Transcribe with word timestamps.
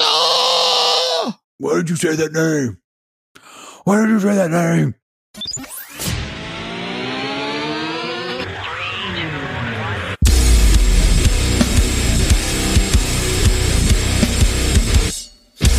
Martha! 0.00 1.38
Why 1.58 1.76
did 1.76 1.90
you 1.90 1.96
say 1.96 2.14
that 2.16 2.32
name? 2.32 2.78
Why 3.84 4.00
did 4.00 4.10
you 4.10 4.20
say 4.20 4.34
that 4.34 4.50
name? 4.50 4.94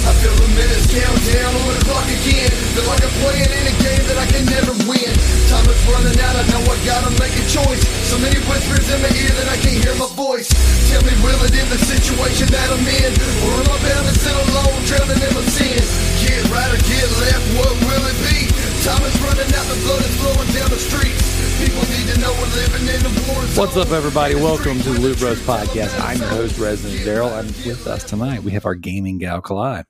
I 0.06 0.12
feel 0.20 0.36
the 0.36 0.48
minutes 0.56 0.88
count 0.92 1.20
down 1.32 1.56
on 1.56 1.68
the 1.74 1.86
clock 1.86 2.06
again. 2.06 2.52
Feel 2.52 2.88
like 2.88 3.04
I'm 3.04 3.10
playing 3.22 3.52
in 3.52 3.68
a 3.68 3.76
game 3.84 4.08
that 4.08 4.18
I 4.18 4.26
can 4.28 4.46
never 4.46 4.74
win. 4.90 5.13
Time 5.54 5.70
is 5.70 5.86
running 5.86 6.18
out, 6.18 6.34
I 6.34 6.44
know 6.50 6.66
I 6.66 6.78
gotta 6.82 7.14
make 7.22 7.30
a 7.38 7.46
choice. 7.46 7.86
So 8.10 8.18
many 8.18 8.42
whispers 8.50 8.90
in 8.90 8.98
my 9.06 9.12
ear 9.14 9.30
that 9.38 9.54
I 9.54 9.58
can't 9.62 9.86
hear 9.86 9.94
my 10.02 10.10
voice. 10.18 10.50
Tell 10.90 11.06
me, 11.06 11.14
will 11.22 11.38
it 11.46 11.54
end 11.54 11.70
the 11.70 11.78
situation 11.78 12.50
that 12.50 12.74
I'm 12.74 12.82
in? 12.82 13.14
Or 13.46 13.62
am 13.62 13.70
I 13.70 13.78
bound 13.86 14.06
to 14.10 14.18
sit 14.18 14.34
alone, 14.34 14.82
drowning 14.90 15.22
in 15.22 15.30
my 15.30 15.46
sins? 15.46 15.86
Get 16.26 16.42
right 16.50 16.74
or 16.74 16.82
get 16.90 17.06
left, 17.22 17.46
what 17.54 17.70
will 17.86 18.02
it 18.02 18.18
be? 18.26 18.50
Time 18.82 19.06
is 19.06 19.14
running 19.22 19.46
out, 19.54 19.66
the 19.70 19.78
blood 19.86 20.02
is 20.02 20.16
flowing 20.18 20.50
down 20.58 20.70
the 20.74 20.82
streets. 20.82 21.22
People 21.62 21.86
need 21.86 22.10
to 22.10 22.18
know 22.18 22.34
we're 22.34 22.54
living 22.58 22.86
in 22.90 23.02
a 23.06 23.14
war 23.30 23.46
zone. 23.46 23.54
What's 23.54 23.78
up, 23.78 23.94
everybody? 23.94 24.34
Welcome 24.34 24.82
to 24.82 24.90
the 24.90 25.00
Loot 25.06 25.22
Bros 25.22 25.38
Podcast. 25.46 25.94
I'm 26.02 26.18
your 26.18 26.34
host, 26.34 26.58
Resident 26.58 27.06
Darrell, 27.06 27.30
and 27.30 27.46
with 27.62 27.86
us 27.86 28.02
tonight 28.02 28.42
we 28.42 28.58
have 28.58 28.66
our 28.66 28.74
gaming 28.74 29.22
gal 29.22 29.38
Kalai. 29.46 29.86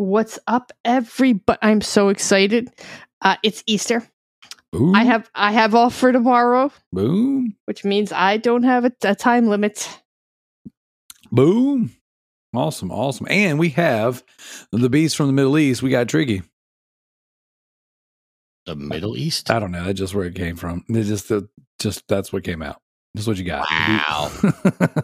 What's 0.00 0.40
up, 0.48 0.72
everybody? 0.88 1.58
I'm 1.60 1.84
so 1.84 2.08
excited. 2.08 2.72
Uh, 3.20 3.36
it's 3.44 3.62
Easter. 3.66 4.08
Ooh, 4.76 4.92
I 4.94 5.04
have 5.04 5.30
I 5.34 5.52
have 5.52 5.74
off 5.74 5.94
for 5.94 6.12
tomorrow, 6.12 6.70
boom, 6.92 7.56
which 7.64 7.84
means 7.84 8.12
I 8.12 8.36
don't 8.36 8.62
have 8.64 8.84
a, 8.84 8.92
a 9.02 9.14
time 9.14 9.46
limit. 9.48 9.88
boom, 11.32 11.92
awesome, 12.54 12.90
awesome, 12.90 13.26
and 13.30 13.58
we 13.58 13.70
have 13.70 14.22
the 14.72 14.90
beast 14.90 15.16
from 15.16 15.26
the 15.28 15.32
Middle 15.32 15.58
East. 15.58 15.82
We 15.82 15.90
got 15.90 16.08
Tricky. 16.08 16.42
The 18.66 18.76
Middle 18.76 19.16
East? 19.16 19.50
I 19.50 19.60
don't 19.60 19.70
know. 19.70 19.84
That's 19.84 19.98
just 19.98 20.14
where 20.14 20.24
it 20.26 20.34
came 20.34 20.56
from. 20.56 20.84
It 20.88 21.04
just, 21.04 21.30
uh, 21.30 21.42
just 21.78 22.02
that's 22.08 22.32
what 22.32 22.42
came 22.42 22.62
out. 22.62 22.80
That's 23.14 23.26
what 23.26 23.38
you 23.38 23.44
got. 23.44 23.66
Wow. 23.70 24.30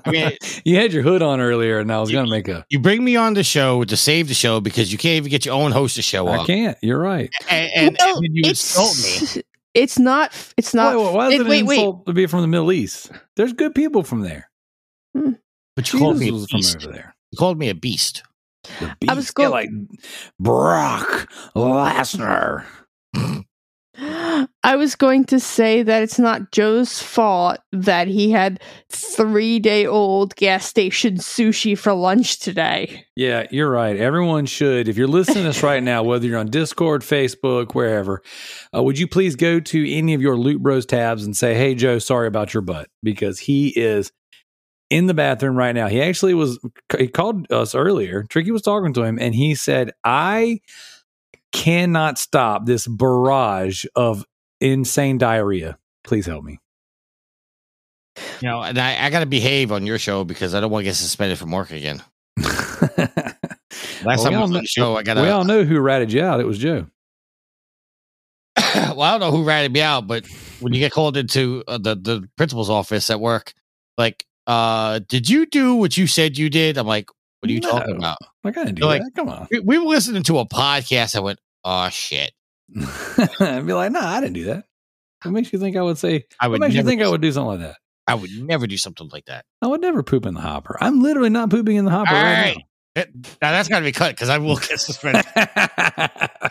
I 0.04 0.10
mean, 0.10 0.32
you 0.66 0.76
had 0.76 0.92
your 0.92 1.02
hood 1.02 1.22
on 1.22 1.40
earlier, 1.40 1.78
and 1.78 1.90
I 1.90 1.98
was 2.00 2.10
gonna 2.12 2.28
make 2.28 2.46
a. 2.48 2.66
you 2.68 2.78
bring 2.78 3.02
me 3.02 3.16
on 3.16 3.32
the 3.34 3.42
show 3.42 3.84
to 3.84 3.96
save 3.96 4.28
the 4.28 4.34
show 4.34 4.60
because 4.60 4.92
you 4.92 4.98
can't 4.98 5.16
even 5.16 5.30
get 5.30 5.46
your 5.46 5.54
own 5.54 5.72
host 5.72 5.96
to 5.96 6.02
show 6.02 6.28
up. 6.28 6.42
I 6.42 6.44
can't. 6.44 6.76
You're 6.82 6.98
right. 6.98 7.30
And, 7.48 7.70
and, 7.74 7.96
Well, 7.98 8.18
and 8.18 8.36
you 8.36 8.42
insult 8.50 8.96
me. 9.36 9.42
It's 9.74 9.98
not. 9.98 10.32
It's 10.56 10.74
not. 10.74 10.96
why, 10.96 11.10
why 11.10 11.28
is 11.28 11.34
it- 11.34 11.40
it, 11.42 11.46
wait, 11.46 11.60
an 11.60 11.66
wait. 11.66 11.78
insult 11.78 12.06
to 12.06 12.12
be 12.12 12.26
from 12.26 12.42
the 12.42 12.48
Middle 12.48 12.72
East? 12.72 13.10
There's 13.36 13.52
good 13.52 13.74
people 13.74 14.02
from 14.02 14.20
there. 14.20 14.50
Hmm. 15.16 15.32
But 15.76 15.92
you 15.92 15.98
called 15.98 16.18
me 16.18 16.28
a 16.28 16.32
was 16.32 16.46
from 16.50 16.60
over 16.84 16.92
there. 16.92 17.14
You 17.30 17.38
called 17.38 17.58
me 17.58 17.68
a 17.70 17.74
beast. 17.74 18.22
The 18.80 18.94
I 19.08 19.14
was 19.14 19.24
beast. 19.26 19.34
Yeah, 19.38 19.48
like 19.48 19.70
Brock 20.38 21.28
Lesnar. 21.56 22.64
I 24.64 24.76
was 24.76 24.94
going 24.94 25.26
to 25.26 25.38
say 25.38 25.82
that 25.82 26.02
it's 26.02 26.18
not 26.18 26.50
Joe's 26.50 27.02
fault 27.02 27.58
that 27.72 28.08
he 28.08 28.30
had 28.30 28.60
three 28.88 29.58
day 29.58 29.86
old 29.86 30.34
gas 30.36 30.64
station 30.64 31.16
sushi 31.16 31.76
for 31.76 31.92
lunch 31.92 32.38
today. 32.38 33.04
Yeah, 33.16 33.46
you're 33.50 33.70
right. 33.70 33.96
Everyone 33.96 34.46
should. 34.46 34.88
If 34.88 34.96
you're 34.96 35.08
listening 35.08 35.38
to 35.38 35.42
this 35.42 35.62
right 35.62 35.82
now, 35.82 36.02
whether 36.02 36.26
you're 36.26 36.38
on 36.38 36.48
Discord, 36.48 37.02
Facebook, 37.02 37.74
wherever, 37.74 38.22
uh, 38.74 38.82
would 38.82 38.98
you 38.98 39.06
please 39.06 39.36
go 39.36 39.60
to 39.60 39.92
any 39.92 40.14
of 40.14 40.22
your 40.22 40.38
Loot 40.38 40.62
Bros 40.62 40.86
tabs 40.86 41.24
and 41.24 41.36
say, 41.36 41.54
"Hey, 41.54 41.74
Joe, 41.74 41.98
sorry 41.98 42.28
about 42.28 42.54
your 42.54 42.62
butt," 42.62 42.88
because 43.02 43.40
he 43.40 43.68
is 43.78 44.10
in 44.88 45.06
the 45.06 45.14
bathroom 45.14 45.56
right 45.56 45.74
now. 45.74 45.88
He 45.88 46.00
actually 46.00 46.32
was. 46.32 46.58
He 46.96 47.08
called 47.08 47.50
us 47.52 47.74
earlier. 47.74 48.24
Tricky 48.30 48.52
was 48.52 48.62
talking 48.62 48.94
to 48.94 49.02
him, 49.02 49.18
and 49.18 49.34
he 49.34 49.54
said, 49.54 49.92
"I 50.02 50.60
cannot 51.52 52.18
stop 52.18 52.66
this 52.66 52.86
barrage 52.86 53.84
of 53.94 54.24
insane 54.60 55.18
diarrhea. 55.18 55.78
Please 56.04 56.26
help 56.26 56.44
me." 56.44 56.58
You 58.40 58.48
know, 58.48 58.62
and 58.62 58.78
I, 58.78 59.06
I 59.06 59.10
got 59.10 59.20
to 59.20 59.26
behave 59.26 59.72
on 59.72 59.86
your 59.86 59.98
show 59.98 60.24
because 60.24 60.54
I 60.54 60.60
don't 60.60 60.70
want 60.70 60.82
to 60.82 60.84
get 60.84 60.96
suspended 60.96 61.38
from 61.38 61.50
work 61.50 61.70
again. 61.70 62.02
Last 62.36 63.38
Well, 64.04 64.16
we 64.16 64.24
time 64.24 64.32
I 64.32 64.36
all 64.36 64.42
was 64.42 64.50
on 64.50 64.52
the 64.52 64.66
show, 64.66 64.96
I 64.96 65.02
got 65.02 65.16
we 65.16 65.28
all 65.28 65.42
to. 65.42 65.48
know 65.48 65.64
who 65.64 65.78
ratted 65.80 66.12
you 66.12 66.22
out. 66.22 66.40
It 66.40 66.46
was 66.46 66.58
Joe. 66.58 66.86
well, 68.74 69.00
I 69.02 69.12
don't 69.12 69.20
know 69.20 69.30
who 69.30 69.44
ratted 69.44 69.72
me 69.72 69.80
out, 69.80 70.06
but 70.06 70.26
when 70.60 70.72
you 70.74 70.80
get 70.80 70.92
called 70.92 71.16
into 71.16 71.62
uh, 71.68 71.78
the 71.78 71.94
the 71.94 72.28
principal's 72.36 72.68
office 72.68 73.08
at 73.10 73.20
work, 73.20 73.54
like, 73.96 74.26
uh, 74.46 75.00
did 75.08 75.28
you 75.28 75.46
do 75.46 75.76
what 75.76 75.96
you 75.96 76.06
said 76.06 76.36
you 76.36 76.50
did? 76.50 76.76
I'm 76.76 76.86
like, 76.86 77.08
what 77.40 77.48
are 77.50 77.52
you 77.52 77.60
talking 77.60 77.96
about? 77.96 78.18
Like 78.44 78.58
I 78.58 78.64
didn't 78.64 78.76
do 78.76 78.80
They're 78.80 78.98
like- 79.00 79.14
Come 79.14 79.28
on. 79.28 79.48
We, 79.50 79.60
we 79.60 79.78
were 79.78 79.86
listening 79.86 80.22
to 80.24 80.38
a 80.40 80.46
podcast. 80.46 81.16
I 81.16 81.20
went, 81.20 81.38
oh 81.64 81.88
shit. 81.90 82.32
I'd 83.40 83.66
be 83.66 83.72
like, 83.72 83.92
no, 83.92 84.00
I 84.00 84.20
didn't 84.20 84.34
do 84.34 84.44
that. 84.44 84.64
What 85.22 85.32
makes 85.32 85.52
you 85.52 85.58
think 85.58 85.76
I 85.76 85.82
would 85.82 85.98
say? 85.98 86.24
I 86.40 86.46
What 86.48 86.52
would 86.52 86.60
makes 86.62 86.74
you 86.74 86.78
never 86.78 86.88
think 86.88 87.00
do 87.00 87.06
I 87.06 87.10
would 87.10 87.20
do 87.20 87.30
something 87.32 87.48
like 87.50 87.60
that? 87.60 87.76
I 88.06 88.14
would 88.16 88.30
never 88.32 88.66
do 88.66 88.76
something 88.76 89.08
like 89.12 89.26
that. 89.26 89.44
I 89.62 89.68
would 89.68 89.80
never 89.80 90.02
poop 90.02 90.26
in 90.26 90.34
the 90.34 90.40
hopper. 90.40 90.76
I'm 90.80 91.00
literally 91.02 91.30
not 91.30 91.50
pooping 91.50 91.76
in 91.76 91.84
the 91.84 91.90
hopper 91.92 92.14
All 92.14 92.22
right 92.22 92.56
right. 92.56 92.56
It- 92.96 93.14
now 93.40 93.52
that's 93.52 93.68
got 93.68 93.78
to 93.78 93.84
be 93.84 93.92
cut 93.92 94.10
because 94.10 94.28
I 94.28 94.38
will 94.38 94.56
get 94.56 94.80
suspended. 94.80 95.24
now. 95.36 96.18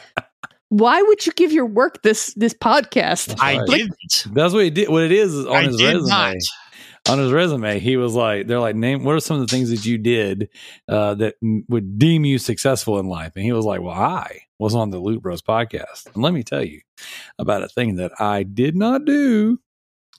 Why 0.69 1.01
would 1.01 1.25
you 1.25 1.33
give 1.33 1.51
your 1.51 1.65
work 1.65 2.01
this 2.01 2.33
this 2.35 2.53
podcast? 2.53 3.35
I 3.41 3.57
right. 3.57 3.67
didn't. 3.67 4.25
That's 4.33 4.53
what 4.53 4.63
he 4.63 4.69
did. 4.69 4.87
What 4.87 5.03
it 5.03 5.11
is 5.11 5.33
is 5.33 5.45
on 5.45 5.55
I 5.55 5.63
his 5.63 5.75
did 5.77 5.85
resume. 5.95 6.07
not. 6.07 6.35
On 7.09 7.17
his 7.19 7.31
resume, 7.31 7.79
he 7.79 7.97
was 7.97 8.13
like, 8.13 8.47
"They're 8.47 8.59
like, 8.59 8.75
name 8.77 9.03
what 9.03 9.15
are 9.15 9.19
some 9.19 9.41
of 9.41 9.47
the 9.47 9.53
things 9.53 9.69
that 9.71 9.85
you 9.85 9.97
did 9.97 10.47
uh, 10.87 11.15
that 11.15 11.35
m- 11.43 11.65
would 11.67 11.99
deem 11.99 12.23
you 12.23 12.37
successful 12.37 12.99
in 12.99 13.07
life?" 13.07 13.33
And 13.35 13.43
he 13.43 13.51
was 13.51 13.65
like, 13.65 13.81
"Well, 13.81 13.93
I 13.93 14.41
was 14.61 14.75
on 14.75 14.91
the 14.91 14.99
Loot 14.99 15.21
Bros 15.21 15.41
podcast, 15.41 16.13
and 16.13 16.23
let 16.23 16.33
me 16.33 16.43
tell 16.43 16.63
you 16.63 16.81
about 17.39 17.63
a 17.63 17.67
thing 17.67 17.95
that 17.95 18.11
I 18.19 18.43
did 18.43 18.75
not 18.75 19.05
do." 19.05 19.59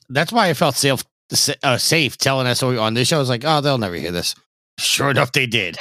That's 0.09 0.31
why 0.31 0.49
I 0.49 0.53
felt 0.53 0.75
safe, 0.75 1.03
uh, 1.63 1.77
safe 1.77 2.17
telling 2.17 2.45
us 2.45 2.61
on 2.61 2.93
this 2.93 3.07
show. 3.07 3.15
I 3.15 3.19
was 3.19 3.29
like, 3.29 3.43
oh, 3.45 3.61
they'll 3.61 3.77
never 3.77 3.95
hear 3.95 4.11
this. 4.11 4.35
Sure 4.77 5.09
enough, 5.09 5.31
they 5.31 5.47
did. 5.47 5.77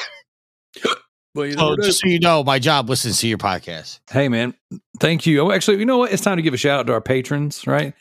Well, 1.35 1.47
you 1.47 1.53
So 1.53 1.71
never 1.71 1.81
just 1.83 2.01
so 2.01 2.09
you 2.09 2.19
know, 2.21 2.45
my 2.45 2.59
job 2.59 2.91
listens 2.91 3.19
to 3.21 3.27
your 3.29 3.39
podcast. 3.39 4.01
Hey 4.11 4.29
man, 4.29 4.53
thank 5.01 5.25
you. 5.25 5.41
Oh, 5.41 5.51
actually, 5.51 5.79
you 5.79 5.87
know 5.87 5.97
what? 5.97 6.13
It's 6.13 6.23
time 6.23 6.37
to 6.37 6.43
give 6.43 6.53
a 6.53 6.59
shout 6.59 6.81
out 6.81 6.87
to 6.89 6.93
our 6.93 7.01
patrons, 7.01 7.67
right? 7.67 7.95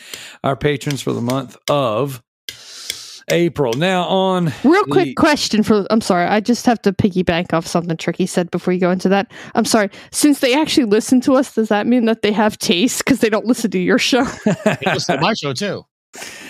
Our 0.43 0.57
patrons 0.57 1.01
for 1.01 1.13
the 1.13 1.21
month 1.21 1.55
of 1.69 2.21
April. 3.31 3.73
Now 3.73 4.03
on 4.03 4.45
Real 4.63 4.83
the- 4.85 4.91
quick 4.91 5.15
question 5.15 5.63
for 5.63 5.85
I'm 5.89 6.01
sorry, 6.01 6.25
I 6.25 6.39
just 6.39 6.65
have 6.65 6.81
to 6.83 6.91
piggyback 6.93 7.53
off 7.53 7.65
something 7.65 7.95
Tricky 7.97 8.25
said 8.25 8.51
before 8.51 8.73
you 8.73 8.79
go 8.79 8.91
into 8.91 9.09
that. 9.09 9.31
I'm 9.55 9.65
sorry. 9.65 9.89
Since 10.11 10.39
they 10.39 10.53
actually 10.59 10.85
listen 10.85 11.21
to 11.21 11.33
us, 11.35 11.53
does 11.55 11.69
that 11.69 11.87
mean 11.87 12.05
that 12.05 12.21
they 12.21 12.31
have 12.31 12.57
taste 12.57 12.99
because 13.03 13.19
they 13.19 13.29
don't 13.29 13.45
listen 13.45 13.71
to 13.71 13.79
your 13.79 13.97
show? 13.99 14.25
They 14.65 14.77
listen 14.93 15.15
to 15.15 15.21
my 15.21 15.33
show 15.33 15.53
too. 15.53 15.83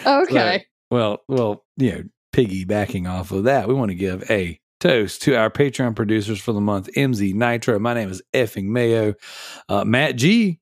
okay. 0.05 0.35
Right. 0.35 0.65
Well, 0.89 1.19
well, 1.27 1.63
you 1.77 1.91
know, 1.91 2.03
piggybacking 2.33 3.09
off 3.09 3.31
of 3.31 3.45
that, 3.45 3.67
we 3.67 3.73
want 3.73 3.89
to 3.89 3.95
give 3.95 4.29
a 4.29 4.59
toast 4.79 5.21
to 5.23 5.35
our 5.35 5.49
Patreon 5.49 5.95
producers 5.95 6.39
for 6.41 6.53
the 6.53 6.61
month: 6.61 6.89
MZ 6.97 7.33
Nitro. 7.33 7.77
My 7.79 7.93
name 7.93 8.09
is 8.09 8.21
effing 8.33 8.65
Mayo. 8.65 9.13
Uh, 9.69 9.85
Matt 9.85 10.15
G. 10.15 10.59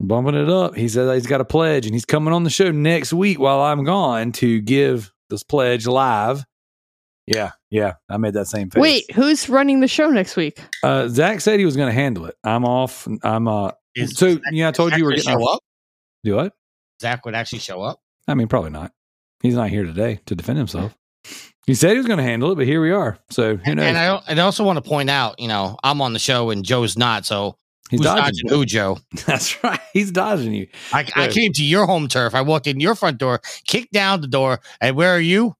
Bumping 0.00 0.34
it 0.34 0.50
up. 0.50 0.74
He 0.74 0.88
said 0.88 1.14
he's 1.14 1.28
got 1.28 1.40
a 1.40 1.44
pledge 1.44 1.86
and 1.86 1.94
he's 1.94 2.04
coming 2.04 2.34
on 2.34 2.42
the 2.42 2.50
show 2.50 2.72
next 2.72 3.12
week 3.12 3.38
while 3.38 3.60
I'm 3.60 3.84
gone 3.84 4.32
to 4.32 4.60
give 4.60 5.12
this 5.32 5.42
pledge 5.42 5.86
live. 5.86 6.44
Yeah, 7.26 7.52
yeah, 7.70 7.94
I 8.08 8.16
made 8.16 8.34
that 8.34 8.46
same 8.46 8.68
face. 8.70 8.80
Wait, 8.80 9.10
who's 9.12 9.48
running 9.48 9.80
the 9.80 9.88
show 9.88 10.10
next 10.10 10.36
week? 10.36 10.60
Uh, 10.82 11.08
Zach 11.08 11.40
said 11.40 11.58
he 11.58 11.64
was 11.64 11.76
going 11.76 11.88
to 11.88 11.94
handle 11.94 12.26
it. 12.26 12.36
I'm 12.44 12.64
off. 12.64 13.06
I'm 13.22 13.48
uh. 13.48 13.72
Is 13.94 14.16
so 14.16 14.32
Zach 14.32 14.40
yeah, 14.50 14.68
I 14.68 14.72
told 14.72 14.96
you 14.96 15.04
we're 15.04 15.10
getting 15.16 15.24
show 15.32 15.48
our, 15.48 15.54
up. 15.54 15.60
do 16.24 16.34
what? 16.36 16.52
Zach 17.00 17.24
would 17.24 17.34
actually 17.34 17.58
show 17.60 17.82
up. 17.82 18.00
I 18.26 18.34
mean, 18.34 18.48
probably 18.48 18.70
not. 18.70 18.92
He's 19.42 19.54
not 19.54 19.68
here 19.70 19.84
today 19.84 20.20
to 20.26 20.34
defend 20.34 20.58
himself. 20.58 20.96
He 21.66 21.74
said 21.74 21.92
he 21.92 21.98
was 21.98 22.06
going 22.06 22.16
to 22.18 22.24
handle 22.24 22.50
it, 22.52 22.56
but 22.56 22.66
here 22.66 22.80
we 22.82 22.90
are. 22.90 23.18
So 23.30 23.56
who 23.56 23.62
And, 23.64 23.76
knows? 23.76 23.86
and 23.86 23.98
I, 23.98 24.22
and 24.28 24.40
I 24.40 24.42
also 24.44 24.64
want 24.64 24.82
to 24.82 24.88
point 24.88 25.10
out, 25.10 25.38
you 25.38 25.46
know, 25.46 25.76
I'm 25.84 26.00
on 26.00 26.12
the 26.12 26.18
show 26.18 26.50
and 26.50 26.64
Joe's 26.64 26.96
not. 26.98 27.24
So 27.24 27.56
He's 27.92 28.00
who's 28.00 28.06
dodging. 28.06 28.22
dodging 28.22 28.48
you. 28.48 28.56
who, 28.56 28.64
Joe? 28.64 28.98
That's 29.26 29.62
right. 29.62 29.78
He's 29.92 30.10
dodging 30.10 30.54
you. 30.54 30.66
I, 30.94 31.06
I 31.14 31.28
came 31.28 31.52
to 31.52 31.62
your 31.62 31.84
home 31.84 32.08
turf. 32.08 32.34
I 32.34 32.40
walked 32.40 32.66
in 32.66 32.80
your 32.80 32.94
front 32.94 33.18
door, 33.18 33.42
kicked 33.66 33.92
down 33.92 34.22
the 34.22 34.28
door, 34.28 34.60
and 34.80 34.96
where 34.96 35.14
are 35.14 35.20
you? 35.20 35.54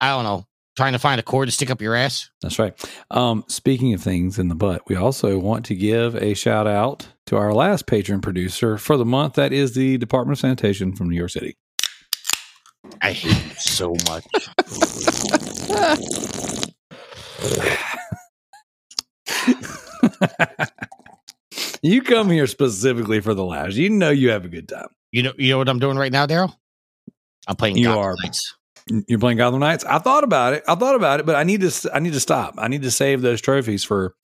I 0.00 0.08
don't 0.08 0.24
know. 0.24 0.46
Trying 0.76 0.94
to 0.94 0.98
find 0.98 1.20
a 1.20 1.22
cord 1.22 1.46
to 1.46 1.52
stick 1.52 1.70
up 1.70 1.80
your 1.80 1.94
ass. 1.94 2.28
That's 2.42 2.58
right. 2.58 2.74
Um, 3.12 3.44
speaking 3.46 3.94
of 3.94 4.02
things 4.02 4.40
in 4.40 4.48
the 4.48 4.56
butt, 4.56 4.82
we 4.88 4.96
also 4.96 5.38
want 5.38 5.64
to 5.66 5.76
give 5.76 6.16
a 6.16 6.34
shout 6.34 6.66
out 6.66 7.06
to 7.26 7.36
our 7.36 7.54
last 7.54 7.86
patron 7.86 8.20
producer 8.20 8.76
for 8.76 8.96
the 8.96 9.04
month. 9.04 9.34
That 9.34 9.52
is 9.52 9.74
the 9.74 9.96
Department 9.98 10.36
of 10.36 10.40
Sanitation 10.40 10.96
from 10.96 11.08
New 11.08 11.16
York 11.16 11.30
City. 11.30 11.56
I 13.00 13.12
hate 13.12 13.32
you 13.32 13.54
so 13.54 13.94
much. 14.08 14.24
you 21.82 22.02
come 22.02 22.30
here 22.30 22.46
specifically 22.46 23.20
for 23.20 23.34
the 23.34 23.44
laughs. 23.44 23.76
You 23.76 23.90
know 23.90 24.10
you 24.10 24.30
have 24.30 24.44
a 24.44 24.48
good 24.48 24.68
time. 24.68 24.88
You 25.12 25.22
know, 25.22 25.32
you 25.36 25.50
know 25.50 25.58
what 25.58 25.68
I'm 25.68 25.78
doing 25.78 25.96
right 25.96 26.12
now, 26.12 26.26
Darrell? 26.26 26.58
I'm 27.46 27.56
playing 27.56 27.76
You 27.76 27.84
Gotham 27.84 28.02
are. 28.02 28.14
Knights. 28.22 28.56
You're 29.08 29.18
playing 29.18 29.38
Gotham 29.38 29.60
Knights. 29.60 29.84
I 29.84 29.98
thought 29.98 30.24
about 30.24 30.54
it. 30.54 30.62
I 30.68 30.74
thought 30.74 30.94
about 30.94 31.20
it, 31.20 31.26
but 31.26 31.36
I 31.36 31.44
need 31.44 31.60
to. 31.62 31.90
I 31.94 32.00
need 32.00 32.12
to 32.12 32.20
stop. 32.20 32.54
I 32.58 32.68
need 32.68 32.82
to 32.82 32.90
save 32.90 33.22
those 33.22 33.40
trophies 33.40 33.84
for 33.84 34.14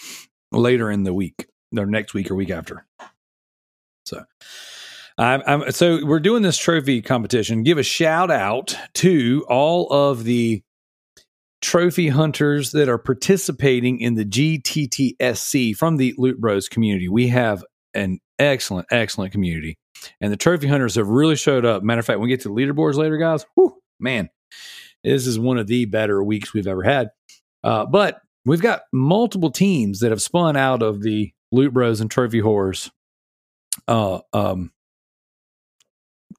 later 0.52 0.90
in 0.90 1.04
the 1.04 1.14
week, 1.14 1.46
or 1.76 1.86
next 1.86 2.12
week 2.12 2.30
or 2.30 2.34
week 2.34 2.50
after. 2.50 2.86
So, 4.04 4.24
I'm, 5.16 5.42
I'm 5.46 5.72
so 5.72 6.04
we're 6.04 6.20
doing 6.20 6.42
this 6.42 6.58
trophy 6.58 7.00
competition. 7.02 7.62
Give 7.62 7.78
a 7.78 7.82
shout 7.82 8.30
out 8.30 8.76
to 8.94 9.46
all 9.48 9.90
of 9.92 10.24
the 10.24 10.62
trophy 11.60 12.08
hunters 12.08 12.72
that 12.72 12.88
are 12.88 12.98
participating 12.98 14.00
in 14.00 14.14
the 14.14 14.24
GTTSC 14.24 15.76
from 15.76 15.96
the 15.96 16.14
Loot 16.16 16.40
Bros 16.40 16.68
community. 16.68 17.08
We 17.08 17.28
have 17.28 17.64
an 17.94 18.20
excellent, 18.38 18.86
excellent 18.90 19.32
community, 19.32 19.76
and 20.20 20.32
the 20.32 20.36
trophy 20.36 20.68
hunters 20.68 20.94
have 20.94 21.08
really 21.08 21.36
showed 21.36 21.64
up. 21.64 21.82
Matter 21.82 22.00
of 22.00 22.06
fact, 22.06 22.18
when 22.18 22.28
we 22.28 22.30
get 22.30 22.40
to 22.42 22.48
the 22.48 22.54
leaderboards 22.54 22.94
later, 22.94 23.18
guys, 23.18 23.44
whew, 23.54 23.76
man, 23.98 24.30
this 25.04 25.26
is 25.26 25.38
one 25.38 25.58
of 25.58 25.66
the 25.66 25.84
better 25.86 26.22
weeks 26.22 26.52
we've 26.52 26.66
ever 26.66 26.82
had. 26.82 27.10
Uh, 27.62 27.86
but 27.86 28.20
we've 28.44 28.62
got 28.62 28.82
multiple 28.92 29.50
teams 29.50 30.00
that 30.00 30.10
have 30.10 30.22
spun 30.22 30.56
out 30.56 30.82
of 30.82 31.02
the 31.02 31.32
Loot 31.52 31.72
Bros 31.72 32.00
and 32.00 32.10
Trophy 32.10 32.40
Horrors 32.40 32.90
uh, 33.88 34.20
um, 34.32 34.72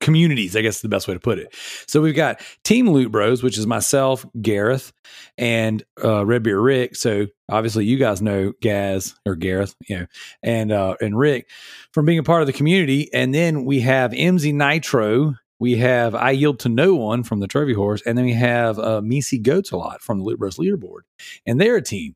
communities, 0.01 0.55
I 0.55 0.61
guess 0.61 0.77
is 0.77 0.81
the 0.81 0.89
best 0.89 1.07
way 1.07 1.13
to 1.13 1.19
put 1.19 1.39
it. 1.39 1.55
So 1.87 2.01
we've 2.01 2.15
got 2.15 2.41
Team 2.63 2.89
Loot 2.89 3.11
Bros, 3.11 3.41
which 3.41 3.57
is 3.57 3.65
myself, 3.65 4.25
Gareth, 4.41 4.91
and 5.37 5.83
uh, 6.03 6.25
Red 6.25 6.43
Beer 6.43 6.59
Rick. 6.59 6.95
So 6.95 7.27
obviously, 7.49 7.85
you 7.85 7.97
guys 7.97 8.21
know 8.21 8.53
Gaz 8.61 9.15
or 9.25 9.35
Gareth, 9.35 9.75
you 9.87 9.99
know, 9.99 10.05
and 10.43 10.71
uh, 10.71 10.95
and 11.01 11.17
Rick 11.17 11.49
from 11.93 12.05
being 12.05 12.19
a 12.19 12.23
part 12.23 12.41
of 12.41 12.47
the 12.47 12.53
community. 12.53 13.13
And 13.13 13.33
then 13.33 13.63
we 13.63 13.79
have 13.81 14.11
MZ 14.11 14.53
Nitro. 14.53 15.35
We 15.59 15.77
have 15.77 16.15
I 16.15 16.31
Yield 16.31 16.59
to 16.61 16.69
No 16.69 16.95
One 16.95 17.23
from 17.23 17.39
the 17.39 17.47
Trophy 17.47 17.73
Horse, 17.73 18.01
and 18.05 18.17
then 18.17 18.25
we 18.25 18.33
have 18.33 18.79
uh, 18.79 19.01
Misi 19.01 19.37
Goats 19.37 19.71
a 19.71 19.77
lot 19.77 20.01
from 20.01 20.17
the 20.17 20.25
Loot 20.25 20.39
Bros 20.39 20.57
leaderboard, 20.57 21.01
and 21.45 21.61
they're 21.61 21.77
a 21.77 21.83
team. 21.83 22.15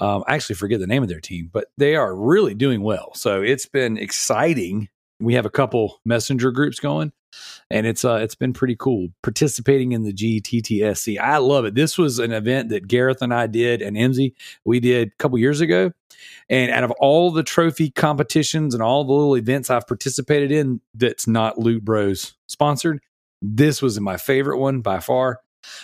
Um, 0.00 0.24
I 0.26 0.34
actually 0.34 0.56
forget 0.56 0.80
the 0.80 0.86
name 0.86 1.02
of 1.02 1.10
their 1.10 1.20
team, 1.20 1.50
but 1.52 1.66
they 1.76 1.94
are 1.94 2.16
really 2.16 2.54
doing 2.54 2.82
well. 2.82 3.12
So 3.14 3.42
it's 3.42 3.66
been 3.66 3.98
exciting. 3.98 4.88
We 5.20 5.34
have 5.34 5.46
a 5.46 5.50
couple 5.50 6.00
messenger 6.04 6.50
groups 6.50 6.80
going, 6.80 7.12
and 7.70 7.86
it's 7.86 8.04
uh 8.04 8.14
it's 8.16 8.34
been 8.34 8.52
pretty 8.52 8.76
cool 8.76 9.08
participating 9.22 9.92
in 9.92 10.02
the 10.02 10.12
GTTSC. 10.12 11.18
I 11.18 11.38
love 11.38 11.64
it. 11.64 11.74
This 11.74 11.98
was 11.98 12.18
an 12.18 12.32
event 12.32 12.70
that 12.70 12.88
Gareth 12.88 13.22
and 13.22 13.32
I 13.34 13.46
did 13.46 13.82
and 13.82 13.96
MZ 13.96 14.32
we 14.64 14.80
did 14.80 15.08
a 15.08 15.16
couple 15.18 15.38
years 15.38 15.60
ago. 15.60 15.92
And 16.48 16.70
out 16.70 16.84
of 16.84 16.90
all 17.00 17.30
the 17.30 17.42
trophy 17.42 17.90
competitions 17.90 18.74
and 18.74 18.82
all 18.82 19.04
the 19.04 19.12
little 19.12 19.36
events 19.36 19.70
I've 19.70 19.86
participated 19.86 20.50
in 20.52 20.80
that's 20.94 21.26
not 21.26 21.58
Loot 21.58 21.84
Bros 21.84 22.34
sponsored, 22.46 23.00
this 23.40 23.80
was 23.80 23.98
my 24.00 24.16
favorite 24.16 24.58
one 24.58 24.80
by 24.80 25.00
far. 25.00 25.40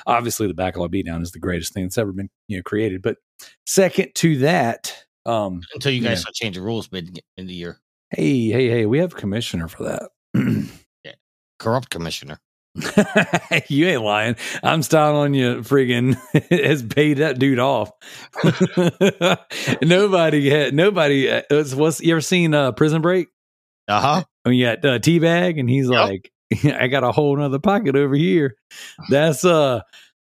Obviously, 0.07 0.47
the 0.47 0.55
backlog 0.55 0.93
beatdown 0.93 1.23
is 1.23 1.33
the 1.33 1.39
greatest 1.39 1.73
thing 1.75 1.85
that's 1.85 1.99
ever 1.99 2.13
been 2.13 2.31
you 2.49 2.57
know 2.57 2.63
created. 2.63 3.03
But 3.03 3.19
second 3.67 4.15
to 4.17 4.39
that, 4.39 4.95
um, 5.27 5.61
Until 5.75 5.93
you 5.93 6.01
guys 6.01 6.11
Yeah. 6.19 6.21
start 6.23 6.35
changing 6.35 6.63
rules 6.63 6.91
mid 6.91 7.21
in 7.37 7.47
the 7.47 7.55
year. 7.55 7.79
Hey, 8.11 8.49
hey, 8.49 8.69
hey, 8.69 8.87
we 8.87 8.99
have 8.99 9.13
a 9.13 9.17
commissioner 9.17 9.69
for 9.69 9.85
that. 9.85 10.11
yeah. 11.05 11.13
Corrupt 11.59 11.91
commissioner. 11.91 12.39
you 13.69 13.87
ain't 13.87 14.03
lying. 14.03 14.37
I'm 14.63 14.83
styling 14.83 15.33
you 15.33 15.57
friggin' 15.63 16.15
has 16.67 16.83
paid 16.83 17.19
that 17.19 17.39
dude 17.39 17.59
off. 17.59 17.91
nobody 19.83 20.51
had 20.51 20.75
nobody 20.75 21.31
uh, 21.31 21.43
was, 21.51 21.75
was 21.75 22.01
you 22.01 22.13
ever 22.13 22.21
seen 22.21 22.55
uh 22.55 22.73
prison 22.73 23.01
break? 23.03 23.29
Uh 23.89 24.01
huh. 24.01 24.25
When 24.43 24.55
you 24.55 24.67
got 24.67 24.85
uh, 24.85 24.99
teabag 24.99 25.59
and 25.59 25.71
he's 25.71 25.89
Yep. 25.89 26.09
like, 26.09 26.33
I 26.65 26.87
got 26.89 27.03
a 27.05 27.13
whole 27.13 27.37
nother 27.37 27.59
pocket 27.59 27.97
over 27.97 28.15
here. 28.15 28.57
That's 29.09 29.45
uh 29.45 29.81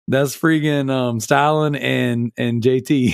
that's 0.08 0.36
freaking 0.36 0.92
um 0.92 1.20
styling 1.20 1.76
and 1.76 2.32
and 2.38 2.62
JT. 2.62 3.14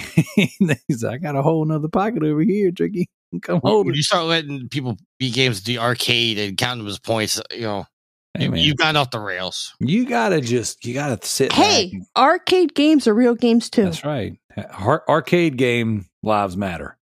he's 0.87 1.03
like, 1.03 1.13
I 1.13 1.17
got 1.17 1.35
a 1.35 1.41
whole 1.41 1.63
nother 1.65 1.89
pocket 1.89 2.23
over 2.23 2.41
here, 2.41 2.71
Tricky. 2.71 3.07
Come 3.41 3.59
hold 3.63 3.85
When 3.85 3.95
you 3.95 4.03
start 4.03 4.25
letting 4.25 4.69
people 4.69 4.97
beat 5.19 5.33
games 5.33 5.59
at 5.59 5.65
the 5.65 5.79
arcade 5.79 6.37
and 6.37 6.57
counting 6.57 6.83
them 6.85 6.87
as 6.91 6.99
points, 6.99 7.39
uh, 7.39 7.43
you 7.51 7.61
know, 7.61 7.85
Hey, 8.33 8.43
you, 8.45 8.51
man. 8.51 8.59
you've 8.61 8.77
gone 8.77 8.95
off 8.95 9.09
the 9.11 9.19
rails. 9.19 9.73
You 9.79 10.05
gotta 10.05 10.41
just 10.41 10.85
you 10.85 10.93
gotta 10.93 11.17
sit. 11.25 11.51
Hey, 11.51 11.89
and- 11.93 12.05
arcade 12.15 12.75
games 12.75 13.07
are 13.07 13.13
real 13.13 13.35
games 13.35 13.69
too. 13.69 13.83
that's 13.85 14.05
right. 14.05 14.37
Ar- 14.79 15.03
arcade 15.09 15.57
game 15.57 16.05
lives 16.23 16.55
matter. 16.57 16.97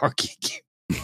Arcade 0.00 0.36
game. 0.40 1.00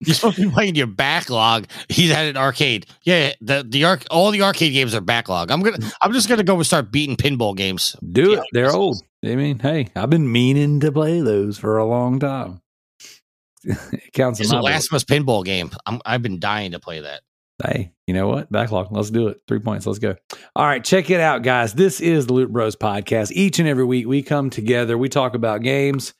You're 0.00 0.14
supposed 0.14 0.36
to 0.36 0.42
be 0.48 0.50
playing 0.50 0.74
your 0.74 0.86
backlog. 0.88 1.66
He's 1.88 2.10
at 2.10 2.26
an 2.26 2.36
arcade. 2.36 2.86
Yeah, 3.04 3.32
the 3.40 3.64
the 3.66 3.84
arc 3.84 4.04
all 4.10 4.30
the 4.32 4.42
arcade 4.42 4.72
games 4.74 4.94
are 4.94 5.00
backlog. 5.00 5.50
I'm 5.50 5.62
gonna 5.62 5.78
I'm 6.02 6.12
just 6.12 6.28
gonna 6.28 6.42
go 6.42 6.56
and 6.56 6.66
start 6.66 6.90
beating 6.92 7.16
pinball 7.16 7.56
games. 7.56 7.96
Do 8.12 8.32
Yeah, 8.32 8.38
it. 8.38 8.44
They're 8.52 8.72
old. 8.72 9.00
I 9.24 9.34
mean, 9.36 9.60
hey, 9.60 9.88
I've 9.96 10.10
been 10.10 10.30
meaning 10.30 10.80
to 10.80 10.92
play 10.92 11.20
those 11.20 11.56
for 11.56 11.78
a 11.78 11.86
long 11.86 12.18
time. 12.18 12.60
It 13.64 13.78
counts 14.12 14.40
It's 14.40 14.50
the 14.50 14.56
my 14.56 14.60
book. 14.60 14.70
last 14.70 14.92
most 14.92 15.08
pinball 15.08 15.44
game. 15.44 15.70
I'm 15.86 16.00
I've 16.04 16.22
been 16.22 16.38
dying 16.40 16.72
to 16.72 16.80
play 16.80 17.00
that. 17.00 17.22
Hey, 17.64 17.92
you 18.08 18.14
know 18.14 18.26
what? 18.26 18.50
Backlog. 18.50 18.90
Let's 18.90 19.10
do 19.10 19.28
it. 19.28 19.40
Three 19.46 19.60
points. 19.60 19.86
Let's 19.86 20.00
go. 20.00 20.16
All 20.56 20.66
right, 20.66 20.82
check 20.82 21.08
it 21.08 21.20
out, 21.20 21.42
guys. 21.44 21.72
This 21.72 22.00
is 22.00 22.26
the 22.26 22.32
Loot 22.32 22.52
Bros 22.52 22.74
podcast. 22.74 23.30
Each 23.30 23.60
and 23.60 23.68
every 23.68 23.84
week, 23.84 24.08
we 24.08 24.24
come 24.24 24.50
together. 24.50 24.98
We 24.98 25.08
talk 25.08 25.34
about 25.36 25.62
games. 25.62 26.14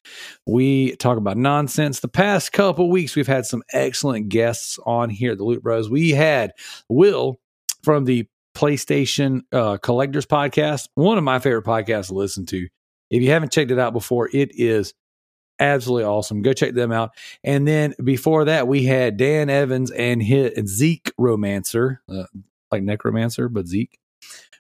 We 0.47 0.95
talk 0.97 1.19
about 1.19 1.37
nonsense. 1.37 1.99
The 1.99 2.07
past 2.09 2.53
couple 2.53 2.89
weeks, 2.89 3.17
we've 3.17 3.27
had 3.27 3.47
some 3.47 3.65
excellent 3.73 4.29
guests 4.29 4.79
on 4.87 5.11
here 5.11 5.33
at 5.33 5.39
the 5.39 5.45
Loot 5.45 5.61
Bros. 5.65 5.91
We 5.91 6.11
had 6.11 6.53
Will 6.89 7.41
from 7.83 8.05
the 8.05 8.29
PlayStation 8.57 9.41
uh, 9.53 9.77
Collectors 9.79 10.27
Podcast, 10.27 10.87
one 10.95 11.19
of 11.19 11.25
my 11.25 11.41
favorite 11.41 11.65
podcasts 11.65 12.07
to 12.07 12.15
listen 12.15 12.47
to. 12.47 12.69
If 13.11 13.23
you 13.23 13.31
haven't 13.31 13.51
checked 13.53 13.73
it 13.73 13.79
out 13.81 13.93
before, 13.93 14.29
it 14.33 14.53
is 14.55 14.95
absolutely 15.59 16.05
awesome. 16.05 16.43
Go 16.43 16.53
check 16.53 16.75
them 16.75 16.93
out. 16.93 17.15
And 17.43 17.67
then 17.67 17.95
before 18.03 18.47
that, 18.47 18.69
we 18.69 18.85
had 18.85 19.17
Dan 19.17 19.51
Evans 19.51 19.91
and 19.91 20.23
his, 20.23 20.53
Zeke 20.67 21.13
Romancer, 21.19 22.03
uh, 22.09 22.25
like 22.71 22.83
Necromancer, 22.83 23.49
but 23.49 23.67
Zeke. 23.67 23.99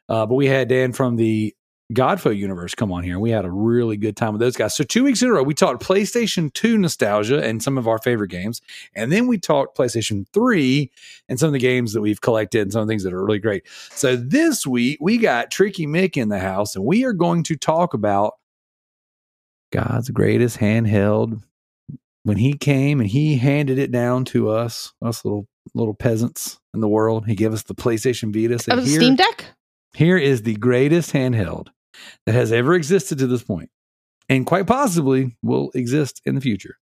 Uh, 0.08 0.26
but 0.26 0.34
we 0.34 0.46
had 0.46 0.68
Dan 0.68 0.92
from 0.92 1.16
the 1.16 1.54
Godfo 1.92 2.34
universe 2.36 2.74
come 2.74 2.90
on 2.92 3.04
here. 3.04 3.18
We 3.18 3.30
had 3.30 3.44
a 3.44 3.50
really 3.50 3.98
good 3.98 4.16
time 4.16 4.32
with 4.32 4.40
those 4.40 4.56
guys. 4.56 4.74
So 4.74 4.84
two 4.84 5.04
weeks 5.04 5.20
in 5.20 5.28
a 5.28 5.32
row, 5.32 5.42
we 5.42 5.52
talked 5.52 5.82
PlayStation 5.82 6.52
2 6.52 6.78
nostalgia 6.78 7.42
and 7.44 7.62
some 7.62 7.76
of 7.76 7.86
our 7.86 7.98
favorite 7.98 8.30
games. 8.30 8.62
And 8.94 9.12
then 9.12 9.26
we 9.26 9.38
talked 9.38 9.76
PlayStation 9.76 10.26
3 10.32 10.90
and 11.28 11.38
some 11.38 11.48
of 11.48 11.52
the 11.52 11.58
games 11.58 11.92
that 11.92 12.00
we've 12.00 12.22
collected 12.22 12.62
and 12.62 12.72
some 12.72 12.80
of 12.82 12.88
the 12.88 12.92
things 12.92 13.04
that 13.04 13.12
are 13.12 13.22
really 13.22 13.38
great. 13.38 13.64
So 13.90 14.16
this 14.16 14.66
week, 14.66 14.98
we 15.00 15.18
got 15.18 15.50
Trickymic 15.50 16.16
in 16.16 16.30
the 16.30 16.38
house, 16.38 16.74
and 16.74 16.86
we 16.86 17.04
are 17.04 17.12
going 17.12 17.42
to 17.44 17.56
talk 17.56 17.92
about 17.92 18.34
God's 19.74 20.08
greatest 20.10 20.58
handheld. 20.58 21.42
When 22.22 22.38
he 22.38 22.54
came 22.54 23.00
and 23.00 23.10
he 23.10 23.36
handed 23.36 23.78
it 23.78 23.90
down 23.90 24.24
to 24.26 24.48
us, 24.48 24.94
us 25.02 25.24
little 25.24 25.46
little 25.74 25.94
peasants 25.94 26.58
in 26.72 26.80
the 26.80 26.88
world, 26.88 27.26
he 27.26 27.34
gave 27.34 27.52
us 27.52 27.64
the 27.64 27.74
PlayStation 27.74 28.32
Vita. 28.32 28.58
Said, 28.58 28.78
Of 28.78 28.84
the 28.84 28.90
Steam 28.90 29.16
Deck? 29.16 29.44
here 29.94 30.16
is 30.16 30.42
the 30.42 30.54
greatest 30.54 31.12
handheld 31.12 31.68
that 32.26 32.34
has 32.34 32.52
ever 32.52 32.74
existed 32.74 33.18
to 33.18 33.26
this 33.26 33.42
point 33.42 33.70
and 34.28 34.46
quite 34.46 34.66
possibly 34.66 35.36
will 35.42 35.70
exist 35.74 36.22
in 36.24 36.34
the 36.34 36.40
future. 36.40 36.78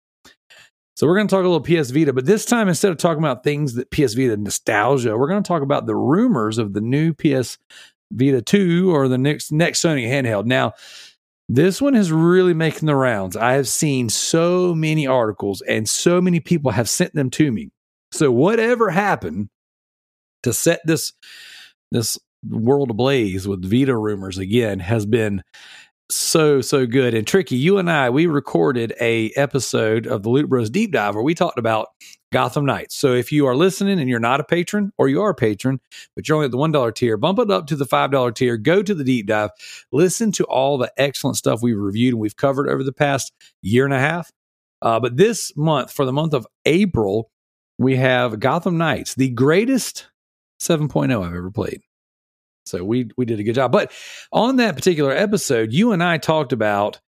So 0.97 1.07
we're 1.07 1.17
going 1.17 1.29
to 1.29 1.35
talk 1.35 1.45
a 1.45 1.49
little 1.49 1.61
PS 1.61 1.91
Vita, 1.91 2.13
but 2.13 2.27
this 2.27 2.45
time 2.45 2.69
instead 2.69 2.91
of 2.91 2.99
talking 2.99 3.23
about 3.23 3.43
things 3.43 3.75
that 3.75 3.91
PS 3.91 4.15
Vita 4.15 4.37
nostalgia, 4.37 5.17
we're 5.17 5.29
going 5.29 5.43
to 5.43 5.49
talk 5.49 5.63
about 5.63 5.87
the 5.87 5.97
rumors 5.97 6.59
of 6.59 6.75
the 6.75 6.81
new 6.81 7.15
PS 7.15 7.57
Vita 8.13 8.43
2 8.43 8.95
or 8.95 9.09
the 9.09 9.17
next 9.17 9.53
next 9.53 9.83
Sony 9.83 10.09
handheld. 10.09 10.45
Now, 10.45 10.75
this 11.53 11.83
one 11.83 11.97
is 11.97 12.13
really 12.13 12.55
making 12.55 12.87
the 12.87 12.95
rounds. 12.95 13.37
I 13.37 13.55
have 13.55 13.67
seen 13.67 14.09
so 14.09 14.73
many 14.73 15.09
articles 15.09 15.63
and 15.63 15.89
so 15.89 16.21
many 16.21 16.39
people 16.39 16.71
have 16.71 16.89
sent 16.89 17.13
them 17.13 17.29
to 17.31 17.51
me. 17.51 17.71
So 18.13 18.31
whatever 18.31 18.89
happened 18.89 19.49
to 20.45 20.53
set 20.53 20.81
this 20.85 21.13
this 21.91 22.17
world 22.49 22.91
ablaze 22.91 23.49
with 23.49 23.69
Vita 23.69 23.97
rumors 23.97 24.39
again 24.39 24.79
has 24.79 25.05
been 25.07 25.43
so 26.09 26.61
so 26.61 26.87
good 26.87 27.15
and 27.15 27.27
tricky. 27.27 27.57
You 27.57 27.79
and 27.79 27.91
I 27.91 28.11
we 28.11 28.27
recorded 28.27 28.95
a 29.01 29.33
episode 29.35 30.07
of 30.07 30.23
the 30.23 30.31
Loot 30.31 30.49
Bros 30.49 30.71
Deep 30.71 30.93
Dive 30.93 31.17
where 31.17 31.25
we 31.25 31.35
talked 31.35 31.59
about 31.59 31.89
Gotham 32.33 32.65
Knights. 32.65 32.95
So 32.95 33.13
if 33.13 33.33
you 33.33 33.47
are 33.47 33.57
listening 33.57 33.99
and 33.99 34.09
you're 34.09 34.21
not 34.21 34.41
a 34.41 34.45
patron 34.45 34.93
or 34.99 35.09
you 35.09 35.21
are 35.23 35.31
a 35.31 35.35
patron 35.35 35.81
but 36.15 36.29
you're 36.29 36.37
only 36.37 36.47
at 36.47 36.51
the 36.51 36.57
one 36.57 36.73
dollar 36.73 36.93
tier, 36.93 37.17
bump 37.17 37.39
it 37.39 37.51
up 37.51 37.67
to 37.69 37.77
the 37.77 37.87
five 37.87 38.11
dollar 38.11 38.33
tier. 38.33 38.57
Go 38.57 38.83
to 38.83 38.95
the 38.95 39.05
deep 39.05 39.27
dive, 39.27 39.51
listen 39.93 40.33
to 40.33 40.45
all 40.45 40.79
the 40.79 40.93
excellent 40.97 41.37
stuff 41.37 41.63
we've 41.63 41.79
reviewed 41.79 42.15
and 42.15 42.21
we've 42.21 42.37
covered 42.37 42.69
over 42.69 42.85
the 42.85 42.93
past 42.93 43.33
year 43.63 43.85
and 43.85 43.95
a 43.95 43.99
half. 43.99 44.31
Uh, 44.83 44.99
but 44.99 45.17
this 45.17 45.55
month, 45.57 45.93
for 45.93 46.05
the 46.05 46.13
month 46.13 46.33
of 46.33 46.47
April, 46.65 47.31
we 47.79 47.97
have 47.97 48.41
Gotham 48.41 48.79
Knights, 48.79 49.15
the 49.15 49.29
greatest 49.31 50.07
7.0 50.61 51.25
I've 51.25 51.35
ever 51.35 51.51
played. 51.51 51.81
So 52.67 52.85
we 52.85 53.11
we 53.17 53.25
did 53.25 53.41
a 53.41 53.43
good 53.43 53.55
job. 53.55 53.73
But 53.73 53.93
on 54.33 54.57
that 54.57 54.77
particular 54.77 55.13
episode, 55.13 55.73
you 55.73 55.93
and 55.93 56.03
I 56.03 56.19
talked 56.19 56.53
about 56.53 57.01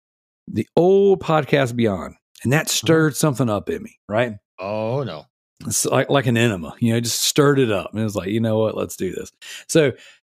the 0.48 0.66
old 0.76 1.20
podcast 1.20 1.76
Beyond, 1.76 2.16
and 2.42 2.52
that 2.52 2.68
stirred 2.68 3.16
something 3.16 3.48
up 3.48 3.70
in 3.70 3.82
me, 3.82 3.98
right? 4.08 4.34
Oh 4.58 5.02
no. 5.02 5.26
It's 5.66 5.84
like 5.84 6.10
like 6.10 6.26
an 6.26 6.36
enema, 6.36 6.74
you 6.80 6.92
know, 6.92 7.00
just 7.00 7.22
stirred 7.22 7.58
it 7.58 7.70
up. 7.70 7.90
And 7.92 8.00
it 8.00 8.04
was 8.04 8.16
like, 8.16 8.28
you 8.28 8.40
know 8.40 8.58
what, 8.58 8.76
let's 8.76 8.96
do 8.96 9.12
this. 9.12 9.30
So 9.68 9.92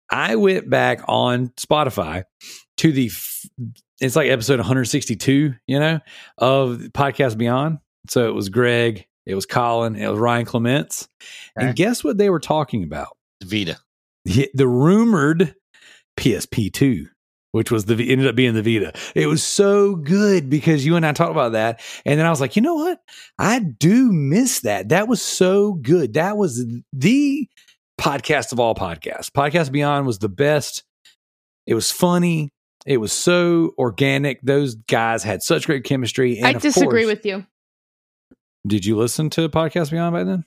I 0.09 0.35
went 0.35 0.69
back 0.69 1.01
on 1.07 1.49
Spotify 1.49 2.23
to 2.77 2.91
the 2.91 3.07
f- 3.07 3.45
it's 3.99 4.15
like 4.15 4.29
episode 4.29 4.59
162, 4.59 5.55
you 5.67 5.79
know, 5.79 5.99
of 6.37 6.77
Podcast 6.93 7.37
Beyond. 7.37 7.79
So 8.07 8.27
it 8.27 8.33
was 8.33 8.49
Greg, 8.49 9.05
it 9.25 9.35
was 9.35 9.45
Colin, 9.45 9.95
it 9.95 10.07
was 10.07 10.19
Ryan 10.19 10.45
Clements. 10.45 11.09
Okay. 11.57 11.67
And 11.67 11.75
guess 11.75 12.03
what 12.03 12.17
they 12.17 12.29
were 12.29 12.39
talking 12.39 12.83
about? 12.83 13.17
Vita. 13.43 13.77
The, 14.25 14.49
the 14.53 14.67
rumored 14.67 15.55
PSP2, 16.17 17.07
which 17.51 17.71
was 17.71 17.85
the 17.85 17.93
ended 18.11 18.27
up 18.27 18.35
being 18.35 18.53
the 18.53 18.61
Vita. 18.61 18.93
It 19.15 19.27
was 19.27 19.43
so 19.43 19.95
good 19.95 20.49
because 20.49 20.85
you 20.85 20.95
and 20.95 21.05
I 21.05 21.13
talked 21.13 21.31
about 21.31 21.53
that. 21.53 21.81
And 22.05 22.19
then 22.19 22.25
I 22.25 22.29
was 22.29 22.41
like, 22.41 22.55
you 22.55 22.61
know 22.61 22.75
what? 22.75 22.99
I 23.39 23.59
do 23.59 24.11
miss 24.11 24.61
that. 24.61 24.89
That 24.89 25.07
was 25.07 25.21
so 25.21 25.73
good. 25.73 26.13
That 26.13 26.37
was 26.37 26.65
the 26.93 27.47
podcast 27.99 28.51
of 28.51 28.59
all 28.59 28.75
podcasts. 28.75 29.29
Podcast 29.31 29.71
Beyond 29.71 30.05
was 30.05 30.19
the 30.19 30.29
best. 30.29 30.83
It 31.65 31.73
was 31.73 31.91
funny. 31.91 32.51
It 32.85 32.97
was 32.97 33.11
so 33.11 33.73
organic. 33.77 34.41
Those 34.41 34.75
guys 34.75 35.23
had 35.23 35.43
such 35.43 35.65
great 35.65 35.83
chemistry. 35.83 36.37
And 36.37 36.45
I 36.47 36.53
disagree 36.53 37.03
course- 37.03 37.15
with 37.15 37.25
you. 37.25 37.45
Did 38.65 38.85
you 38.85 38.97
listen 38.97 39.29
to 39.31 39.47
Podcast 39.49 39.91
Beyond 39.91 40.13
by 40.13 40.23
then? 40.23 40.45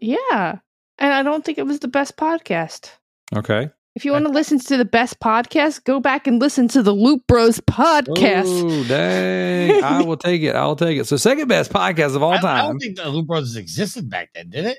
Yeah. 0.00 0.58
And 0.98 1.12
I 1.12 1.22
don't 1.22 1.44
think 1.44 1.58
it 1.58 1.66
was 1.66 1.80
the 1.80 1.88
best 1.88 2.16
podcast. 2.16 2.90
Okay. 3.34 3.70
If 3.98 4.04
you 4.04 4.12
want 4.12 4.26
to 4.26 4.30
listen 4.30 4.60
to 4.60 4.76
the 4.76 4.84
best 4.84 5.18
podcast, 5.18 5.82
go 5.82 5.98
back 5.98 6.28
and 6.28 6.38
listen 6.38 6.68
to 6.68 6.84
the 6.84 6.92
Loot 6.92 7.26
Bros 7.26 7.58
podcast. 7.58 8.44
Oh, 8.46 8.84
dang. 8.84 9.82
I 9.82 10.02
will 10.02 10.16
take 10.16 10.42
it. 10.42 10.54
I'll 10.54 10.76
take 10.76 10.98
it. 11.00 11.08
So, 11.08 11.16
second 11.16 11.48
best 11.48 11.72
podcast 11.72 12.14
of 12.14 12.22
all 12.22 12.34
I, 12.34 12.36
I 12.36 12.62
don't 12.62 12.78
think 12.78 12.96
the 12.96 13.08
Loot 13.08 13.26
Bros 13.26 13.56
existed 13.56 14.08
back 14.08 14.30
then, 14.36 14.50
did 14.50 14.66
it? 14.66 14.78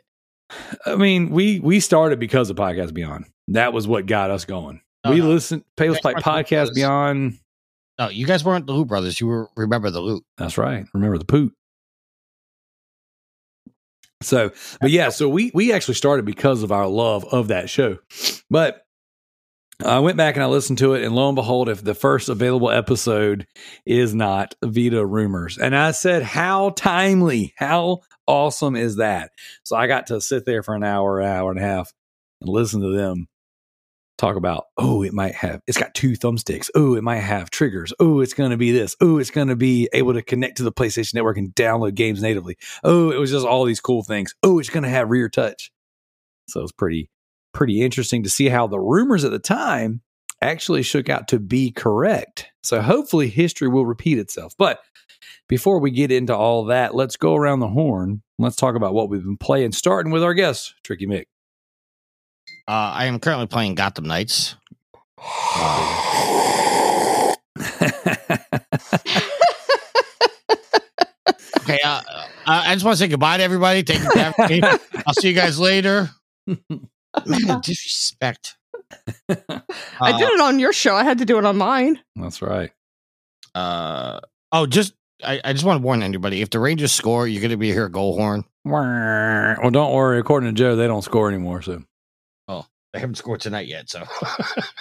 I 0.85 0.95
mean, 0.95 1.31
we 1.31 1.59
we 1.59 1.81
started 1.81 2.17
because 2.17 2.49
of 2.49 2.55
Podcast 2.55 2.93
Beyond. 2.93 3.25
That 3.49 3.73
was 3.73 3.89
what 3.89 4.05
got 4.05 4.31
us 4.31 4.45
going. 4.45 4.79
No, 5.03 5.11
we 5.11 5.19
no. 5.19 5.27
listened, 5.27 5.65
pay 5.75 5.89
That's 5.89 6.05
like 6.05 6.25
right, 6.25 6.45
Podcast 6.47 6.73
Beyond. 6.73 7.39
No, 7.99 8.07
you 8.07 8.25
guys 8.25 8.45
weren't 8.45 8.67
the 8.67 8.73
Loop 8.73 8.88
Brothers. 8.88 9.19
You 9.19 9.27
were 9.27 9.49
Remember 9.57 9.89
the 9.89 9.99
Loop. 9.99 10.23
That's 10.38 10.57
right. 10.57 10.85
Remember 10.93 11.17
the 11.17 11.25
poot. 11.25 11.53
So, 14.21 14.51
but 14.79 14.91
yeah, 14.91 15.09
so 15.09 15.27
we 15.27 15.51
we 15.53 15.73
actually 15.73 15.95
started 15.95 16.23
because 16.23 16.63
of 16.63 16.71
our 16.71 16.88
love 16.88 17.25
of 17.25 17.49
that 17.49 17.69
show. 17.69 17.97
But 18.49 18.85
I 19.83 20.00
went 20.00 20.17
back 20.17 20.36
and 20.36 20.43
I 20.43 20.48
listened 20.48 20.79
to 20.79 20.93
it, 20.93 21.03
and 21.03 21.15
lo 21.15 21.29
and 21.29 21.36
behold, 21.36 21.69
if 21.69 21.83
the 21.83 21.95
first 21.95 22.27
available 22.27 22.69
episode 22.69 23.48
is 23.86 24.13
not 24.13 24.55
Vita 24.63 25.05
Rumors, 25.05 25.57
and 25.57 25.75
I 25.75 25.91
said, 25.91 26.21
how 26.21 26.71
timely, 26.71 27.53
how 27.57 28.00
awesome 28.27 28.75
is 28.75 28.98
that? 28.98 29.31
So 29.63 29.77
I 29.77 29.88
got 29.88 30.07
to 30.07 30.19
sit 30.19 30.45
there 30.45 30.63
for 30.63 30.75
an 30.75 30.83
hour, 30.83 31.21
hour 31.21 31.50
and 31.51 31.59
a 31.59 31.63
half, 31.63 31.93
and 32.41 32.50
listen 32.50 32.81
to 32.81 32.89
them 32.89 33.27
talk 34.17 34.36
about, 34.36 34.65
oh, 34.77 35.01
it 35.01 35.13
might 35.13 35.33
have, 35.33 35.62
it's 35.65 35.77
got 35.77 35.93
two 35.93 36.12
thumbsticks. 36.12 36.69
Oh, 36.75 36.95
it 36.95 37.03
might 37.03 37.21
have 37.21 37.50
triggers. 37.50 37.93
Oh, 38.01 38.19
it's 38.19 38.33
going 38.33 38.51
to 38.51 38.57
be 38.57 38.74
this. 38.74 38.98
Oh, 39.00 39.17
it's 39.17 39.31
going 39.31 39.48
to 39.48 39.55
be 39.55 39.89
able 39.93 40.13
to 40.13 40.21
connect 40.21 40.57
to 40.57 40.63
the 40.63 40.74
PlayStation 40.74 41.15
Network 41.15 41.38
and 41.38 41.55
download 41.55 41.95
games 41.95 42.21
natively. 42.21 42.57
Oh, 42.83 43.12
it 43.12 43.17
was 43.17 43.31
just 43.31 43.48
all 43.48 43.63
these 43.63 43.79
cool 43.79 44.03
things. 44.03 44.36
Oh, 44.43 44.59
it's 44.59 44.69
going 44.69 44.83
to 44.83 44.89
have 44.89 45.09
rear 45.09 45.29
touch. 45.29 45.71
So 46.50 46.62
it's 46.62 46.74
pretty, 46.74 47.09
pretty 47.53 47.81
interesting 47.81 48.23
to 48.23 48.29
see 48.29 48.49
how 48.49 48.67
the 48.67 48.79
rumors 48.79 49.23
at 49.23 49.31
the 49.31 49.39
time 49.39 50.01
actually 50.41 50.83
shook 50.83 51.09
out 51.09 51.27
to 51.29 51.39
be 51.39 51.71
correct. 51.71 52.47
So 52.63 52.81
hopefully 52.81 53.29
history 53.29 53.67
will 53.67 53.85
repeat 53.85 54.17
itself. 54.17 54.53
But 54.57 54.79
before 55.47 55.79
we 55.79 55.91
get 55.91 56.11
into 56.11 56.35
all 56.35 56.65
that, 56.65 56.95
let's 56.95 57.17
go 57.17 57.35
around 57.35 57.59
the 57.59 57.67
horn. 57.67 58.21
Let's 58.37 58.55
talk 58.55 58.75
about 58.75 58.93
what 58.93 59.09
we've 59.09 59.23
been 59.23 59.37
playing, 59.37 59.73
starting 59.73 60.11
with 60.11 60.23
our 60.23 60.33
guest, 60.33 60.75
Trickymic. 60.83 61.27
Uh, 62.67 62.71
I 62.93 63.05
am 63.05 63.19
currently 63.19 63.47
playing 63.47 63.75
Gotham 63.75 64.05
Knights. 64.05 64.55
Okay, 71.69 71.79
uh, 71.83 71.87
uh, 71.87 72.01
I 72.45 72.73
just 72.73 72.83
want 72.83 72.97
to 72.97 73.03
say 73.03 73.07
goodbye 73.07 73.37
to 73.37 73.43
everybody. 73.43 73.83
Thank 73.83 74.01
you 74.01 74.09
for 74.09 74.17
having 74.17 74.61
me. 74.61 74.67
I'll 75.05 75.13
see 75.13 75.27
you 75.27 75.35
guys 75.35 75.59
later. 75.59 76.09
Man, 77.25 77.59
disrespect. 77.63 78.57
I 79.29 80.17
did 80.17 80.29
it 80.29 80.41
on 80.41 80.59
your 80.59 80.73
show. 80.73 80.95
I 80.95 81.03
had 81.03 81.19
to 81.19 81.25
do 81.25 81.37
it 81.37 81.45
on 81.45 81.57
mine. 81.57 81.99
That's 82.15 82.41
right. 82.41 82.71
Uh, 83.55 84.19
oh, 84.51 84.65
just 84.65 84.93
I, 85.23 85.41
I 85.43 85.53
just 85.53 85.65
want 85.65 85.81
to 85.81 85.83
warn 85.83 86.03
anybody: 86.03 86.41
if 86.41 86.49
the 86.49 86.59
Rangers 86.59 86.91
score, 86.91 87.27
you're 87.27 87.41
going 87.41 87.51
to 87.51 87.57
be 87.57 87.71
here 87.71 87.89
goal 87.89 88.15
horn. 88.15 88.45
Well, 88.65 89.71
don't 89.71 89.93
worry. 89.93 90.19
According 90.19 90.49
to 90.49 90.57
Joe, 90.57 90.75
they 90.75 90.87
don't 90.87 91.03
score 91.03 91.29
anymore. 91.29 91.61
So, 91.61 91.83
oh, 92.47 92.65
They 92.93 92.99
haven't 92.99 93.15
scored 93.15 93.41
tonight 93.41 93.67
yet, 93.67 93.89
so 93.89 94.03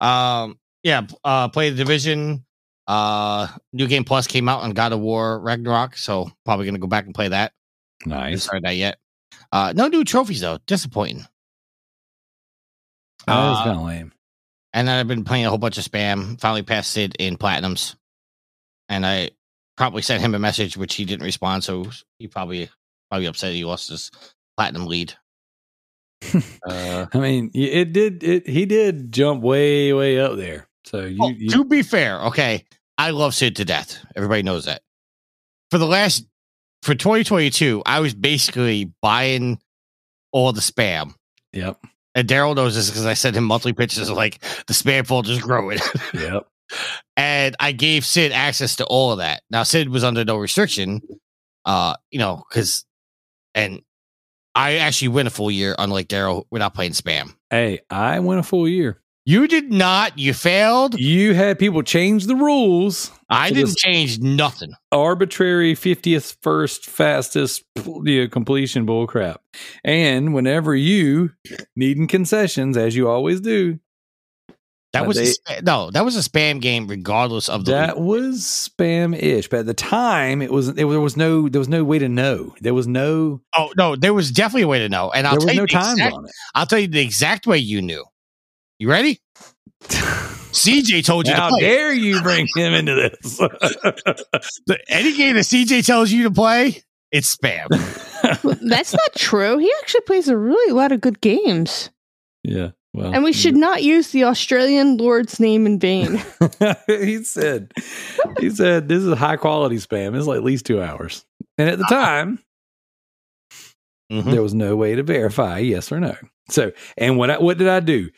um, 0.00 0.58
yeah. 0.82 1.06
Uh, 1.24 1.48
play 1.48 1.70
the 1.70 1.76
division. 1.76 2.44
Uh, 2.86 3.48
New 3.72 3.86
Game 3.86 4.04
Plus 4.04 4.26
came 4.26 4.48
out 4.48 4.62
on 4.62 4.72
God 4.72 4.92
of 4.92 5.00
War 5.00 5.40
Ragnarok, 5.40 5.96
so 5.96 6.30
probably 6.44 6.66
going 6.66 6.74
to 6.74 6.80
go 6.80 6.86
back 6.88 7.06
and 7.06 7.14
play 7.14 7.28
that. 7.28 7.52
I 8.06 8.08
haven't 8.08 8.30
nice. 8.30 8.42
started 8.44 8.64
that 8.64 8.76
yet. 8.76 8.98
Uh, 9.52 9.72
no 9.76 9.86
new 9.88 10.02
trophies 10.02 10.40
though. 10.40 10.58
Disappointing. 10.66 11.26
That 13.26 13.36
was 13.36 13.60
Uh, 13.60 13.64
kind 13.64 13.78
of 13.78 13.84
lame. 13.84 14.12
And 14.72 14.88
then 14.88 14.98
I've 14.98 15.06
been 15.06 15.24
playing 15.24 15.44
a 15.44 15.50
whole 15.50 15.58
bunch 15.58 15.76
of 15.76 15.84
spam. 15.84 16.40
Finally 16.40 16.62
passed 16.62 16.90
Sid 16.90 17.14
in 17.18 17.36
platinums, 17.36 17.94
and 18.88 19.04
I 19.04 19.30
probably 19.76 20.00
sent 20.02 20.22
him 20.22 20.34
a 20.34 20.38
message 20.38 20.76
which 20.76 20.94
he 20.94 21.04
didn't 21.04 21.24
respond. 21.24 21.62
So 21.62 21.86
he 22.18 22.26
probably 22.26 22.70
probably 23.10 23.26
upset 23.26 23.52
he 23.52 23.64
lost 23.64 23.90
his 23.90 24.10
platinum 24.56 24.86
lead. 24.86 25.12
uh, 26.66 27.06
I 27.12 27.18
mean, 27.18 27.50
it 27.52 27.92
did. 27.92 28.22
It 28.22 28.48
he 28.48 28.64
did 28.64 29.12
jump 29.12 29.42
way, 29.42 29.92
way 29.92 30.18
up 30.18 30.36
there. 30.36 30.68
So 30.86 31.04
you, 31.04 31.18
oh, 31.20 31.28
you 31.28 31.50
to 31.50 31.64
be 31.64 31.82
fair, 31.82 32.20
okay, 32.22 32.64
I 32.96 33.10
love 33.10 33.34
Sid 33.34 33.56
to 33.56 33.64
death. 33.66 34.04
Everybody 34.16 34.42
knows 34.42 34.64
that. 34.64 34.82
For 35.70 35.78
the 35.78 35.86
last 35.86 36.26
for 36.82 36.94
2022, 36.94 37.82
I 37.86 38.00
was 38.00 38.14
basically 38.14 38.92
buying 39.00 39.60
all 40.32 40.52
the 40.52 40.60
spam. 40.60 41.14
yep, 41.52 41.78
And 42.14 42.26
Darrell 42.26 42.54
knows 42.54 42.74
this 42.74 42.90
because 42.90 43.06
I 43.06 43.14
sent 43.14 43.36
him 43.36 43.44
monthly 43.44 43.72
pictures 43.72 44.08
of 44.08 44.16
like 44.16 44.40
the 44.66 44.74
spam 44.74 45.06
folder's 45.06 45.40
growing. 45.40 45.78
yep. 46.14 46.46
and 47.16 47.54
I 47.60 47.72
gave 47.72 48.04
Sid 48.04 48.32
access 48.32 48.76
to 48.76 48.86
all 48.86 49.12
of 49.12 49.18
that. 49.18 49.42
Now 49.50 49.62
Sid 49.62 49.88
was 49.88 50.04
under 50.04 50.24
no 50.24 50.36
restriction, 50.36 51.02
uh, 51.64 51.94
you 52.10 52.18
know, 52.18 52.42
because 52.48 52.84
and 53.54 53.82
I 54.54 54.76
actually 54.76 55.08
went 55.08 55.28
a 55.28 55.30
full 55.30 55.50
year, 55.50 55.74
unlike 55.78 56.08
Darrell, 56.08 56.46
without 56.50 56.74
playing 56.74 56.92
spam. 56.92 57.34
Hey, 57.50 57.80
I 57.90 58.20
went 58.20 58.40
a 58.40 58.42
full 58.42 58.68
year. 58.68 59.00
You 59.24 59.46
did 59.46 59.70
not. 59.70 60.18
You 60.18 60.34
failed. 60.34 60.98
You 60.98 61.32
had 61.34 61.58
people 61.58 61.82
change 61.82 62.26
the 62.26 62.34
rules. 62.34 63.10
I 63.30 63.50
didn't 63.50 63.76
change 63.76 64.18
nothing. 64.18 64.72
Arbitrary 64.90 65.74
fiftieth 65.76 66.36
first 66.42 66.86
fastest 66.86 67.62
you 68.04 68.22
know, 68.22 68.28
completion 68.28 68.84
bull 68.84 69.06
crap. 69.06 69.40
And 69.84 70.34
whenever 70.34 70.74
you 70.74 71.30
needing 71.76 72.08
concessions, 72.08 72.76
as 72.76 72.96
you 72.96 73.08
always 73.08 73.40
do, 73.40 73.78
That 74.92 75.04
Uh, 75.04 75.06
was 75.06 75.16
they- 75.16 75.26
spa- 75.26 75.60
no. 75.62 75.90
That 75.90 76.04
was 76.04 76.16
a 76.16 76.28
spam 76.28 76.60
game, 76.60 76.86
regardless 76.86 77.48
of 77.48 77.64
the. 77.64 77.70
that 77.70 77.96
league. 77.96 78.04
was 78.06 78.40
spam 78.42 79.16
ish. 79.18 79.48
But 79.48 79.60
at 79.60 79.66
the 79.66 79.72
time, 79.72 80.42
it 80.42 80.52
was 80.52 80.68
it, 80.68 80.74
there 80.76 80.86
was 81.00 81.16
no 81.16 81.48
there 81.48 81.60
was 81.60 81.68
no 81.68 81.82
way 81.84 81.98
to 81.98 82.08
know. 82.10 82.54
There 82.60 82.74
was 82.74 82.86
no 82.86 83.40
oh 83.56 83.72
no, 83.78 83.96
there 83.96 84.12
was 84.12 84.30
definitely 84.30 84.62
a 84.62 84.68
way 84.68 84.80
to 84.80 84.90
know, 84.90 85.10
and 85.12 85.26
I'll 85.26 85.38
tell 85.38 85.48
you 85.54 85.60
no 85.60 85.62
the 85.62 85.68
times 85.68 85.92
exact, 85.98 86.14
on 86.14 86.24
it. 86.26 86.30
I'll 86.54 86.66
tell 86.66 86.78
you 86.80 86.88
the 86.88 87.00
exact 87.00 87.46
way 87.46 87.56
you 87.56 87.80
knew. 87.80 88.04
You 88.82 88.90
ready? 88.90 89.20
CJ 89.84 91.04
told 91.04 91.28
you 91.28 91.34
How 91.34 91.50
to 91.50 91.50
play. 91.50 91.60
dare 91.60 91.92
you 91.94 92.20
bring 92.20 92.48
him 92.56 92.74
into 92.74 92.92
this? 92.96 93.36
The- 94.66 94.78
Any 94.88 95.16
game 95.16 95.36
that 95.36 95.44
CJ 95.44 95.86
tells 95.86 96.10
you 96.10 96.24
to 96.24 96.32
play, 96.32 96.82
it's 97.12 97.36
spam. 97.36 97.68
That's 98.68 98.92
not 98.92 99.14
true. 99.14 99.58
He 99.58 99.72
actually 99.82 100.00
plays 100.00 100.26
a 100.26 100.36
really 100.36 100.72
lot 100.72 100.90
of 100.90 101.00
good 101.00 101.20
games. 101.20 101.90
yeah. 102.42 102.70
Well, 102.92 103.14
And 103.14 103.22
we 103.22 103.32
should 103.32 103.54
not 103.56 103.84
use 103.84 104.10
the 104.10 104.24
Australian 104.24 104.96
Lord's 104.96 105.38
name 105.38 105.64
in 105.64 105.78
vain. 105.78 106.20
he 106.88 107.22
said, 107.22 107.70
he 108.40 108.50
said, 108.50 108.88
this 108.88 109.04
is 109.04 109.16
high 109.16 109.36
quality 109.36 109.76
spam. 109.76 110.16
It's 110.16 110.26
like 110.26 110.38
at 110.38 110.44
least 110.44 110.66
two 110.66 110.82
hours. 110.82 111.24
And 111.56 111.70
at 111.70 111.78
the 111.78 111.84
time, 111.88 112.40
Mhm. 114.10 114.24
there 114.32 114.42
was 114.42 114.54
no 114.54 114.74
way 114.74 114.96
to 114.96 115.04
verify 115.04 115.58
yes 115.60 115.92
or 115.92 116.00
no. 116.00 116.16
So, 116.50 116.72
and 116.98 117.16
what 117.16 117.30
I, 117.30 117.38
what 117.38 117.56
did 117.56 117.68
I 117.68 117.78
do? 117.80 118.10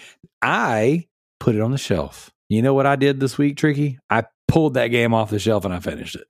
I 0.45 1.07
put 1.41 1.55
it 1.55 1.61
on 1.63 1.73
the 1.73 1.79
shelf. 1.79 2.31
You 2.49 2.61
know 2.61 2.75
what 2.75 2.87
I 2.87 2.97
did 2.97 3.19
this 3.19 3.39
week, 3.39 3.57
Tricky? 3.57 3.99
I 4.11 4.25
pulled 4.47 4.75
that 4.75 4.89
game 4.89 5.15
off 5.15 5.31
the 5.31 5.39
shelf 5.39 5.65
and 5.65 5.73
I 5.73 5.81
finished 5.81 6.15
it. 6.15 6.27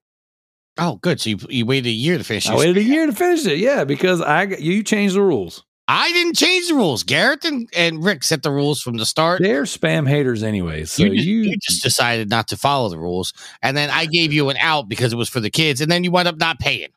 Oh, 0.79 0.97
good. 1.03 1.21
So 1.21 1.31
you, 1.31 1.39
you 1.49 1.67
waited 1.67 1.89
a 1.89 1.93
year 1.93 2.17
to 2.19 2.25
finish. 2.25 2.49
I 2.49 2.57
waited 2.57 2.77
a 2.77 2.83
year 2.83 3.07
to 3.07 3.13
finish 3.13 3.45
it. 3.47 3.59
Yeah, 3.59 3.85
because 3.85 4.21
I 4.21 4.45
you 4.45 4.83
changed 4.83 5.17
the 5.17 5.23
rules. 5.23 5.65
I 5.87 6.11
didn't 6.13 6.37
change 6.37 6.69
the 6.69 6.75
rules. 6.75 7.03
Gareth 7.03 7.45
and, 7.45 7.69
and 7.77 8.03
Rick 8.03 8.23
set 8.23 8.43
the 8.43 8.51
rules 8.51 8.81
from 8.81 8.97
the 8.97 9.05
start. 9.05 9.43
They're 9.43 9.65
spam 9.65 10.09
haters 10.09 10.43
anyway. 10.43 10.85
So 10.87 11.03
you, 11.03 11.15
just, 11.15 11.27
you, 11.27 11.37
you 11.43 11.57
just 11.61 11.83
decided 11.83 12.31
not 12.31 12.49
to 12.49 12.57
follow 12.57 12.89
the 12.89 12.99
rules, 12.99 13.35
and 13.63 13.77
then 13.77 13.91
I 13.91 14.07
gave 14.07 14.33
you 14.33 14.49
an 14.49 14.57
out 14.59 14.89
because 14.89 15.13
it 15.13 15.17
was 15.17 15.29
for 15.29 15.41
the 15.41 15.51
kids, 15.51 15.81
and 15.81 15.91
then 15.93 16.03
you 16.03 16.11
wound 16.11 16.27
up 16.27 16.39
not 16.39 16.59
paying. 16.59 16.89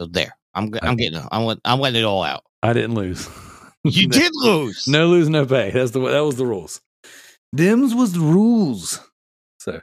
So 0.00 0.06
there, 0.06 0.36
I'm 0.54 0.74
I'm 0.82 0.96
getting 0.96 1.20
I'm 1.30 1.58
I'm 1.64 1.80
letting 1.80 2.02
it 2.02 2.04
all 2.04 2.22
out. 2.22 2.44
I 2.62 2.72
didn't 2.72 2.94
lose. 2.94 3.28
You 3.84 4.08
did 4.08 4.32
lose. 4.34 4.86
No 4.88 5.06
lose, 5.08 5.28
no 5.28 5.46
pay. 5.46 5.70
That's 5.70 5.90
the 5.92 6.00
that 6.00 6.24
was 6.24 6.36
the 6.36 6.46
rules. 6.46 6.80
Them's 7.52 7.94
was 7.94 8.12
the 8.14 8.20
rules. 8.20 9.00
So, 9.60 9.80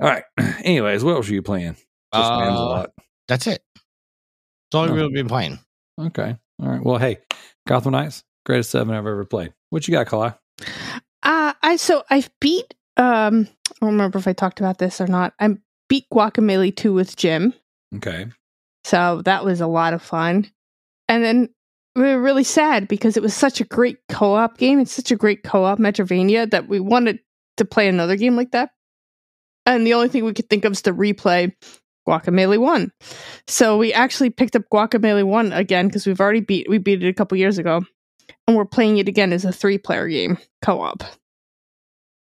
all 0.00 0.08
right. 0.08 0.24
Anyways, 0.64 1.02
what 1.04 1.16
else 1.16 1.28
are 1.28 1.34
you 1.34 1.42
playing? 1.42 1.74
Just 2.14 2.30
Rams 2.30 2.58
a 2.58 2.62
Uh, 2.62 2.66
lot. 2.66 2.90
That's 3.28 3.46
it. 3.46 3.62
That's 3.74 4.74
all 4.74 4.86
we've 4.86 4.94
really 4.94 5.12
been 5.12 5.28
playing. 5.28 5.58
Okay. 6.00 6.36
All 6.62 6.68
right. 6.68 6.82
Well, 6.82 6.98
hey, 6.98 7.18
Gotham 7.66 7.92
Knights, 7.92 8.22
greatest 8.46 8.70
seven 8.70 8.94
I've 8.94 9.06
ever 9.06 9.24
played. 9.24 9.52
What 9.70 9.86
you 9.88 9.92
got, 9.92 10.06
Kalai? 10.06 10.36
Uh, 11.22 11.52
I 11.62 11.76
so 11.76 12.04
I've 12.10 12.30
beat. 12.40 12.74
Um, 12.96 13.48
I 13.70 13.72
don't 13.80 13.92
remember 13.92 14.18
if 14.18 14.28
I 14.28 14.32
talked 14.32 14.60
about 14.60 14.78
this 14.78 15.00
or 15.00 15.06
not. 15.06 15.32
I 15.40 15.56
beat 15.88 16.06
Guacamelee 16.12 16.74
two 16.76 16.92
with 16.92 17.16
Jim, 17.16 17.54
Okay. 17.96 18.26
so 18.84 19.22
that 19.24 19.44
was 19.44 19.60
a 19.60 19.66
lot 19.66 19.94
of 19.94 20.02
fun. 20.02 20.50
And 21.08 21.24
then 21.24 21.48
we 21.96 22.02
were 22.02 22.20
really 22.20 22.44
sad 22.44 22.88
because 22.88 23.16
it 23.16 23.22
was 23.22 23.34
such 23.34 23.60
a 23.60 23.64
great 23.64 23.98
co-op 24.08 24.58
game. 24.58 24.78
It's 24.78 24.92
such 24.92 25.10
a 25.10 25.16
great 25.16 25.42
co-op 25.42 25.78
Metroidvania 25.78 26.50
that 26.50 26.68
we 26.68 26.80
wanted 26.80 27.18
to 27.56 27.64
play 27.64 27.88
another 27.88 28.16
game 28.16 28.36
like 28.36 28.52
that. 28.52 28.70
And 29.66 29.86
the 29.86 29.94
only 29.94 30.08
thing 30.08 30.24
we 30.24 30.32
could 30.32 30.48
think 30.48 30.64
of 30.64 30.72
is 30.72 30.82
to 30.82 30.92
replay 30.92 31.52
Guacamelee 32.08 32.58
One. 32.58 32.92
So 33.46 33.76
we 33.76 33.92
actually 33.92 34.30
picked 34.30 34.56
up 34.56 34.62
Guacamelee 34.72 35.24
One 35.24 35.52
again 35.52 35.86
because 35.86 36.06
we've 36.06 36.20
already 36.20 36.40
beat 36.40 36.68
we 36.68 36.78
beat 36.78 37.02
it 37.02 37.08
a 37.08 37.14
couple 37.14 37.36
years 37.38 37.58
ago, 37.58 37.82
and 38.46 38.56
we're 38.56 38.64
playing 38.64 38.98
it 38.98 39.08
again 39.08 39.32
as 39.32 39.44
a 39.44 39.52
three-player 39.52 40.08
game 40.08 40.38
co-op. 40.62 41.02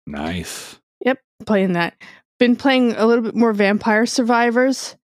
Nice. 0.07 0.79
Yep, 1.05 1.19
playing 1.47 1.75
that. 1.75 1.95
Been 2.39 2.57
playing 2.57 2.93
a 2.93 3.07
little 3.07 3.23
bit 3.23 3.37
more 3.37 3.53
Vampire 3.53 4.07
Survivors. 4.07 4.97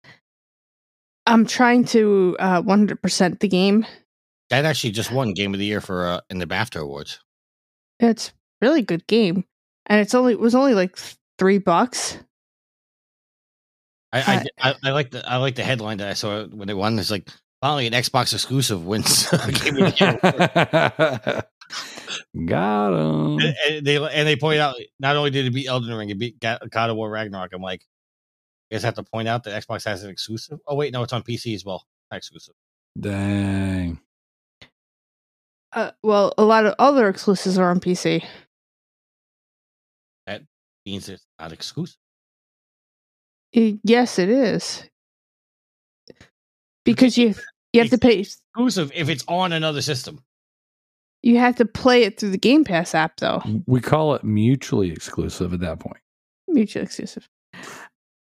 I'm 1.26 1.46
trying 1.46 1.84
to 1.86 2.36
uh, 2.38 2.62
100% 2.62 3.40
the 3.40 3.48
game. 3.48 3.84
That 4.50 4.64
actually 4.64 4.92
just 4.92 5.10
won 5.10 5.34
Game 5.34 5.54
of 5.54 5.60
the 5.60 5.66
Year 5.66 5.80
for 5.80 6.06
uh, 6.06 6.20
in 6.30 6.38
the 6.38 6.46
BAFTA 6.46 6.80
awards. 6.80 7.20
It's 7.98 8.32
really 8.60 8.82
good 8.82 9.06
game, 9.06 9.44
and 9.86 10.00
it's 10.00 10.14
only 10.14 10.34
it 10.34 10.40
was 10.40 10.54
only 10.54 10.74
like 10.74 10.96
three 11.38 11.58
bucks. 11.58 12.18
I, 14.12 14.44
I, 14.60 14.70
I, 14.70 14.74
I 14.84 14.90
like 14.90 15.10
the 15.10 15.28
I 15.28 15.36
like 15.36 15.56
the 15.56 15.64
headline 15.64 15.98
that 15.98 16.08
I 16.08 16.14
saw 16.14 16.44
when 16.46 16.68
they 16.68 16.74
won. 16.74 16.98
It's 16.98 17.10
like 17.10 17.28
finally 17.60 17.86
an 17.86 17.92
Xbox 17.92 18.32
exclusive 18.32 18.86
wins 18.86 19.28
Game 19.30 19.82
of 19.82 19.96
the 19.96 19.96
Year. 19.98 21.42
got 22.46 22.92
him. 22.92 23.38
and, 23.40 23.56
and 23.68 23.86
they 23.86 23.96
and 23.96 24.28
they 24.28 24.36
point 24.36 24.60
out 24.60 24.76
not 25.00 25.16
only 25.16 25.30
did 25.30 25.46
it 25.46 25.54
beat 25.54 25.66
Elden 25.66 25.92
Ring, 25.92 26.10
it 26.10 26.18
beat 26.18 26.38
God 26.38 26.90
of 26.90 26.96
War 26.96 27.10
Ragnarok. 27.10 27.52
I'm 27.52 27.62
like, 27.62 27.82
you 28.70 28.76
guys 28.76 28.84
have 28.84 28.94
to 28.94 29.02
point 29.02 29.26
out 29.26 29.44
that 29.44 29.66
Xbox 29.66 29.84
has 29.84 30.04
an 30.04 30.10
exclusive. 30.10 30.60
Oh 30.66 30.76
wait, 30.76 30.92
no, 30.92 31.02
it's 31.02 31.12
on 31.12 31.22
PC 31.22 31.54
as 31.54 31.64
well. 31.64 31.84
Not 32.10 32.18
exclusive. 32.18 32.54
Dang. 32.98 34.00
Uh, 35.76 35.90
well, 36.02 36.32
a 36.38 36.42
lot 36.42 36.64
of 36.64 36.74
other 36.78 37.06
exclusives 37.06 37.58
are 37.58 37.70
on 37.70 37.80
PC. 37.80 38.24
That 40.26 40.42
means 40.86 41.08
it's 41.10 41.26
not 41.38 41.52
exclusive. 41.52 41.98
Y- 43.54 43.78
yes, 43.84 44.18
it 44.18 44.30
is 44.30 44.88
because 46.84 47.18
you 47.18 47.34
you 47.74 47.82
have 47.82 47.90
to 47.90 47.98
pay. 47.98 48.20
Exclusive 48.20 48.90
if 48.94 49.10
it's 49.10 49.24
on 49.28 49.52
another 49.52 49.82
system. 49.82 50.24
You 51.22 51.38
have 51.38 51.56
to 51.56 51.66
play 51.66 52.04
it 52.04 52.18
through 52.18 52.30
the 52.30 52.38
Game 52.38 52.64
Pass 52.64 52.94
app, 52.94 53.18
though. 53.18 53.42
We 53.66 53.80
call 53.80 54.14
it 54.14 54.24
mutually 54.24 54.90
exclusive 54.92 55.52
at 55.52 55.60
that 55.60 55.78
point. 55.78 55.98
Mutually 56.48 56.84
exclusive. 56.84 57.28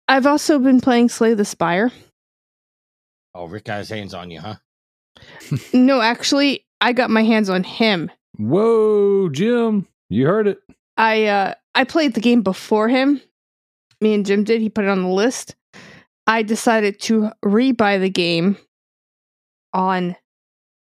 I've 0.08 0.25
also 0.25 0.60
been 0.60 0.82
playing 0.82 1.10
Slay 1.10 1.34
the 1.34 1.46
Spire. 1.46 1.91
Oh, 3.34 3.46
Rick 3.46 3.65
got 3.65 3.79
his 3.79 3.89
hands 3.89 4.13
on 4.13 4.29
you, 4.32 4.39
huh? 4.41 4.56
No, 5.74 6.01
actually, 6.01 6.65
I 6.81 6.93
got 6.93 7.09
my 7.09 7.24
hands 7.24 7.50
on 7.50 7.63
him. 7.63 8.12
Whoa, 8.38 9.29
Jim. 9.29 9.88
You 10.09 10.27
heard 10.27 10.48
it. 10.48 10.59
I 10.98 11.25
uh 11.25 11.53
I 11.75 11.83
played 11.83 12.13
the 12.13 12.21
game 12.21 12.41
before 12.41 12.89
him. 12.89 13.21
Me 14.01 14.13
and 14.13 14.25
Jim 14.25 14.43
did. 14.43 14.62
He 14.62 14.69
put 14.69 14.86
it 14.86 14.89
on 14.89 15.03
the 15.03 15.09
list. 15.09 15.55
I 16.25 16.43
decided 16.43 16.99
to 17.01 17.32
rebuy 17.43 17.99
the 17.99 18.10
game 18.10 18.58
on 19.73 20.15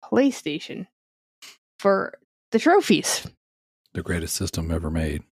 PlayStation 0.03 0.87
for 1.79 2.17
the 2.51 2.59
trophies. 2.59 3.25
The 3.93 4.03
greatest 4.03 4.35
system 4.35 4.71
ever 4.71 4.91
made. 4.91 5.23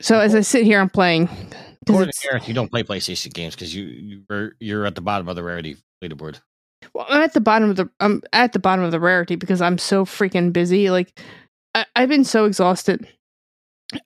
So 0.00 0.20
as 0.20 0.34
I 0.34 0.42
sit 0.42 0.64
here, 0.64 0.80
I'm 0.80 0.90
playing. 0.90 1.28
According 1.88 2.12
to 2.12 2.28
Eric, 2.30 2.48
you 2.48 2.54
don't 2.54 2.70
play 2.70 2.82
PlayStation 2.82 3.32
games 3.32 3.54
because 3.54 3.74
you 3.74 3.84
you 3.84 4.22
are 4.30 4.56
you're 4.60 4.84
at 4.84 4.94
the 4.94 5.00
bottom 5.00 5.28
of 5.28 5.36
the 5.36 5.42
rarity 5.42 5.76
leaderboard. 6.02 6.40
Well, 6.94 7.06
I'm 7.08 7.22
at 7.22 7.34
the 7.34 7.40
bottom 7.40 7.70
of 7.70 7.76
the 7.76 7.88
I'm 8.00 8.22
at 8.32 8.52
the 8.52 8.58
bottom 8.58 8.84
of 8.84 8.92
the 8.92 9.00
rarity 9.00 9.36
because 9.36 9.60
I'm 9.60 9.78
so 9.78 10.04
freaking 10.04 10.52
busy. 10.52 10.90
Like 10.90 11.18
I, 11.74 11.86
I've 11.94 12.08
been 12.08 12.24
so 12.24 12.44
exhausted. 12.44 13.06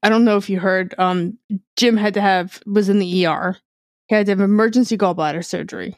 I 0.03 0.09
don't 0.09 0.25
know 0.25 0.37
if 0.37 0.51
you 0.51 0.61
heard. 0.61 0.95
Um, 0.99 1.39
Jim 1.77 1.97
had 1.97 2.15
to 2.15 2.21
have 2.21 2.61
was 2.67 2.89
in 2.89 2.99
the 2.99 3.27
ER. 3.27 3.57
He 4.09 4.15
had 4.15 4.27
to 4.27 4.33
have 4.33 4.41
emergency 4.41 4.99
gallbladder 4.99 5.45
surgery. 5.45 5.97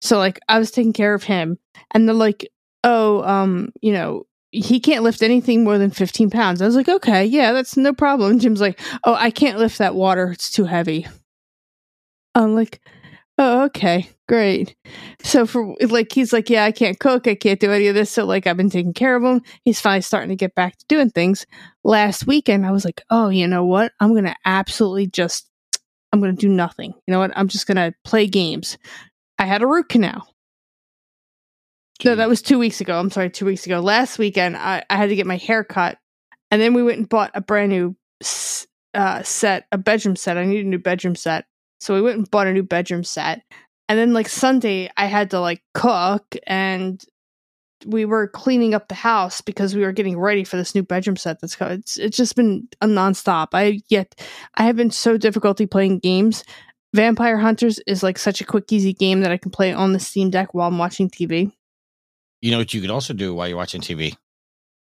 So 0.00 0.18
like 0.18 0.40
I 0.48 0.58
was 0.58 0.70
taking 0.70 0.92
care 0.92 1.14
of 1.14 1.24
him, 1.24 1.58
and 1.92 2.08
they're 2.08 2.14
like, 2.14 2.50
"Oh, 2.84 3.22
um, 3.24 3.72
you 3.80 3.92
know." 3.92 4.26
He 4.52 4.80
can't 4.80 5.04
lift 5.04 5.22
anything 5.22 5.62
more 5.62 5.78
than 5.78 5.92
15 5.92 6.28
pounds. 6.28 6.60
I 6.60 6.66
was 6.66 6.74
like, 6.74 6.88
okay, 6.88 7.24
yeah, 7.24 7.52
that's 7.52 7.76
no 7.76 7.92
problem. 7.92 8.40
Jim's 8.40 8.60
like, 8.60 8.80
oh, 9.04 9.14
I 9.14 9.30
can't 9.30 9.60
lift 9.60 9.78
that 9.78 9.94
water. 9.94 10.32
It's 10.32 10.50
too 10.50 10.64
heavy. 10.64 11.06
I'm 12.34 12.56
like, 12.56 12.80
oh, 13.38 13.62
okay, 13.66 14.08
great. 14.30 14.76
So 15.24 15.44
for 15.44 15.74
like 15.88 16.12
he's 16.12 16.32
like, 16.32 16.48
yeah, 16.48 16.64
I 16.64 16.70
can't 16.70 17.00
cook, 17.00 17.26
I 17.26 17.34
can't 17.34 17.58
do 17.58 17.72
any 17.72 17.88
of 17.88 17.96
this. 17.96 18.12
So 18.12 18.24
like 18.24 18.46
I've 18.46 18.56
been 18.56 18.70
taking 18.70 18.94
care 18.94 19.16
of 19.16 19.24
him. 19.24 19.42
He's 19.64 19.80
finally 19.80 20.02
starting 20.02 20.28
to 20.28 20.36
get 20.36 20.54
back 20.54 20.78
to 20.78 20.84
doing 20.88 21.10
things. 21.10 21.46
Last 21.82 22.28
weekend 22.28 22.64
I 22.64 22.70
was 22.70 22.84
like, 22.84 23.02
oh, 23.10 23.28
you 23.28 23.48
know 23.48 23.64
what? 23.64 23.90
I'm 23.98 24.14
gonna 24.14 24.36
absolutely 24.44 25.08
just 25.08 25.50
I'm 26.12 26.20
gonna 26.20 26.32
do 26.32 26.48
nothing. 26.48 26.94
You 27.08 27.12
know 27.12 27.18
what? 27.18 27.32
I'm 27.34 27.48
just 27.48 27.66
gonna 27.66 27.92
play 28.04 28.28
games. 28.28 28.78
I 29.40 29.46
had 29.46 29.62
a 29.62 29.66
root 29.66 29.88
canal. 29.88 30.32
No, 32.04 32.14
that 32.14 32.28
was 32.28 32.40
two 32.40 32.58
weeks 32.60 32.80
ago. 32.80 33.00
I'm 33.00 33.10
sorry, 33.10 33.30
two 33.30 33.46
weeks 33.46 33.66
ago. 33.66 33.80
Last 33.80 34.16
weekend 34.16 34.56
I, 34.56 34.84
I 34.88 34.96
had 34.96 35.08
to 35.08 35.16
get 35.16 35.26
my 35.26 35.38
hair 35.38 35.64
cut. 35.64 35.98
And 36.52 36.62
then 36.62 36.72
we 36.72 36.84
went 36.84 36.98
and 36.98 37.08
bought 37.08 37.32
a 37.34 37.40
brand 37.40 37.70
new 37.70 37.96
uh, 38.94 39.24
set, 39.24 39.66
a 39.72 39.78
bedroom 39.78 40.14
set. 40.14 40.38
I 40.38 40.44
needed 40.44 40.66
a 40.66 40.68
new 40.68 40.78
bedroom 40.78 41.16
set. 41.16 41.46
So 41.80 41.94
we 41.94 42.02
went 42.02 42.18
and 42.18 42.30
bought 42.30 42.46
a 42.46 42.52
new 42.52 42.62
bedroom 42.62 43.02
set. 43.02 43.42
And 43.90 43.98
then 43.98 44.12
like 44.12 44.28
Sunday, 44.28 44.88
I 44.96 45.06
had 45.06 45.30
to 45.30 45.40
like 45.40 45.64
cook 45.74 46.36
and 46.46 47.04
we 47.84 48.04
were 48.04 48.28
cleaning 48.28 48.72
up 48.72 48.86
the 48.86 48.94
house 48.94 49.40
because 49.40 49.74
we 49.74 49.82
were 49.82 49.90
getting 49.90 50.16
ready 50.16 50.44
for 50.44 50.56
this 50.56 50.76
new 50.76 50.84
bedroom 50.84 51.16
set 51.16 51.40
that's 51.40 51.56
coming. 51.56 51.80
It's, 51.80 51.96
it's 51.96 52.16
just 52.16 52.36
been 52.36 52.68
a 52.80 52.86
nonstop. 52.86 53.48
I 53.52 53.80
yet 53.88 54.14
I 54.54 54.62
have 54.62 54.76
been 54.76 54.92
so 54.92 55.16
difficulty 55.16 55.66
playing 55.66 55.98
games. 55.98 56.44
Vampire 56.94 57.36
Hunters 57.36 57.80
is 57.88 58.04
like 58.04 58.16
such 58.16 58.40
a 58.40 58.44
quick, 58.44 58.70
easy 58.70 58.92
game 58.92 59.22
that 59.22 59.32
I 59.32 59.36
can 59.36 59.50
play 59.50 59.72
on 59.72 59.92
the 59.92 59.98
Steam 59.98 60.30
Deck 60.30 60.54
while 60.54 60.68
I'm 60.68 60.78
watching 60.78 61.10
TV. 61.10 61.50
You 62.40 62.52
know 62.52 62.58
what 62.58 62.72
you 62.72 62.80
could 62.80 62.90
also 62.90 63.12
do 63.12 63.34
while 63.34 63.48
you're 63.48 63.56
watching 63.56 63.80
TV? 63.80 64.16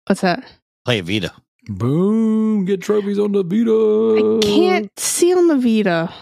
What's 0.08 0.20
that? 0.20 0.44
Play 0.84 1.00
a 1.00 1.04
Vita. 1.04 1.32
Boom. 1.70 2.66
Get 2.66 2.82
trophies 2.82 3.20
on 3.20 3.32
the 3.32 3.44
Vita. 3.44 4.38
I 4.38 4.42
can't 4.42 5.00
see 5.00 5.34
on 5.34 5.48
the 5.48 5.56
Vita. 5.56 6.14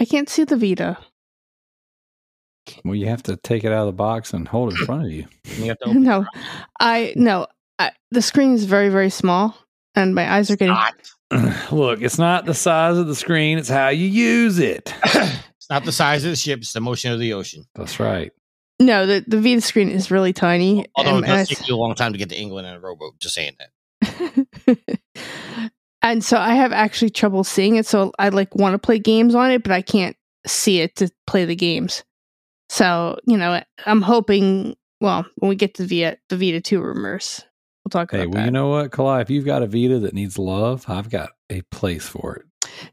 I 0.00 0.06
can't 0.06 0.30
see 0.30 0.44
the 0.44 0.56
Vita. 0.56 0.96
Well, 2.84 2.94
you 2.94 3.06
have 3.06 3.22
to 3.24 3.36
take 3.36 3.64
it 3.64 3.72
out 3.72 3.80
of 3.80 3.86
the 3.86 3.92
box 3.92 4.32
and 4.32 4.46
hold 4.46 4.72
it 4.72 4.80
in 4.80 4.86
front 4.86 5.04
of 5.04 5.10
you. 5.10 5.26
You 5.56 5.66
have 5.66 5.78
to 5.78 5.84
open 5.88 6.02
No, 6.02 6.26
I 6.80 7.12
no. 7.16 7.46
I, 7.78 7.90
the 8.10 8.22
screen 8.22 8.54
is 8.54 8.64
very 8.64 8.88
very 8.88 9.10
small, 9.10 9.56
and 9.94 10.14
my 10.14 10.32
eyes 10.32 10.50
are 10.50 10.56
getting. 10.56 10.74
Not. 10.74 10.94
Look, 11.72 12.02
it's 12.02 12.18
not 12.18 12.44
the 12.46 12.54
size 12.54 12.96
of 12.96 13.06
the 13.06 13.14
screen, 13.14 13.58
it's 13.58 13.68
how 13.68 13.88
you 13.88 14.06
use 14.06 14.58
it. 14.58 14.94
It's 15.64 15.70
not 15.70 15.86
the 15.86 15.92
size 15.92 16.26
of 16.26 16.30
the 16.30 16.36
ship; 16.36 16.58
it's 16.58 16.74
the 16.74 16.80
motion 16.82 17.10
of 17.10 17.18
the 17.18 17.32
ocean. 17.32 17.64
That's 17.74 17.98
right. 17.98 18.32
No, 18.78 19.06
the 19.06 19.24
the 19.26 19.40
Vita 19.40 19.62
screen 19.62 19.88
is 19.88 20.10
really 20.10 20.34
tiny. 20.34 20.84
Although 20.94 21.16
and, 21.16 21.24
it 21.24 21.28
does 21.28 21.48
take 21.48 21.66
you 21.66 21.74
a 21.74 21.78
long 21.78 21.94
time 21.94 22.12
to 22.12 22.18
get 22.18 22.28
to 22.28 22.38
England 22.38 22.68
in 22.68 22.74
a 22.74 22.80
rowboat. 22.80 23.18
Just 23.18 23.34
saying 23.34 23.56
that. 23.58 24.76
And 26.04 26.22
so 26.22 26.36
I 26.36 26.54
have 26.54 26.70
actually 26.74 27.08
trouble 27.08 27.44
seeing 27.44 27.76
it. 27.76 27.86
So 27.86 28.12
I 28.18 28.28
like 28.28 28.54
want 28.54 28.74
to 28.74 28.78
play 28.78 28.98
games 28.98 29.34
on 29.34 29.50
it, 29.50 29.62
but 29.62 29.72
I 29.72 29.80
can't 29.80 30.14
see 30.46 30.80
it 30.80 30.96
to 30.96 31.10
play 31.26 31.46
the 31.46 31.56
games. 31.56 32.04
So 32.74 33.16
you 33.24 33.36
know, 33.36 33.62
I'm 33.86 34.02
hoping. 34.02 34.76
Well, 35.00 35.24
when 35.36 35.48
we 35.48 35.54
get 35.54 35.74
to 35.74 35.82
Vita, 35.86 36.18
the 36.28 36.36
Vita 36.36 36.60
two 36.60 36.80
rumors, 36.80 37.44
we'll 37.84 37.90
talk 37.90 38.10
Hey, 38.10 38.22
about 38.22 38.30
well, 38.30 38.40
that. 38.40 38.44
you 38.46 38.50
know 38.50 38.68
what, 38.68 38.90
Kalai? 38.90 39.22
If 39.22 39.30
you've 39.30 39.44
got 39.44 39.62
a 39.62 39.66
Vita 39.66 40.00
that 40.00 40.12
needs 40.12 40.38
love, 40.38 40.84
I've 40.88 41.08
got 41.08 41.30
a 41.50 41.62
place 41.70 42.08
for 42.08 42.34
it. 42.36 42.46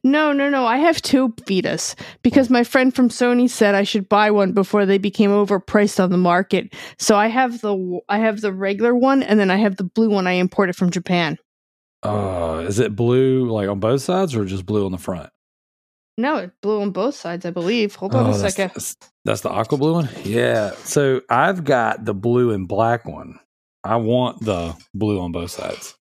No, 0.03 0.33
no, 0.33 0.49
no. 0.49 0.65
I 0.67 0.77
have 0.77 1.01
two 1.01 1.29
Vitas 1.29 1.95
because 2.21 2.49
my 2.51 2.63
friend 2.63 2.93
from 2.93 3.09
Sony 3.09 3.49
said 3.49 3.73
I 3.73 3.81
should 3.83 4.07
buy 4.07 4.29
one 4.29 4.51
before 4.51 4.85
they 4.85 4.99
became 4.99 5.31
overpriced 5.31 6.03
on 6.03 6.11
the 6.11 6.17
market. 6.17 6.75
So 6.99 7.15
I 7.15 7.27
have 7.27 7.61
the 7.61 8.01
I 8.07 8.19
have 8.19 8.41
the 8.41 8.53
regular 8.53 8.93
one 8.93 9.23
and 9.23 9.39
then 9.39 9.49
I 9.49 9.57
have 9.57 9.77
the 9.77 9.83
blue 9.83 10.09
one 10.09 10.27
I 10.27 10.33
imported 10.33 10.75
from 10.75 10.91
Japan. 10.91 11.39
Uh, 12.03 12.65
is 12.67 12.77
it 12.79 12.95
blue 12.95 13.49
like 13.49 13.67
on 13.69 13.79
both 13.79 14.01
sides 14.01 14.35
or 14.35 14.45
just 14.45 14.65
blue 14.65 14.85
on 14.85 14.91
the 14.91 14.97
front? 14.99 15.31
No, 16.17 16.37
it's 16.37 16.53
blue 16.61 16.81
on 16.81 16.91
both 16.91 17.15
sides, 17.15 17.45
I 17.45 17.51
believe. 17.51 17.95
Hold 17.95 18.15
on 18.15 18.25
Oh, 18.25 18.29
a 18.29 18.37
that's, 18.37 18.55
second. 18.55 18.71
That's, 18.75 18.95
that's 19.25 19.41
the 19.41 19.49
aqua 19.49 19.77
blue 19.77 19.93
one? 19.93 20.09
Yeah. 20.23 20.71
So 20.83 21.21
I've 21.29 21.63
got 21.63 22.05
the 22.05 22.13
blue 22.13 22.51
and 22.51 22.67
black 22.67 23.05
one. 23.05 23.39
I 23.83 23.95
want 23.95 24.43
the 24.43 24.75
blue 24.93 25.19
on 25.19 25.31
both 25.31 25.51
sides. 25.51 25.95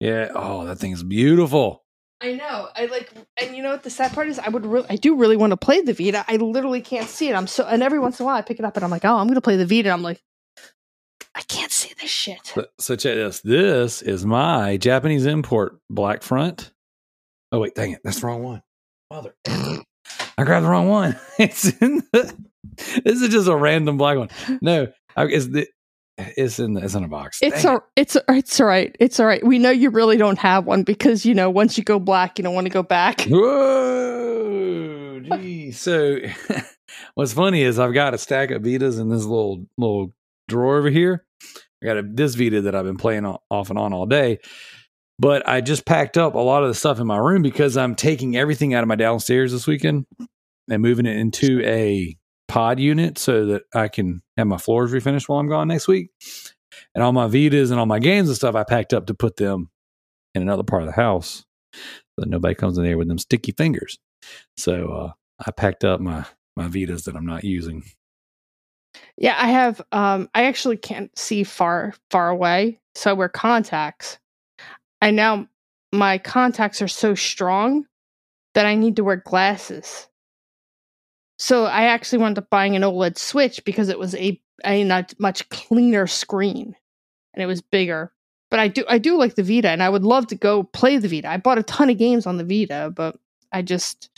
Yeah. 0.00 0.30
Oh, 0.34 0.64
that 0.66 0.78
thing's 0.78 1.02
beautiful. 1.02 1.84
I 2.20 2.32
know. 2.34 2.68
I 2.76 2.86
like, 2.86 3.10
and 3.40 3.54
you 3.56 3.62
know 3.62 3.72
what 3.72 3.82
the 3.82 3.90
sad 3.90 4.12
part 4.12 4.28
is? 4.28 4.38
I 4.38 4.48
would, 4.48 4.64
really, 4.64 4.86
I 4.88 4.96
do 4.96 5.16
really 5.16 5.36
want 5.36 5.50
to 5.50 5.56
play 5.56 5.80
the 5.80 5.92
Vita. 5.92 6.24
I 6.28 6.36
literally 6.36 6.80
can't 6.80 7.08
see 7.08 7.28
it. 7.28 7.34
I'm 7.34 7.48
so, 7.48 7.66
and 7.66 7.82
every 7.82 7.98
once 7.98 8.20
in 8.20 8.24
a 8.24 8.26
while 8.26 8.36
I 8.36 8.42
pick 8.42 8.60
it 8.60 8.64
up 8.64 8.76
and 8.76 8.84
I'm 8.84 8.90
like, 8.90 9.04
oh, 9.04 9.16
I'm 9.16 9.26
going 9.26 9.34
to 9.34 9.40
play 9.40 9.56
the 9.56 9.66
Vita. 9.66 9.90
I'm 9.90 10.02
like, 10.02 10.22
I 11.34 11.42
can't 11.42 11.72
see 11.72 11.92
this 12.00 12.10
shit. 12.10 12.38
So, 12.44 12.66
so 12.78 12.94
check 12.96 13.16
this. 13.16 13.40
This 13.40 14.02
is 14.02 14.24
my 14.24 14.76
Japanese 14.76 15.26
import 15.26 15.78
black 15.90 16.22
front. 16.22 16.72
Oh 17.50 17.58
wait, 17.58 17.74
dang 17.74 17.92
it, 17.92 18.00
that's 18.04 18.20
the 18.20 18.26
wrong 18.26 18.42
one. 18.42 18.62
Mother, 19.12 19.34
I 19.46 20.44
grabbed 20.44 20.64
the 20.64 20.70
wrong 20.70 20.88
one. 20.88 21.18
It's 21.38 21.68
in 21.82 22.02
the. 22.14 22.34
This 23.04 23.20
is 23.20 23.28
just 23.28 23.46
a 23.46 23.54
random 23.54 23.98
black 23.98 24.16
one. 24.16 24.30
No, 24.62 24.88
it's 25.18 25.48
the. 25.48 25.66
It's 26.16 26.58
in 26.58 26.72
the, 26.72 26.82
it's 26.82 26.94
in 26.94 27.04
a 27.04 27.08
box. 27.08 27.38
It's 27.42 27.62
Dang 27.62 27.72
all, 27.72 27.80
it's 27.94 28.16
it's 28.30 28.58
all 28.58 28.66
right. 28.66 28.96
It's 29.00 29.20
all 29.20 29.26
right. 29.26 29.44
We 29.46 29.58
know 29.58 29.70
you 29.70 29.90
really 29.90 30.16
don't 30.16 30.38
have 30.38 30.64
one 30.64 30.82
because 30.82 31.26
you 31.26 31.34
know 31.34 31.50
once 31.50 31.76
you 31.76 31.84
go 31.84 31.98
black, 31.98 32.38
you 32.38 32.42
don't 32.42 32.54
want 32.54 32.64
to 32.64 32.72
go 32.72 32.82
back. 32.82 33.26
it. 33.26 33.32
Whoa, 33.32 35.20
gee. 35.20 35.72
So, 35.72 36.16
what's 37.14 37.34
funny 37.34 37.60
is 37.60 37.78
I've 37.78 37.92
got 37.92 38.14
a 38.14 38.18
stack 38.18 38.50
of 38.50 38.62
Vitas 38.62 38.98
in 38.98 39.10
this 39.10 39.24
little 39.24 39.66
little 39.76 40.14
drawer 40.48 40.78
over 40.78 40.88
here. 40.88 41.26
I 41.82 41.86
got 41.86 41.98
a, 41.98 42.02
this 42.02 42.34
Vita 42.34 42.62
that 42.62 42.74
I've 42.74 42.86
been 42.86 42.96
playing 42.96 43.26
off 43.26 43.68
and 43.68 43.78
on 43.78 43.92
all 43.92 44.06
day. 44.06 44.38
But 45.22 45.48
I 45.48 45.60
just 45.60 45.86
packed 45.86 46.18
up 46.18 46.34
a 46.34 46.40
lot 46.40 46.64
of 46.64 46.68
the 46.68 46.74
stuff 46.74 46.98
in 46.98 47.06
my 47.06 47.16
room 47.16 47.42
because 47.42 47.76
I'm 47.76 47.94
taking 47.94 48.36
everything 48.36 48.74
out 48.74 48.82
of 48.82 48.88
my 48.88 48.96
downstairs 48.96 49.52
this 49.52 49.68
weekend 49.68 50.04
and 50.68 50.82
moving 50.82 51.06
it 51.06 51.16
into 51.16 51.62
a 51.64 52.16
pod 52.48 52.80
unit 52.80 53.18
so 53.18 53.46
that 53.46 53.62
I 53.72 53.86
can 53.86 54.22
have 54.36 54.48
my 54.48 54.58
floors 54.58 54.90
refinished 54.90 55.28
while 55.28 55.38
I'm 55.38 55.48
gone 55.48 55.68
next 55.68 55.86
week. 55.86 56.10
And 56.92 57.04
all 57.04 57.12
my 57.12 57.28
Vitas 57.28 57.70
and 57.70 57.78
all 57.78 57.86
my 57.86 58.00
games 58.00 58.30
and 58.30 58.36
stuff 58.36 58.56
I 58.56 58.64
packed 58.64 58.92
up 58.92 59.06
to 59.06 59.14
put 59.14 59.36
them 59.36 59.70
in 60.34 60.42
another 60.42 60.64
part 60.64 60.82
of 60.82 60.88
the 60.88 61.00
house 61.00 61.44
so 61.72 61.82
that 62.18 62.28
nobody 62.28 62.56
comes 62.56 62.76
in 62.76 62.82
there 62.82 62.98
with 62.98 63.06
them 63.06 63.18
sticky 63.18 63.52
fingers. 63.52 64.00
So 64.56 64.88
uh, 64.88 65.12
I 65.46 65.52
packed 65.52 65.84
up 65.84 66.00
my 66.00 66.24
my 66.56 66.66
Vitas 66.66 67.04
that 67.04 67.14
I'm 67.14 67.26
not 67.26 67.44
using. 67.44 67.84
Yeah, 69.16 69.36
I 69.38 69.46
have. 69.46 69.80
Um, 69.92 70.28
I 70.34 70.46
actually 70.46 70.78
can't 70.78 71.16
see 71.16 71.44
far 71.44 71.94
far 72.10 72.28
away, 72.28 72.80
so 72.96 73.10
I 73.10 73.12
wear 73.12 73.28
contacts. 73.28 74.18
And 75.02 75.16
now 75.16 75.48
my 75.92 76.16
contacts 76.16 76.80
are 76.80 76.88
so 76.88 77.14
strong 77.14 77.84
that 78.54 78.64
I 78.64 78.74
need 78.74 78.96
to 78.96 79.04
wear 79.04 79.16
glasses. 79.16 80.08
So 81.38 81.64
I 81.64 81.84
actually 81.84 82.18
wound 82.18 82.38
up 82.38 82.48
buying 82.50 82.76
an 82.76 82.82
OLED 82.82 83.18
Switch 83.18 83.64
because 83.64 83.88
it 83.88 83.98
was 83.98 84.14
a 84.14 84.40
a 84.64 84.84
not 84.84 85.12
much 85.18 85.48
cleaner 85.48 86.06
screen, 86.06 86.76
and 87.34 87.42
it 87.42 87.46
was 87.46 87.60
bigger. 87.60 88.12
But 88.50 88.60
I 88.60 88.68
do 88.68 88.84
I 88.88 88.98
do 88.98 89.16
like 89.16 89.34
the 89.34 89.42
Vita, 89.42 89.68
and 89.70 89.82
I 89.82 89.88
would 89.88 90.04
love 90.04 90.28
to 90.28 90.36
go 90.36 90.62
play 90.62 90.98
the 90.98 91.08
Vita. 91.08 91.28
I 91.28 91.36
bought 91.38 91.58
a 91.58 91.62
ton 91.64 91.90
of 91.90 91.98
games 91.98 92.26
on 92.26 92.36
the 92.36 92.44
Vita, 92.44 92.92
but 92.94 93.16
I 93.50 93.62
just 93.62 94.08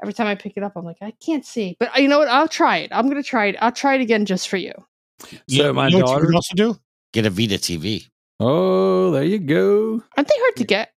every 0.00 0.12
time 0.14 0.28
I 0.28 0.34
pick 0.36 0.56
it 0.56 0.62
up, 0.62 0.76
I'm 0.76 0.84
like 0.84 0.98
I 1.02 1.12
can't 1.24 1.44
see. 1.44 1.76
But 1.80 1.96
uh, 1.96 2.00
you 2.00 2.06
know 2.06 2.18
what? 2.20 2.28
I'll 2.28 2.46
try 2.48 2.76
it. 2.78 2.90
I'm 2.92 3.08
gonna 3.08 3.22
try 3.24 3.46
it. 3.46 3.56
I'll 3.60 3.72
try 3.72 3.96
it 3.96 4.00
again 4.02 4.24
just 4.24 4.48
for 4.48 4.56
you. 4.58 4.72
You- 5.48 5.62
So 5.64 5.72
my 5.72 5.88
you 5.88 5.98
know 5.98 6.04
what 6.04 6.10
you 6.10 6.14
daughter- 6.20 6.34
also 6.34 6.54
do? 6.54 6.78
Get 7.12 7.26
a 7.26 7.30
Vita 7.30 7.56
TV. 7.56 8.08
Oh, 8.40 9.10
there 9.12 9.24
you 9.24 9.38
go. 9.38 10.02
Aren't 10.16 10.28
they 10.28 10.34
hard 10.38 10.56
to 10.56 10.64
get? 10.64 10.92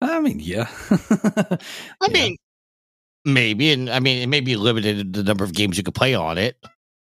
I 0.00 0.20
mean, 0.20 0.38
yeah. 0.40 0.68
I 0.90 1.58
Yeah. 2.02 2.08
mean, 2.12 2.36
maybe, 3.24 3.72
and 3.72 3.88
I 3.90 4.00
mean, 4.00 4.22
it 4.22 4.26
may 4.28 4.40
be 4.40 4.56
limited 4.56 4.98
in 4.98 5.12
the 5.12 5.22
number 5.22 5.44
of 5.44 5.54
games 5.54 5.76
you 5.76 5.82
could 5.84 5.94
play 5.94 6.14
on 6.14 6.38
it. 6.38 6.56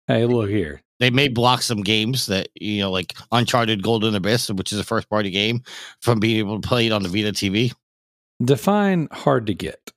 hey, 0.09 0.27
look 0.27 0.51
here. 0.51 0.83
They 0.99 1.09
may 1.11 1.29
block 1.29 1.62
some 1.62 1.83
games 1.83 2.27
that 2.27 2.49
you 2.55 2.81
know, 2.81 2.90
like 2.90 3.14
Uncharted 3.33 3.83
Golden 3.83 4.14
Abyss, 4.14 4.51
which 4.51 4.73
is 4.73 4.79
a 4.79 4.85
first 4.85 5.09
party 5.09 5.31
game, 5.31 5.62
from 6.03 6.21
being 6.21 6.37
able 6.38 6.61
to 6.61 6.69
play 6.69 6.87
it 6.87 6.93
on 6.93 7.03
the 7.03 7.09
Vita 7.09 7.33
TV. 7.33 7.73
Define 8.45 9.09
hard 9.11 9.47
to 9.47 9.55
get. 9.55 9.93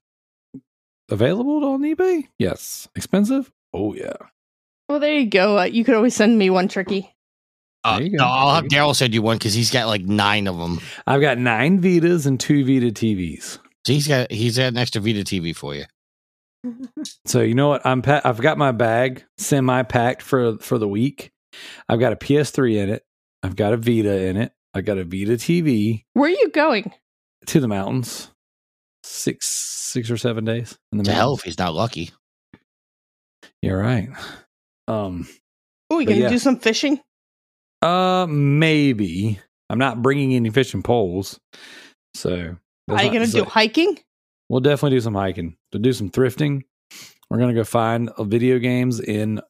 Available 1.10 1.65
on 1.65 1.82
eBay? 1.82 2.28
Yes. 2.39 2.88
Expensive? 2.96 3.52
Oh 3.74 3.93
yeah. 3.93 4.13
Well, 4.88 5.00
there 5.00 5.15
you 5.19 5.30
go. 5.30 5.60
Uh, 5.60 5.63
you 5.63 5.84
could 5.84 5.96
always 5.96 6.15
send 6.15 6.38
me 6.38 6.50
one 6.50 6.67
tricky. 6.69 7.12
Uh, 7.84 7.98
There 7.98 8.06
you 8.08 8.12
go. 8.12 8.24
no, 8.24 8.26
I'll 8.30 8.56
have 8.56 8.69
Darrell 8.69 8.93
send 8.93 9.13
you 9.13 9.22
one 9.22 9.38
because 9.38 9.54
he's 9.54 9.72
got 9.72 9.88
like 9.88 10.02
nine 10.04 10.48
of 10.48 10.58
them. 10.58 10.80
I've 11.06 11.22
got 11.22 11.38
nine 11.38 11.82
Vitas 11.82 12.26
and 12.26 12.39
two 12.39 12.63
Vita 12.65 12.88
TVs. 12.91 13.58
So 13.86 13.93
he's 13.93 14.08
got 14.08 14.32
he's 14.32 14.58
got 14.58 14.67
an 14.67 14.78
extra 14.78 15.02
Vita 15.02 15.19
TV 15.22 15.56
for 15.56 15.76
you. 15.76 15.86
So 17.26 17.41
you 17.41 17.56
know 17.56 17.67
what? 17.69 17.86
I'm 17.86 18.02
pa- 18.02 18.22
I've 18.24 18.39
got 18.39 18.58
my 18.58 18.72
bag 18.72 19.26
semi 19.38 19.84
packed 19.84 20.22
for 20.22 20.58
for 20.60 20.78
the 20.78 20.88
week. 20.88 21.32
I've 21.89 22.00
got 22.00 22.13
a 22.13 22.15
PS3 22.15 22.78
in 22.78 22.89
it. 22.89 23.04
I've 23.43 23.56
got 23.58 23.74
a 23.74 23.78
Vita 23.78 24.15
in 24.28 24.38
it. 24.38 24.54
I 24.74 24.80
got 24.82 24.98
a 24.98 25.04
Vita 25.04 25.34
TV 25.34 26.06
Where 26.13 26.28
are 26.28 26.34
you 26.34 26.50
going? 26.50 26.93
to 27.48 27.60
the 27.60 27.67
mountains. 27.67 28.30
Six 29.04 29.46
six 29.48 30.10
or 30.10 30.15
seven 30.17 30.46
days 30.46 30.78
in 30.93 30.98
the 31.00 31.04
To 31.04 31.12
hell 31.12 31.34
if 31.36 31.41
he's 31.43 31.58
not 31.60 31.74
lucky. 31.74 32.12
You're 33.62 33.78
right. 33.80 34.10
Um. 34.88 35.28
Oh, 35.89 36.00
you 36.00 36.06
But 36.06 36.13
gonna 36.13 36.24
yeah. 36.24 36.30
do 36.30 36.39
some 36.39 36.60
fishing? 36.60 37.00
Uh. 37.84 38.26
Maybe. 38.28 39.39
I'm 39.69 39.80
not 39.80 40.02
bringing 40.02 40.34
any 40.36 40.50
fishing 40.50 40.84
poles. 40.84 41.39
So. 42.15 42.58
Are 42.89 43.04
you 43.04 43.12
gonna 43.12 43.26
do 43.26 43.32
say- 43.32 43.43
hiking? 43.43 43.98
We'll 44.50 44.60
definitely 44.60 44.98
do 44.98 45.02
some 45.02 45.15
hiking. 45.15 45.56
To 45.72 45.80
do 45.80 45.93
some 45.93 46.10
thrifting. 46.12 46.63
We're 47.30 47.39
gonna 47.39 47.54
go 47.54 47.63
find 47.63 48.12
video 48.19 48.60
games 48.60 49.00
in 49.00 49.41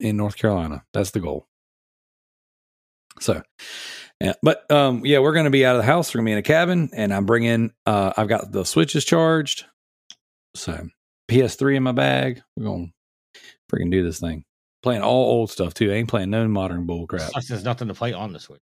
in 0.00 0.16
North 0.16 0.36
Carolina. 0.36 0.84
That's 0.94 1.10
the 1.10 1.20
goal. 1.20 1.46
So, 3.20 3.42
yeah, 4.20 4.34
but 4.42 4.70
um, 4.70 5.04
yeah, 5.04 5.18
we're 5.18 5.34
gonna 5.34 5.50
be 5.50 5.66
out 5.66 5.76
of 5.76 5.82
the 5.82 5.86
house. 5.86 6.14
We're 6.14 6.20
gonna 6.20 6.28
be 6.28 6.32
in 6.32 6.38
a 6.38 6.42
cabin, 6.42 6.88
and 6.94 7.12
I'm 7.12 7.26
bringing. 7.26 7.72
Uh, 7.84 8.12
I've 8.16 8.28
got 8.28 8.52
the 8.52 8.64
switches 8.64 9.04
charged. 9.04 9.66
So, 10.54 10.88
PS3 11.30 11.76
in 11.76 11.82
my 11.82 11.92
bag. 11.92 12.40
We're 12.56 12.64
gonna 12.64 12.86
freaking 13.70 13.90
do 13.90 14.02
this 14.02 14.20
thing. 14.20 14.44
Playing 14.82 15.02
all 15.02 15.24
old 15.24 15.50
stuff 15.50 15.74
too. 15.74 15.90
I 15.90 15.94
ain't 15.94 16.08
playing 16.08 16.30
no 16.30 16.46
modern 16.46 16.86
bull 16.86 17.06
crap. 17.06 17.30
Sucks 17.32 17.48
There's 17.48 17.64
nothing 17.64 17.88
to 17.88 17.94
play 17.94 18.12
on 18.12 18.32
the 18.32 18.38
Switch. 18.38 18.60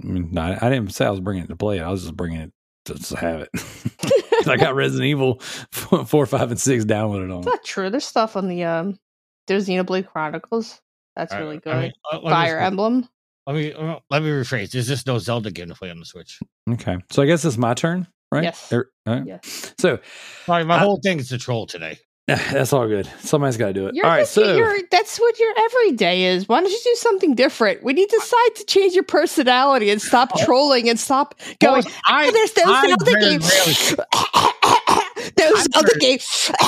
I 0.00 0.06
mean, 0.06 0.28
no, 0.30 0.56
I 0.60 0.68
didn't 0.70 0.94
say 0.94 1.04
I 1.04 1.10
was 1.10 1.20
bringing 1.20 1.44
it 1.44 1.48
to 1.48 1.56
play 1.56 1.78
it. 1.78 1.82
I 1.82 1.88
was 1.90 2.02
just 2.02 2.16
bringing 2.16 2.40
it 2.40 2.52
to, 2.84 2.94
to 2.94 3.16
have 3.16 3.40
it. 3.40 3.50
I 4.48 4.56
got 4.56 4.74
Resident 4.74 5.06
Evil 5.06 5.40
four, 5.72 6.06
four, 6.06 6.26
five, 6.26 6.50
and 6.50 6.60
six 6.60 6.84
downloaded 6.84 7.32
on. 7.32 7.38
It's 7.38 7.46
not 7.46 7.64
true. 7.64 7.90
There's 7.90 8.04
stuff 8.06 8.36
on 8.36 8.48
the 8.48 8.64
um. 8.64 8.98
There's 9.46 9.66
Xenoblade 9.66 10.06
Chronicles. 10.06 10.80
That's 11.16 11.34
really 11.34 11.58
good. 11.58 11.74
I 11.74 11.80
mean, 11.82 11.92
uh, 12.12 12.16
let 12.16 12.24
me- 12.24 12.30
Fire 12.30 12.58
Emblem. 12.58 13.08
Let 13.46 13.56
me 13.56 13.72
uh, 13.72 13.98
let 14.10 14.22
me 14.22 14.28
rephrase. 14.28 14.70
There's 14.70 14.86
just 14.86 15.06
no 15.06 15.18
Zelda 15.18 15.50
game 15.50 15.68
to 15.68 15.74
play 15.74 15.90
on 15.90 15.98
the 15.98 16.04
Switch. 16.06 16.38
Okay, 16.70 16.98
so 17.10 17.22
I 17.22 17.26
guess 17.26 17.44
it's 17.44 17.56
my 17.56 17.74
turn, 17.74 18.06
right? 18.30 18.44
Yes. 18.44 18.72
Er, 18.72 18.92
all 19.06 19.14
right. 19.14 19.26
Yes. 19.26 19.74
So 19.78 19.98
Sorry, 20.46 20.64
my 20.64 20.76
I- 20.76 20.78
whole 20.78 21.00
thing 21.02 21.18
is 21.18 21.30
the 21.30 21.38
troll 21.38 21.66
today. 21.66 21.98
that's 22.52 22.72
all 22.72 22.86
good. 22.86 23.08
Somebody's 23.20 23.56
got 23.56 23.68
to 23.68 23.72
do 23.72 23.86
it. 23.86 23.94
You're 23.94 24.06
all 24.06 24.12
right, 24.12 24.26
so 24.26 24.56
you're, 24.56 24.78
that's 24.90 25.18
what 25.18 25.38
your 25.38 25.52
everyday 25.58 26.24
is. 26.24 26.48
Why 26.48 26.60
don't 26.60 26.70
you 26.70 26.80
do 26.82 26.94
something 26.96 27.34
different? 27.34 27.82
We 27.82 27.92
need 27.92 28.08
to 28.08 28.18
decide 28.18 28.54
to 28.56 28.64
change 28.64 28.94
your 28.94 29.04
personality 29.04 29.90
and 29.90 30.00
stop 30.00 30.30
oh. 30.34 30.44
trolling 30.44 30.88
and 30.88 30.98
stop 30.98 31.34
going. 31.60 31.84
Well, 31.84 31.94
I, 32.06 32.28
"Oh, 32.28 32.30
there's 32.32 32.52
those 32.52 32.64
I 32.66 32.88
Zelda 32.88 33.04
very 33.04 33.20
games. 33.20 33.48
rarely- 33.48 35.30
those 35.36 35.66
I'm 35.66 35.72
Zelda 35.72 35.88
very- 35.88 36.00
games. 36.00 36.50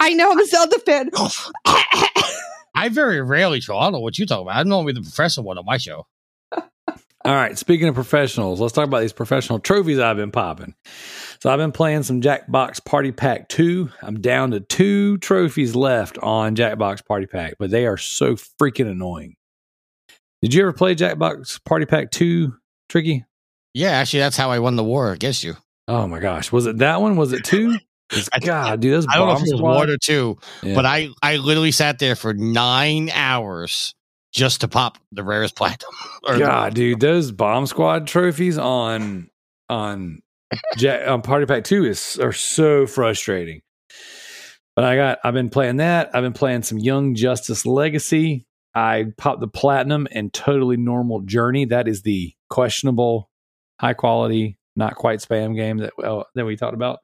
I 0.00 0.14
know 0.14 0.32
I'm 0.32 0.38
a 0.38 0.46
Zelda 0.46 0.78
fan. 0.80 1.10
I 2.74 2.88
very 2.88 3.20
rarely 3.20 3.60
troll. 3.60 3.80
I 3.80 3.84
don't 3.84 3.92
know 3.92 4.00
what 4.00 4.18
you're 4.18 4.26
talking 4.26 4.46
about. 4.46 4.56
I'm 4.56 4.68
normally 4.68 4.92
the 4.92 5.02
professional 5.02 5.44
one 5.44 5.58
on 5.58 5.64
my 5.66 5.76
show. 5.76 6.06
All 7.22 7.34
right, 7.34 7.58
speaking 7.58 7.86
of 7.86 7.94
professionals, 7.94 8.60
let's 8.60 8.72
talk 8.72 8.86
about 8.86 9.00
these 9.00 9.12
professional 9.12 9.58
trophies 9.58 9.98
I've 9.98 10.16
been 10.16 10.30
popping. 10.30 10.74
So 11.40 11.50
I've 11.50 11.58
been 11.58 11.72
playing 11.72 12.02
some 12.02 12.22
Jackbox 12.22 12.82
Party 12.84 13.12
Pack 13.12 13.48
2. 13.50 13.90
I'm 14.02 14.20
down 14.22 14.52
to 14.52 14.60
two 14.60 15.18
trophies 15.18 15.74
left 15.76 16.16
on 16.18 16.56
Jackbox 16.56 17.04
Party 17.04 17.26
Pack, 17.26 17.54
but 17.58 17.70
they 17.70 17.86
are 17.86 17.98
so 17.98 18.36
freaking 18.36 18.90
annoying. 18.90 19.34
Did 20.40 20.54
you 20.54 20.62
ever 20.62 20.72
play 20.72 20.94
Jackbox 20.94 21.62
Party 21.66 21.84
Pack 21.84 22.10
2, 22.10 22.54
Tricky? 22.88 23.26
Yeah, 23.74 23.90
actually, 23.90 24.20
that's 24.20 24.38
how 24.38 24.50
I 24.50 24.58
won 24.58 24.76
the 24.76 24.84
war 24.84 25.12
against 25.12 25.44
you. 25.44 25.54
Oh 25.88 26.06
my 26.06 26.20
gosh. 26.20 26.50
Was 26.50 26.64
it 26.66 26.78
that 26.78 27.02
one? 27.02 27.16
Was 27.16 27.32
it 27.34 27.44
two? 27.44 27.76
God, 28.40 28.80
dude, 28.80 28.92
those 28.94 29.06
I 29.08 29.16
don't 29.16 29.28
know 29.28 29.34
if 29.34 29.42
it 29.42 29.52
was 29.52 29.60
one 29.62 29.88
or 29.90 29.96
two, 29.98 30.38
Yeah. 30.62 30.74
but 30.74 30.84
I 30.86 31.10
I 31.22 31.36
literally 31.36 31.70
sat 31.70 31.98
there 32.00 32.16
for 32.16 32.32
nine 32.34 33.08
hours 33.10 33.94
just 34.32 34.60
to 34.60 34.68
pop 34.68 34.98
the 35.12 35.24
rarest 35.24 35.56
platinum. 35.56 35.90
God, 36.38 36.74
dude, 36.74 37.00
those 37.00 37.32
bomb 37.32 37.66
squad 37.66 38.06
trophies 38.06 38.58
on 38.58 39.30
on 39.68 40.20
Jack, 40.76 41.08
on 41.08 41.22
Party 41.22 41.46
Pack 41.46 41.64
Two 41.64 41.84
is 41.84 42.18
are 42.18 42.32
so 42.32 42.86
frustrating. 42.86 43.62
But 44.76 44.84
I 44.84 44.96
got 44.96 45.18
I've 45.24 45.34
been 45.34 45.50
playing 45.50 45.78
that. 45.78 46.10
I've 46.14 46.22
been 46.22 46.32
playing 46.32 46.62
some 46.62 46.78
Young 46.78 47.14
Justice 47.14 47.66
Legacy. 47.66 48.46
I 48.74 49.06
popped 49.18 49.40
the 49.40 49.48
platinum 49.48 50.06
and 50.12 50.32
totally 50.32 50.76
normal 50.76 51.20
journey. 51.20 51.64
That 51.64 51.88
is 51.88 52.02
the 52.02 52.32
questionable, 52.48 53.28
high 53.80 53.94
quality, 53.94 54.58
not 54.76 54.94
quite 54.94 55.18
spam 55.18 55.56
game 55.56 55.78
that 55.78 55.92
well, 55.98 56.26
that 56.34 56.46
we 56.46 56.56
talked 56.56 56.74
about. 56.74 57.00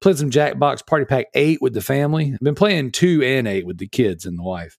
Played 0.00 0.18
some 0.18 0.30
Jackbox 0.30 0.86
Party 0.86 1.04
Pack 1.04 1.26
Eight 1.34 1.60
with 1.60 1.74
the 1.74 1.80
family. 1.80 2.32
I've 2.32 2.40
been 2.40 2.54
playing 2.54 2.92
two 2.92 3.22
and 3.22 3.46
eight 3.46 3.66
with 3.66 3.78
the 3.78 3.88
kids 3.88 4.26
and 4.26 4.38
the 4.38 4.42
wife. 4.42 4.78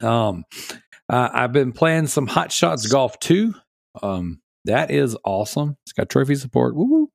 Um, 0.00 0.44
Uh, 1.08 1.28
I've 1.32 1.52
been 1.52 1.72
playing 1.72 2.06
some 2.06 2.28
Hot 2.28 2.52
Shots 2.52 2.86
Golf 2.86 3.18
2. 3.18 3.52
Um, 4.00 4.40
that 4.64 4.92
is 4.92 5.16
awesome. 5.24 5.76
It's 5.84 5.92
got 5.92 6.08
trophy 6.08 6.36
support. 6.36 6.76
Woo! 6.76 7.10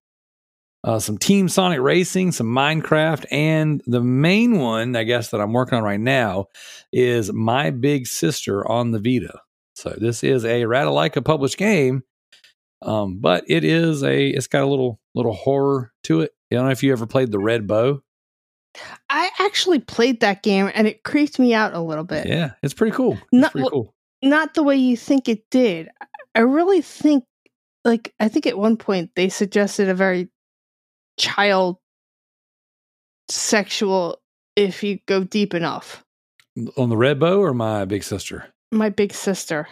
Uh, 0.83 0.99
some 0.99 1.17
Team 1.17 1.47
Sonic 1.47 1.79
Racing, 1.79 2.33
some 2.33 2.47
Minecraft, 2.47 3.25
and 3.31 3.81
the 3.87 4.01
main 4.01 4.59
one, 4.59 4.97
I 4.97 5.03
guess, 5.05 5.31
that 5.31 5.39
I'm 5.39 5.53
working 5.53 5.77
on 5.77 5.83
right 5.85 5.99
now 5.99 6.47
is 6.91 7.31
My 7.31 7.71
Big 7.71 8.05
Sister 8.05 8.69
on 8.69 8.91
the 8.91 8.99
Vita. 8.99 9.39
So 9.75 9.95
this 9.97 10.23
is 10.23 10.43
a 10.43 10.63
Ratalaika 10.63 11.23
published 11.23 11.57
game, 11.57 12.03
um, 12.81 13.19
but 13.21 13.45
it 13.47 13.63
is 13.63 14.03
a 14.03 14.27
it's 14.27 14.47
got 14.47 14.63
a 14.63 14.67
little 14.67 14.99
little 15.15 15.33
horror 15.33 15.91
to 16.03 16.19
it. 16.21 16.31
I 16.51 16.55
don't 16.55 16.65
know 16.65 16.71
if 16.71 16.83
you 16.83 16.91
ever 16.91 17.07
played 17.07 17.31
the 17.31 17.39
Red 17.39 17.65
Bow. 17.65 18.01
I 19.09 19.29
actually 19.39 19.79
played 19.79 20.19
that 20.21 20.43
game 20.43 20.69
and 20.73 20.87
it 20.87 21.03
creeped 21.03 21.39
me 21.39 21.53
out 21.53 21.73
a 21.73 21.79
little 21.79 22.03
bit. 22.03 22.27
Yeah, 22.27 22.51
it's 22.63 22.73
pretty 22.73 22.95
cool. 22.95 23.13
It's 23.13 23.23
Not- 23.31 23.51
pretty 23.51 23.69
cool. 23.69 23.93
Not 24.23 24.53
the 24.55 24.63
way 24.63 24.75
you 24.75 24.97
think 24.97 25.29
it 25.29 25.49
did. 25.51 25.89
I 26.33 26.39
really 26.39 26.81
think, 26.81 27.25
like, 27.83 28.13
I 28.19 28.27
think 28.27 28.47
at 28.47 28.57
one 28.57 28.75
point 28.75 29.11
they 29.15 29.29
suggested 29.29 29.87
a 29.87 29.93
very 29.93 30.29
child 31.17 31.77
sexual 33.29 34.19
if 34.55 34.83
you 34.83 34.99
go 35.05 35.23
deep 35.23 35.53
enough. 35.53 36.03
On 36.77 36.89
the 36.89 36.97
Red 36.97 37.19
Bow 37.19 37.39
or 37.41 37.53
My 37.53 37.85
Big 37.85 38.03
Sister? 38.03 38.45
My 38.71 38.89
big 38.89 39.13
sister. 39.13 39.67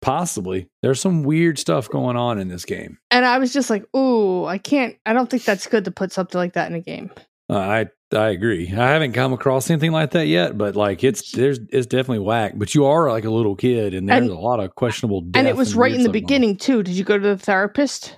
Possibly. 0.00 0.68
There's 0.82 1.00
some 1.00 1.22
weird 1.22 1.58
stuff 1.58 1.88
going 1.88 2.16
on 2.16 2.38
in 2.38 2.48
this 2.48 2.64
game. 2.64 2.98
And 3.10 3.24
I 3.24 3.38
was 3.38 3.52
just 3.52 3.70
like, 3.70 3.84
ooh, 3.96 4.44
I 4.44 4.58
can't, 4.58 4.96
I 5.06 5.12
don't 5.12 5.30
think 5.30 5.44
that's 5.44 5.66
good 5.66 5.84
to 5.84 5.90
put 5.90 6.12
something 6.12 6.38
like 6.38 6.54
that 6.54 6.68
in 6.70 6.76
a 6.76 6.80
game. 6.80 7.12
Uh, 7.50 7.58
I 7.58 7.86
I 8.14 8.28
agree. 8.28 8.68
I 8.68 8.88
haven't 8.90 9.12
come 9.12 9.32
across 9.32 9.68
anything 9.70 9.90
like 9.92 10.10
that 10.12 10.26
yet, 10.26 10.56
but 10.56 10.76
like 10.76 11.02
it's 11.04 11.32
there's 11.32 11.58
it's 11.70 11.86
definitely 11.86 12.20
whack. 12.20 12.52
But 12.56 12.74
you 12.74 12.84
are 12.86 13.10
like 13.10 13.24
a 13.24 13.30
little 13.30 13.56
kid, 13.56 13.94
and 13.94 14.08
there's 14.08 14.22
And- 14.22 14.30
a 14.30 14.38
lot 14.38 14.60
of 14.60 14.74
questionable. 14.74 15.24
and 15.34 15.46
it 15.48 15.56
was 15.56 15.74
right 15.74 15.92
in 15.94 16.02
the 16.02 16.08
beginning, 16.10 16.56
too. 16.56 16.82
Did 16.82 16.94
you 16.94 17.04
go 17.04 17.18
to 17.18 17.26
the 17.28 17.38
therapist? 17.38 18.16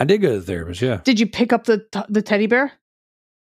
I 0.00 0.04
did 0.04 0.18
go 0.18 0.30
to 0.32 0.40
the 0.40 0.44
therapist. 0.46 0.82
Yeah. 0.82 1.00
Did 1.04 1.20
you 1.20 1.26
pick 1.26 1.52
up 1.52 1.64
the 1.64 1.78
t- 1.92 2.00
the 2.08 2.22
teddy 2.22 2.46
bear? 2.46 2.72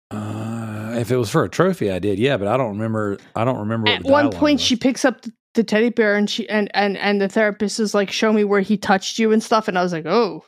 Uh, 0.09 0.95
if 0.97 1.11
it 1.11 1.15
was 1.17 1.29
for 1.29 1.43
a 1.43 1.49
trophy, 1.49 1.89
I 1.91 1.99
did. 1.99 2.19
Yeah, 2.19 2.37
but 2.37 2.47
I 2.47 2.57
don't 2.57 2.71
remember. 2.71 3.17
I 3.35 3.45
don't 3.45 3.59
remember. 3.59 3.89
What 3.89 3.95
At 3.99 4.03
the 4.03 4.11
one 4.11 4.31
point, 4.31 4.55
was. 4.55 4.61
she 4.61 4.75
picks 4.75 5.05
up 5.05 5.21
the, 5.21 5.31
the 5.55 5.63
teddy 5.63 5.89
bear 5.89 6.15
and 6.15 6.29
she 6.29 6.47
and 6.49 6.69
and 6.73 6.97
and 6.97 7.21
the 7.21 7.29
therapist 7.29 7.79
is 7.79 7.93
like, 7.93 8.11
"Show 8.11 8.33
me 8.33 8.43
where 8.43 8.59
he 8.61 8.75
touched 8.77 9.19
you 9.19 9.31
and 9.31 9.41
stuff." 9.41 9.67
And 9.69 9.77
I 9.77 9.83
was 9.83 9.93
like, 9.93 10.05
"Oh, 10.05 10.43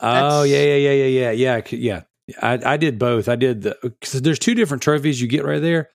Oh 0.00 0.42
yeah, 0.44 0.62
yeah, 0.62 0.76
yeah, 0.76 0.90
yeah, 0.92 1.30
yeah, 1.30 1.30
yeah, 1.32 1.62
yeah. 1.72 2.00
I 2.40 2.58
I 2.64 2.76
did 2.76 2.98
both. 2.98 3.28
I 3.28 3.36
did 3.36 3.62
the 3.62 3.76
because 3.82 4.20
there's 4.22 4.38
two 4.38 4.54
different 4.54 4.82
trophies 4.82 5.20
you 5.20 5.28
get 5.28 5.44
right 5.44 5.62
there, 5.62 5.90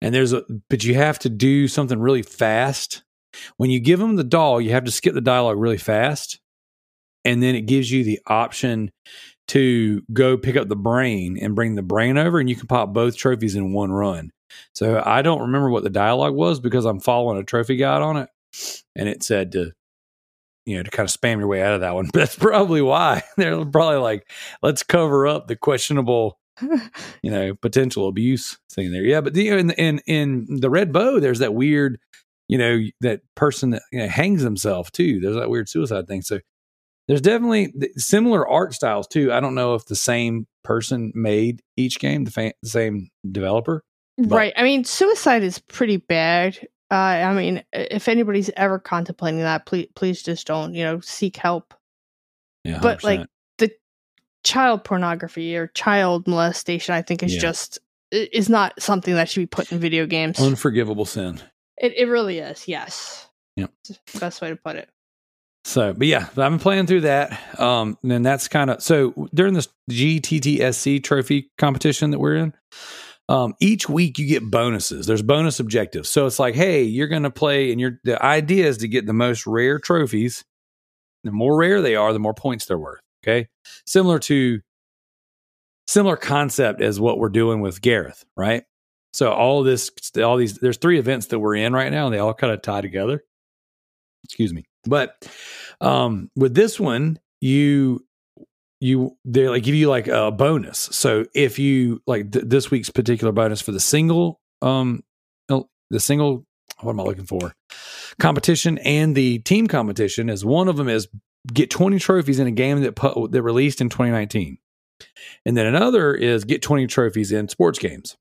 and 0.00 0.14
there's 0.14 0.32
a 0.32 0.42
but 0.68 0.84
you 0.84 0.94
have 0.94 1.18
to 1.20 1.28
do 1.28 1.68
something 1.68 1.98
really 1.98 2.22
fast. 2.22 3.02
When 3.56 3.70
you 3.70 3.80
give 3.80 3.98
them 3.98 4.16
the 4.16 4.24
doll, 4.24 4.60
you 4.60 4.70
have 4.72 4.84
to 4.84 4.90
skip 4.90 5.14
the 5.14 5.20
dialogue 5.20 5.58
really 5.58 5.78
fast, 5.78 6.40
and 7.24 7.42
then 7.42 7.54
it 7.54 7.62
gives 7.62 7.90
you 7.90 8.04
the 8.04 8.20
option 8.26 8.90
to 9.48 10.02
go 10.12 10.36
pick 10.36 10.56
up 10.56 10.68
the 10.68 10.76
brain 10.76 11.38
and 11.40 11.54
bring 11.54 11.74
the 11.74 11.82
brain 11.82 12.18
over, 12.18 12.38
and 12.38 12.48
you 12.48 12.56
can 12.56 12.66
pop 12.66 12.92
both 12.92 13.16
trophies 13.16 13.54
in 13.54 13.72
one 13.72 13.90
run. 13.90 14.30
So 14.74 15.02
I 15.04 15.22
don't 15.22 15.40
remember 15.40 15.70
what 15.70 15.82
the 15.82 15.90
dialogue 15.90 16.34
was 16.34 16.60
because 16.60 16.84
I'm 16.84 17.00
following 17.00 17.38
a 17.38 17.44
trophy 17.44 17.76
guide 17.76 18.02
on 18.02 18.18
it, 18.18 18.28
and 18.94 19.08
it 19.08 19.22
said 19.22 19.52
to 19.52 19.72
you 20.64 20.76
know, 20.76 20.82
to 20.82 20.90
kind 20.90 21.08
of 21.08 21.14
spam 21.14 21.38
your 21.38 21.48
way 21.48 21.62
out 21.62 21.74
of 21.74 21.80
that 21.80 21.94
one. 21.94 22.06
But 22.12 22.18
that's 22.20 22.36
probably 22.36 22.82
why 22.82 23.22
they're 23.36 23.64
probably 23.64 23.98
like, 23.98 24.28
let's 24.62 24.82
cover 24.82 25.26
up 25.26 25.46
the 25.48 25.56
questionable, 25.56 26.38
you 27.22 27.30
know, 27.30 27.54
potential 27.54 28.08
abuse 28.08 28.58
thing 28.70 28.92
there. 28.92 29.04
Yeah, 29.04 29.20
but 29.20 29.34
the, 29.34 29.48
in 29.48 29.70
in 29.72 30.00
in 30.06 30.46
the 30.60 30.70
red 30.70 30.92
bow, 30.92 31.20
there's 31.20 31.40
that 31.40 31.54
weird, 31.54 31.98
you 32.48 32.58
know, 32.58 32.80
that 33.00 33.20
person 33.34 33.70
that 33.70 33.82
you 33.92 34.00
know, 34.00 34.08
hangs 34.08 34.42
himself 34.42 34.90
too. 34.92 35.20
There's 35.20 35.36
that 35.36 35.50
weird 35.50 35.68
suicide 35.68 36.06
thing. 36.06 36.22
So 36.22 36.40
there's 37.08 37.20
definitely 37.20 37.72
similar 37.96 38.48
art 38.48 38.74
styles 38.74 39.08
too. 39.08 39.32
I 39.32 39.40
don't 39.40 39.54
know 39.54 39.74
if 39.74 39.86
the 39.86 39.96
same 39.96 40.46
person 40.62 41.12
made 41.14 41.60
each 41.76 41.98
game, 41.98 42.24
the, 42.24 42.30
fa- 42.30 42.54
the 42.62 42.68
same 42.68 43.08
developer. 43.30 43.82
But- 44.18 44.36
right." 44.36 44.52
I 44.56 44.62
mean, 44.62 44.84
suicide 44.84 45.42
is 45.42 45.58
pretty 45.58 45.96
bad. 45.96 46.58
Uh, 46.92 46.94
I 46.94 47.32
mean, 47.32 47.64
if 47.72 48.06
anybody's 48.06 48.50
ever 48.56 48.78
contemplating 48.78 49.40
that, 49.40 49.64
please 49.66 49.88
please 49.94 50.22
just 50.22 50.46
don't. 50.46 50.74
You 50.74 50.84
know, 50.84 51.00
seek 51.00 51.36
help. 51.38 51.72
Yeah, 52.64 52.78
But, 52.82 53.02
like, 53.02 53.20
100%. 53.20 53.26
Child 54.44 54.82
pornography 54.84 55.56
or 55.56 55.68
child 55.68 56.26
molestation, 56.26 56.94
I 56.94 57.02
think, 57.02 57.22
is 57.22 57.34
Yeah. 57.34 57.40
just 57.40 57.78
is 58.10 58.48
not 58.48 58.74
something 58.82 59.14
that 59.14 59.28
should 59.28 59.40
be 59.40 59.46
put 59.46 59.70
in 59.72 59.78
video 59.78 60.04
games. 60.04 60.38
unforgivable 60.40 61.04
sin. 61.06 61.40
it 61.78 61.94
it 61.96 62.06
really 62.08 62.38
is. 62.40 62.66
Yes. 62.68 63.28
Yep. 63.56 63.70
Best 64.20 64.42
way 64.42 64.50
to 64.50 64.56
put 64.56 64.76
it. 64.76 64.88
So, 65.64 65.92
but 65.92 66.08
yeah, 66.08 66.26
I've 66.28 66.34
been 66.34 66.58
playing 66.58 66.86
through 66.88 67.02
that. 67.02 67.58
Um, 67.60 67.96
and 68.02 68.10
then 68.10 68.22
that's 68.22 68.48
kind 68.48 68.68
of 68.70 68.82
so 68.82 69.28
during 69.32 69.54
this 69.54 69.68
GTTSC 69.90 71.02
trophy 71.04 71.50
competition 71.56 72.10
that 72.10 72.18
we're 72.18 72.34
in, 72.36 72.52
um, 73.32 73.54
each 73.60 73.88
week 73.88 74.18
you 74.18 74.26
get 74.26 74.50
bonuses. 74.50 75.06
There's 75.06 75.22
bonus 75.22 75.58
objectives. 75.58 76.10
So 76.10 76.26
it's 76.26 76.38
like, 76.38 76.54
hey, 76.54 76.82
you're 76.82 77.08
going 77.08 77.22
to 77.22 77.30
play, 77.30 77.72
and 77.72 77.80
your 77.80 77.98
the 78.04 78.22
idea 78.22 78.66
is 78.66 78.76
to 78.78 78.88
get 78.88 79.06
the 79.06 79.14
most 79.14 79.46
rare 79.46 79.78
trophies. 79.78 80.44
The 81.24 81.32
more 81.32 81.56
rare 81.56 81.80
they 81.80 81.96
are, 81.96 82.12
the 82.12 82.18
more 82.18 82.34
points 82.34 82.66
they're 82.66 82.78
worth. 82.78 83.00
Okay, 83.24 83.48
similar 83.86 84.18
to 84.18 84.60
similar 85.88 86.16
concept 86.16 86.82
as 86.82 87.00
what 87.00 87.18
we're 87.18 87.30
doing 87.30 87.62
with 87.62 87.80
Gareth, 87.80 88.22
right? 88.36 88.64
So 89.14 89.32
all 89.32 89.62
this, 89.62 89.90
all 90.22 90.36
these, 90.36 90.58
there's 90.58 90.78
three 90.78 90.98
events 90.98 91.26
that 91.26 91.38
we're 91.38 91.56
in 91.56 91.72
right 91.72 91.92
now, 91.92 92.06
and 92.06 92.14
they 92.14 92.18
all 92.18 92.34
kind 92.34 92.52
of 92.52 92.60
tie 92.60 92.80
together. 92.82 93.24
Excuse 94.24 94.52
me, 94.52 94.64
but 94.84 95.26
um, 95.80 96.30
with 96.36 96.54
this 96.54 96.78
one, 96.78 97.18
you 97.40 98.04
you 98.82 99.16
they 99.24 99.48
like 99.48 99.62
give 99.62 99.76
you 99.76 99.88
like 99.88 100.08
a 100.08 100.32
bonus. 100.32 100.88
So 100.90 101.24
if 101.34 101.58
you 101.58 102.02
like 102.06 102.32
th- 102.32 102.46
this 102.48 102.70
week's 102.70 102.90
particular 102.90 103.32
bonus 103.32 103.60
for 103.60 103.70
the 103.70 103.78
single, 103.80 104.40
um, 104.60 105.04
the 105.48 106.00
single, 106.00 106.44
what 106.80 106.92
am 106.92 107.00
I 107.00 107.04
looking 107.04 107.26
for? 107.26 107.54
Competition 108.18 108.78
and 108.78 109.14
the 109.14 109.38
team 109.40 109.68
competition 109.68 110.28
is 110.28 110.44
one 110.44 110.66
of 110.66 110.76
them 110.76 110.88
is 110.88 111.06
get 111.52 111.70
20 111.70 111.98
trophies 112.00 112.40
in 112.40 112.46
a 112.48 112.50
game 112.50 112.82
that 112.82 112.96
pu- 112.96 113.28
that 113.28 113.42
released 113.42 113.80
in 113.80 113.88
2019. 113.88 114.58
And 115.46 115.56
then 115.56 115.66
another 115.66 116.14
is 116.14 116.44
get 116.44 116.60
20 116.60 116.88
trophies 116.88 117.30
in 117.30 117.48
sports 117.48 117.78
games. 117.78 118.16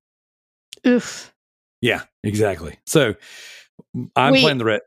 Oof. 0.86 1.34
Yeah, 1.82 2.04
exactly. 2.24 2.78
So 2.86 3.15
I'm 4.15 4.34
Wait. 4.34 4.41
playing 4.41 4.60
the 4.60 4.65
red. 4.65 4.82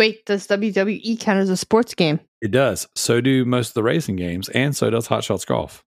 Wait, 0.00 0.24
does 0.24 0.46
WWE 0.46 1.20
count 1.20 1.40
as 1.40 1.50
a 1.50 1.58
sports 1.58 1.92
game? 1.92 2.20
It 2.40 2.52
does. 2.52 2.88
So 2.94 3.20
do 3.20 3.44
most 3.44 3.68
of 3.68 3.74
the 3.74 3.82
racing 3.82 4.16
games, 4.16 4.48
and 4.48 4.74
so 4.74 4.88
does 4.88 5.06
Hot 5.08 5.22
Shots 5.22 5.44
Golf. 5.44 5.84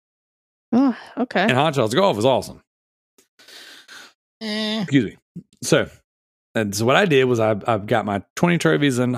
Oh, 0.72 0.98
okay. 1.18 1.42
And 1.42 1.52
Hot 1.52 1.76
Shots 1.76 1.94
Golf 1.94 2.18
is 2.18 2.24
awesome. 2.24 2.64
Eh. 4.40 4.84
Excuse 4.84 5.04
me. 5.08 5.18
So, 5.62 5.90
and 6.56 6.74
so 6.74 6.86
what 6.86 6.96
I 6.96 7.04
did 7.04 7.26
was 7.26 7.42
I, 7.42 7.58
I've 7.68 7.86
got 7.86 8.06
my 8.06 8.24
20 8.38 8.58
trophies 8.60 8.98
and, 8.98 9.18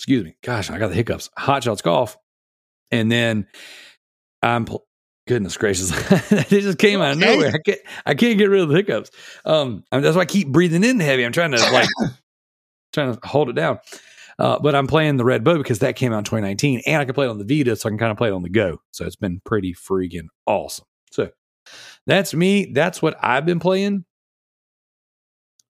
excuse 0.00 0.24
me, 0.24 0.34
gosh, 0.42 0.68
I 0.68 0.78
got 0.78 0.88
the 0.88 0.96
hiccups. 0.96 1.30
Hot 1.36 1.62
Shots 1.62 1.82
Golf. 1.82 2.16
And 2.90 3.12
then 3.12 3.46
I'm, 4.42 4.64
pl- 4.64 4.84
goodness 5.28 5.56
gracious, 5.56 5.92
it 6.32 6.48
just 6.48 6.78
came 6.78 7.00
out 7.00 7.12
of 7.12 7.18
nowhere. 7.18 7.52
I 7.54 7.58
can't, 7.64 7.80
I 8.04 8.14
can't 8.14 8.36
get 8.36 8.50
rid 8.50 8.62
of 8.62 8.68
the 8.68 8.74
hiccups. 8.74 9.12
Um, 9.44 9.84
I 9.92 9.98
mean, 9.98 10.02
that's 10.02 10.16
why 10.16 10.22
I 10.22 10.26
keep 10.26 10.48
breathing 10.48 10.82
in 10.82 10.98
heavy. 10.98 11.24
I'm 11.24 11.30
trying 11.30 11.52
to 11.52 11.58
like, 11.70 11.88
trying 12.92 13.14
to 13.14 13.28
hold 13.28 13.48
it 13.48 13.54
down. 13.54 13.78
Uh, 14.38 14.58
but 14.58 14.74
I'm 14.74 14.86
playing 14.86 15.16
the 15.16 15.24
Red 15.24 15.44
Bow 15.44 15.58
because 15.58 15.78
that 15.80 15.96
came 15.96 16.12
out 16.12 16.18
in 16.18 16.24
2019 16.24 16.82
and 16.86 17.00
I 17.00 17.04
can 17.04 17.14
play 17.14 17.26
it 17.26 17.30
on 17.30 17.38
the 17.38 17.44
Vita, 17.44 17.76
so 17.76 17.88
I 17.88 17.90
can 17.90 17.98
kind 17.98 18.10
of 18.10 18.18
play 18.18 18.28
it 18.28 18.32
on 18.32 18.42
the 18.42 18.48
go. 18.48 18.80
So 18.90 19.04
it's 19.04 19.16
been 19.16 19.40
pretty 19.44 19.74
freaking 19.74 20.26
awesome. 20.46 20.86
So 21.10 21.30
that's 22.06 22.34
me. 22.34 22.72
That's 22.72 23.00
what 23.00 23.16
I've 23.22 23.46
been 23.46 23.60
playing. 23.60 24.04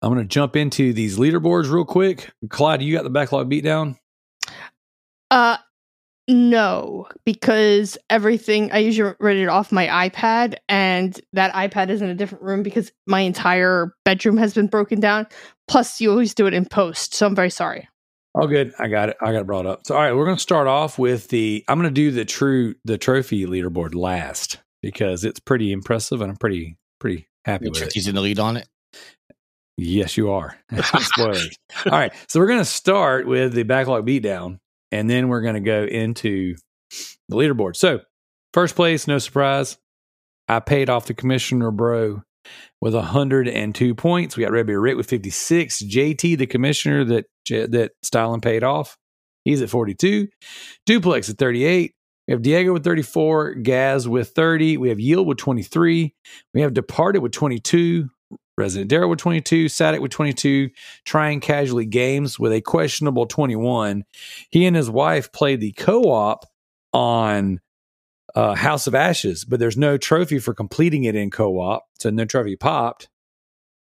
I'm 0.01 0.13
going 0.13 0.27
to 0.27 0.33
jump 0.33 0.55
into 0.55 0.93
these 0.93 1.17
leaderboards 1.17 1.71
real 1.71 1.85
quick. 1.85 2.31
Kalai, 2.47 2.83
you 2.83 2.95
got 2.95 3.03
the 3.03 3.09
backlog 3.09 3.49
beatdown? 3.49 3.97
Uh 5.29 5.57
no, 6.27 7.07
because 7.25 7.97
everything 8.09 8.71
I 8.71 8.77
usually 8.77 9.15
read 9.19 9.37
it 9.37 9.49
off 9.49 9.71
my 9.71 9.87
iPad 9.87 10.55
and 10.69 11.19
that 11.33 11.53
iPad 11.53 11.89
is 11.89 12.01
in 12.01 12.09
a 12.09 12.15
different 12.15 12.43
room 12.43 12.63
because 12.63 12.91
my 13.07 13.21
entire 13.21 13.93
bedroom 14.05 14.37
has 14.37 14.53
been 14.53 14.67
broken 14.67 14.99
down. 14.99 15.27
Plus 15.67 15.99
you 15.99 16.09
always 16.09 16.33
do 16.33 16.47
it 16.47 16.53
in 16.53 16.65
post, 16.65 17.15
so 17.15 17.25
I'm 17.25 17.35
very 17.35 17.49
sorry. 17.49 17.87
Oh, 18.33 18.47
good. 18.47 18.73
I 18.79 18.87
got 18.87 19.09
it. 19.09 19.17
I 19.21 19.31
got 19.31 19.41
it 19.41 19.47
brought 19.47 19.65
up. 19.65 19.81
So, 19.85 19.95
all 19.95 20.01
right, 20.01 20.13
we're 20.13 20.25
going 20.25 20.37
to 20.37 20.41
start 20.41 20.67
off 20.67 20.97
with 20.97 21.27
the. 21.29 21.63
I'm 21.67 21.77
going 21.77 21.89
to 21.89 21.93
do 21.93 22.11
the 22.11 22.25
true 22.25 22.75
the 22.85 22.97
trophy 22.97 23.45
leaderboard 23.45 23.93
last 23.93 24.59
because 24.81 25.25
it's 25.25 25.39
pretty 25.39 25.71
impressive 25.71 26.21
and 26.21 26.31
I'm 26.31 26.37
pretty 26.37 26.77
pretty 26.99 27.27
happy 27.45 27.67
with 27.69 27.77
it. 27.77 27.79
Tricky's 27.81 28.07
in 28.07 28.15
the 28.15 28.21
lead 28.21 28.39
on 28.39 28.57
it. 28.57 28.67
Yes, 29.77 30.15
you 30.15 30.31
are. 30.31 30.57
Spoilers. 30.99 31.57
All 31.85 31.91
right. 31.91 32.13
So 32.27 32.39
we're 32.39 32.47
going 32.47 32.59
to 32.59 32.65
start 32.65 33.27
with 33.27 33.53
the 33.53 33.63
backlog 33.63 34.05
beatdown, 34.05 34.59
and 34.91 35.09
then 35.09 35.27
we're 35.27 35.41
going 35.41 35.55
to 35.55 35.61
go 35.61 35.83
into 35.83 36.55
the 37.27 37.35
leaderboard. 37.35 37.75
So, 37.75 38.01
first 38.53 38.75
place, 38.75 39.07
no 39.07 39.17
surprise. 39.17 39.77
I 40.47 40.59
paid 40.59 40.89
off 40.89 41.05
the 41.05 41.13
commissioner, 41.13 41.71
bro. 41.71 42.23
With 42.81 42.95
102 42.95 43.95
points. 43.95 44.35
We 44.35 44.43
got 44.43 44.51
Red 44.51 44.65
Beer 44.65 44.79
Rick 44.79 44.97
with 44.97 45.09
56. 45.09 45.83
JT, 45.83 46.37
the 46.37 46.47
commissioner 46.47 47.03
that 47.05 47.25
that 47.49 47.91
Styling 48.01 48.41
paid 48.41 48.63
off, 48.63 48.97
he's 49.45 49.61
at 49.61 49.69
42. 49.69 50.27
Duplex 50.85 51.29
at 51.29 51.37
38. 51.37 51.93
We 52.27 52.31
have 52.31 52.41
Diego 52.41 52.73
with 52.73 52.83
34, 52.83 53.55
Gaz 53.55 54.07
with 54.07 54.29
30. 54.29 54.77
We 54.77 54.89
have 54.89 54.99
Yield 54.99 55.27
with 55.27 55.37
23. 55.37 56.13
We 56.53 56.61
have 56.61 56.73
Departed 56.73 57.21
with 57.21 57.31
22. 57.31 58.09
Resident 58.57 58.89
Darrell 58.89 59.09
with 59.09 59.19
22, 59.19 59.69
Sadik 59.69 60.01
with 60.01 60.11
22, 60.11 60.69
trying 61.05 61.39
casually 61.39 61.85
games 61.85 62.37
with 62.37 62.51
a 62.51 62.61
questionable 62.61 63.25
21. 63.25 64.03
He 64.51 64.65
and 64.65 64.75
his 64.75 64.89
wife 64.89 65.31
played 65.31 65.61
the 65.61 65.71
co 65.71 66.03
op 66.03 66.45
on 66.93 67.59
uh, 68.35 68.55
House 68.55 68.87
of 68.87 68.95
Ashes, 68.95 69.45
but 69.45 69.59
there's 69.59 69.77
no 69.77 69.97
trophy 69.97 70.39
for 70.39 70.53
completing 70.53 71.03
it 71.03 71.15
in 71.15 71.29
co 71.29 71.59
op. 71.59 71.85
So 71.99 72.09
no 72.09 72.25
trophy 72.25 72.55
popped. 72.55 73.09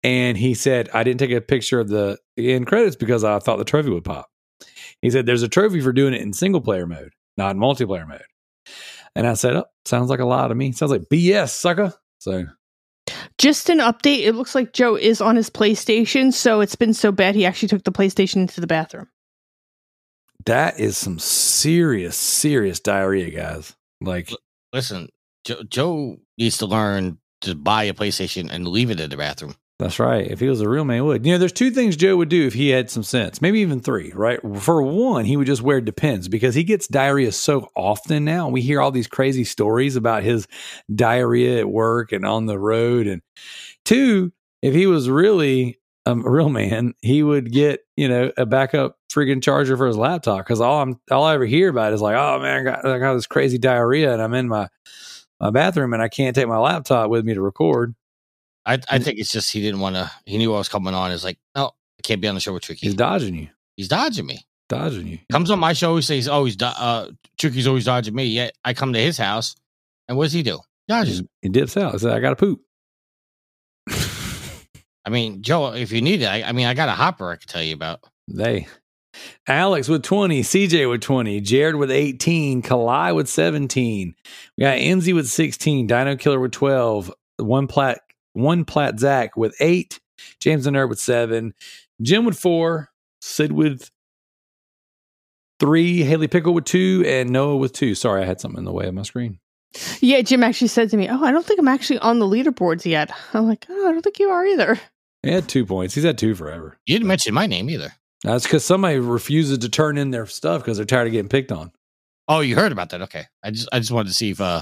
And 0.03 0.37
he 0.37 0.55
said, 0.55 0.89
I 0.93 1.03
didn't 1.03 1.19
take 1.19 1.31
a 1.31 1.41
picture 1.41 1.79
of 1.79 1.89
the 1.89 2.17
end 2.37 2.65
credits 2.67 2.95
because 2.95 3.23
I 3.23 3.37
thought 3.39 3.57
the 3.57 3.63
trophy 3.63 3.89
would 3.89 4.03
pop. 4.03 4.29
He 5.01 5.11
said, 5.11 5.25
There's 5.25 5.43
a 5.43 5.49
trophy 5.49 5.81
for 5.81 5.93
doing 5.93 6.13
it 6.13 6.21
in 6.21 6.33
single 6.33 6.61
player 6.61 6.87
mode, 6.87 7.13
not 7.37 7.51
in 7.51 7.61
multiplayer 7.61 8.07
mode. 8.07 8.23
And 9.15 9.27
I 9.27 9.33
said, 9.35 9.55
Oh, 9.55 9.65
sounds 9.85 10.09
like 10.09 10.19
a 10.19 10.25
lot 10.25 10.47
to 10.47 10.55
me. 10.55 10.71
Sounds 10.71 10.91
like 10.91 11.03
BS, 11.03 11.49
sucker. 11.49 11.93
So 12.19 12.45
Just 13.37 13.69
an 13.69 13.79
update. 13.79 14.23
It 14.23 14.33
looks 14.33 14.55
like 14.55 14.73
Joe 14.73 14.95
is 14.95 15.21
on 15.21 15.35
his 15.35 15.49
PlayStation, 15.49 16.33
so 16.33 16.61
it's 16.61 16.75
been 16.75 16.93
so 16.93 17.11
bad 17.11 17.35
he 17.35 17.45
actually 17.45 17.69
took 17.69 17.83
the 17.83 17.91
PlayStation 17.91 18.37
into 18.37 18.61
the 18.61 18.67
bathroom. 18.67 19.07
that 20.45 20.79
is 20.79 20.97
some 20.97 21.19
serious, 21.19 22.17
serious 22.17 22.79
diarrhea, 22.79 23.29
guys. 23.29 23.75
Like, 24.01 24.31
Listen, 24.73 25.09
Joe, 25.43 25.63
Joe 25.67 26.17
needs 26.37 26.57
to 26.59 26.65
learn 26.65 27.17
to 27.41 27.55
buy 27.55 27.83
a 27.83 27.93
PlayStation 27.93 28.49
and 28.51 28.67
leave 28.67 28.89
it 28.89 28.99
in 28.99 29.09
the 29.09 29.17
bathroom. 29.17 29.55
That's 29.79 29.99
right. 29.99 30.29
If 30.29 30.39
he 30.39 30.47
was 30.47 30.61
a 30.61 30.69
real 30.69 30.85
man, 30.85 30.97
he 30.97 31.01
would. 31.01 31.25
You 31.25 31.31
know, 31.31 31.37
there's 31.39 31.51
two 31.51 31.71
things 31.71 31.95
Joe 31.95 32.15
would 32.17 32.29
do 32.29 32.45
if 32.45 32.53
he 32.53 32.69
had 32.69 32.91
some 32.91 33.01
sense. 33.01 33.41
Maybe 33.41 33.61
even 33.61 33.81
three, 33.81 34.11
right? 34.13 34.39
For 34.59 34.83
one, 34.83 35.25
he 35.25 35.35
would 35.35 35.47
just 35.47 35.63
wear 35.63 35.81
Depends 35.81 36.27
because 36.27 36.53
he 36.53 36.63
gets 36.63 36.87
diarrhea 36.87 37.31
so 37.31 37.67
often 37.75 38.23
now. 38.23 38.47
We 38.47 38.61
hear 38.61 38.79
all 38.79 38.91
these 38.91 39.07
crazy 39.07 39.43
stories 39.43 39.95
about 39.95 40.21
his 40.21 40.47
diarrhea 40.93 41.59
at 41.59 41.69
work 41.69 42.11
and 42.11 42.25
on 42.25 42.45
the 42.45 42.59
road. 42.59 43.07
And 43.07 43.23
two, 43.83 44.31
if 44.61 44.75
he 44.75 44.85
was 44.85 45.09
really 45.09 45.79
um, 46.05 46.25
a 46.25 46.29
real 46.29 46.49
man, 46.49 46.93
he 47.01 47.21
would 47.23 47.51
get 47.51 47.81
you 47.95 48.07
know 48.09 48.31
a 48.37 48.45
backup 48.45 48.97
freaking 49.13 49.41
charger 49.43 49.77
for 49.77 49.87
his 49.87 49.97
laptop. 49.97 50.39
Because 50.39 50.61
all 50.61 50.81
I'm 50.81 50.99
all 51.11 51.23
I 51.23 51.33
ever 51.35 51.45
hear 51.45 51.69
about 51.69 51.93
is 51.93 52.01
like, 52.01 52.15
oh 52.15 52.39
man, 52.39 52.59
I 52.59 52.63
got, 52.71 52.85
I 52.85 52.99
got 52.99 53.13
this 53.13 53.27
crazy 53.27 53.57
diarrhea 53.57 54.11
and 54.13 54.21
I'm 54.21 54.33
in 54.33 54.47
my 54.47 54.67
my 55.39 55.49
bathroom 55.51 55.93
and 55.93 56.01
I 56.01 56.07
can't 56.09 56.35
take 56.35 56.47
my 56.47 56.57
laptop 56.57 57.09
with 57.09 57.25
me 57.25 57.33
to 57.33 57.41
record. 57.41 57.95
I, 58.65 58.79
I 58.89 58.99
think 58.99 59.17
it's 59.17 59.31
just 59.31 59.51
he 59.51 59.61
didn't 59.61 59.79
want 59.79 59.95
to. 59.95 60.11
He 60.25 60.37
knew 60.37 60.53
I 60.53 60.57
was 60.59 60.69
coming 60.69 60.93
on. 60.93 61.11
It's 61.11 61.23
like, 61.23 61.39
no, 61.55 61.67
I 61.99 62.01
can't 62.03 62.21
be 62.21 62.27
on 62.27 62.35
the 62.35 62.41
show 62.41 62.53
with 62.53 62.61
Tricky. 62.63 62.85
He's 62.85 62.93
dodging 62.95 63.33
you, 63.33 63.47
He's 63.75 63.87
dodging 63.87 64.27
me. 64.27 64.45
dodging 64.69 65.07
you. 65.07 65.17
Comes 65.31 65.49
on 65.49 65.57
my 65.59 65.73
show, 65.73 65.95
he 65.95 66.03
says, 66.03 66.27
"Oh, 66.27 66.45
he's 66.45 66.55
do- 66.55 66.65
uh, 66.65 67.09
Tricky's 67.39 67.65
always 67.65 67.85
dodging 67.85 68.13
me." 68.13 68.25
Yet 68.25 68.55
I 68.63 68.75
come 68.75 68.93
to 68.93 68.99
his 68.99 69.17
house, 69.17 69.55
and 70.07 70.15
what 70.15 70.25
does 70.25 70.33
he 70.33 70.43
do? 70.43 70.59
Dodges. 70.87 71.19
He, 71.21 71.27
he 71.41 71.49
dips 71.49 71.75
out. 71.75 71.93
He 71.93 71.97
says, 71.99 72.11
I 72.13 72.19
got 72.19 72.29
to 72.31 72.35
poop. 72.35 72.61
I 75.05 75.09
mean, 75.09 75.41
Joe, 75.41 75.73
if 75.73 75.91
you 75.91 76.01
need 76.01 76.21
it, 76.21 76.25
I, 76.25 76.43
I 76.43 76.51
mean, 76.51 76.67
I 76.67 76.73
got 76.73 76.89
a 76.89 76.93
hopper 76.93 77.31
I 77.31 77.35
can 77.37 77.47
tell 77.47 77.63
you 77.63 77.73
about. 77.73 78.01
They. 78.27 78.67
Alex 79.47 79.87
with 79.87 80.03
20, 80.03 80.41
CJ 80.41 80.89
with 80.89 81.01
20, 81.01 81.41
Jared 81.41 81.75
with 81.75 81.91
18, 81.91 82.61
Kalai 82.61 83.13
with 83.13 83.27
17. 83.27 84.15
We 84.57 84.63
got 84.63 84.77
Enzy 84.77 85.13
with 85.13 85.27
16, 85.27 85.87
Dino 85.87 86.15
Killer 86.15 86.39
with 86.39 86.51
12, 86.51 87.11
one 87.37 87.67
plat, 87.67 88.01
one 88.33 88.63
plat 88.63 88.99
Zach 88.99 89.35
with 89.35 89.55
eight, 89.59 89.99
James 90.39 90.63
the 90.63 90.71
Nerd 90.71 90.89
with 90.89 90.99
seven, 90.99 91.53
Jim 92.01 92.25
with 92.25 92.39
four, 92.39 92.89
Sid 93.19 93.51
with 93.51 93.91
three, 95.59 96.03
Haley 96.03 96.27
Pickle 96.27 96.53
with 96.53 96.65
two, 96.65 97.03
and 97.05 97.29
Noah 97.29 97.57
with 97.57 97.73
two. 97.73 97.95
Sorry, 97.95 98.21
I 98.21 98.25
had 98.25 98.39
something 98.39 98.59
in 98.59 98.65
the 98.65 98.71
way 98.71 98.87
of 98.87 98.93
my 98.93 99.03
screen. 99.03 99.39
Yeah, 100.01 100.21
Jim 100.21 100.43
actually 100.43 100.67
said 100.67 100.89
to 100.89 100.97
me, 100.97 101.07
"Oh, 101.09 101.23
I 101.23 101.31
don't 101.31 101.45
think 101.45 101.59
I'm 101.59 101.67
actually 101.67 101.99
on 101.99 102.19
the 102.19 102.25
leaderboards 102.25 102.85
yet." 102.85 103.11
I'm 103.33 103.47
like, 103.47 103.65
"Oh, 103.69 103.87
I 103.87 103.91
don't 103.91 104.01
think 104.01 104.19
you 104.19 104.29
are 104.29 104.45
either." 104.45 104.79
He 105.23 105.31
had 105.31 105.47
two 105.47 105.65
points. 105.65 105.93
He's 105.95 106.03
had 106.03 106.17
two 106.17 106.35
forever. 106.35 106.77
You 106.85 106.95
didn't 106.95 107.07
mention 107.07 107.33
my 107.33 107.45
name 107.47 107.69
either. 107.69 107.93
That's 108.23 108.43
because 108.43 108.63
somebody 108.65 108.99
refuses 108.99 109.59
to 109.59 109.69
turn 109.69 109.97
in 109.97 110.11
their 110.11 110.25
stuff 110.25 110.61
because 110.61 110.77
they're 110.77 110.85
tired 110.85 111.07
of 111.07 111.13
getting 111.13 111.29
picked 111.29 111.51
on. 111.51 111.71
Oh, 112.27 112.39
you 112.39 112.55
heard 112.55 112.71
about 112.71 112.89
that? 112.91 113.01
Okay, 113.03 113.25
I 113.43 113.51
just 113.51 113.67
I 113.71 113.79
just 113.79 113.91
wanted 113.91 114.09
to 114.09 114.13
see 114.13 114.31
if 114.31 114.41
uh 114.41 114.61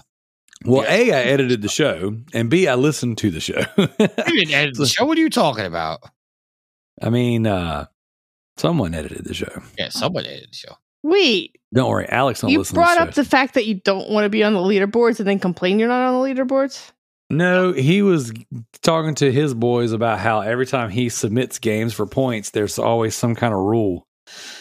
Well, 0.66 0.84
Yeah. 0.84 0.94
A, 0.94 1.12
I 1.14 1.22
edited 1.24 1.62
the 1.62 1.70
show, 1.70 2.16
and 2.34 2.50
B, 2.50 2.68
I 2.68 2.76
listened 2.76 3.18
to 3.20 3.30
the 3.32 3.40
show. 3.42 3.64
you 3.78 3.88
didn't 3.88 4.54
edit 4.54 4.76
the 4.78 4.86
show. 4.88 5.06
What 5.06 5.18
are 5.18 5.22
you 5.22 5.30
talking 5.30 5.66
about? 5.66 6.00
I 7.02 7.10
mean, 7.10 7.48
uh, 7.48 7.86
someone 8.58 8.94
edited 8.94 9.26
the 9.26 9.34
show. 9.34 9.62
Yeah, 9.78 9.90
someone 9.90 10.26
edited 10.26 10.52
the 10.52 10.56
show. 10.56 10.76
Wait, 11.02 11.58
Don't 11.74 11.90
worry, 11.90 12.10
Alex 12.10 12.42
don't 12.42 12.50
you 12.50 12.60
listen 12.60 12.76
brought 12.76 12.96
to 12.96 13.04
up 13.04 13.14
the 13.14 13.24
fact 13.24 13.54
that 13.54 13.66
you 13.66 13.76
don't 13.76 14.10
want 14.10 14.26
to 14.26 14.30
be 14.30 14.44
on 14.44 14.54
the 14.54 14.60
leaderboards 14.60 15.20
and 15.20 15.28
then 15.28 15.40
complain 15.40 15.80
you're 15.80 15.88
not 15.88 16.02
on 16.02 16.22
the 16.22 16.28
leaderboards. 16.42 16.92
No, 17.30 17.74
he 17.74 18.02
was 18.02 18.34
talking 18.82 19.16
to 19.16 19.32
his 19.32 19.54
boys 19.54 19.92
about 19.92 20.20
how 20.20 20.42
every 20.42 20.66
time 20.66 20.90
he 20.90 21.10
submits 21.10 21.60
games 21.60 21.94
for 21.94 22.06
points, 22.08 22.50
there's 22.50 22.80
always 22.80 23.16
some 23.16 23.36
kind 23.36 23.54
of 23.54 23.60
rule. 23.60 24.08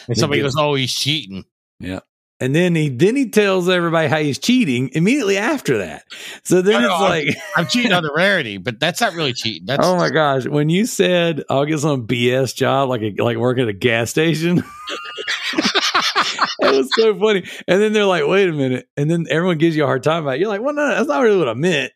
And 0.07 0.17
somebody 0.17 0.41
goes, 0.41 0.55
"Oh, 0.57 0.75
he's 0.75 0.93
cheating." 0.93 1.45
Yeah. 1.79 1.99
And 2.41 2.55
then 2.55 2.73
he 2.73 2.87
then 2.89 3.15
he 3.17 3.29
tells 3.29 3.67
everybody 3.67 4.07
how 4.07 4.19
he's 4.19 4.39
cheating 4.39 4.91
immediately 4.93 5.37
after 5.37 5.79
that. 5.79 6.03
So 6.43 6.61
then 6.61 6.81
know, 6.81 6.87
it's 6.87 7.01
I'm- 7.01 7.09
like, 7.09 7.27
I'm 7.57 7.67
cheating 7.67 7.91
on 7.91 8.03
the 8.03 8.13
rarity, 8.15 8.57
but 8.57 8.79
that's 8.79 9.01
not 9.01 9.13
really 9.13 9.33
cheating. 9.33 9.65
That's 9.65 9.85
oh 9.85 9.97
my 9.97 10.09
gosh, 10.09 10.45
when 10.47 10.69
you 10.69 10.85
said 10.85 11.43
I'll 11.49 11.65
get 11.65 11.79
some 11.79 12.07
BS 12.07 12.55
job 12.55 12.87
like 12.87 13.01
a, 13.01 13.13
like 13.21 13.37
work 13.37 13.57
at 13.59 13.67
a 13.67 13.73
gas 13.73 14.09
station, 14.11 14.59
it 15.53 16.75
was 16.77 16.89
so 16.97 17.17
funny. 17.19 17.43
And 17.67 17.81
then 17.81 17.93
they're 17.93 18.05
like, 18.05 18.25
wait 18.25 18.47
a 18.47 18.53
minute. 18.53 18.87
And 18.95 19.09
then 19.11 19.25
everyone 19.29 19.57
gives 19.57 19.75
you 19.75 19.83
a 19.83 19.87
hard 19.87 20.03
time 20.03 20.23
about 20.23 20.35
it. 20.35 20.39
You're 20.39 20.49
like, 20.49 20.61
well, 20.61 20.73
no, 20.73 20.87
that's 20.87 21.07
not 21.07 21.21
really 21.21 21.37
what 21.37 21.49
I 21.49 21.53
meant. 21.55 21.91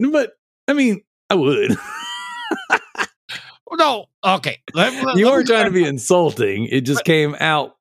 But 0.00 0.32
I 0.68 0.72
mean, 0.72 1.02
I 1.30 1.34
would. 1.34 1.76
no. 3.72 4.06
Okay, 4.24 4.58
Let- 4.74 5.04
let- 5.04 5.16
you 5.16 5.26
weren't 5.26 5.46
trying 5.46 5.66
to 5.66 5.70
be 5.70 5.84
insulting. 5.84 6.66
It 6.66 6.80
just 6.82 7.04
came 7.04 7.36
out. 7.38 7.76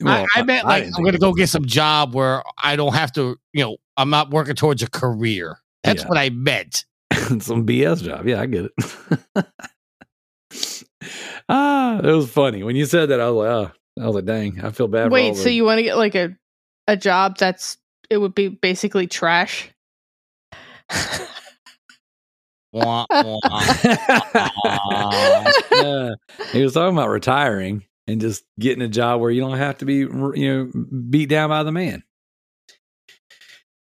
well, 0.00 0.26
I, 0.34 0.40
I 0.40 0.42
meant 0.42 0.66
like 0.66 0.84
didn't 0.84 0.96
I'm 0.96 1.02
going 1.02 1.12
to 1.14 1.18
go 1.18 1.32
get 1.32 1.48
some 1.48 1.64
job 1.64 2.14
where 2.14 2.42
I 2.62 2.76
don't 2.76 2.94
have 2.94 3.12
to. 3.14 3.36
You 3.52 3.64
know, 3.64 3.76
I'm 3.96 4.10
not 4.10 4.30
working 4.30 4.54
towards 4.56 4.82
a 4.82 4.90
career. 4.90 5.58
That's 5.84 6.02
Yeah. 6.02 6.08
what 6.08 6.18
I 6.18 6.30
meant. 6.30 6.84
some 7.12 7.66
BS 7.66 8.02
job. 8.02 8.26
Yeah, 8.26 8.40
I 8.42 8.46
get 8.46 8.66
it. 8.66 8.72
ah, 11.48 11.98
it 12.00 12.12
was 12.12 12.30
funny 12.30 12.62
when 12.62 12.76
you 12.76 12.84
said 12.86 13.08
that. 13.10 13.20
I 13.20 13.30
was 13.30 13.36
like, 13.46 13.48
oh, 13.50 14.02
I 14.02 14.06
was 14.06 14.14
like, 14.16 14.24
dang, 14.26 14.60
I 14.64 14.70
feel 14.70 14.88
bad. 14.88 15.00
for 15.04 15.04
all 15.06 15.10
Wait, 15.14 15.34
the- 15.34 15.40
so 15.42 15.48
you 15.48 15.64
want 15.64 15.78
to 15.78 15.82
get 15.82 15.96
like 15.96 16.14
a 16.14 16.36
a 16.86 16.96
job 16.96 17.36
that's 17.38 17.78
it 18.10 18.18
would 18.18 18.34
be 18.34 18.48
basically 18.48 19.06
trash? 19.06 19.70
Wah, 22.72 23.06
wah. 23.10 23.40
Yeah. 25.72 26.14
he 26.52 26.62
was 26.62 26.74
talking 26.74 26.96
about 26.96 27.08
retiring 27.08 27.84
and 28.06 28.20
just 28.20 28.44
getting 28.58 28.82
a 28.82 28.88
job 28.88 29.20
where 29.20 29.30
you 29.30 29.40
don't 29.40 29.56
have 29.58 29.78
to 29.78 29.84
be, 29.84 29.96
you 29.96 30.10
know, 30.74 30.84
beat 31.08 31.28
down 31.28 31.50
by 31.50 31.62
the 31.62 31.72
man. 31.72 32.02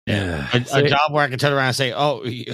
Yeah, 0.06 0.48
a, 0.52 0.56
a 0.78 0.88
job 0.88 1.10
where 1.10 1.24
I 1.24 1.28
can 1.28 1.38
turn 1.38 1.52
around 1.52 1.68
and 1.68 1.76
say, 1.76 1.92
"Oh, 1.92 2.24
you, 2.24 2.44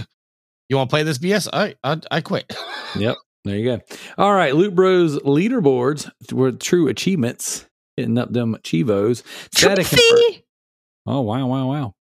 you 0.69 0.77
want 0.77 0.89
to 0.89 0.93
play 0.95 1.03
this 1.03 1.19
BS? 1.19 1.49
I 1.53 1.75
I, 1.85 2.01
I 2.11 2.21
quit." 2.23 2.55
Yep, 2.97 3.17
there 3.45 3.57
you 3.57 3.65
go. 3.77 3.81
All 4.17 4.33
right, 4.33 4.55
Loot 4.55 4.75
Bros 4.75 5.19
leaderboards 5.19 6.11
were 6.33 6.53
true 6.53 6.89
achievements, 6.89 7.67
hitting 7.97 8.17
up 8.17 8.33
them 8.33 8.57
chivos. 8.63 9.23
Trophy? 9.55 10.45
Oh 11.07 11.21
wow, 11.23 11.47
wow, 11.47 11.69
wow! 11.69 11.95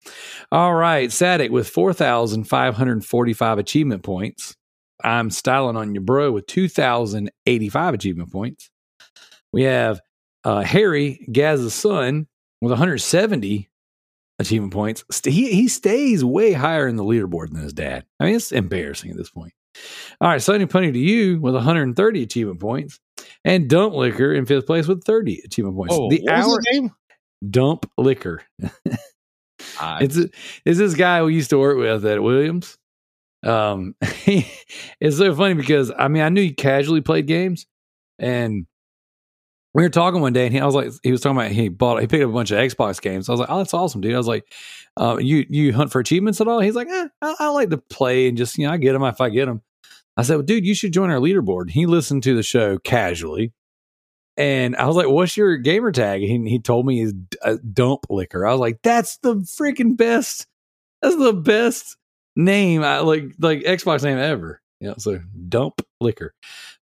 All 0.52 0.74
right, 0.74 1.12
Sadik 1.12 1.52
with 1.52 1.70
four 1.70 1.94
thousand 1.94 2.46
five 2.46 2.76
hundred 2.76 3.06
forty-five 3.06 3.58
achievement 3.58 4.04
points. 4.04 4.56
I'm 5.02 5.30
styling 5.30 5.78
on 5.78 5.96
your 5.96 6.04
bro 6.04 6.32
with 6.32 6.48
two 6.48 6.68
thousand 6.68 7.32
eighty-five 7.46 7.94
achievement 7.94 8.32
points. 8.32 8.70
We 9.54 9.64
have 9.64 10.02
uh, 10.44 10.62
Harry 10.62 11.26
Gaz's 11.32 11.74
son 11.74 12.28
with 12.62 12.72
one 12.72 12.78
hundred 12.78 12.97
seventy 12.97 13.70
achievement 14.38 14.74
points. 14.74 15.06
He 15.24 15.52
he 15.54 15.70
stays 15.70 16.26
way 16.26 16.52
higher 16.52 16.88
in 16.88 16.97
the 16.97 17.04
leaderboard 17.04 17.52
than 17.52 17.62
his 17.62 17.74
dad. 17.74 18.06
I 18.20 18.26
mean, 18.26 18.36
it's 18.36 18.52
embarrassing 18.52 19.12
at 19.12 19.18
this 19.18 19.30
point. 19.30 19.54
All 20.20 20.30
right, 20.30 20.41
Sonny 20.41 20.66
Punny 20.66 20.91
to 20.91 21.00
you 21.00 21.39
with 21.39 21.54
130 21.54 22.24
achievement 22.24 22.60
points, 22.60 23.00
and 23.45 23.70
Dump 23.70 23.93
Liquor 23.93 24.34
in 24.34 24.45
fifth 24.45 24.66
place 24.66 24.88
with 24.88 25.06
30 25.06 25.41
achievement 25.45 25.78
points. 25.78 25.95
Oh, 25.95 26.10
the 26.10 26.20
what 26.24 26.36
was 26.36 26.47
hour 26.47 26.60
name? 26.74 26.91
Dump 27.48 27.90
Liquor. 27.98 28.42
Uh, 29.80 30.00
It's 30.02 30.18
it's 30.18 30.78
this 30.78 30.94
guy 30.96 31.22
we 31.24 31.36
used 31.36 31.50
to 31.52 31.60
work 31.60 31.78
with 31.78 32.06
at 32.06 32.22
Williams. 32.24 32.78
Um, 33.46 33.96
it's 34.02 35.18
so 35.18 35.34
funny 35.36 35.54
because 35.54 35.92
I 35.98 36.08
mean 36.08 36.24
I 36.24 36.30
knew 36.30 36.42
he 36.42 36.52
casually 36.54 37.02
played 37.02 37.28
games, 37.28 37.66
and 38.18 38.66
we 39.74 39.84
were 39.84 39.90
talking 39.90 40.22
one 40.22 40.34
day, 40.34 40.46
and 40.46 40.54
he, 40.54 40.60
I 40.60 40.66
was 40.66 40.76
like, 40.76 40.92
he 41.04 41.12
was 41.12 41.22
talking 41.22 41.38
about 41.38 41.52
he 41.52 41.70
bought, 41.70 42.02
he 42.02 42.08
picked 42.08 42.24
up 42.24 42.30
a 42.30 42.34
bunch 42.34 42.52
of 42.52 42.58
Xbox 42.58 43.00
games. 43.02 43.30
I 43.30 43.34
was 43.34 43.40
like, 43.40 43.50
oh, 43.52 43.58
that's 43.60 43.74
awesome, 43.74 44.02
dude. 44.02 44.14
I 44.16 44.18
was 44.18 44.28
like, 44.28 44.52
uh, 44.98 45.18
you 45.20 45.46
you 45.50 45.74
hunt 45.74 45.92
for 45.92 46.00
achievements 46.00 46.42
at 46.42 46.48
all? 46.48 46.60
He's 46.60 46.76
like, 46.76 46.88
eh, 46.90 47.08
I, 47.22 47.36
I 47.40 47.50
like 47.50 47.70
to 47.70 47.78
play 47.78 48.28
and 48.28 48.38
just 48.38 48.58
you 48.58 48.66
know 48.68 48.74
I 48.74 48.78
get 48.78 48.94
them 48.94 49.04
if 49.04 49.22
I 49.22 49.30
get 49.30 49.46
them. 49.46 49.62
I 50.18 50.24
said, 50.24 50.36
well, 50.36 50.44
dude, 50.44 50.66
you 50.66 50.74
should 50.74 50.92
join 50.92 51.12
our 51.12 51.20
leaderboard. 51.20 51.70
He 51.70 51.86
listened 51.86 52.24
to 52.24 52.36
the 52.36 52.44
show 52.44 52.78
casually, 52.80 53.54
and 54.40 54.78
I 54.78 54.88
was 54.88 54.96
like, 54.96 55.10
what's 55.10 55.36
your 55.36 55.58
gamer 55.58 55.92
tag? 55.92 56.22
He 56.22 56.38
he 56.48 56.60
told 56.60 56.86
me 56.86 57.02
he's 57.02 57.14
a 57.44 57.50
uh, 57.50 57.58
dump 57.74 58.06
liquor. 58.10 58.48
I 58.48 58.52
was 58.52 58.62
like, 58.62 58.80
that's 58.82 59.18
the 59.18 59.36
freaking 59.36 59.98
best. 59.98 60.48
That's 61.02 61.18
the 61.18 61.34
best 61.34 61.98
name, 62.38 62.84
I 62.84 63.00
like 63.00 63.36
like 63.38 63.60
Xbox 63.60 64.04
name 64.04 64.18
ever. 64.18 64.62
Yeah, 64.80 64.94
so 64.98 65.20
dump 65.50 65.82
liquor. 66.00 66.34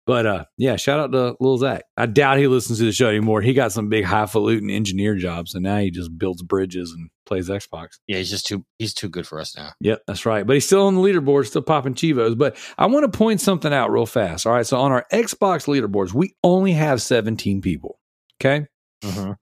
But 0.08 0.24
uh 0.24 0.44
yeah, 0.56 0.76
shout 0.76 0.98
out 0.98 1.12
to 1.12 1.36
Lil 1.38 1.58
Zach. 1.58 1.82
I 1.98 2.06
doubt 2.06 2.38
he 2.38 2.46
listens 2.46 2.78
to 2.78 2.86
the 2.86 2.92
show 2.92 3.10
anymore. 3.10 3.42
He 3.42 3.52
got 3.52 3.72
some 3.72 3.90
big 3.90 4.06
highfalutin 4.06 4.70
engineer 4.70 5.16
jobs, 5.16 5.54
and 5.54 5.62
now 5.62 5.80
he 5.80 5.90
just 5.90 6.16
builds 6.16 6.42
bridges 6.42 6.92
and 6.92 7.10
plays 7.26 7.50
Xbox. 7.50 7.98
Yeah, 8.06 8.16
he's 8.16 8.30
just 8.30 8.46
too 8.46 8.64
he's 8.78 8.94
too 8.94 9.10
good 9.10 9.26
for 9.26 9.38
us 9.38 9.54
now. 9.54 9.72
Yep, 9.82 10.04
that's 10.06 10.24
right. 10.24 10.46
But 10.46 10.54
he's 10.54 10.64
still 10.64 10.86
on 10.86 10.94
the 10.94 11.02
leaderboard, 11.02 11.46
still 11.46 11.60
popping 11.60 11.92
Chivos. 11.92 12.38
But 12.38 12.56
I 12.78 12.86
want 12.86 13.04
to 13.04 13.18
point 13.18 13.42
something 13.42 13.70
out 13.70 13.90
real 13.92 14.06
fast. 14.06 14.46
All 14.46 14.54
right. 14.54 14.66
So 14.66 14.80
on 14.80 14.92
our 14.92 15.04
Xbox 15.12 15.66
leaderboards, 15.66 16.14
we 16.14 16.34
only 16.42 16.72
have 16.72 17.02
17 17.02 17.60
people. 17.60 18.00
Okay. 18.40 18.66
Mm-hmm. 19.04 19.32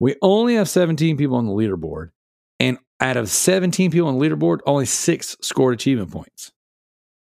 We 0.00 0.16
only 0.22 0.54
have 0.54 0.70
17 0.70 1.18
people 1.18 1.36
on 1.36 1.44
the 1.44 1.52
leaderboard. 1.52 2.12
And 2.58 2.78
out 2.98 3.18
of 3.18 3.28
17 3.28 3.90
people 3.90 4.08
on 4.08 4.18
the 4.18 4.26
leaderboard, 4.26 4.60
only 4.64 4.86
six 4.86 5.36
scored 5.42 5.74
achievement 5.74 6.12
points. 6.12 6.50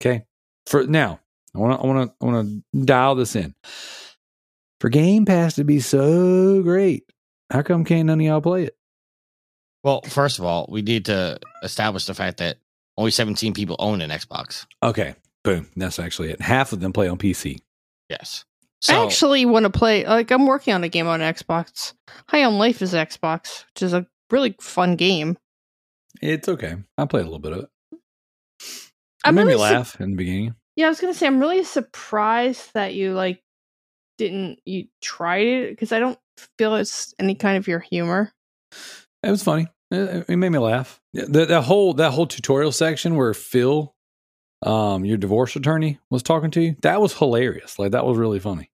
Okay. 0.03 0.27
For 0.67 0.87
now, 0.87 1.21
I 1.55 1.59
want 1.59 1.81
to 1.81 1.85
I 1.85 1.87
want 1.87 2.11
to 2.11 2.17
I 2.21 2.27
want 2.31 2.49
to 2.73 2.85
dial 2.85 3.15
this 3.15 3.37
in. 3.37 3.55
For 4.81 4.89
Game 4.89 5.25
Pass 5.25 5.55
to 5.55 5.65
be 5.65 5.81
so 5.81 6.63
great, 6.63 7.05
how 7.51 7.63
come 7.63 7.85
can't 7.85 8.07
none 8.07 8.21
of 8.21 8.27
y'all 8.27 8.41
play 8.41 8.65
it? 8.65 8.77
Well, 9.83 10.03
first 10.03 10.39
of 10.39 10.45
all, 10.45 10.67
we 10.69 10.83
need 10.83 11.05
to 11.07 11.39
establish 11.63 12.07
the 12.07 12.15
fact 12.15 12.39
that 12.39 12.57
only 12.97 13.11
17 13.11 13.53
people 13.55 13.77
own 13.79 14.01
an 14.01 14.11
Xbox. 14.11 14.67
Okay, 14.83 15.15
boom. 15.43 15.69
That's 15.77 15.99
actually 15.99 16.31
it. 16.31 16.41
Half 16.41 16.73
of 16.73 16.81
them 16.81 16.93
play 16.93 17.09
on 17.09 17.19
PC. 17.19 17.59
Yes. 18.09 18.45
I 18.89 19.05
actually 19.05 19.47
want 19.47 19.65
to 19.65 19.71
play. 19.71 20.05
Like, 20.05 20.31
I'm 20.31 20.47
working 20.47 20.75
on 20.75 20.85
a 20.85 20.89
game 20.89 21.07
on 21.07 21.21
Xbox. 21.21 21.95
High 22.29 22.45
on 22.45 22.59
Life 22.59 22.83
is 22.83 22.93
Xbox, 22.93 23.65
which 23.75 23.83
is 23.83 23.95
a 23.95 24.07
really 24.31 24.55
fun 24.61 24.97
game. 24.97 25.39
It's 26.21 26.49
okay. 26.49 26.77
I 26.99 27.05
played 27.07 27.23
a 27.23 27.25
little 27.25 27.39
bit 27.39 27.53
of 27.53 27.59
it. 27.61 27.71
It 27.93 28.79
I'm 29.25 29.35
made 29.35 29.45
me 29.45 29.53
really 29.55 29.69
su- 29.69 29.75
laugh 29.75 30.01
in 30.01 30.11
the 30.13 30.17
beginning. 30.17 30.55
Yeah, 30.77 30.87
I 30.87 30.89
was 30.89 31.01
gonna 31.01 31.15
say 31.15 31.27
I'm 31.27 31.41
really 31.41 31.65
surprised 31.65 32.71
that 32.75 32.95
you 32.95 33.13
like 33.13 33.43
didn't 34.19 34.61
you 34.65 34.87
tried 35.03 35.47
it 35.47 35.71
because 35.71 35.93
I 35.93 35.99
don't 35.99 36.19
feel 36.59 36.75
it's 36.77 37.15
any 37.19 37.35
kind 37.35 37.57
of 37.57 37.67
your 37.69 37.81
humor. 37.81 38.33
It 39.23 39.31
was 39.31 39.43
funny. 39.43 39.69
It, 39.91 40.27
it 40.29 40.37
made 40.37 40.51
me 40.51 40.59
laugh. 40.59 41.01
That 41.15 41.49
that 41.49 41.63
whole 41.63 41.95
that 41.95 42.13
whole 42.13 42.27
tutorial 42.27 42.73
section 42.73 43.17
where 43.17 43.35
Phil, 43.35 43.95
um, 44.63 45.05
your 45.05 45.17
divorce 45.17 45.57
attorney, 45.57 45.99
was 46.11 46.23
talking 46.23 46.51
to 46.53 46.61
you. 46.61 46.77
That 46.83 47.01
was 47.01 47.17
hilarious. 47.17 47.79
Like 47.79 47.93
that 47.93 48.05
was 48.07 48.17
really 48.19 48.39
funny. 48.41 48.71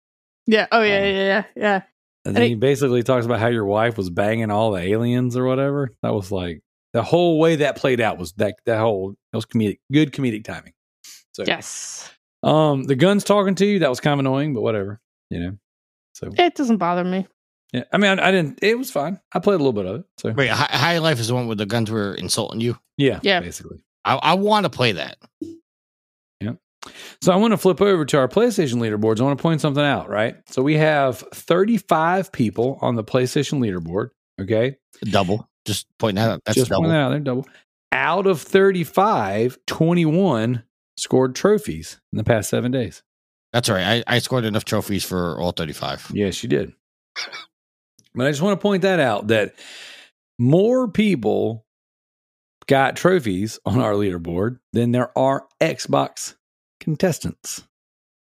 Yeah. 0.47 0.67
Oh 0.71 0.81
yeah, 0.81 0.97
Um, 0.97 1.03
yeah, 1.03 1.09
yeah, 1.11 1.43
yeah. 1.55 1.75
And 1.75 1.83
And 2.25 2.35
then 2.35 2.43
it- 2.43 2.47
he 2.49 2.55
basically 2.55 3.03
talks 3.03 3.25
about 3.25 3.39
how 3.39 3.47
your 3.47 3.65
wife 3.65 3.97
was 3.97 4.09
banging 4.09 4.51
all 4.51 4.71
the 4.71 4.81
aliens 4.81 5.37
or 5.37 5.45
whatever. 5.45 5.91
That 6.03 6.13
was 6.13 6.31
like 6.31 6.61
the 6.93 7.03
whole 7.03 7.39
way 7.39 7.57
that 7.57 7.75
played 7.77 8.01
out 8.01 8.17
was 8.17 8.33
that 8.33 8.55
that 8.65 8.79
whole 8.79 9.11
it 9.11 9.35
was 9.35 9.45
comedic, 9.45 9.79
good 9.91 10.11
comedic 10.11 10.43
timing. 10.43 10.73
So 11.39 11.51
Yes. 11.51 12.11
um, 12.43 12.83
the 12.83 12.95
guns 12.95 13.23
talking 13.23 13.55
to 13.55 13.65
you 13.65 13.79
that 13.79 13.89
was 13.89 13.99
kind 13.99 14.13
of 14.13 14.19
annoying, 14.19 14.53
but 14.53 14.61
whatever, 14.61 14.99
you 15.29 15.39
know. 15.39 15.57
So 16.15 16.29
It 16.37 16.55
doesn't 16.55 16.77
bother 16.77 17.03
me. 17.03 17.27
yeah, 17.73 17.83
I 17.93 17.97
mean, 17.97 18.19
I, 18.19 18.27
I 18.27 18.31
didn't. 18.31 18.59
It 18.61 18.77
was 18.77 18.91
fine. 18.91 19.19
I 19.33 19.39
played 19.39 19.55
a 19.55 19.63
little 19.63 19.73
bit 19.73 19.85
of 19.85 19.99
it. 20.01 20.05
So 20.17 20.31
wait, 20.31 20.49
High, 20.49 20.75
High 20.77 20.97
Life 20.97 21.19
is 21.19 21.27
the 21.29 21.35
one 21.35 21.47
where 21.47 21.55
the 21.55 21.65
guns 21.65 21.89
were 21.91 22.13
insulting 22.15 22.59
you. 22.61 22.77
yeah, 22.97 23.19
Yeah. 23.23 23.39
basically. 23.39 23.79
I, 24.05 24.15
I 24.15 24.33
want 24.35 24.63
to 24.65 24.69
play 24.69 24.93
that. 24.93 25.17
Yeah. 26.41 26.53
So 27.21 27.31
I 27.33 27.35
want 27.35 27.51
to 27.51 27.57
flip 27.57 27.81
over 27.81 28.05
to 28.05 28.17
our 28.17 28.27
PlayStation 28.27 28.75
leaderboards. 28.75 29.19
I 29.19 29.23
want 29.23 29.37
to 29.37 29.41
point 29.41 29.61
something 29.61 29.83
out, 29.83 30.09
right? 30.09 30.37
So 30.47 30.61
we 30.63 30.75
have 30.75 31.17
35 31.33 32.31
people 32.31 32.79
on 32.81 32.95
the 32.95 33.03
PlayStation 33.03 33.59
leaderboard. 33.59 34.09
Okay. 34.41 34.77
Double. 35.03 35.47
Just 35.65 35.87
pointing 35.99 36.23
that 36.23 36.31
out. 36.31 36.41
That's 36.45 36.57
Just 36.57 36.69
double. 36.69 36.83
point 36.83 36.91
that 36.93 36.99
out 37.01 37.09
there, 37.09 37.19
double. 37.19 37.47
Out 37.91 38.25
of 38.27 38.41
35, 38.41 39.57
21 39.67 40.63
scored 40.99 41.35
trophies 41.35 41.99
in 42.11 42.17
the 42.17 42.23
past 42.23 42.49
seven 42.49 42.71
days. 42.71 43.03
That's 43.53 43.69
right. 43.69 44.03
I, 44.07 44.15
I 44.15 44.19
scored 44.19 44.45
enough 44.45 44.65
trophies 44.65 45.03
for 45.03 45.39
all 45.39 45.51
35. 45.51 46.11
Yes, 46.13 46.43
you 46.43 46.49
did. 46.49 46.73
But 48.13 48.27
I 48.27 48.31
just 48.31 48.41
want 48.41 48.59
to 48.59 48.61
point 48.61 48.81
that 48.83 48.99
out 48.99 49.27
that 49.27 49.55
more 50.37 50.87
people 50.87 51.65
got 52.67 52.95
trophies 52.95 53.59
on 53.65 53.79
our 53.79 53.93
leaderboard 53.93 54.59
than 54.73 54.91
there 54.91 55.17
are 55.17 55.47
Xbox 55.59 56.35
contestants. 56.79 57.63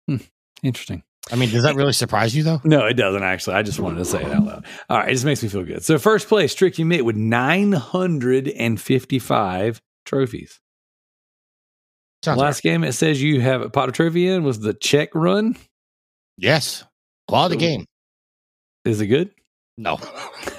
Hmm, 0.09 0.17
interesting. 0.63 1.05
I 1.33 1.37
mean, 1.37 1.49
does 1.51 1.63
that 1.63 1.77
really 1.77 1.95
surprise 1.95 2.37
you 2.37 2.43
though? 2.43 2.61
No, 2.65 2.85
it 2.87 2.95
doesn't 2.95 3.23
actually. 3.23 3.57
I 3.57 3.63
just 3.63 3.81
wanted 3.81 3.97
to 3.99 4.05
say 4.05 4.23
it 4.23 4.31
out 4.31 4.45
loud. 4.45 4.67
All 4.91 4.99
right, 4.99 5.09
it 5.09 5.13
just 5.13 5.25
makes 5.25 5.43
me 5.43 5.49
feel 5.49 5.65
good. 5.65 5.83
So 5.83 5.99
first 5.99 6.29
place, 6.29 6.55
Trickymic 6.55 7.03
with 7.03 7.17
955 7.17 9.81
trophies. 10.05 10.61
Sounds 12.25 12.39
Last 12.41 12.63
game 12.63 12.85
it 12.85 12.93
says 12.93 13.23
you 13.23 13.41
have 13.41 13.61
a 13.63 13.71
pot 13.71 13.89
of 13.89 13.95
trivia 13.95 14.35
in 14.37 14.45
was 14.45 14.59
the 14.61 14.75
check 14.75 15.11
run. 15.15 15.53
right. 15.53 15.61
Yes. 16.39 16.85
Quality 17.29 17.55
So- 17.57 17.61
game. 17.61 17.85
Is 18.85 19.01
it 19.01 19.07
good? 19.07 19.31
No. 19.79 19.99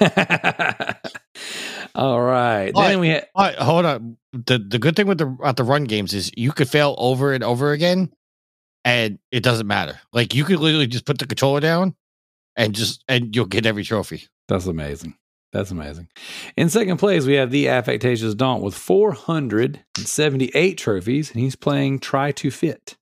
All 1.94 2.20
right. 2.20 2.72
But- 2.74 2.88
then 2.88 3.00
we 3.00 3.08
had 3.08 3.26
But 3.34 3.56
hold 3.56 3.84
on. 3.86 4.16
The 4.32 4.58
the 4.58 4.78
good 4.78 4.96
thing 4.96 5.06
with 5.06 5.18
the 5.18 5.26
about 5.26 5.56
the 5.56 5.64
run 5.64 5.84
games 5.84 6.12
is 6.12 6.30
you 6.36 6.52
could 6.52 6.68
fail 6.68 6.94
over 6.98 7.32
and 7.32 7.42
over 7.42 7.72
again, 7.72 8.12
and 8.84 9.18
it 9.32 9.42
doesn't 9.42 9.66
matter. 9.66 9.98
Like 10.12 10.34
you 10.34 10.44
could 10.44 10.58
literally 10.60 10.86
just 10.86 11.06
put 11.06 11.18
the 11.18 11.26
controller 11.26 11.60
down, 11.60 11.94
and 12.54 12.74
just 12.74 13.02
and 13.08 13.34
you'll 13.34 13.46
get 13.46 13.64
every 13.64 13.82
trophy. 13.82 14.24
That's 14.48 14.66
amazing. 14.66 15.16
That's 15.52 15.70
amazing. 15.70 16.08
In 16.56 16.68
second 16.68 16.98
place, 16.98 17.24
we 17.24 17.34
have 17.34 17.50
the 17.50 17.66
Affectatious 17.66 18.34
Daunt 18.34 18.62
with 18.62 18.74
478 18.74 20.78
trophies, 20.78 21.30
and 21.30 21.40
he's 21.40 21.56
playing 21.56 22.00
Try 22.00 22.32
to 22.32 22.50
Fit. 22.50 22.96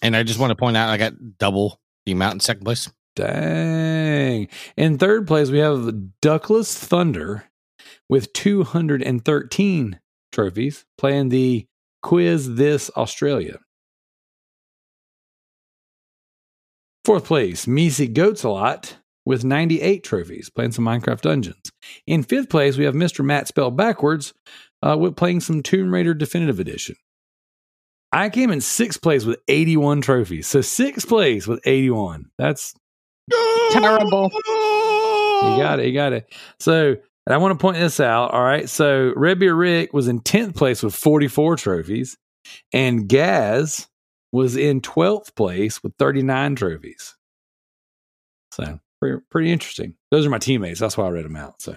And 0.00 0.16
I 0.16 0.22
just 0.22 0.40
want 0.40 0.50
to 0.50 0.56
point 0.56 0.76
out 0.76 0.88
I 0.88 0.96
got 0.96 1.38
double 1.38 1.80
the 2.06 2.12
amount 2.12 2.34
in 2.34 2.40
second 2.40 2.64
place. 2.64 2.90
Dang. 3.14 4.48
In 4.76 4.98
third 4.98 5.26
place, 5.26 5.50
we 5.50 5.58
have 5.58 5.94
Duckless 6.22 6.76
Thunder 6.76 7.44
with 8.08 8.32
213 8.32 10.00
trophies, 10.32 10.84
playing 10.98 11.28
the 11.28 11.66
Quiz 12.02 12.50
Thiz 12.56 12.90
Australia. 12.96 13.58
Fourth 17.04 17.24
place, 17.24 17.66
Measy 17.66 18.12
Goats 18.12 18.44
a 18.44 18.48
lot 18.48 18.96
with 19.24 19.44
98 19.44 20.02
trophies, 20.02 20.50
playing 20.50 20.72
some 20.72 20.84
Minecraft 20.84 21.20
Dungeons. 21.20 21.70
In 22.06 22.22
fifth 22.22 22.48
place, 22.48 22.76
we 22.76 22.84
have 22.84 22.94
Mr. 22.94 23.24
Matt 23.24 23.48
spelled 23.48 23.76
backwards 23.76 24.32
uh, 24.82 24.96
with 24.98 25.16
playing 25.16 25.40
some 25.40 25.62
Tomb 25.62 25.92
Raider 25.92 26.14
Definitive 26.14 26.58
Edition. 26.58 26.96
I 28.12 28.28
came 28.28 28.50
in 28.50 28.60
sixth 28.60 29.00
place 29.00 29.24
with 29.24 29.40
81 29.48 30.02
trophies. 30.02 30.46
So 30.46 30.60
sixth 30.60 31.08
place 31.08 31.46
with 31.46 31.60
81. 31.64 32.26
That's 32.36 32.74
Terrible. 33.72 34.30
you 34.34 35.62
got 35.62 35.80
it. 35.80 35.86
You 35.86 35.94
got 35.94 36.12
it. 36.12 36.32
So, 36.58 36.96
and 37.26 37.34
I 37.34 37.36
want 37.38 37.58
to 37.58 37.62
point 37.62 37.78
this 37.78 38.00
out. 38.00 38.32
All 38.32 38.42
right. 38.42 38.68
So, 38.68 39.12
Red 39.16 39.38
Beer 39.38 39.54
Rick 39.54 39.92
was 39.92 40.08
in 40.08 40.20
10th 40.20 40.56
place 40.56 40.82
with 40.82 40.94
44 40.94 41.56
trophies, 41.56 42.16
and 42.72 43.08
Gaz 43.08 43.88
was 44.32 44.56
in 44.56 44.80
12th 44.80 45.34
place 45.34 45.82
with 45.82 45.94
39 45.98 46.56
trophies. 46.56 47.14
So, 48.52 48.80
pretty, 49.02 49.20
pretty 49.30 49.52
interesting. 49.52 49.94
Those 50.12 50.24
are 50.24 50.30
my 50.30 50.38
teammates. 50.38 50.78
That's 50.78 50.96
why 50.96 51.06
I 51.06 51.10
read 51.10 51.24
them 51.24 51.34
out. 51.34 51.60
So, 51.60 51.76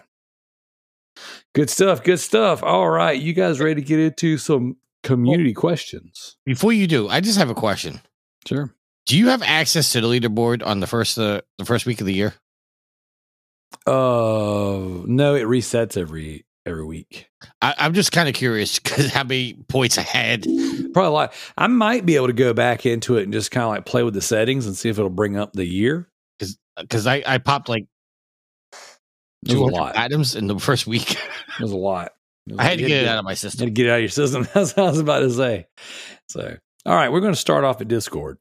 good 1.56 1.72
stuff. 1.72 2.04
Good 2.04 2.20
stuff. 2.20 2.62
All 2.62 2.88
right. 2.88 3.20
You 3.20 3.34
guys 3.34 3.60
ready 3.60 3.82
to 3.82 3.82
get 3.82 4.00
into 4.00 4.38
some 4.38 4.78
community 5.02 5.54
questions? 5.54 6.38
Before 6.46 6.72
you 6.72 6.86
do, 6.86 7.10
I 7.10 7.22
just 7.22 7.40
have 7.40 7.50
a 7.50 7.56
question. 7.56 8.00
Sure. 8.46 8.72
Do 9.08 9.18
you 9.18 9.30
have 9.30 9.42
access 9.42 9.92
to 9.94 10.02
the 10.02 10.08
leaderboard 10.08 10.64
on 10.64 10.82
the 10.82 10.88
first 10.88 11.18
uh, 11.18 11.42
the 11.58 11.66
first 11.66 11.88
week 11.88 12.00
of 12.00 12.06
the 12.06 12.14
year? 12.14 12.36
Uh, 13.88 15.02
no, 15.06 15.34
it 15.34 15.46
resets 15.46 15.98
every 15.98 16.46
every 16.64 16.86
week. 16.86 17.28
I, 17.60 17.74
I'm 17.80 17.96
just 17.96 18.12
kind 18.12 18.30
of 18.30 18.36
curious 18.36 18.78
because 18.80 19.12
how 19.12 19.24
many 19.24 19.54
points 19.68 19.98
I 19.98 20.02
had. 20.02 20.44
Probably 20.44 21.08
a 21.08 21.10
lot. 21.10 21.34
I 21.58 21.66
might 21.68 22.06
be 22.06 22.18
able 22.18 22.28
to 22.28 22.34
go 22.34 22.54
back 22.54 22.86
into 22.86 23.18
it 23.18 23.24
and 23.24 23.34
just 23.34 23.50
kind 23.50 23.64
of 23.64 23.70
like 23.70 23.86
play 23.86 24.04
with 24.04 24.14
the 24.14 24.22
settings 24.22 24.68
and 24.68 24.78
see 24.78 24.90
if 24.90 25.00
it'll 25.00 25.10
bring 25.10 25.38
up 25.38 25.54
the 25.54 25.66
year. 25.66 26.08
Uh, 26.78 26.84
because 26.84 27.08
I, 27.08 27.24
I 27.26 27.38
popped 27.38 27.70
like 27.70 27.88
two 29.48 29.66
lot. 29.68 29.96
atoms 29.96 30.36
in 30.36 30.48
the 30.48 30.60
first 30.60 30.88
week. 30.88 31.12
It 31.14 31.62
was 31.62 31.72
a 31.72 31.78
lot. 31.78 32.12
was 32.48 32.60
I 32.60 32.64
had 32.64 32.78
to 32.78 32.84
you 32.84 32.88
get 32.88 33.04
it 33.04 33.08
out 33.08 33.20
of 33.20 33.26
my 33.26 33.34
system. 33.34 33.68
Had 33.68 33.76
to 33.76 33.82
get 33.82 33.86
it 33.88 33.90
out 33.90 33.96
of 33.96 34.02
your 34.02 34.10
system. 34.10 34.48
That's 34.54 34.76
what 34.76 34.86
I 34.86 34.90
was 34.90 35.00
about 35.00 35.20
to 35.20 35.32
say. 35.32 35.68
So, 36.28 36.58
all 36.86 36.96
right, 36.96 37.12
we're 37.12 37.22
going 37.22 37.34
to 37.34 37.40
start 37.40 37.64
off 37.64 37.82
at 37.82 37.88
Discord. 37.88 38.38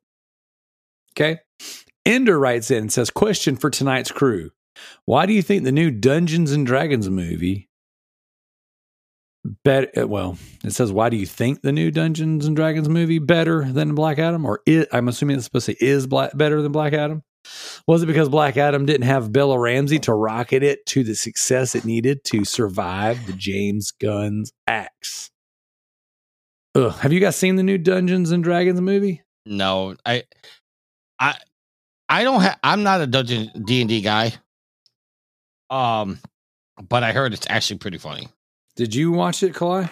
Okay. 1.17 1.39
Ender 2.07 2.39
writes 2.39 2.71
in 2.71 2.79
and 2.79 2.93
says, 2.93 3.11
Question 3.11 3.57
for 3.57 3.71
tonight's 3.71 4.13
crew. 4.13 4.51
Why 5.05 5.27
do 5.27 5.33
you 5.33 5.43
think 5.43 5.65
the 5.65 5.73
new 5.73 5.91
Dungeons 5.91 6.53
and 6.53 6.67
Dragons 6.67 7.09
movie 7.09 7.69
better? 9.63 9.91
Uh, 9.97 10.07
well, 10.07 10.37
it 10.65 10.73
says, 10.73 10.93
Why 10.93 11.09
do 11.09 11.17
you 11.17 11.27
think 11.27 11.63
the 11.63 11.73
new 11.73 11.91
Dungeons 11.91 12.47
and 12.47 12.57
Dragons 12.57 12.89
movie 12.89 13.21
better 13.21 13.65
than 13.65 13.95
Black 13.95 14.19
Adam? 14.19 14.45
Or 14.45 14.61
i 14.69 14.87
I'm 14.93 15.09
assuming 15.09 15.37
it's 15.37 15.45
supposed 15.47 15.67
to 15.67 15.73
say 15.73 15.79
is 15.81 16.07
black, 16.07 16.37
better 16.37 16.61
than 16.61 16.73
Black 16.73 16.93
Adam? 16.93 17.23
Was 17.87 18.03
it 18.03 18.07
because 18.07 18.29
Black 18.29 18.57
Adam 18.57 18.87
didn't 18.87 19.07
have 19.07 19.33
Bella 19.33 19.59
Ramsey 19.59 19.99
to 20.01 20.15
rocket 20.15 20.63
it 20.63 20.85
to 20.87 21.05
the 21.05 21.15
success 21.15 21.75
it 21.75 21.85
needed 21.85 22.25
to 22.25 22.45
survive 22.45 23.27
the 23.27 23.33
James 23.33 23.91
Gunn's 23.93 24.53
axe? 24.67 25.31
Ugh. 26.75 26.93
Have 26.93 27.13
you 27.13 27.21
guys 27.21 27.37
seen 27.37 27.57
the 27.57 27.63
new 27.63 27.79
Dungeons 27.79 28.31
and 28.31 28.43
Dragons 28.43 28.81
movie? 28.81 29.23
No, 29.47 29.95
I, 30.05 30.25
I, 31.21 31.37
I 32.09 32.25
don't 32.25 32.41
have. 32.41 32.59
I'm 32.65 32.83
not 32.83 33.01
a 33.01 33.07
Dungeon 33.07 33.65
D 33.65 33.81
and 33.81 33.89
D 33.89 34.01
guy. 34.01 34.33
Um, 35.71 36.19
but 36.89 37.03
I 37.03 37.13
heard 37.13 37.33
it's 37.33 37.47
actually 37.49 37.79
pretty 37.79 37.99
funny. 37.99 38.29
Did 38.77 38.95
you 38.95 39.13
watch 39.13 39.43
it, 39.43 39.55
Kalai? 39.55 39.89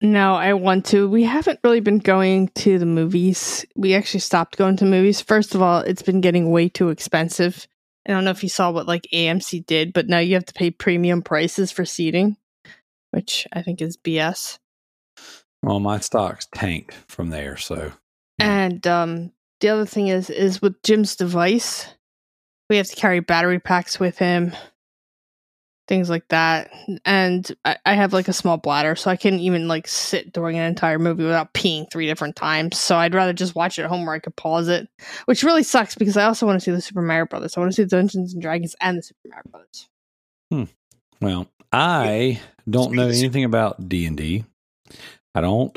No, 0.00 0.34
I 0.34 0.52
want 0.52 0.86
to. 0.86 1.08
We 1.08 1.24
haven't 1.24 1.58
really 1.64 1.80
been 1.80 1.98
going 1.98 2.48
to 2.56 2.78
the 2.78 2.86
movies. 2.86 3.66
We 3.74 3.94
actually 3.94 4.20
stopped 4.20 4.56
going 4.56 4.76
to 4.76 4.84
movies. 4.84 5.20
First 5.20 5.54
of 5.54 5.62
all, 5.62 5.80
it's 5.80 6.02
been 6.02 6.20
getting 6.20 6.50
way 6.50 6.68
too 6.68 6.90
expensive. 6.90 7.66
I 8.06 8.12
don't 8.12 8.24
know 8.24 8.30
if 8.30 8.42
you 8.42 8.48
saw 8.48 8.70
what 8.70 8.86
like 8.86 9.08
AMC 9.12 9.66
did, 9.66 9.92
but 9.92 10.08
now 10.08 10.18
you 10.18 10.34
have 10.34 10.46
to 10.46 10.54
pay 10.54 10.70
premium 10.70 11.20
prices 11.20 11.72
for 11.72 11.84
seating, 11.84 12.36
which 13.10 13.46
I 13.52 13.62
think 13.62 13.82
is 13.82 13.96
BS. 13.96 14.58
Well, 15.62 15.80
my 15.80 15.98
stocks 15.98 16.46
tanked 16.54 16.94
from 17.08 17.30
there, 17.30 17.56
so 17.56 17.92
And 18.38 18.86
um 18.86 19.32
the 19.60 19.68
other 19.70 19.84
thing 19.84 20.08
is 20.08 20.30
is 20.30 20.62
with 20.62 20.80
Jim's 20.84 21.16
device, 21.16 21.88
we 22.70 22.76
have 22.76 22.86
to 22.86 22.96
carry 22.96 23.20
battery 23.20 23.58
packs 23.58 23.98
with 23.98 24.18
him, 24.18 24.52
things 25.88 26.08
like 26.10 26.28
that. 26.28 26.70
And 27.04 27.50
I, 27.64 27.76
I 27.84 27.94
have 27.94 28.12
like 28.12 28.28
a 28.28 28.32
small 28.32 28.58
bladder, 28.58 28.94
so 28.94 29.10
I 29.10 29.16
can't 29.16 29.40
even 29.40 29.66
like 29.66 29.88
sit 29.88 30.32
during 30.32 30.58
an 30.58 30.66
entire 30.66 30.98
movie 30.98 31.24
without 31.24 31.54
peeing 31.54 31.90
three 31.90 32.06
different 32.06 32.36
times. 32.36 32.78
So 32.78 32.96
I'd 32.96 33.14
rather 33.14 33.32
just 33.32 33.54
watch 33.54 33.78
it 33.78 33.82
at 33.82 33.88
home 33.88 34.04
where 34.06 34.14
I 34.14 34.20
could 34.20 34.36
pause 34.36 34.68
it, 34.68 34.88
which 35.24 35.42
really 35.42 35.62
sucks 35.62 35.94
because 35.94 36.16
I 36.16 36.24
also 36.24 36.46
want 36.46 36.60
to 36.60 36.64
see 36.64 36.70
the 36.70 36.80
Super 36.80 37.02
Mario 37.02 37.26
Brothers. 37.26 37.56
I 37.56 37.60
want 37.60 37.72
to 37.72 37.76
see 37.76 37.84
the 37.84 37.96
Dungeons 37.96 38.34
and 38.34 38.42
Dragons 38.42 38.76
and 38.80 38.98
the 38.98 39.02
Super 39.02 39.28
Mario 39.28 39.44
Brothers. 39.50 39.88
Hmm. 40.50 40.64
Well, 41.20 41.48
I 41.72 42.40
don't 42.68 42.92
know 42.92 43.08
anything 43.08 43.44
about 43.44 43.88
D 43.88 44.06
and 44.06 44.16
D. 44.16 44.44
I 45.34 45.40
don't. 45.40 45.76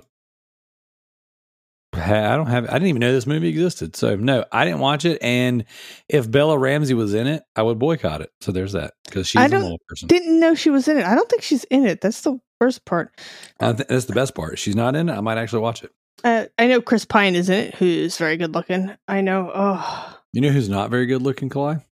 Ha- 1.94 2.34
I 2.34 2.38
don't 2.38 2.48
have. 2.48 2.66
I 2.70 2.74
didn't 2.74 2.88
even 2.88 3.00
know 3.00 3.12
this 3.12 3.28
movie 3.28 3.48
existed. 3.50 3.96
So 3.96 4.16
no, 4.16 4.46
I 4.52 4.66
didn't 4.66 4.80
watch 4.80 5.06
it. 5.06 5.22
And 5.22 5.66
if 6.10 6.30
Bella 6.30 6.58
Ramsey 6.58 6.94
was 6.94 7.14
in 7.14 7.28
it, 7.28 7.44
I 7.56 7.64
would 7.64 7.80
boycott 7.80 8.22
it. 8.22 8.32
So 8.42 8.52
there's 8.52 8.74
that 8.74 8.94
because 9.06 9.28
she's 9.28 9.42
I 9.42 9.46
a 9.46 9.50
don't- 9.50 9.62
little 9.64 9.80
person. 9.88 10.08
Didn't 10.08 10.40
know 10.40 10.56
she 10.56 10.70
was 10.70 10.88
in 10.88 10.98
it. 10.98 11.06
I 11.06 11.16
don't 11.16 11.30
think 11.30 11.42
she's 11.42 11.64
in 11.66 11.86
it. 11.86 12.02
That's 12.02 12.22
the 12.22 12.40
worst 12.60 12.86
part. 12.86 13.12
I 13.60 13.74
think 13.74 13.90
that's 13.90 14.06
the 14.06 14.14
best 14.14 14.36
part. 14.36 14.58
She's 14.60 14.76
not 14.76 14.96
in 14.96 15.10
it. 15.10 15.14
I 15.14 15.22
might 15.22 15.38
actually 15.38 15.62
watch 15.62 15.84
it. 15.84 15.92
Uh, 16.24 16.46
I 16.60 16.68
know 16.68 16.82
Chris 16.82 17.04
Pine 17.06 17.34
is 17.36 17.50
in 17.50 17.58
it, 17.60 17.76
who's 17.76 18.18
very 18.18 18.38
good 18.38 18.54
looking. 18.54 18.96
I 19.08 19.22
know. 19.22 19.52
Oh, 19.54 20.18
You 20.34 20.42
know 20.42 20.50
who's 20.50 20.70
not 20.70 20.92
very 20.92 21.08
good 21.08 21.22
looking, 21.24 21.50
Kalai? 21.50 21.84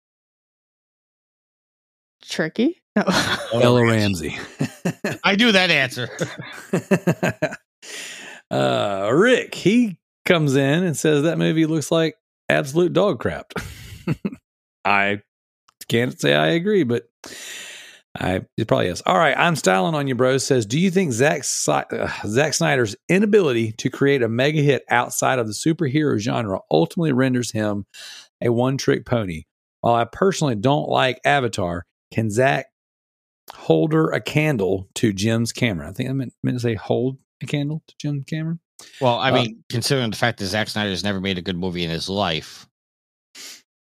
tricky. 2.22 2.82
No. 2.94 3.04
Bella 3.52 3.86
Ramsey. 3.86 4.36
I 5.24 5.36
do 5.36 5.52
that 5.52 5.70
answer. 5.70 6.08
uh, 8.50 9.10
Rick, 9.12 9.54
he 9.54 9.98
comes 10.24 10.56
in 10.56 10.84
and 10.84 10.96
says 10.96 11.22
that 11.22 11.38
movie 11.38 11.66
looks 11.66 11.90
like 11.90 12.16
absolute 12.48 12.92
dog 12.92 13.18
crap. 13.18 13.52
I 14.84 15.22
can't 15.88 16.18
say 16.18 16.34
I 16.34 16.48
agree, 16.48 16.84
but 16.84 17.08
I 18.18 18.42
it 18.56 18.68
probably 18.68 18.88
is. 18.88 19.02
All 19.06 19.16
right, 19.16 19.36
I'm 19.36 19.56
styling 19.56 19.94
on 19.94 20.06
you, 20.06 20.14
bro. 20.14 20.38
Says, 20.38 20.66
do 20.66 20.78
you 20.78 20.90
think 20.90 21.12
Zack 21.12 21.44
uh, 21.68 22.08
Zack 22.26 22.54
Snyder's 22.54 22.96
inability 23.08 23.72
to 23.72 23.90
create 23.90 24.22
a 24.22 24.28
mega 24.28 24.60
hit 24.60 24.84
outside 24.90 25.38
of 25.38 25.46
the 25.46 25.52
superhero 25.52 26.18
genre 26.18 26.60
ultimately 26.70 27.12
renders 27.12 27.52
him 27.52 27.86
a 28.42 28.50
one-trick 28.50 29.06
pony? 29.06 29.44
While 29.80 29.94
I 29.94 30.04
personally 30.04 30.56
don't 30.56 30.88
like 30.88 31.20
Avatar, 31.24 31.86
can 32.12 32.30
Zack 32.30 32.66
holder 33.52 34.10
a 34.10 34.20
candle 34.20 34.88
to 34.96 35.12
Jim's 35.12 35.52
Cameron? 35.52 35.88
I 35.88 35.92
think 35.92 36.10
I 36.10 36.12
meant, 36.12 36.32
meant 36.42 36.56
to 36.56 36.62
say 36.62 36.74
hold 36.74 37.18
a 37.42 37.46
candle 37.46 37.82
to 37.88 37.94
Jim 38.00 38.24
Cameron. 38.24 38.60
Well, 39.00 39.18
I 39.18 39.30
Uh, 39.30 39.34
mean, 39.34 39.64
considering 39.68 40.10
the 40.10 40.16
fact 40.16 40.38
that 40.38 40.46
Zack 40.46 40.68
Snyder's 40.68 41.02
never 41.04 41.20
made 41.20 41.38
a 41.38 41.42
good 41.42 41.56
movie 41.56 41.84
in 41.84 41.90
his 41.90 42.08
life, 42.08 42.66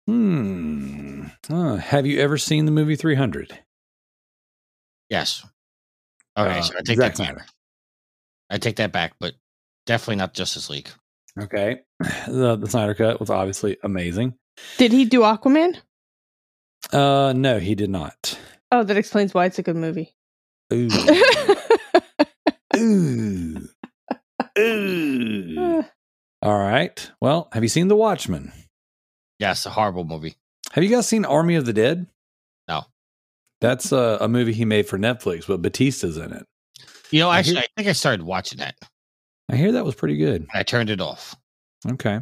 Hmm. 0.07 1.25
Uh, 1.49 1.77
have 1.77 2.05
you 2.05 2.19
ever 2.19 2.37
seen 2.37 2.65
the 2.65 2.71
movie 2.71 2.95
300? 2.95 3.57
yes. 5.09 5.43
Okay, 6.37 6.59
Uh, 6.59 6.61
so 6.61 6.73
I 6.77 6.81
take 6.81 6.97
Zack 6.97 6.97
that 6.97 6.99
back. 6.99 7.15
Snyder. 7.15 7.45
I 8.49 8.57
take 8.59 8.75
that 8.75 8.91
back, 8.91 9.13
but 9.19 9.33
definitely 9.87 10.17
not 10.17 10.33
Justice 10.33 10.69
League. 10.69 10.89
Okay. 11.39 11.81
The, 12.27 12.55
the 12.55 12.69
Snyder 12.69 12.93
Cut 12.93 13.19
was 13.19 13.29
obviously 13.29 13.77
amazing. 13.83 14.35
Did 14.77 14.91
he 14.91 15.05
do 15.05 15.21
Aquaman? 15.21 15.77
Uh, 16.93 17.33
no, 17.35 17.57
he 17.59 17.73
did 17.75 17.89
not. 17.89 18.37
Oh, 18.71 18.83
that 18.83 18.97
explains 18.97 19.33
why 19.33 19.45
it's 19.45 19.57
a 19.59 19.63
good 19.63 19.75
movie. 19.75 20.13
Ooh. 20.73 20.87
Ooh. 22.75 23.67
Ooh. 24.57 25.83
All 26.41 26.57
right. 26.59 27.11
Well, 27.21 27.49
have 27.53 27.63
you 27.63 27.69
seen 27.69 27.87
The 27.87 27.95
Watchmen? 27.95 28.51
Yes, 29.39 29.65
a 29.65 29.69
horrible 29.69 30.03
movie. 30.05 30.35
Have 30.73 30.83
you 30.83 30.89
guys 30.89 31.07
seen 31.07 31.25
Army 31.25 31.55
of 31.55 31.65
the 31.65 31.73
Dead? 31.73 32.07
No. 32.67 32.83
That's 33.61 33.91
a, 33.91 34.17
a 34.21 34.27
movie 34.27 34.53
he 34.53 34.65
made 34.65 34.87
for 34.87 34.97
Netflix, 34.97 35.47
but 35.47 35.61
Bautista's 35.61 36.17
in 36.17 36.33
it. 36.33 36.45
You 37.11 37.19
know, 37.19 37.29
I 37.29 37.39
actually, 37.39 37.55
hear- 37.55 37.63
I 37.63 37.67
think 37.77 37.89
I 37.89 37.93
started 37.93 38.23
watching 38.23 38.59
that. 38.59 38.75
I 39.49 39.55
hear 39.55 39.71
that 39.73 39.85
was 39.85 39.95
pretty 39.95 40.17
good. 40.17 40.47
I 40.53 40.63
turned 40.63 40.89
it 40.89 41.01
off. 41.01 41.35
Okay. 41.87 42.19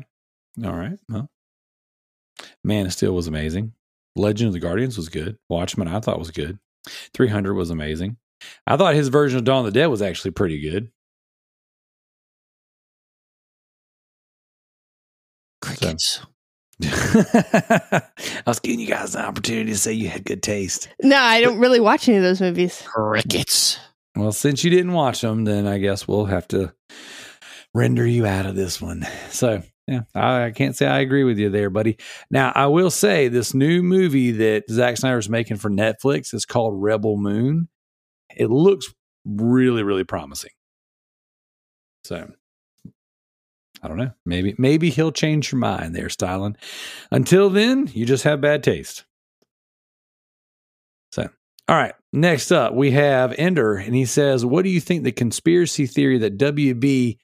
All 0.64 0.74
right. 0.74 0.97
Well, 1.10 1.30
Man 2.64 2.86
of 2.86 2.93
Steel 2.93 3.14
was 3.14 3.28
amazing. 3.28 3.74
Legend 4.16 4.47
of 4.47 4.54
the 4.54 4.60
Guardians 4.60 4.97
was 4.97 5.10
good. 5.10 5.38
Watchmen, 5.49 5.88
I 5.88 5.99
thought 5.99 6.20
was 6.20 6.32
good. 6.32 6.60
300 7.14 7.54
was 7.54 7.70
amazing. 7.70 8.18
I 8.65 8.77
thought 8.77 8.95
his 8.95 9.09
version 9.09 9.37
of 9.39 9.43
Dawn 9.45 9.59
of 9.59 9.65
the 9.65 9.79
Dead 9.79 9.87
was 9.87 10.01
actually 10.01 10.31
pretty 10.31 10.59
good. 10.61 10.91
Crickets. 15.61 16.21
I 16.83 18.01
was 18.45 18.59
giving 18.59 18.79
you 18.79 18.87
guys 18.87 19.15
an 19.15 19.23
opportunity 19.23 19.71
to 19.71 19.77
say 19.77 19.93
you 19.93 20.09
had 20.09 20.25
good 20.25 20.43
taste. 20.43 20.89
no, 21.01 21.17
I 21.17 21.39
don't 21.39 21.59
really 21.59 21.79
watch 21.79 22.09
any 22.09 22.17
of 22.17 22.23
those 22.23 22.41
movies. 22.41 22.83
Crickets. 22.85 23.79
Well, 24.15 24.31
since 24.31 24.63
you 24.63 24.69
didn't 24.69 24.93
watch 24.93 25.21
them, 25.21 25.45
then 25.45 25.65
I 25.65 25.79
guess 25.79 26.07
we'll 26.07 26.25
have 26.25 26.47
to 26.49 26.73
render 27.73 28.05
you 28.05 28.25
out 28.25 28.45
of 28.45 28.55
this 28.55 28.81
one. 28.81 29.05
So, 29.29 29.63
yeah, 29.87 30.01
I, 30.13 30.45
I 30.45 30.51
can't 30.51 30.75
say 30.75 30.85
I 30.85 30.99
agree 30.99 31.23
with 31.23 31.39
you 31.39 31.49
there, 31.49 31.69
buddy. 31.69 31.97
Now, 32.29 32.51
I 32.53 32.67
will 32.67 32.91
say 32.91 33.27
this 33.27 33.53
new 33.53 33.81
movie 33.81 34.31
that 34.31 34.69
Zack 34.69 34.97
Snyder's 34.97 35.29
making 35.29 35.57
for 35.57 35.69
Netflix 35.69 36.33
is 36.33 36.45
called 36.45 36.81
Rebel 36.81 37.17
Moon. 37.17 37.69
It 38.36 38.49
looks 38.49 38.93
really, 39.25 39.84
really 39.84 40.03
promising. 40.03 40.51
So, 42.03 42.31
I 43.81 43.88
don't 43.88 43.97
know. 43.97 44.11
Maybe, 44.25 44.55
maybe 44.57 44.89
he'll 44.89 45.11
change 45.11 45.51
your 45.51 45.59
mind 45.59 45.95
there, 45.95 46.09
Styling. 46.09 46.57
Until 47.11 47.49
then, 47.49 47.89
you 47.93 48.05
just 48.05 48.23
have 48.23 48.41
bad 48.41 48.63
taste. 48.63 49.05
So, 51.11 51.29
all 51.67 51.75
right. 51.75 51.93
Next 52.11 52.51
up, 52.51 52.73
we 52.73 52.91
have 52.91 53.34
Ender, 53.38 53.75
and 53.75 53.95
he 53.95 54.05
says, 54.05 54.45
"What 54.45 54.63
do 54.63 54.69
you 54.69 54.79
think 54.79 55.03
the 55.03 55.11
conspiracy 55.11 55.86
theory 55.86 56.17
that 56.19 56.38
WB 56.38 57.17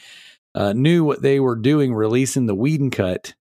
uh, 0.55 0.73
knew 0.73 1.03
what 1.03 1.21
they 1.21 1.39
were 1.39 1.55
doing, 1.55 1.93
releasing 1.93 2.45
the 2.45 2.55
Whedon 2.55 2.89
cut?" 2.91 3.33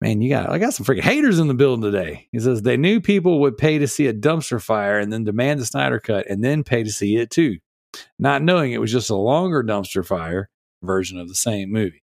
Man, 0.00 0.22
you 0.22 0.30
got 0.30 0.48
I 0.48 0.58
got 0.58 0.72
some 0.72 0.86
freaking 0.86 1.02
haters 1.02 1.38
in 1.38 1.48
the 1.48 1.54
building 1.54 1.82
today. 1.82 2.26
He 2.32 2.40
says 2.40 2.62
they 2.62 2.78
knew 2.78 3.00
people 3.00 3.40
would 3.40 3.58
pay 3.58 3.78
to 3.78 3.86
see 3.86 4.06
a 4.06 4.14
dumpster 4.14 4.60
fire 4.60 4.98
and 4.98 5.12
then 5.12 5.24
demand 5.24 5.60
the 5.60 5.66
Snyder 5.66 6.00
cut 6.00 6.26
and 6.28 6.42
then 6.42 6.64
pay 6.64 6.82
to 6.82 6.90
see 6.90 7.16
it 7.16 7.30
too, 7.30 7.58
not 8.18 8.42
knowing 8.42 8.72
it 8.72 8.80
was 8.80 8.92
just 8.92 9.10
a 9.10 9.14
longer 9.14 9.62
dumpster 9.62 10.04
fire 10.04 10.48
version 10.82 11.18
of 11.18 11.28
the 11.28 11.34
same 11.34 11.70
movie. 11.70 12.02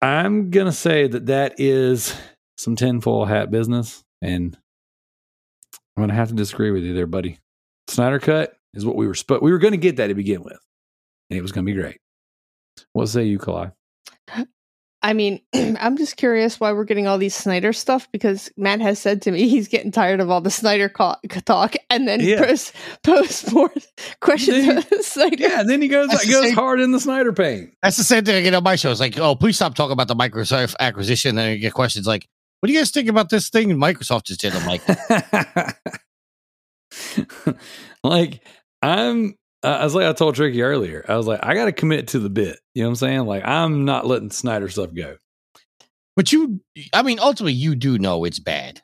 I'm 0.00 0.50
gonna 0.50 0.72
say 0.72 1.08
that 1.08 1.26
that 1.26 1.54
is 1.58 2.14
some 2.56 2.76
tinfoil 2.76 3.24
hat 3.24 3.50
business, 3.50 4.04
and 4.20 4.56
I'm 5.96 6.02
gonna 6.02 6.14
have 6.14 6.28
to 6.28 6.34
disagree 6.34 6.70
with 6.70 6.84
you 6.84 6.94
there, 6.94 7.06
buddy. 7.08 7.38
Snyder 7.88 8.20
cut 8.20 8.54
is 8.74 8.86
what 8.86 8.96
we 8.96 9.06
were 9.08 9.14
sp- 9.18 9.42
we 9.42 9.50
were 9.50 9.58
gonna 9.58 9.76
get 9.76 9.96
that 9.96 10.08
to 10.08 10.14
begin 10.14 10.42
with, 10.44 10.58
and 11.28 11.38
it 11.38 11.42
was 11.42 11.50
gonna 11.50 11.64
be 11.64 11.72
great. 11.72 11.98
What 12.92 13.08
say 13.08 13.24
you, 13.24 13.38
Kalai? 13.40 13.72
I 15.02 15.12
mean, 15.14 15.40
I'm 15.54 15.96
just 15.96 16.16
curious 16.16 16.60
why 16.60 16.72
we're 16.72 16.84
getting 16.84 17.06
all 17.06 17.18
these 17.18 17.34
Snyder 17.34 17.72
stuff 17.72 18.06
because 18.12 18.50
Matt 18.56 18.80
has 18.80 18.98
said 18.98 19.22
to 19.22 19.30
me 19.32 19.48
he's 19.48 19.68
getting 19.68 19.90
tired 19.90 20.20
of 20.20 20.30
all 20.30 20.40
the 20.40 20.50
Snyder 20.50 20.88
co- 20.88 21.16
talk, 21.44 21.74
and 21.90 22.06
then 22.06 22.20
Yeah. 22.20 22.44
post 22.46 22.72
post 23.02 23.52
more 23.52 23.72
questions 24.20 24.66
Then- 24.66 24.78
of 24.78 25.04
Snyder. 25.04 25.36
Yeah, 25.38 25.60
and 25.60 25.68
then 25.68 25.82
he 25.82 25.88
goes 25.88 26.08
That's 26.08 26.26
the 26.26 26.32
goes 26.32 26.44
same- 26.44 26.54
hard 26.54 26.80
in 26.80 26.92
the 26.92 27.00
Snyder 27.00 27.32
paint. 27.32 27.72
That's 27.82 27.96
the 27.96 28.04
same 28.04 28.24
thing 28.24 28.36
I 28.36 28.40
get 28.42 28.54
on 28.54 28.62
my 28.62 28.76
show. 28.76 28.90
It's 28.90 29.00
like, 29.00 29.18
oh, 29.18 29.34
please 29.34 29.56
stop 29.56 29.74
talking 29.74 29.92
about 29.92 30.08
the 30.08 30.14
Microsoft 30.16 30.74
acquisition. 30.80 31.34
Then 31.34 31.50
you 31.52 31.58
get 31.58 31.74
questions 31.74 32.06
like, 32.06 32.28
what 32.60 32.68
do 32.68 32.72
you 32.72 32.78
guys 32.78 32.90
think 32.92 33.08
about 33.08 33.28
this 33.28 33.48
thing 33.48 33.70
Microsoft 33.70 34.24
just 34.24 34.40
did? 34.40 34.54
I'm 34.54 34.66
like, 34.66 34.82
like 38.04 38.40
I'm 38.80 39.34
uh, 39.62 39.68
I 39.68 39.84
was 39.84 39.94
like 39.94 40.06
I 40.06 40.12
told 40.12 40.34
Tricky 40.34 40.62
earlier. 40.62 41.04
I 41.08 41.16
was 41.16 41.26
like 41.26 41.40
I 41.42 41.54
got 41.54 41.66
to 41.66 41.72
commit 41.72 42.08
to 42.08 42.18
the 42.18 42.30
bit. 42.30 42.58
You 42.74 42.82
know 42.82 42.88
what 42.88 42.92
I'm 42.92 42.96
saying? 42.96 43.26
Like 43.26 43.44
I'm 43.44 43.84
not 43.84 44.06
letting 44.06 44.30
Snyder 44.30 44.68
stuff 44.68 44.94
go. 44.94 45.16
but 46.16 46.32
you, 46.32 46.60
I 46.92 47.02
mean, 47.02 47.18
ultimately, 47.20 47.52
you 47.54 47.74
do 47.74 47.98
know 47.98 48.24
it's 48.24 48.38
bad. 48.38 48.80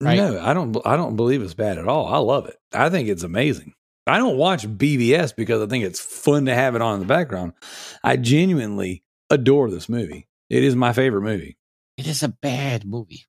Right. 0.00 0.16
No, 0.16 0.40
I 0.40 0.52
don't. 0.52 0.76
I 0.84 0.96
don't 0.96 1.16
believe 1.16 1.42
it's 1.42 1.54
bad 1.54 1.78
at 1.78 1.88
all. 1.88 2.06
I 2.06 2.18
love 2.18 2.46
it. 2.46 2.56
I 2.72 2.90
think 2.90 3.08
it's 3.08 3.22
amazing. 3.22 3.72
I 4.06 4.18
don't 4.18 4.36
watch 4.36 4.66
BVS 4.68 5.34
because 5.34 5.62
I 5.62 5.66
think 5.66 5.84
it's 5.84 6.00
fun 6.00 6.46
to 6.46 6.54
have 6.54 6.76
it 6.76 6.82
on 6.82 6.94
in 6.94 7.00
the 7.00 7.06
background. 7.06 7.54
I 8.04 8.16
genuinely 8.16 9.02
adore 9.30 9.70
this 9.70 9.88
movie. 9.88 10.28
It 10.48 10.62
is 10.62 10.76
my 10.76 10.92
favorite 10.92 11.22
movie. 11.22 11.56
It 11.96 12.06
is 12.06 12.22
a 12.22 12.28
bad 12.28 12.84
movie. 12.84 13.24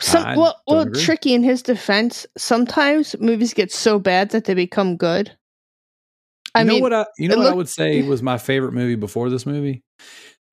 Some 0.00 0.24
I 0.24 0.36
well, 0.36 0.60
well, 0.66 0.80
agree. 0.80 1.02
tricky 1.02 1.34
in 1.34 1.42
his 1.42 1.62
defense. 1.62 2.26
Sometimes 2.36 3.16
movies 3.18 3.54
get 3.54 3.72
so 3.72 3.98
bad 3.98 4.30
that 4.30 4.44
they 4.44 4.54
become 4.54 4.96
good. 4.96 5.36
I 6.54 6.60
you 6.60 6.66
know 6.66 6.72
mean, 6.74 6.82
what 6.82 6.92
I 6.92 7.06
you 7.18 7.28
know 7.28 7.34
it 7.34 7.38
what 7.38 7.46
I 7.48 7.54
would 7.54 7.68
say 7.68 8.02
was 8.08 8.22
my 8.22 8.38
favorite 8.38 8.72
movie 8.72 8.96
before 8.96 9.30
this 9.30 9.46
movie? 9.46 9.82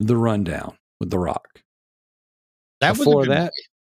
The 0.00 0.16
Rundown 0.16 0.76
with 1.00 1.10
The 1.10 1.18
Rock. 1.18 1.60
That 2.80 2.96
Before 2.96 3.22
good 3.24 3.30
that, 3.32 3.40
movie. 3.40 3.52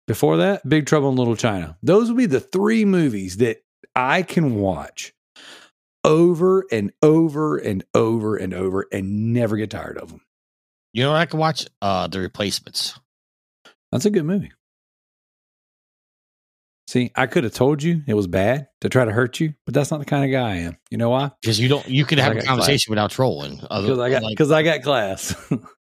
Before 0.08 0.38
that, 0.38 0.68
Big 0.68 0.86
Trouble 0.86 1.10
in 1.10 1.16
Little 1.16 1.38
China. 1.38 1.78
Those 1.82 2.10
would 2.10 2.18
be 2.18 2.26
the 2.26 2.42
three 2.42 2.84
movies 2.84 3.38
that 3.38 3.60
I 3.96 4.24
can 4.24 4.56
watch 4.56 5.14
over 6.04 6.66
and 6.72 6.92
over 7.02 7.58
and 7.58 7.86
over 7.94 8.36
and 8.36 8.54
over 8.54 8.86
and 8.92 9.32
never 9.34 9.56
get 9.56 9.70
tired 9.72 9.98
of 9.98 10.10
them. 10.10 10.20
You 10.92 11.04
know 11.04 11.14
I 11.14 11.26
can 11.26 11.40
watch? 11.40 11.66
Uh, 11.82 12.08
The 12.08 12.20
Replacements. 12.20 13.00
That's 13.94 14.06
a 14.06 14.10
good 14.10 14.26
movie. 14.26 14.52
See, 16.88 17.12
I 17.16 17.28
could 17.28 17.44
have 17.46 17.54
told 17.54 17.82
you 17.82 18.04
it 18.08 18.14
was 18.14 18.28
bad 18.28 18.68
to 18.82 18.90
try 18.90 19.06
to 19.06 19.12
hurt 19.12 19.40
you, 19.40 19.54
but 19.66 19.74
that's 19.74 19.90
not 19.90 20.00
the 20.00 20.06
kind 20.06 20.26
of 20.26 20.32
guy 20.32 20.52
I 20.52 20.56
am. 20.56 20.78
You 20.92 20.98
know 20.98 21.10
why? 21.10 21.32
Because 21.42 21.60
you 21.60 21.70
don't, 21.70 21.88
you 21.88 22.06
can 22.06 22.18
have 22.18 22.34
a 22.34 22.36
got 22.36 22.46
conversation 22.46 22.92
without 22.92 23.12
trolling. 23.12 23.56
Because 23.56 24.00
I 24.00 24.10
got 24.10 24.18
unlike, 24.18 24.32
because 24.32 24.52
I 24.52 24.64
got 24.64 24.82
class. 24.82 25.36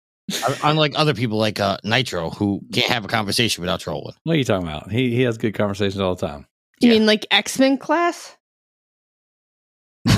unlike 0.64 0.94
other 0.96 1.14
people 1.14 1.38
like 1.38 1.60
uh, 1.60 1.78
Nitro 1.84 2.30
who 2.30 2.62
can't 2.74 2.92
have 2.92 3.06
a 3.06 3.10
conversation 3.10 3.62
without 3.62 3.80
trolling. 3.80 4.16
what 4.24 4.34
are 4.34 4.38
you 4.38 4.44
talking 4.44 4.68
about? 4.68 4.92
He 4.92 5.14
he 5.14 5.22
has 5.24 5.38
good 5.38 5.54
conversations 5.54 6.00
all 6.00 6.16
the 6.16 6.26
time. 6.26 6.48
you 6.80 6.90
yeah. 6.90 7.00
mean 7.00 7.06
like 7.06 7.26
X 7.32 7.60
Men 7.60 7.78
class? 7.78 8.38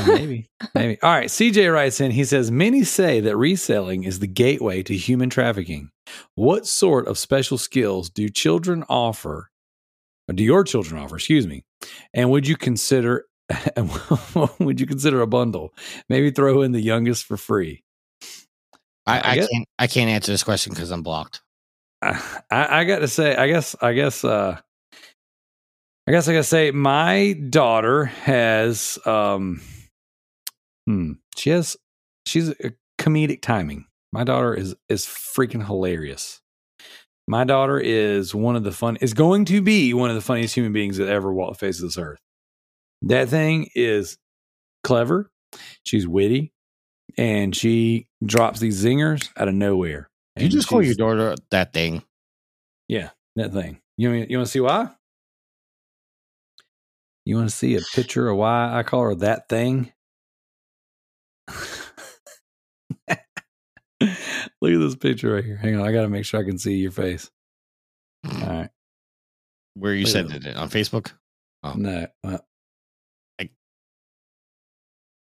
maybe 0.08 0.50
maybe 0.76 1.02
all 1.02 1.12
right 1.12 1.30
cj 1.30 1.74
writes 1.74 2.00
in 2.00 2.12
he 2.12 2.24
says 2.24 2.52
many 2.52 2.84
say 2.84 3.20
that 3.20 3.36
reselling 3.36 4.04
is 4.04 4.20
the 4.20 4.28
gateway 4.28 4.84
to 4.84 4.96
human 4.96 5.30
trafficking 5.30 5.90
what 6.36 6.68
sort 6.68 7.08
of 7.08 7.18
special 7.18 7.58
skills 7.58 8.10
do 8.10 8.30
children 8.30 8.84
offer 8.88 9.30
or 9.40 9.49
do 10.36 10.44
your 10.44 10.64
children 10.64 11.02
offer 11.02 11.16
excuse 11.16 11.48
me 11.48 11.64
and 12.14 12.30
would 12.30 12.48
you 12.48 12.56
consider 12.56 13.26
would 14.60 14.80
you 14.80 14.86
consider 14.86 15.22
a 15.22 15.28
bundle 15.28 15.74
maybe 16.08 16.30
throw 16.32 16.62
in 16.62 16.72
the 16.72 16.82
youngest 16.82 17.26
for 17.26 17.38
free 17.38 17.84
I, 19.10 19.18
I 19.18 19.32
I, 19.32 19.36
can't, 19.38 19.68
I 19.80 19.88
can't 19.88 20.10
answer 20.10 20.32
this 20.32 20.44
question 20.44 20.74
because 20.74 20.92
I'm 20.92 21.02
blocked. 21.02 21.42
I, 22.02 22.22
I 22.52 22.84
got 22.84 23.00
to 23.00 23.08
say, 23.08 23.36
I 23.36 23.48
guess, 23.48 23.76
I 23.82 23.94
guess, 23.94 24.24
uh, 24.24 24.58
I 26.08 26.12
guess 26.12 26.28
I 26.28 26.34
gotta 26.34 26.44
say, 26.44 26.72
my 26.72 27.34
daughter 27.34 28.06
has, 28.06 28.98
um, 29.06 29.62
hmm, 30.86 31.14
she 31.38 31.52
has, 31.52 31.78
she's 32.26 32.50
a 32.50 32.74
comedic 32.98 33.42
timing. 33.42 33.86
My 34.12 34.24
daughter 34.24 34.56
is 34.56 34.76
is 34.88 35.06
freaking 35.06 35.64
hilarious. 35.64 36.42
My 37.30 37.44
daughter 37.44 37.80
is 37.80 38.34
one 38.34 38.56
of 38.56 38.64
the 38.64 38.72
fun 38.72 38.96
is 39.02 39.14
going 39.14 39.46
to 39.46 39.62
be 39.62 39.94
one 39.94 40.10
of 40.10 40.16
the 40.16 40.22
funniest 40.22 40.56
human 40.56 40.74
beings 40.74 40.98
that 40.98 41.08
ever 41.10 41.32
walked 41.32 41.60
the 41.60 41.66
face 41.68 41.78
of 41.78 41.84
this 41.84 41.98
earth. 42.00 42.18
That 43.04 43.30
thing 43.30 43.70
is 43.76 44.18
clever. 44.84 45.30
She's 45.84 46.08
witty, 46.08 46.52
and 47.20 47.56
she 47.56 48.08
drops 48.26 48.60
these 48.60 48.84
zingers 48.84 49.30
out 49.38 49.48
of 49.48 49.54
nowhere. 49.54 50.10
You 50.38 50.46
And 50.46 50.52
just 50.52 50.68
call 50.68 50.82
your 50.82 50.96
daughter 50.96 51.36
that 51.52 51.72
thing. 51.72 52.02
yeah, 52.88 53.12
that 53.36 53.54
thing. 53.54 53.80
You 53.96 54.10
want 54.10 54.32
you 54.32 54.38
want 54.38 54.48
to 54.48 54.52
see 54.52 54.60
why? 54.62 54.90
You 57.26 57.36
want 57.36 57.50
to 57.52 57.56
see 57.56 57.76
a 57.76 57.82
picture 57.94 58.28
of 58.28 58.38
why 58.38 58.76
I 58.76 58.82
call 58.82 59.04
her 59.04 59.14
that 59.16 59.48
thing? 59.50 59.94
Look 64.62 64.74
at 64.74 64.80
this 64.80 64.96
picture 64.96 65.34
right 65.34 65.44
here. 65.44 65.58
Hang 65.58 65.76
on, 65.76 65.88
I 65.88 65.92
got 65.92 66.02
to 66.02 66.10
make 66.10 66.26
sure 66.26 66.40
I 66.40 66.44
can 66.44 66.58
see 66.58 66.76
your 66.76 66.92
face. 66.92 67.30
All 68.26 68.40
right, 68.48 68.70
Where 69.76 69.94
you 69.94 70.04
Look 70.04 70.12
sending 70.12 70.44
it 70.44 70.58
on 70.58 70.70
Facebook? 70.70 71.12
Oh. 71.64 71.74
no. 71.76 72.08
well. 72.24 72.46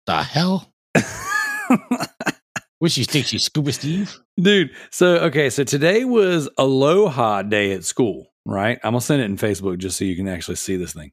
The 0.05 0.23
hell? 0.23 0.73
What 2.83 2.91
she 2.91 3.05
thinks 3.05 3.29
she's 3.29 3.45
Scuba 3.45 3.73
Steve? 3.73 4.19
Dude, 4.37 4.73
so 4.91 5.19
okay, 5.19 5.51
so 5.51 5.63
today 5.63 6.05
was 6.05 6.49
Aloha 6.59 7.43
Day 7.43 7.71
at 7.75 7.85
school, 7.85 8.33
right? 8.45 8.81
I'm 8.83 8.91
gonna 8.91 9.01
send 9.01 9.23
it 9.23 9.27
in 9.27 9.37
Facebook 9.37 9.79
just 9.79 9.97
so 9.97 10.05
you 10.05 10.17
can 10.17 10.27
actually 10.27 10.57
see 10.57 10.75
this 10.75 10.93
thing. 10.93 11.13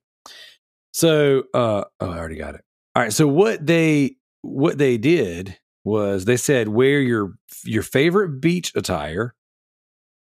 So, 0.93 1.43
uh, 1.53 1.83
oh, 1.99 2.09
I 2.09 2.17
already 2.17 2.37
got 2.37 2.55
it. 2.55 2.61
All 2.95 3.03
right, 3.03 3.13
so 3.13 3.27
what 3.27 3.63
they 3.63 4.15
what 4.41 4.79
they 4.79 4.97
did 4.97 5.59
was 5.83 6.25
they 6.25 6.37
said 6.37 6.67
wear 6.67 6.99
your 6.99 7.33
your 7.63 7.83
favorite 7.83 8.41
beach 8.41 8.71
attire, 8.75 9.35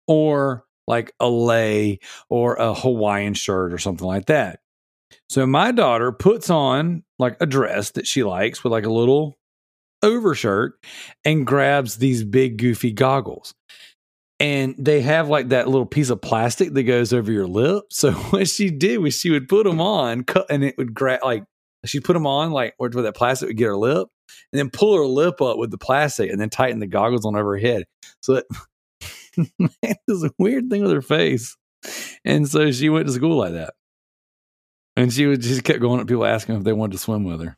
or 0.08 0.66
like 0.88 1.14
a 1.20 1.30
lei 1.30 2.00
or 2.30 2.56
a 2.56 2.74
Hawaiian 2.74 3.34
shirt 3.34 3.74
or 3.74 3.78
something 3.78 4.08
like 4.08 4.26
that. 4.26 4.60
So 5.30 5.46
my 5.46 5.72
daughter 5.72 6.12
puts 6.12 6.50
on 6.50 7.04
like 7.20 7.38
a 7.40 7.46
dress 7.46 7.92
that 7.92 8.08
she 8.08 8.24
likes 8.24 8.64
with 8.64 8.72
like 8.72 8.86
a 8.86 8.92
little 8.92 9.38
overshirt 10.04 10.74
and 11.24 11.46
grabs 11.46 11.98
these 11.98 12.24
big 12.24 12.58
goofy 12.58 12.92
goggles. 12.92 13.54
And 14.40 14.76
they 14.78 15.02
have 15.02 15.30
like 15.30 15.50
that 15.50 15.68
little 15.68 15.86
piece 15.86 16.10
of 16.10 16.22
plastic 16.22 16.74
that 16.74 16.84
goes 16.84 17.14
over 17.14 17.32
your 17.32 17.48
lip. 17.48 17.86
So 17.92 18.12
what 18.32 18.50
she 18.50 18.72
did 18.72 18.98
was 18.98 19.18
she 19.18 19.30
would 19.30 19.48
put 19.48 19.66
them 19.66 19.80
on, 19.80 20.24
cut, 20.24 20.48
and 20.50 20.64
it 20.64 20.78
would 20.78 20.94
grab 20.94 21.22
like 21.24 21.44
she 21.86 22.00
put 22.00 22.14
them 22.14 22.28
on 22.28 22.52
like 22.52 22.74
where 22.78 22.90
that 22.90 23.16
plastic 23.16 23.48
would 23.48 23.58
get 23.58 23.68
her 23.68 23.78
lip, 23.78 24.08
and 24.52 24.60
then 24.60 24.70
pull 24.70 24.96
her 24.98 25.06
lip 25.06 25.42
up 25.42 25.58
with 25.58 25.72
the 25.72 25.78
plastic, 25.78 26.32
and 26.32 26.40
then 26.40 26.50
tighten 26.50 26.80
the 26.80 26.88
goggles 26.88 27.26
on 27.26 27.36
over 27.36 27.54
her 27.54 27.60
head. 27.60 27.86
So 28.22 28.36
it 29.38 29.52
made 29.58 29.98
this 30.08 30.30
weird 30.38 30.70
thing 30.70 30.84
with 30.84 30.92
her 30.92 31.02
face. 31.02 31.58
And 32.24 32.48
so 32.48 32.72
she 32.72 32.90
went 32.90 33.08
to 33.08 33.14
school 33.14 33.38
like 33.38 33.54
that. 33.54 33.74
And 34.96 35.12
she 35.12 35.26
would 35.26 35.42
just 35.42 35.64
kept 35.64 35.80
going 35.80 36.02
up 36.02 36.08
people 36.08 36.26
asking 36.26 36.56
if 36.56 36.64
they 36.64 36.74
wanted 36.74 36.94
to 36.94 36.98
swim 36.98 37.24
with 37.24 37.42
her. 37.42 37.58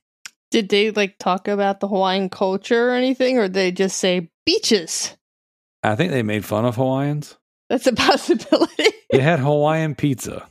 Did 0.51 0.69
they 0.69 0.91
like 0.91 1.17
talk 1.17 1.47
about 1.47 1.79
the 1.79 1.87
Hawaiian 1.87 2.29
culture 2.29 2.89
or 2.89 2.93
anything, 2.93 3.39
or 3.39 3.47
they 3.47 3.71
just 3.71 3.97
say 3.97 4.29
beaches? 4.45 5.17
I 5.81 5.95
think 5.95 6.11
they 6.11 6.23
made 6.23 6.45
fun 6.45 6.65
of 6.65 6.75
Hawaiians. 6.75 7.37
That's 7.69 7.87
a 7.87 7.93
possibility. 7.95 8.89
They 9.11 9.19
had 9.19 9.39
Hawaiian 9.39 9.95
pizza. 9.95 10.47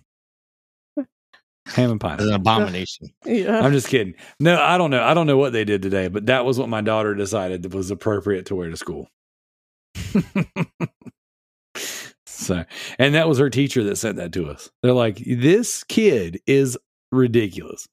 Ham 1.66 1.90
and 1.92 2.02
It's 2.02 2.22
an 2.24 2.32
abomination. 2.32 3.08
yeah. 3.24 3.60
I'm 3.60 3.72
just 3.72 3.88
kidding. 3.88 4.14
No, 4.40 4.60
I 4.60 4.76
don't 4.78 4.90
know. 4.90 5.02
I 5.02 5.14
don't 5.14 5.26
know 5.26 5.36
what 5.36 5.52
they 5.52 5.64
did 5.64 5.80
today, 5.82 6.08
but 6.08 6.26
that 6.26 6.44
was 6.44 6.58
what 6.58 6.68
my 6.68 6.80
daughter 6.80 7.14
decided 7.14 7.62
that 7.62 7.74
was 7.74 7.90
appropriate 7.90 8.46
to 8.46 8.56
wear 8.56 8.68
to 8.68 8.76
school. 8.76 9.08
so, 12.26 12.64
and 12.98 13.14
that 13.14 13.28
was 13.28 13.38
her 13.38 13.48
teacher 13.48 13.84
that 13.84 13.96
sent 13.96 14.16
that 14.16 14.32
to 14.32 14.48
us. 14.48 14.70
They're 14.82 14.92
like, 14.92 15.22
this 15.24 15.84
kid 15.84 16.40
is 16.46 16.76
ridiculous. 17.12 17.86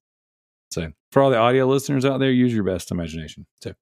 So, 0.72 0.92
for 1.12 1.22
all 1.22 1.30
the 1.30 1.38
audio 1.38 1.68
listeners 1.68 2.06
out 2.06 2.20
there, 2.20 2.32
use 2.32 2.54
your 2.54 2.64
best 2.64 2.92
imagination. 2.92 3.46
So, 3.62 3.74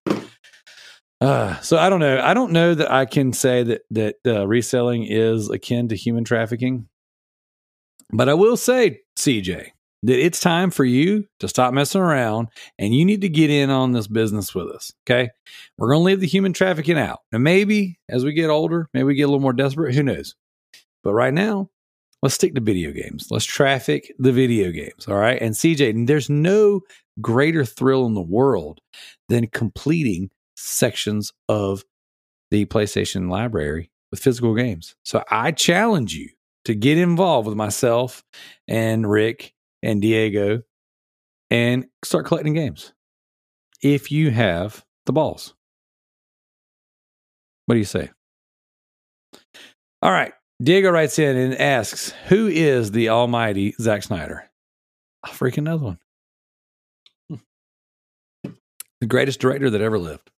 uh, 1.21 1.59
so 1.61 1.77
I 1.77 1.89
don't 1.89 1.99
know. 1.99 2.19
I 2.19 2.33
don't 2.33 2.51
know 2.51 2.75
that 2.75 2.91
I 2.91 3.05
can 3.05 3.33
say 3.33 3.63
that 3.63 3.81
that 3.91 4.15
uh, 4.25 4.47
reselling 4.47 5.05
is 5.05 5.49
akin 5.49 5.87
to 5.89 5.95
human 5.95 6.23
trafficking, 6.23 6.87
but 8.11 8.29
I 8.29 8.33
will 8.35 8.57
say, 8.57 9.01
CJ, 9.17 9.69
that 10.07 10.25
it's 10.25 10.39
time 10.39 10.71
for 10.71 10.85
you 10.85 11.25
to 11.41 11.49
stop 11.49 11.73
messing 11.73 11.99
around 11.99 12.47
and 12.79 12.95
you 12.95 13.03
need 13.03 13.19
to 13.19 13.29
get 13.29 13.49
in 13.49 13.69
on 13.69 13.91
this 13.91 14.07
business 14.07 14.55
with 14.55 14.67
us. 14.67 14.93
Okay. 15.05 15.29
We're 15.77 15.89
going 15.89 15.99
to 15.99 16.03
leave 16.05 16.21
the 16.21 16.27
human 16.27 16.53
trafficking 16.53 16.97
out. 16.97 17.19
Now, 17.33 17.39
maybe 17.39 17.99
as 18.07 18.23
we 18.23 18.31
get 18.31 18.49
older, 18.49 18.87
maybe 18.93 19.03
we 19.03 19.15
get 19.15 19.23
a 19.23 19.27
little 19.27 19.41
more 19.41 19.51
desperate. 19.51 19.93
Who 19.93 20.03
knows? 20.03 20.33
But 21.03 21.13
right 21.13 21.33
now, 21.33 21.69
let's 22.23 22.35
stick 22.35 22.55
to 22.55 22.61
video 22.61 22.91
games. 22.91 23.27
Let's 23.29 23.43
traffic 23.43 24.13
the 24.17 24.31
video 24.31 24.71
games. 24.71 25.09
All 25.09 25.17
right. 25.17 25.41
And 25.41 25.53
CJ, 25.53 26.07
there's 26.07 26.29
no 26.29 26.81
greater 27.19 27.65
thrill 27.65 28.05
in 28.05 28.13
the 28.13 28.21
world 28.21 28.79
than 29.27 29.47
completing 29.47 30.29
sections 30.55 31.33
of 31.49 31.83
the 32.49 32.65
PlayStation 32.65 33.29
library 33.29 33.91
with 34.11 34.21
physical 34.21 34.55
games. 34.55 34.95
So 35.03 35.21
I 35.29 35.51
challenge 35.51 36.13
you 36.13 36.29
to 36.63 36.75
get 36.75 36.97
involved 36.97 37.49
with 37.49 37.57
myself 37.57 38.23
and 38.69 39.09
Rick 39.09 39.53
and 39.83 40.01
Diego 40.01 40.63
and 41.49 41.85
start 42.03 42.25
collecting 42.25 42.53
games 42.53 42.93
if 43.81 44.11
you 44.11 44.31
have 44.31 44.85
the 45.05 45.13
balls. 45.13 45.53
What 47.65 47.75
do 47.75 47.79
you 47.79 47.85
say? 47.85 48.09
All 50.01 50.11
right. 50.11 50.33
Diego 50.61 50.89
writes 50.89 51.19
in 51.19 51.35
and 51.37 51.55
asks, 51.55 52.13
Who 52.27 52.47
is 52.47 52.91
the 52.91 53.09
almighty 53.09 53.75
Zack 53.79 54.03
Snyder? 54.03 54.49
A 55.23 55.29
freaking 55.29 55.59
another 55.59 55.83
one. 55.83 55.99
Hmm. 57.29 58.51
The 59.01 59.07
greatest 59.07 59.39
director 59.39 59.69
that 59.69 59.81
ever 59.81 59.99
lived. 59.99 60.31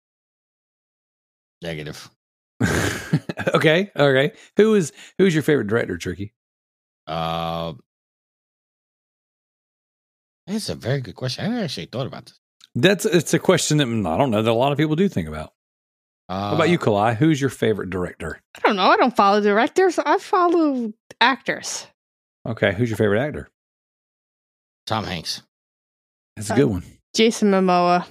Negative. 1.62 2.10
okay. 3.54 3.90
Okay. 3.94 4.32
Who 4.56 4.74
is 4.74 4.92
who's 5.18 5.34
your 5.34 5.42
favorite 5.42 5.68
director, 5.68 5.96
Tricky? 5.98 6.32
Uh, 7.06 7.74
that's 10.48 10.68
a 10.68 10.74
very 10.74 11.00
good 11.00 11.14
question. 11.14 11.44
I 11.44 11.48
never 11.48 11.64
actually 11.64 11.86
thought 11.86 12.06
about 12.06 12.26
this. 12.26 12.38
That's 12.74 13.04
it's 13.04 13.34
a 13.34 13.38
question 13.38 13.78
that 13.78 13.86
mm, 13.86 14.08
I 14.08 14.16
don't 14.16 14.30
know 14.30 14.42
that 14.42 14.50
a 14.50 14.52
lot 14.52 14.72
of 14.72 14.78
people 14.78 14.96
do 14.96 15.08
think 15.08 15.28
about. 15.28 15.52
Uh, 16.28 16.50
How 16.50 16.54
about 16.56 16.68
you, 16.68 16.78
Kalai? 16.78 17.16
Who's 17.16 17.40
your 17.40 17.50
favorite 17.50 17.90
director? 17.90 18.40
I 18.56 18.60
don't 18.60 18.76
know. 18.76 18.82
I 18.82 18.96
don't 18.96 19.16
follow 19.16 19.40
directors. 19.40 19.98
I 19.98 20.18
follow 20.18 20.92
actors. 21.20 21.86
Okay, 22.46 22.72
who's 22.72 22.90
your 22.90 22.98
favorite 22.98 23.20
actor? 23.20 23.48
Tom 24.86 25.04
Hanks. 25.04 25.42
That's 26.36 26.50
a 26.50 26.54
good 26.54 26.66
one. 26.66 26.84
Jason 27.14 27.50
Momoa. 27.50 28.06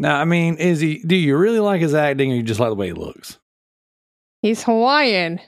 Now, 0.00 0.20
I 0.20 0.24
mean, 0.24 0.56
is 0.56 0.80
he? 0.80 0.98
Do 1.04 1.16
you 1.16 1.36
really 1.36 1.60
like 1.60 1.80
his 1.80 1.94
acting, 1.94 2.32
or 2.32 2.36
you 2.36 2.42
just 2.42 2.60
like 2.60 2.70
the 2.70 2.74
way 2.74 2.88
he 2.88 2.92
looks? 2.92 3.38
He's 4.42 4.62
Hawaiian. 4.62 5.40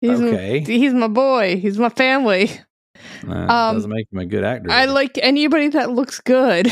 He's 0.00 0.20
Okay. 0.20 0.60
My, 0.60 0.66
he's 0.66 0.92
my 0.94 1.08
boy. 1.08 1.56
He's 1.56 1.78
my 1.78 1.88
family. 1.88 2.50
Nah, 3.26 3.68
Um, 3.68 3.76
doesn't 3.76 3.90
make 3.90 4.06
him 4.12 4.18
a 4.18 4.26
good 4.26 4.44
actor. 4.44 4.70
I 4.70 4.86
like 4.86 5.18
anybody 5.22 5.68
that 5.68 5.90
looks 5.90 6.20
good. 6.20 6.66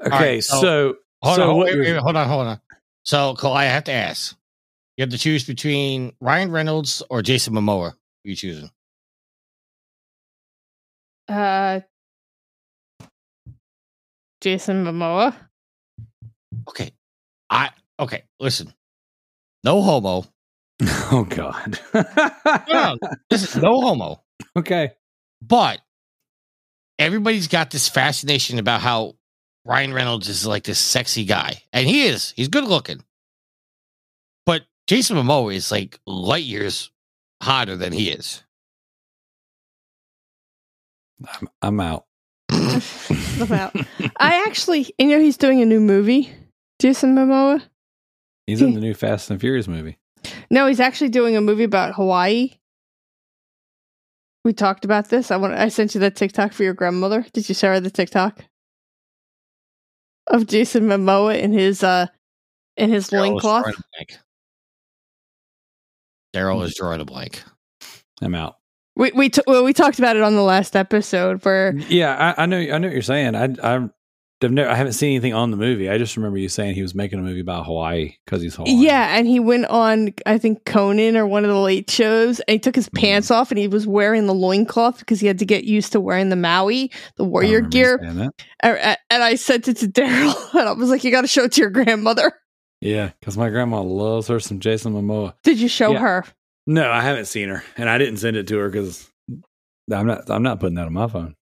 Okay, 0.00 0.10
right, 0.10 0.44
so 0.44 0.60
so- 0.60 0.96
Hold 1.22 1.36
so 1.36 1.50
on, 1.50 1.56
what 1.56 1.66
wait, 1.66 1.78
wait, 1.80 1.92
wait, 1.94 2.00
hold 2.00 2.14
on, 2.16 2.28
hold 2.28 2.46
on. 2.46 2.60
So, 3.02 3.34
Cole, 3.34 3.52
I 3.52 3.64
have 3.64 3.82
to 3.84 3.92
ask. 3.92 4.36
You 4.96 5.02
have 5.02 5.10
to 5.10 5.18
choose 5.18 5.44
between 5.44 6.12
Ryan 6.20 6.52
Reynolds 6.52 7.02
or 7.10 7.22
Jason 7.22 7.54
Momoa. 7.54 7.92
Who 8.22 8.30
you 8.30 8.36
choosing? 8.36 8.70
Uh, 11.28 11.80
Jason 14.40 14.84
Momoa. 14.84 15.34
Okay. 16.68 16.92
I 17.50 17.70
okay, 17.98 18.22
listen. 18.38 18.72
No 19.64 19.82
homo. 19.82 20.24
oh 21.10 21.26
god. 21.28 21.80
No, 22.68 22.96
listen, 23.30 23.62
no 23.62 23.80
homo. 23.80 24.22
okay. 24.56 24.92
But 25.42 25.80
everybody's 26.98 27.48
got 27.48 27.70
this 27.70 27.88
fascination 27.88 28.58
about 28.58 28.80
how 28.80 29.14
Ryan 29.64 29.92
Reynolds 29.92 30.28
is 30.28 30.46
like 30.46 30.64
this 30.64 30.78
sexy 30.78 31.24
guy. 31.24 31.62
And 31.72 31.86
he 31.86 32.06
is. 32.06 32.32
He's 32.36 32.48
good 32.48 32.64
looking. 32.64 33.04
But 34.46 34.62
Jason 34.86 35.16
Momoa 35.16 35.54
is 35.54 35.70
like 35.70 35.98
light 36.06 36.44
years 36.44 36.90
hotter 37.42 37.76
than 37.76 37.92
he 37.92 38.10
is. 38.10 38.42
I'm, 41.62 41.80
out. 41.80 42.06
I'm 42.50 43.52
out. 43.52 43.76
I 44.18 44.44
actually, 44.46 44.92
you 44.98 45.08
know, 45.08 45.20
he's 45.20 45.36
doing 45.36 45.60
a 45.60 45.66
new 45.66 45.80
movie. 45.80 46.32
Jason 46.78 47.14
Momoa. 47.14 47.62
He's 48.46 48.62
in 48.62 48.72
the 48.72 48.80
new 48.80 48.94
Fast 48.94 49.30
and 49.30 49.40
Furious 49.40 49.68
movie. 49.68 49.98
No, 50.50 50.66
he's 50.66 50.80
actually 50.80 51.10
doing 51.10 51.36
a 51.36 51.40
movie 51.40 51.64
about 51.64 51.94
Hawaii. 51.94 52.52
We 54.48 54.54
talked 54.54 54.86
about 54.86 55.10
this. 55.10 55.30
I 55.30 55.36
want. 55.36 55.52
I 55.52 55.68
sent 55.68 55.94
you 55.94 56.00
that 56.00 56.16
TikTok 56.16 56.54
for 56.54 56.62
your 56.62 56.72
grandmother. 56.72 57.26
Did 57.34 57.50
you 57.50 57.54
show 57.54 57.68
her 57.68 57.80
the 57.80 57.90
TikTok 57.90 58.46
of 60.26 60.46
Jason 60.46 60.84
Momoa 60.84 61.38
in 61.38 61.52
his 61.52 61.84
uh 61.84 62.06
in 62.74 62.88
his 62.88 63.08
Darrell 63.08 63.24
is 63.24 63.30
loincloth? 63.44 63.64
drawing 63.64 63.76
a 63.76 63.82
blank. 63.92 64.18
Darrell 66.32 66.62
is 66.62 66.74
drawing 66.74 67.02
a 67.02 67.04
blank. 67.04 67.42
I'm 68.22 68.34
out. 68.34 68.56
We 68.96 69.12
we 69.12 69.28
t- 69.28 69.42
well 69.46 69.64
we 69.64 69.74
talked 69.74 69.98
about 69.98 70.16
it 70.16 70.22
on 70.22 70.34
the 70.34 70.40
last 70.40 70.74
episode 70.76 71.44
where 71.44 71.76
Yeah, 71.76 72.34
I, 72.38 72.44
I 72.44 72.46
know. 72.46 72.56
I 72.56 72.78
know 72.78 72.88
what 72.88 72.94
you're 72.94 73.02
saying. 73.02 73.34
I 73.34 73.54
I 73.62 73.90
I've 74.40 74.52
never, 74.52 74.70
I 74.70 74.74
haven't 74.76 74.92
seen 74.92 75.10
anything 75.10 75.34
on 75.34 75.50
the 75.50 75.56
movie. 75.56 75.90
I 75.90 75.98
just 75.98 76.16
remember 76.16 76.38
you 76.38 76.48
saying 76.48 76.74
he 76.74 76.82
was 76.82 76.94
making 76.94 77.18
a 77.18 77.22
movie 77.22 77.40
about 77.40 77.66
Hawaii 77.66 78.14
because 78.24 78.40
he's 78.40 78.54
Hawaiian. 78.54 78.78
Yeah, 78.78 79.16
and 79.16 79.26
he 79.26 79.40
went 79.40 79.66
on 79.66 80.14
I 80.26 80.38
think 80.38 80.64
Conan 80.64 81.16
or 81.16 81.26
one 81.26 81.44
of 81.44 81.50
the 81.50 81.58
late 81.58 81.90
shows 81.90 82.38
and 82.40 82.52
he 82.52 82.58
took 82.58 82.76
his 82.76 82.88
mm-hmm. 82.88 83.00
pants 83.00 83.30
off 83.30 83.50
and 83.50 83.58
he 83.58 83.66
was 83.66 83.86
wearing 83.86 84.26
the 84.26 84.34
loincloth 84.34 85.00
because 85.00 85.18
he 85.18 85.26
had 85.26 85.40
to 85.40 85.46
get 85.46 85.64
used 85.64 85.92
to 85.92 86.00
wearing 86.00 86.28
the 86.28 86.36
Maui, 86.36 86.92
the 87.16 87.24
warrior 87.24 87.60
gear. 87.60 87.98
And, 88.00 88.32
and 88.62 89.22
I 89.22 89.34
sent 89.34 89.66
it 89.66 89.78
to 89.78 89.88
Darrell 89.88 90.34
and 90.54 90.68
I 90.68 90.72
was 90.72 90.88
like, 90.90 91.02
You 91.02 91.10
gotta 91.10 91.28
show 91.28 91.44
it 91.44 91.52
to 91.52 91.60
your 91.60 91.70
grandmother. 91.70 92.32
Yeah, 92.80 93.10
because 93.18 93.36
my 93.36 93.50
grandma 93.50 93.82
loves 93.82 94.28
her 94.28 94.38
some 94.38 94.60
Jason 94.60 94.94
Momoa. 94.94 95.34
Did 95.42 95.58
you 95.58 95.68
show 95.68 95.92
Yeah. 95.92 95.98
her? 95.98 96.24
No, 96.68 96.90
I 96.90 97.00
haven't 97.00 97.24
seen 97.24 97.48
her, 97.48 97.64
and 97.78 97.88
I 97.88 97.96
didn't 97.96 98.18
send 98.18 98.36
it 98.36 98.46
to 98.48 98.58
her 98.58 98.68
because 98.68 99.10
I'm 99.90 100.06
not. 100.06 100.28
I'm 100.28 100.42
not 100.42 100.60
putting 100.60 100.74
that 100.74 100.86
on 100.86 100.92
my 100.92 101.08
phone. 101.08 101.34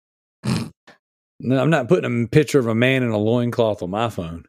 No, 1.39 1.61
I'm 1.61 1.69
not 1.69 1.87
putting 1.87 2.23
a 2.23 2.27
picture 2.27 2.59
of 2.59 2.67
a 2.67 2.75
man 2.75 3.03
in 3.03 3.09
a 3.09 3.17
loincloth 3.17 3.83
on 3.83 3.91
my 3.91 4.09
phone. 4.09 4.45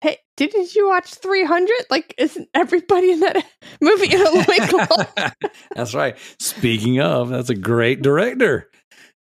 Hey, 0.00 0.18
didn't 0.36 0.74
you 0.74 0.88
watch 0.88 1.14
300? 1.14 1.70
Like, 1.90 2.14
isn't 2.18 2.48
everybody 2.54 3.12
in 3.12 3.20
that 3.20 3.44
movie 3.80 4.12
in 4.12 4.20
a 4.20 4.30
loincloth? 4.30 5.14
that's 5.74 5.94
right. 5.94 6.16
Speaking 6.38 7.00
of, 7.00 7.28
that's 7.30 7.50
a 7.50 7.54
great 7.54 8.02
director. 8.02 8.68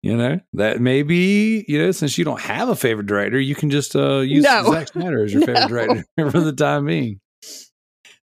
You 0.03 0.17
know 0.17 0.41
that 0.55 0.81
may 0.81 1.03
be 1.03 1.63
you 1.69 1.79
know 1.79 1.91
since 1.91 2.17
you 2.17 2.25
don't 2.25 2.41
have 2.41 2.71
a 2.71 2.75
favorite 2.75 3.07
director, 3.07 3.39
you 3.39 3.55
can 3.55 3.69
just 3.69 3.95
uh, 3.95 4.21
use 4.21 4.45
No. 4.45 4.73
Zack 4.73 4.89
Snyder 4.89 5.25
as 5.25 5.35
your 5.35 5.43
favorite 5.47 5.69
director 5.69 6.31
for 6.31 6.41
the 6.41 6.55
time 6.55 6.87
being. 6.87 7.21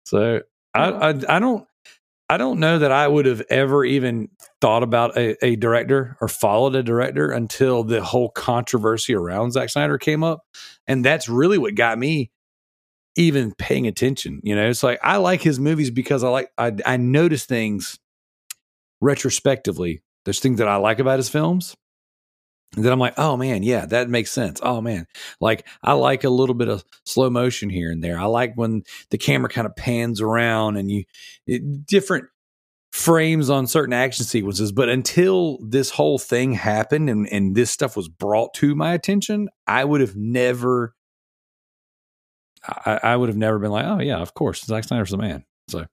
So 0.06 0.40
I, 0.72 0.88
I 0.88 1.08
I 1.28 1.38
don't 1.38 1.66
I 2.28 2.38
don't 2.38 2.58
know 2.58 2.78
that 2.80 2.90
I 2.90 3.06
would 3.06 3.26
have 3.26 3.42
ever 3.50 3.84
even 3.84 4.28
thought 4.60 4.82
about 4.82 5.16
a, 5.16 5.44
a 5.44 5.56
director 5.56 6.16
or 6.20 6.28
followed 6.28 6.74
a 6.74 6.82
director 6.82 7.30
until 7.30 7.84
the 7.84 8.02
whole 8.02 8.30
controversy 8.30 9.14
around 9.14 9.52
Zack 9.52 9.70
Snyder 9.70 9.96
came 9.96 10.24
up, 10.24 10.40
and 10.86 11.04
that's 11.04 11.28
really 11.28 11.58
what 11.58 11.76
got 11.76 11.98
me 11.98 12.32
even 13.16 13.54
paying 13.54 13.86
attention. 13.86 14.40
You 14.42 14.56
know, 14.56 14.68
it's 14.68 14.82
like 14.82 14.98
I 15.02 15.18
like 15.18 15.40
his 15.40 15.60
movies 15.60 15.90
because 15.90 16.24
I 16.24 16.28
like 16.28 16.50
I 16.58 16.72
I 16.84 16.96
notice 16.96 17.46
things 17.46 17.98
retrospectively. 19.00 20.02
There's 20.24 20.40
things 20.40 20.58
that 20.58 20.68
I 20.68 20.76
like 20.76 20.98
about 20.98 21.18
his 21.18 21.28
films. 21.28 21.76
And 22.76 22.84
then 22.84 22.92
I'm 22.92 22.98
like, 22.98 23.14
oh 23.18 23.36
man, 23.36 23.62
yeah, 23.62 23.86
that 23.86 24.10
makes 24.10 24.30
sense. 24.30 24.60
Oh 24.62 24.80
man, 24.82 25.06
like 25.40 25.66
I 25.82 25.94
like 25.94 26.24
a 26.24 26.30
little 26.30 26.54
bit 26.54 26.68
of 26.68 26.84
slow 27.04 27.30
motion 27.30 27.70
here 27.70 27.90
and 27.90 28.04
there. 28.04 28.18
I 28.18 28.26
like 28.26 28.54
when 28.54 28.82
the 29.10 29.18
camera 29.18 29.48
kind 29.48 29.66
of 29.66 29.74
pans 29.74 30.20
around 30.20 30.76
and 30.76 30.90
you 30.90 31.04
it, 31.46 31.86
different 31.86 32.26
frames 32.92 33.50
on 33.50 33.66
certain 33.66 33.92
action 33.92 34.24
sequences. 34.24 34.72
But 34.72 34.88
until 34.88 35.58
this 35.62 35.90
whole 35.90 36.18
thing 36.18 36.52
happened 36.52 37.10
and, 37.10 37.28
and 37.28 37.54
this 37.54 37.70
stuff 37.70 37.96
was 37.96 38.08
brought 38.08 38.54
to 38.54 38.74
my 38.74 38.92
attention, 38.92 39.48
I 39.66 39.84
would 39.84 40.00
have 40.00 40.16
never, 40.16 40.94
I, 42.66 43.00
I 43.02 43.16
would 43.16 43.28
have 43.28 43.36
never 43.36 43.58
been 43.58 43.70
like, 43.70 43.86
oh 43.86 44.00
yeah, 44.00 44.18
of 44.18 44.34
course, 44.34 44.64
Zack 44.64 44.84
Snyder's 44.84 45.10
the 45.10 45.18
man. 45.18 45.44
So 45.68 45.86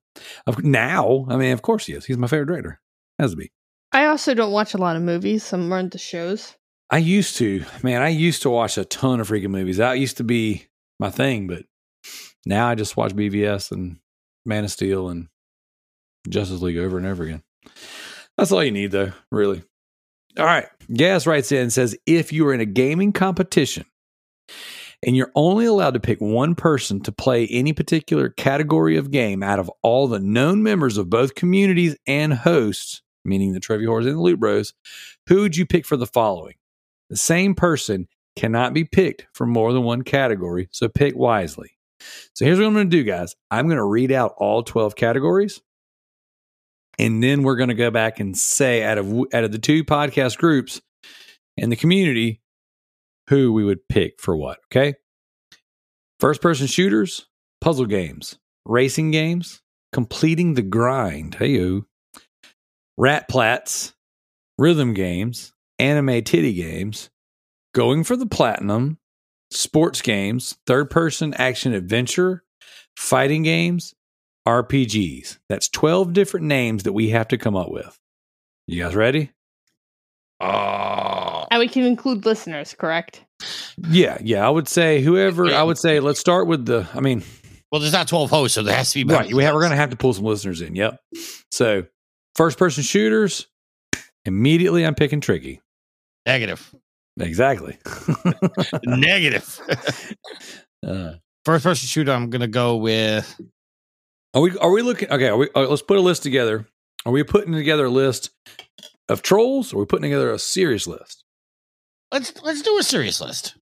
now, 0.60 1.26
I 1.30 1.38
mean, 1.38 1.54
of 1.54 1.62
course 1.62 1.86
he 1.86 1.94
is. 1.94 2.06
He's 2.06 2.18
my 2.18 2.28
favorite 2.28 2.48
director. 2.48 2.80
Has 3.20 3.32
to 3.32 3.38
be. 3.38 3.52
I 3.92 4.06
also 4.06 4.34
don't 4.34 4.52
watch 4.52 4.74
a 4.74 4.78
lot 4.78 4.96
of 4.96 5.02
movies. 5.02 5.52
I'm 5.54 5.70
more 5.70 5.80
into 5.80 5.98
shows. 5.98 6.56
I 6.94 6.98
used 6.98 7.38
to, 7.38 7.66
man, 7.82 8.04
I 8.04 8.10
used 8.10 8.44
to 8.44 8.52
watch 8.52 8.78
a 8.78 8.86
ton 8.86 9.20
of 9.20 9.28
freaking 9.28 9.50
movies. 9.50 9.78
That 9.78 9.94
used 9.94 10.18
to 10.18 10.24
be 10.24 10.68
my 11.00 11.10
thing, 11.10 11.48
but 11.48 11.66
now 12.46 12.68
I 12.68 12.76
just 12.76 12.96
watch 12.96 13.16
BVS 13.16 13.72
and 13.72 13.98
Man 14.46 14.64
of 14.64 14.70
Steel 14.70 15.10
and 15.10 15.28
Justice 16.30 16.62
League 16.62 16.78
over 16.78 17.00
and 17.00 17.08
over 17.08 17.24
again. 17.24 17.42
That's 18.38 18.52
all 18.52 18.64
you 18.64 18.70
need, 18.70 18.92
though, 18.92 19.12
really. 19.32 19.64
All 20.38 20.46
right. 20.46 20.68
Gaz 20.94 21.26
writes 21.26 21.52
in 21.52 21.64
and 21.64 21.74
says 21.74 21.98
if 22.06 22.32
you 22.32 22.48
are 22.48 22.54
in 22.54 22.62
a 22.62 22.66
gaming 22.66 23.12
competition 23.12 23.86
and 25.02 25.18
you're 25.18 25.32
only 25.34 25.66
allowed 25.66 25.96
to 25.96 26.00
pick 26.00 26.22
one 26.22 26.54
person 26.54 27.02
to 27.02 27.12
play 27.12 27.48
any 27.48 27.74
particular 27.74 28.30
category 28.30 28.98
of 28.98 29.10
game 29.10 29.42
out 29.42 29.58
of 29.58 29.72
all 29.82 30.08
the 30.08 30.20
known 30.20 30.62
members 30.62 31.00
of 31.00 31.10
both 31.10 31.34
communities 31.34 31.96
and 32.06 32.36
hosts, 32.36 33.02
meaning 33.26 33.54
the 33.54 33.60
Trivia 33.60 33.88
Whores 33.88 34.06
and 34.06 34.16
the 34.16 34.22
Loot 34.22 34.40
Bros, 34.40 34.76
who 35.28 35.42
would 35.42 35.58
you 35.58 35.66
pick 35.66 35.88
for 35.88 35.98
the 35.98 36.06
following? 36.06 36.54
The 37.10 37.18
same 37.18 37.56
person 37.56 38.08
cannot 38.36 38.74
be 38.74 38.84
picked 38.84 39.28
for 39.34 39.46
more 39.46 39.74
than 39.74 39.84
one 39.84 40.02
category, 40.02 40.68
so 40.72 40.90
pick 40.90 41.16
wisely. 41.16 41.72
So 42.34 42.46
here's 42.46 42.60
what 42.60 42.66
I'm 42.66 42.74
going 42.74 42.90
to 42.90 42.98
do, 42.98 43.04
guys. 43.04 43.36
I'm 43.52 43.68
going 43.68 43.78
to 43.78 43.84
read 43.84 44.12
out 44.12 44.34
all 44.38 44.64
12 44.64 44.96
categories, 44.96 45.62
and 47.00 47.24
then 47.24 47.44
we're 47.44 47.56
going 47.56 47.70
to 47.70 47.76
go 47.76 47.92
back 47.92 48.20
and 48.20 48.38
say 48.38 48.84
out 48.84 48.98
of 48.98 49.12
out 49.34 49.44
of 49.44 49.52
the 49.52 49.60
two 49.60 49.84
podcast 49.84 50.38
groups 50.38 50.82
and 51.58 51.72
the 51.72 51.78
community 51.78 52.42
who 53.30 53.54
we 53.54 53.64
would 53.64 53.88
pick 53.88 54.20
for 54.20 54.36
what. 54.36 54.60
Okay, 54.68 54.96
first 56.20 56.42
person 56.42 56.68
shooters, 56.68 57.28
puzzle 57.62 57.86
games, 57.86 58.38
racing 58.66 59.12
games, 59.12 59.62
completing 59.92 60.56
the 60.56 60.62
grind. 60.62 61.36
Hey, 61.36 61.82
Rat 62.98 63.28
Plats, 63.28 63.94
rhythm 64.58 64.94
games, 64.94 65.54
anime 65.80 66.24
titty 66.24 66.54
games, 66.54 67.10
going 67.74 68.04
for 68.04 68.16
the 68.16 68.26
platinum, 68.26 68.98
sports 69.52 70.02
games, 70.02 70.58
third 70.68 70.90
person 70.90 71.34
action 71.36 71.74
adventure, 71.74 72.44
fighting 72.98 73.44
games, 73.44 73.94
RPGs. 74.48 75.40
That's 75.50 75.70
12 75.70 76.14
different 76.14 76.46
names 76.46 76.84
that 76.84 76.94
we 76.94 77.10
have 77.10 77.28
to 77.30 77.38
come 77.38 77.56
up 77.56 77.72
with. 77.72 77.98
You 78.68 78.84
guys 78.84 78.96
ready? 78.96 79.32
Oh, 80.40 81.46
And 81.52 81.60
we 81.60 81.68
can 81.68 81.84
include 81.84 82.26
listeners, 82.26 82.74
correct? 82.78 83.24
Yeah, 83.90 84.18
yeah. 84.22 84.46
I 84.46 84.50
would 84.50 84.68
say 84.68 85.02
whoever, 85.02 85.48
I 85.48 85.64
would 85.64 85.78
say 85.78 86.00
let's 86.00 86.20
start 86.20 86.48
with 86.48 86.66
the, 86.66 86.88
I 86.94 87.00
mean, 87.00 87.24
well, 87.72 87.80
there's 87.80 87.94
not 87.94 88.08
12 88.08 88.30
hosts, 88.30 88.56
so 88.56 88.64
there 88.64 88.76
has 88.76 88.92
to 88.92 89.04
be 89.04 89.14
right. 89.14 89.34
We 89.34 89.44
have, 89.44 89.54
we're 89.54 89.62
going 89.62 89.72
to 89.72 89.78
have 89.78 89.90
to 89.92 89.96
pull 89.96 90.14
some 90.14 90.26
listeners 90.26 90.62
in. 90.62 90.76
Yep. 90.76 91.00
So 91.52 91.86
first 92.36 92.58
person 92.60 92.84
shooters, 92.84 93.48
immediately 94.26 94.86
I'm 94.86 94.96
picking 94.96 95.22
Tricky. 95.22 95.62
Negative. 96.26 96.74
Exactly. 97.20 97.78
negative. 98.84 99.60
uh, 100.88 101.14
First 101.46 101.64
person 101.66 101.88
shooter, 101.88 102.12
I'm 102.12 102.30
gonna 102.30 102.48
go 102.48 102.78
with. 102.78 103.40
Are 104.34 104.42
we 104.42 104.58
are 104.58 104.72
we 104.72 104.82
looking 104.82 105.12
okay, 105.12 105.28
are 105.28 105.38
we 105.38 105.50
uh, 105.54 105.68
let's 105.68 105.82
put 105.82 105.98
a 105.98 106.02
list 106.02 106.24
together. 106.24 106.66
Are 107.06 107.12
we 107.12 107.24
putting 107.24 107.52
together 107.52 107.86
a 107.86 107.90
list 107.90 108.30
of 109.10 109.22
trolls 109.22 109.74
or 109.74 109.76
are 109.76 109.80
we 109.80 109.86
putting 109.86 110.04
together 110.04 110.32
a 110.32 110.40
serious 110.40 110.88
list? 110.88 111.26
Let's 112.12 112.42
let's 112.42 112.62
do 112.62 112.78
a 112.78 112.84
serious 112.84 113.20
list. 113.20 113.56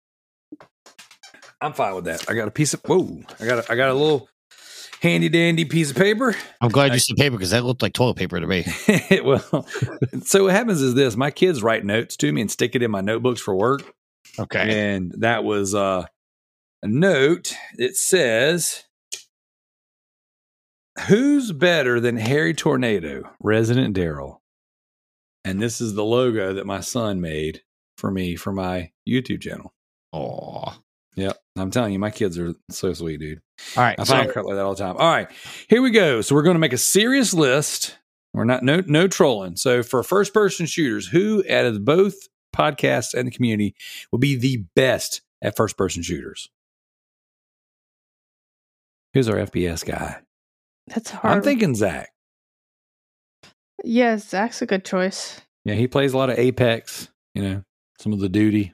I'm 1.62 1.72
fine 1.72 1.94
with 1.94 2.04
that. 2.04 2.30
I 2.30 2.34
got 2.34 2.48
a 2.48 2.50
piece 2.50 2.74
of 2.74 2.82
whoa. 2.82 3.22
I 3.40 3.46
got 3.46 3.64
a, 3.64 3.72
I 3.72 3.76
got 3.76 3.88
a 3.88 3.94
little 3.94 4.28
handy 5.00 5.28
dandy 5.28 5.64
piece 5.64 5.90
of 5.90 5.96
paper. 5.96 6.34
I'm 6.60 6.70
glad 6.70 6.92
you 6.92 6.98
said 6.98 7.16
paper 7.16 7.36
because 7.36 7.50
that 7.50 7.64
looked 7.64 7.82
like 7.82 7.92
toilet 7.92 8.16
paper 8.16 8.38
to 8.40 8.46
me. 8.46 8.64
well, 9.24 9.66
so 10.22 10.44
what 10.44 10.52
happens 10.52 10.80
is 10.80 10.94
this: 10.94 11.16
my 11.16 11.30
kids 11.30 11.62
write 11.62 11.84
notes 11.84 12.16
to 12.18 12.32
me 12.32 12.40
and 12.40 12.50
stick 12.50 12.74
it 12.74 12.82
in 12.82 12.90
my 12.90 13.00
notebooks 13.00 13.40
for 13.40 13.54
work, 13.54 13.82
Okay. 14.38 14.94
and 14.94 15.12
that 15.18 15.44
was 15.44 15.74
uh, 15.74 16.04
a 16.82 16.86
note. 16.86 17.54
It 17.78 17.96
says, 17.96 18.84
"Who's 21.08 21.52
better 21.52 22.00
than 22.00 22.16
Harry 22.16 22.54
Tornado, 22.54 23.30
Resident 23.40 23.94
Darrell?" 23.94 24.42
And 25.44 25.60
this 25.60 25.80
is 25.80 25.94
the 25.94 26.04
logo 26.04 26.52
that 26.52 26.66
my 26.66 26.80
son 26.80 27.20
made 27.20 27.62
for 27.96 28.10
me 28.10 28.36
for 28.36 28.52
my 28.52 28.90
YouTube 29.08 29.40
channel. 29.40 29.72
Oh. 30.12 30.74
Yep, 31.20 31.36
I'm 31.58 31.70
telling 31.70 31.92
you, 31.92 31.98
my 31.98 32.10
kids 32.10 32.38
are 32.38 32.54
so 32.70 32.94
sweet, 32.94 33.20
dude. 33.20 33.42
All 33.76 33.82
right. 33.82 33.98
I 33.98 34.04
so- 34.04 34.14
find 34.14 34.30
crap 34.30 34.46
like 34.46 34.54
that 34.54 34.64
all 34.64 34.74
the 34.74 34.82
time. 34.82 34.96
All 34.96 35.10
right, 35.10 35.28
here 35.68 35.82
we 35.82 35.90
go. 35.90 36.22
So 36.22 36.34
we're 36.34 36.42
going 36.42 36.54
to 36.54 36.60
make 36.60 36.72
a 36.72 36.78
serious 36.78 37.34
list. 37.34 37.98
We're 38.32 38.44
not 38.44 38.62
no 38.62 38.82
no 38.86 39.06
trolling. 39.06 39.56
So 39.56 39.82
for 39.82 40.02
first 40.02 40.32
person 40.32 40.64
shooters, 40.64 41.08
who 41.08 41.44
out 41.50 41.66
of 41.66 41.84
both 41.84 42.14
podcasts 42.56 43.12
and 43.12 43.26
the 43.26 43.32
community 43.32 43.74
will 44.10 44.18
be 44.18 44.36
the 44.36 44.64
best 44.74 45.20
at 45.42 45.56
first 45.56 45.76
person 45.76 46.02
shooters? 46.02 46.48
Who's 49.12 49.28
our 49.28 49.36
FPS 49.36 49.84
guy? 49.84 50.20
That's 50.86 51.10
hard. 51.10 51.36
I'm 51.36 51.42
thinking 51.42 51.74
Zach. 51.74 52.10
yeah, 53.84 54.16
Zach's 54.16 54.62
a 54.62 54.66
good 54.66 54.84
choice. 54.86 55.40
Yeah, 55.64 55.74
he 55.74 55.86
plays 55.86 56.14
a 56.14 56.16
lot 56.16 56.30
of 56.30 56.38
Apex. 56.38 57.08
You 57.34 57.42
know, 57.42 57.62
some 57.98 58.12
of 58.14 58.20
the 58.20 58.28
duty. 58.30 58.72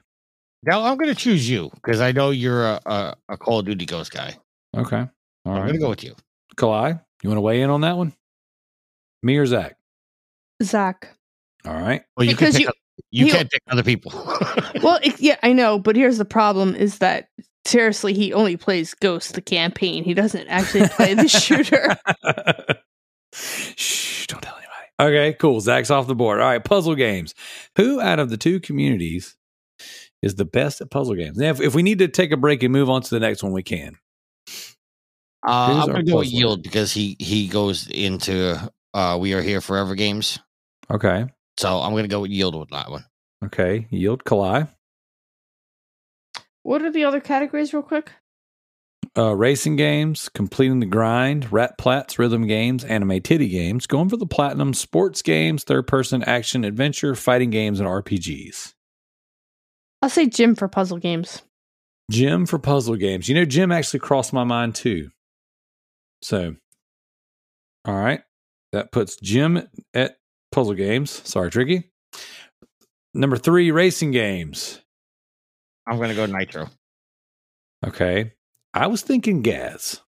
Now 0.67 0.83
I'm 0.83 0.97
gonna 0.97 1.15
choose 1.15 1.49
you 1.49 1.71
because 1.73 1.99
I 2.01 2.11
know 2.11 2.29
you're 2.29 2.65
a, 2.65 2.79
a, 2.85 3.15
a 3.29 3.37
Call 3.37 3.59
of 3.59 3.65
Duty 3.65 3.85
Ghost 3.87 4.11
guy. 4.11 4.35
Okay, 4.75 4.97
all 4.97 5.53
I'm 5.53 5.61
right. 5.61 5.67
gonna 5.67 5.79
go 5.79 5.89
with 5.89 6.03
you. 6.03 6.13
Kalai, 6.55 7.01
you 7.23 7.29
want 7.29 7.37
to 7.37 7.41
weigh 7.41 7.61
in 7.61 7.69
on 7.71 7.81
that 7.81 7.97
one? 7.97 8.13
Me 9.23 9.37
or 9.37 9.45
Zach? 9.45 9.77
Zach. 10.61 11.09
All 11.65 11.73
right. 11.73 12.03
Well, 12.15 12.25
you 12.25 12.33
Because 12.33 12.55
can 12.55 12.59
pick. 12.59 12.61
you- 12.61 12.67
oth- 12.67 12.73
you 13.11 13.25
he- 13.25 13.31
can't 13.31 13.49
pick 13.49 13.61
other 13.69 13.83
people. 13.83 14.11
Well, 14.83 14.99
it, 15.01 15.19
yeah, 15.19 15.37
I 15.41 15.53
know, 15.53 15.79
but 15.79 15.95
here's 15.95 16.17
the 16.19 16.25
problem: 16.25 16.75
is 16.75 16.99
that 16.99 17.29
seriously, 17.65 18.13
he 18.13 18.31
only 18.33 18.57
plays 18.57 18.93
Ghost 18.93 19.33
the 19.33 19.41
campaign. 19.41 20.03
He 20.03 20.13
doesn't 20.13 20.47
actually 20.49 20.87
play 20.89 21.13
the 21.15 21.27
shooter. 21.27 21.95
Shh, 23.33 24.27
don't 24.27 24.41
tell 24.41 24.55
anybody. 24.55 25.17
Okay, 25.17 25.33
cool. 25.39 25.59
Zach's 25.61 25.91
off 25.91 26.07
the 26.07 26.15
board. 26.15 26.39
All 26.39 26.47
right, 26.47 26.63
puzzle 26.63 26.95
games. 26.95 27.33
Who 27.75 27.99
out 28.01 28.19
of 28.19 28.29
the 28.29 28.37
two 28.37 28.59
communities 28.59 29.35
is 30.27 30.35
the 30.35 30.45
best 30.45 30.81
at 30.81 30.91
puzzle 30.91 31.15
games? 31.15 31.37
Now, 31.37 31.49
if, 31.49 31.61
if 31.61 31.73
we 31.73 31.81
need 31.81 31.99
to 31.99 32.07
take 32.07 32.31
a 32.31 32.37
break 32.37 32.61
and 32.61 32.71
move 32.71 32.89
on 32.89 33.01
to 33.01 33.09
the 33.09 33.19
next 33.19 33.41
one, 33.41 33.51
we 33.51 33.63
can. 33.63 33.97
Uh, 35.45 35.81
I'm 35.81 35.87
gonna 35.87 36.03
go 36.03 36.17
with? 36.17 36.27
Yield 36.27 36.61
because 36.61 36.91
he 36.91 37.15
he 37.19 37.47
goes 37.47 37.87
into 37.87 38.71
uh, 38.93 39.17
We 39.19 39.33
Were 39.33 39.41
Here 39.41 39.61
Forever 39.61 39.95
games. 39.95 40.39
Okay. 40.91 41.25
So 41.57 41.79
I'm 41.79 41.95
gonna 41.95 42.07
go 42.07 42.21
with 42.21 42.31
Yield 42.31 42.55
with 42.55 42.69
that 42.69 42.91
one. 42.91 43.05
Okay. 43.45 43.87
Yield 43.89 44.23
Kalai. 44.23 44.67
what 46.63 46.81
are 46.81 46.91
the 46.91 47.05
other 47.05 47.21
categories, 47.21 47.73
real 47.73 47.83
quick? 47.83 48.11
Uh, 49.17 49.33
racing 49.35 49.75
games, 49.77 50.29
completing 50.29 50.79
the 50.79 50.85
grind, 50.85 51.51
rat 51.51 51.77
plats, 51.77 52.19
rhythm 52.19 52.45
games, 52.45 52.83
anime 52.83 53.19
titty 53.21 53.47
games, 53.47 53.87
going 53.87 54.09
for 54.09 54.17
the 54.17 54.27
platinum, 54.27 54.73
sports 54.73 55.21
games, 55.21 55.63
third 55.63 55.87
person 55.87 56.23
action 56.23 56.63
adventure, 56.63 57.15
fighting 57.15 57.49
games, 57.49 57.79
and 57.79 57.89
RPGs. 57.89 58.73
I'll 60.01 60.09
say 60.09 60.27
Jim 60.27 60.55
for 60.55 60.67
puzzle 60.67 60.97
games. 60.97 61.41
Jim 62.11 62.45
for 62.45 62.59
puzzle 62.59 62.95
games. 62.95 63.27
You 63.27 63.35
know, 63.35 63.45
Jim 63.45 63.71
actually 63.71 63.99
crossed 63.99 64.31
my 64.33 64.43
mind 64.43 64.75
too. 64.75 65.09
So, 66.21 66.55
all 67.85 67.95
right. 67.95 68.21
That 68.73 68.91
puts 68.91 69.17
Jim 69.17 69.67
at 69.93 70.17
puzzle 70.51 70.73
games. 70.73 71.09
Sorry, 71.27 71.49
Tricky. 71.49 71.91
Number 73.13 73.37
three, 73.37 73.71
racing 73.71 74.11
games. 74.11 74.81
I'm 75.87 75.99
gonna 75.99 76.15
go 76.15 76.25
Nitro. 76.25 76.67
Okay. 77.85 78.33
I 78.73 78.87
was 78.87 79.01
thinking 79.01 79.41
Gaz. 79.41 80.01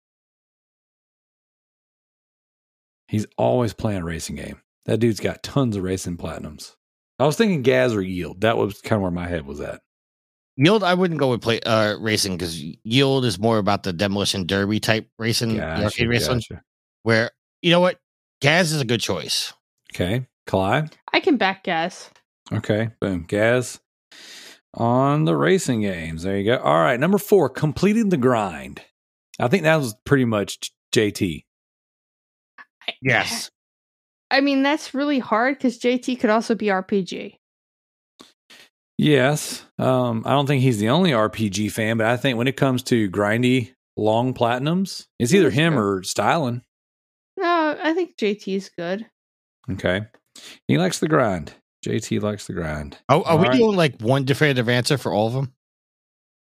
He's 3.06 3.26
always 3.38 3.72
playing 3.72 4.02
a 4.02 4.04
racing 4.04 4.36
game. 4.36 4.60
That 4.84 4.98
dude's 4.98 5.20
got 5.20 5.42
tons 5.42 5.76
of 5.76 5.82
racing 5.82 6.18
platinums. 6.18 6.74
I 7.18 7.26
was 7.26 7.36
thinking 7.36 7.62
Gaz 7.62 7.94
or 7.94 8.02
Yield. 8.02 8.42
That 8.42 8.56
was 8.56 8.80
kind 8.80 8.98
of 8.98 9.02
where 9.02 9.10
my 9.10 9.26
head 9.26 9.44
was 9.46 9.60
at. 9.60 9.80
Yield, 10.56 10.82
I 10.82 10.94
wouldn't 10.94 11.20
go 11.20 11.30
with 11.30 11.40
play 11.40 11.60
uh, 11.60 11.96
racing 11.98 12.36
because 12.36 12.60
Yield 12.60 13.24
is 13.24 13.38
more 13.38 13.58
about 13.58 13.82
the 13.84 13.92
demolition 13.92 14.46
derby 14.46 14.80
type 14.80 15.08
racing, 15.18 15.56
Gotcha, 15.56 15.84
arcade 15.84 16.08
racing. 16.08 16.34
gotcha. 16.34 16.62
Where 17.04 17.30
you 17.62 17.70
know 17.70 17.80
what, 17.80 18.00
Gaz 18.40 18.72
is 18.72 18.80
a 18.80 18.84
good 18.84 19.00
choice. 19.00 19.52
Okay. 19.94 20.26
Kalai. 20.48 20.90
I 21.12 21.20
can 21.20 21.36
back 21.36 21.64
guess. 21.64 22.10
Okay, 22.52 22.90
boom. 23.00 23.24
Gaz 23.28 23.78
on 24.74 25.24
the 25.26 25.36
racing 25.36 25.82
games. 25.82 26.22
There 26.22 26.38
you 26.38 26.44
go. 26.44 26.58
All 26.58 26.80
right, 26.80 26.98
number 26.98 27.18
four, 27.18 27.48
completing 27.48 28.08
the 28.08 28.16
grind. 28.16 28.80
I 29.38 29.48
think 29.48 29.62
that 29.64 29.76
was 29.76 29.94
pretty 30.04 30.24
much 30.24 30.72
JT. 30.94 31.44
Yes, 33.02 33.50
I 34.30 34.40
mean, 34.40 34.62
that's 34.62 34.94
really 34.94 35.18
hard 35.18 35.56
because 35.56 35.78
JT 35.78 36.20
could 36.20 36.30
also 36.30 36.54
be 36.54 36.66
RPG. 36.66 37.36
Yes. 38.98 39.64
Um, 39.78 40.22
I 40.26 40.30
don't 40.30 40.46
think 40.46 40.62
he's 40.62 40.78
the 40.78 40.88
only 40.88 41.12
RPG 41.12 41.70
fan, 41.70 41.98
but 41.98 42.06
I 42.06 42.16
think 42.16 42.36
when 42.36 42.48
it 42.48 42.56
comes 42.56 42.82
to 42.84 43.08
grindy 43.10 43.72
long 43.96 44.34
platinums, 44.34 45.06
it's 45.18 45.32
either 45.32 45.50
him 45.50 45.78
or 45.78 46.02
Styling. 46.02 46.62
No, 47.36 47.78
I 47.80 47.94
think 47.94 48.16
JT 48.16 48.56
is 48.56 48.70
good. 48.76 49.06
Okay. 49.70 50.02
He 50.66 50.78
likes 50.78 50.98
the 50.98 51.08
grind. 51.08 51.52
JT 51.86 52.20
likes 52.22 52.46
the 52.48 52.52
grind. 52.54 52.98
Are, 53.08 53.22
are 53.24 53.36
we 53.36 53.44
All 53.44 53.50
right. 53.50 53.58
doing 53.58 53.76
like 53.76 54.00
one 54.00 54.24
definitive 54.24 54.68
answer 54.68 54.98
for 54.98 55.12
all 55.12 55.28
of 55.28 55.32
them? 55.32 55.52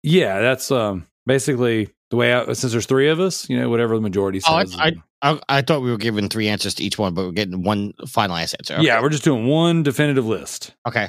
Yeah, 0.02 0.40
that's 0.40 0.70
um 0.70 1.06
basically 1.26 1.90
the 2.10 2.16
way 2.16 2.32
I 2.32 2.44
since 2.54 2.72
there's 2.72 2.86
three 2.86 3.08
of 3.10 3.20
us, 3.20 3.50
you 3.50 3.58
know, 3.60 3.68
whatever 3.68 3.94
the 3.96 4.00
majority 4.00 4.40
Oh, 4.48 4.54
I, 4.54 4.64
says. 4.64 4.76
I, 4.78 4.92
I, 5.22 5.40
I 5.48 5.62
thought 5.62 5.82
we 5.82 5.90
were 5.90 5.96
giving 5.96 6.28
three 6.28 6.48
answers 6.48 6.74
to 6.74 6.84
each 6.84 6.98
one, 6.98 7.14
but 7.14 7.24
we're 7.24 7.32
getting 7.32 7.62
one 7.62 7.94
finalized 8.02 8.54
answer. 8.58 8.78
Yeah, 8.80 9.00
we're 9.00 9.08
just 9.08 9.24
doing 9.24 9.46
one 9.46 9.82
definitive 9.82 10.26
list. 10.26 10.74
Okay. 10.86 11.08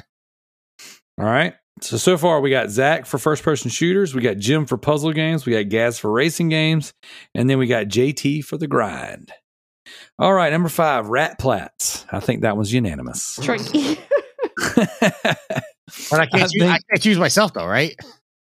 All 1.18 1.26
right. 1.26 1.54
So 1.80 1.96
so 1.96 2.18
far 2.18 2.40
we 2.40 2.50
got 2.50 2.70
Zach 2.70 3.06
for 3.06 3.18
first 3.18 3.42
person 3.42 3.70
shooters, 3.70 4.14
we 4.14 4.20
got 4.20 4.38
Jim 4.38 4.66
for 4.66 4.76
puzzle 4.76 5.12
games, 5.12 5.46
we 5.46 5.52
got 5.52 5.68
Gaz 5.68 5.98
for 5.98 6.10
racing 6.10 6.48
games, 6.48 6.92
and 7.34 7.48
then 7.48 7.58
we 7.58 7.66
got 7.68 7.86
JT 7.86 8.44
for 8.44 8.56
the 8.56 8.66
grind. 8.66 9.32
All 10.18 10.34
right, 10.34 10.52
number 10.52 10.68
five, 10.68 11.08
Rat 11.08 11.38
Plats. 11.38 12.04
I 12.10 12.18
think 12.20 12.42
that 12.42 12.56
was 12.56 12.72
unanimous. 12.72 13.38
Tricky. 13.42 13.98
But 16.10 16.20
I 16.20 16.26
can't, 16.26 16.42
I 16.44 16.46
choose, 16.48 16.62
I 16.62 16.78
can't 16.90 17.02
choose 17.02 17.18
myself 17.18 17.54
though, 17.54 17.66
right? 17.66 17.96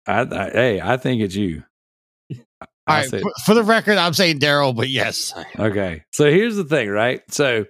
I, 0.05 0.21
I, 0.21 0.49
hey, 0.49 0.81
I 0.81 0.97
think 0.97 1.21
it's 1.21 1.35
you. 1.35 1.63
All 2.87 2.95
I 2.95 3.01
right. 3.01 3.09
For, 3.09 3.31
for 3.45 3.53
the 3.53 3.63
record, 3.63 3.97
I'm 3.97 4.13
saying 4.13 4.39
Darrell, 4.39 4.73
but 4.73 4.89
yes. 4.89 5.33
Okay. 5.59 6.03
So 6.11 6.31
here's 6.31 6.55
the 6.55 6.63
thing, 6.63 6.89
right? 6.89 7.21
So 7.31 7.65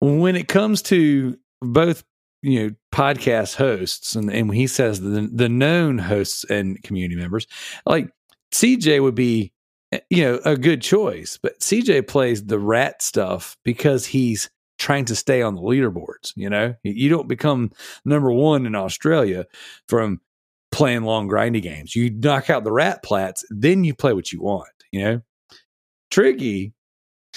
when 0.00 0.36
it 0.36 0.48
comes 0.48 0.82
to 0.82 1.38
both, 1.60 2.04
you 2.42 2.62
know, 2.62 2.74
podcast 2.92 3.56
hosts 3.56 4.16
and, 4.16 4.30
and 4.32 4.48
when 4.48 4.56
he 4.56 4.66
says 4.66 5.00
the 5.00 5.28
the 5.32 5.48
known 5.48 5.98
hosts 5.98 6.44
and 6.44 6.82
community 6.82 7.20
members, 7.20 7.46
like 7.86 8.10
CJ 8.52 9.02
would 9.02 9.14
be 9.14 9.52
eh, 9.92 10.00
you 10.08 10.24
know, 10.24 10.40
a 10.44 10.56
good 10.56 10.82
choice. 10.82 11.38
But 11.40 11.60
CJ 11.60 12.08
plays 12.08 12.44
the 12.44 12.58
rat 12.58 13.02
stuff 13.02 13.56
because 13.62 14.06
he's 14.06 14.50
trying 14.78 15.04
to 15.04 15.14
stay 15.14 15.42
on 15.42 15.54
the 15.54 15.60
leaderboards. 15.60 16.32
You 16.34 16.50
know, 16.50 16.74
you 16.82 17.10
don't 17.10 17.28
become 17.28 17.70
number 18.04 18.32
one 18.32 18.66
in 18.66 18.74
Australia 18.74 19.46
from 19.86 20.20
playing 20.80 21.02
long 21.02 21.28
grindy 21.28 21.60
games. 21.60 21.94
You 21.94 22.08
knock 22.08 22.48
out 22.48 22.64
the 22.64 22.72
rat 22.72 23.02
plats, 23.02 23.44
then 23.50 23.84
you 23.84 23.94
play 23.94 24.14
what 24.14 24.32
you 24.32 24.40
want. 24.40 24.70
You 24.90 25.04
know, 25.04 25.20
Tricky 26.10 26.72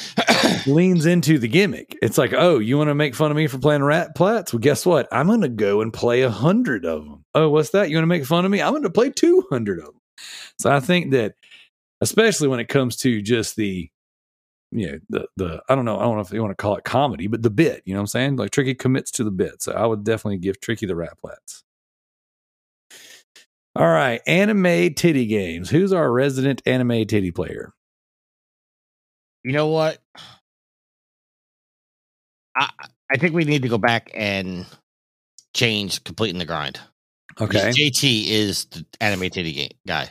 leans 0.65 1.05
into 1.05 1.37
the 1.37 1.49
gimmick. 1.49 1.97
It's 2.01 2.17
like, 2.17 2.31
oh, 2.31 2.59
you 2.59 2.77
want 2.77 2.87
to 2.87 2.95
make 2.95 3.15
fun 3.15 3.31
of 3.31 3.35
me 3.35 3.47
for 3.47 3.57
playing 3.57 3.83
rat 3.83 4.15
plats? 4.15 4.53
Well, 4.53 4.61
guess 4.61 4.85
what? 4.85 5.09
I'm 5.11 5.27
going 5.27 5.41
to 5.41 5.49
go 5.49 5.81
and 5.81 5.91
play 5.91 6.21
a 6.21 6.29
hundred 6.29 6.85
of 6.85 7.03
them. 7.03 7.25
Oh, 7.35 7.49
what's 7.49 7.71
that? 7.71 7.89
You 7.89 7.97
want 7.97 8.03
to 8.03 8.07
make 8.07 8.25
fun 8.25 8.45
of 8.45 8.51
me? 8.51 8.61
I'm 8.61 8.71
going 8.71 8.83
to 8.83 8.89
play 8.89 9.09
200 9.09 9.79
of 9.79 9.85
them. 9.87 10.01
So 10.57 10.71
I 10.71 10.79
think 10.79 11.11
that, 11.11 11.33
especially 11.99 12.47
when 12.47 12.61
it 12.61 12.69
comes 12.69 12.95
to 12.97 13.21
just 13.21 13.57
the, 13.57 13.89
you 14.71 14.87
know, 14.89 14.99
the, 15.09 15.27
the, 15.35 15.63
I 15.67 15.75
don't 15.75 15.83
know, 15.83 15.99
I 15.99 16.03
don't 16.03 16.15
know 16.15 16.21
if 16.21 16.31
you 16.31 16.41
want 16.41 16.57
to 16.57 16.61
call 16.61 16.77
it 16.77 16.85
comedy, 16.85 17.27
but 17.27 17.43
the 17.43 17.49
bit, 17.49 17.81
you 17.83 17.93
know 17.93 17.99
what 17.99 18.03
I'm 18.03 18.07
saying? 18.07 18.35
Like 18.37 18.51
Tricky 18.51 18.73
commits 18.73 19.11
to 19.11 19.25
the 19.25 19.31
bit. 19.31 19.61
So 19.61 19.73
I 19.73 19.85
would 19.85 20.05
definitely 20.05 20.37
give 20.37 20.61
Tricky 20.61 20.85
the 20.85 20.95
rat 20.95 21.17
plats. 21.19 21.62
All 23.75 23.87
right, 23.87 24.21
anime 24.27 24.93
titty 24.93 25.25
games. 25.25 25.69
Who's 25.69 25.93
our 25.93 26.11
resident 26.11 26.61
anime 26.65 27.05
titty 27.05 27.31
player? 27.31 27.73
You 29.43 29.53
know 29.53 29.67
what? 29.67 29.99
I 32.55 32.69
I 33.11 33.17
think 33.17 33.33
we 33.33 33.45
need 33.45 33.63
to 33.63 33.69
go 33.69 33.77
back 33.77 34.11
and 34.13 34.65
change 35.55 36.03
completing 36.03 36.39
the 36.39 36.45
grind. 36.45 36.79
Okay. 37.41 37.69
JT 37.69 38.27
is 38.27 38.65
the 38.65 38.85
anime 39.01 39.29
titty 39.29 39.53
game 39.53 39.71
guy. 39.87 40.09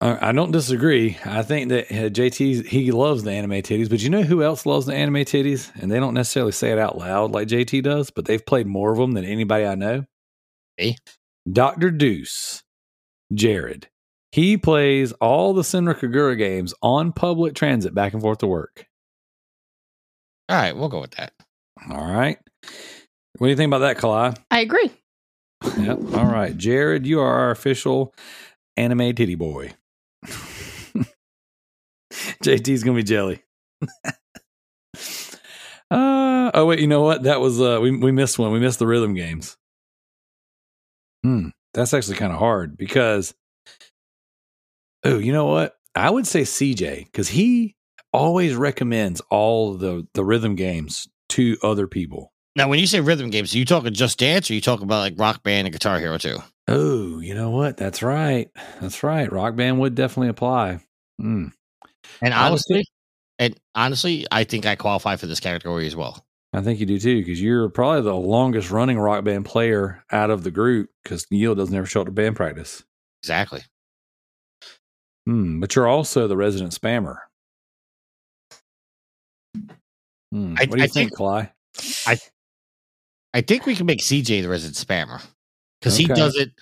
I 0.00 0.32
don't 0.32 0.50
disagree. 0.50 1.16
I 1.24 1.42
think 1.42 1.70
that 1.70 1.90
uh, 1.90 2.10
JT 2.10 2.66
he 2.66 2.92
loves 2.92 3.22
the 3.22 3.32
anime 3.32 3.62
titties, 3.62 3.88
but 3.88 4.02
you 4.02 4.10
know 4.10 4.22
who 4.22 4.42
else 4.42 4.66
loves 4.66 4.84
the 4.84 4.94
anime 4.94 5.24
titties? 5.24 5.70
And 5.80 5.90
they 5.90 5.98
don't 5.98 6.12
necessarily 6.12 6.52
say 6.52 6.72
it 6.72 6.78
out 6.78 6.98
loud 6.98 7.30
like 7.30 7.48
JT 7.48 7.82
does, 7.82 8.10
but 8.10 8.26
they've 8.26 8.44
played 8.44 8.66
more 8.66 8.92
of 8.92 8.98
them 8.98 9.12
than 9.12 9.24
anybody 9.24 9.64
I 9.64 9.76
know. 9.76 10.04
Me? 10.78 10.98
Dr. 11.50 11.90
Deuce, 11.90 12.62
Jared. 13.32 13.88
He 14.32 14.56
plays 14.56 15.12
all 15.20 15.54
the 15.54 15.62
Senran 15.62 15.94
Kagura 15.94 16.36
games 16.36 16.74
on 16.82 17.12
public 17.12 17.54
transit 17.54 17.94
back 17.94 18.14
and 18.14 18.22
forth 18.22 18.38
to 18.38 18.46
work. 18.46 18.86
All 20.48 20.56
right, 20.56 20.76
we'll 20.76 20.88
go 20.88 21.00
with 21.00 21.12
that. 21.12 21.32
All 21.88 22.04
right. 22.04 22.38
What 23.38 23.46
do 23.46 23.50
you 23.50 23.56
think 23.56 23.68
about 23.68 23.78
that, 23.80 23.98
Kalai? 23.98 24.36
I 24.50 24.60
agree. 24.60 24.90
Yep. 25.78 25.98
All 26.14 26.26
right. 26.26 26.56
Jared, 26.56 27.06
you 27.06 27.20
are 27.20 27.32
our 27.32 27.50
official 27.50 28.14
anime 28.76 29.14
titty 29.14 29.34
boy. 29.34 29.72
JT's 32.42 32.84
gonna 32.84 32.96
be 32.96 33.02
jelly. 33.02 33.42
uh 35.90 36.50
oh 36.54 36.66
wait, 36.66 36.80
you 36.80 36.86
know 36.86 37.02
what? 37.02 37.22
That 37.24 37.40
was 37.40 37.60
uh 37.60 37.78
we 37.80 37.96
we 37.96 38.12
missed 38.12 38.38
one. 38.38 38.52
We 38.52 38.60
missed 38.60 38.78
the 38.78 38.86
rhythm 38.86 39.14
games. 39.14 39.56
Hmm. 41.24 41.48
That's 41.72 41.94
actually 41.94 42.16
kind 42.16 42.32
of 42.32 42.38
hard 42.38 42.76
because 42.76 43.34
oh, 45.04 45.18
you 45.18 45.32
know 45.32 45.46
what? 45.46 45.74
I 45.94 46.10
would 46.10 46.26
say 46.26 46.42
CJ 46.42 47.06
because 47.06 47.28
he 47.28 47.76
always 48.12 48.54
recommends 48.54 49.22
all 49.30 49.74
the 49.74 50.06
the 50.12 50.24
rhythm 50.24 50.54
games 50.54 51.08
to 51.30 51.56
other 51.62 51.86
people. 51.86 52.30
Now, 52.56 52.68
when 52.68 52.78
you 52.78 52.86
say 52.86 53.00
rhythm 53.00 53.30
games, 53.30 53.54
are 53.54 53.58
you 53.58 53.64
talking 53.64 53.92
just 53.94 54.18
dance, 54.18 54.50
or 54.50 54.54
you 54.54 54.60
talking 54.60 54.84
about 54.84 55.00
like 55.00 55.14
Rock 55.16 55.42
Band 55.42 55.66
and 55.66 55.72
Guitar 55.72 55.98
Hero 55.98 56.18
too? 56.18 56.38
Oh, 56.68 57.18
you 57.20 57.34
know 57.34 57.50
what? 57.50 57.78
That's 57.78 58.02
right. 58.02 58.50
That's 58.80 59.02
right. 59.02 59.32
Rock 59.32 59.56
band 59.56 59.80
would 59.80 59.94
definitely 59.94 60.28
apply. 60.28 60.80
Mm. 61.20 61.52
And 62.20 62.32
would 62.32 62.32
honestly, 62.32 62.84
and 63.38 63.58
honestly, 63.74 64.26
I 64.30 64.44
think 64.44 64.66
I 64.66 64.76
qualify 64.76 65.16
for 65.16 65.26
this 65.26 65.40
category 65.40 65.86
as 65.86 65.96
well. 65.96 66.23
I 66.54 66.62
think 66.62 66.78
you 66.80 66.86
do 66.86 66.98
too, 67.00 67.18
because 67.18 67.42
you're 67.42 67.68
probably 67.68 68.02
the 68.02 68.14
longest 68.14 68.70
running 68.70 68.98
rock 68.98 69.24
band 69.24 69.44
player 69.44 70.04
out 70.12 70.30
of 70.30 70.44
the 70.44 70.50
group. 70.50 70.88
Because 71.02 71.26
Neil 71.30 71.54
doesn't 71.54 71.74
ever 71.74 71.86
show 71.86 72.00
up 72.00 72.06
to 72.06 72.12
band 72.12 72.36
practice. 72.36 72.82
Exactly. 73.22 73.62
Hmm. 75.26 75.58
But 75.60 75.74
you're 75.74 75.88
also 75.88 76.28
the 76.28 76.36
resident 76.36 76.72
spammer. 76.72 77.16
Hmm. 80.32 80.54
I- 80.58 80.66
what 80.66 80.72
do 80.72 80.78
you 80.78 80.84
I 80.84 80.86
think, 80.86 81.10
think- 81.10 81.12
Cly? 81.12 81.52
I 83.34 83.40
think 83.40 83.66
we 83.66 83.74
can 83.74 83.86
make 83.86 84.00
CJ 84.00 84.42
the 84.42 84.48
resident 84.48 84.76
spammer 84.76 85.20
because 85.80 85.96
he 85.96 86.06
does 86.06 86.36
it 86.36 86.52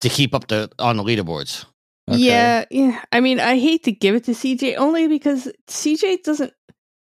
to 0.00 0.08
keep 0.08 0.34
up 0.34 0.48
the 0.48 0.68
on 0.80 0.96
the 0.96 1.04
leaderboards. 1.04 1.64
Okay. 2.08 2.18
Yeah, 2.18 2.64
yeah. 2.70 3.04
I 3.12 3.20
mean, 3.20 3.38
I 3.38 3.58
hate 3.58 3.84
to 3.84 3.92
give 3.92 4.16
it 4.16 4.24
to 4.24 4.32
CJ 4.32 4.76
only 4.76 5.06
because 5.06 5.48
CJ 5.68 6.24
doesn't. 6.24 6.52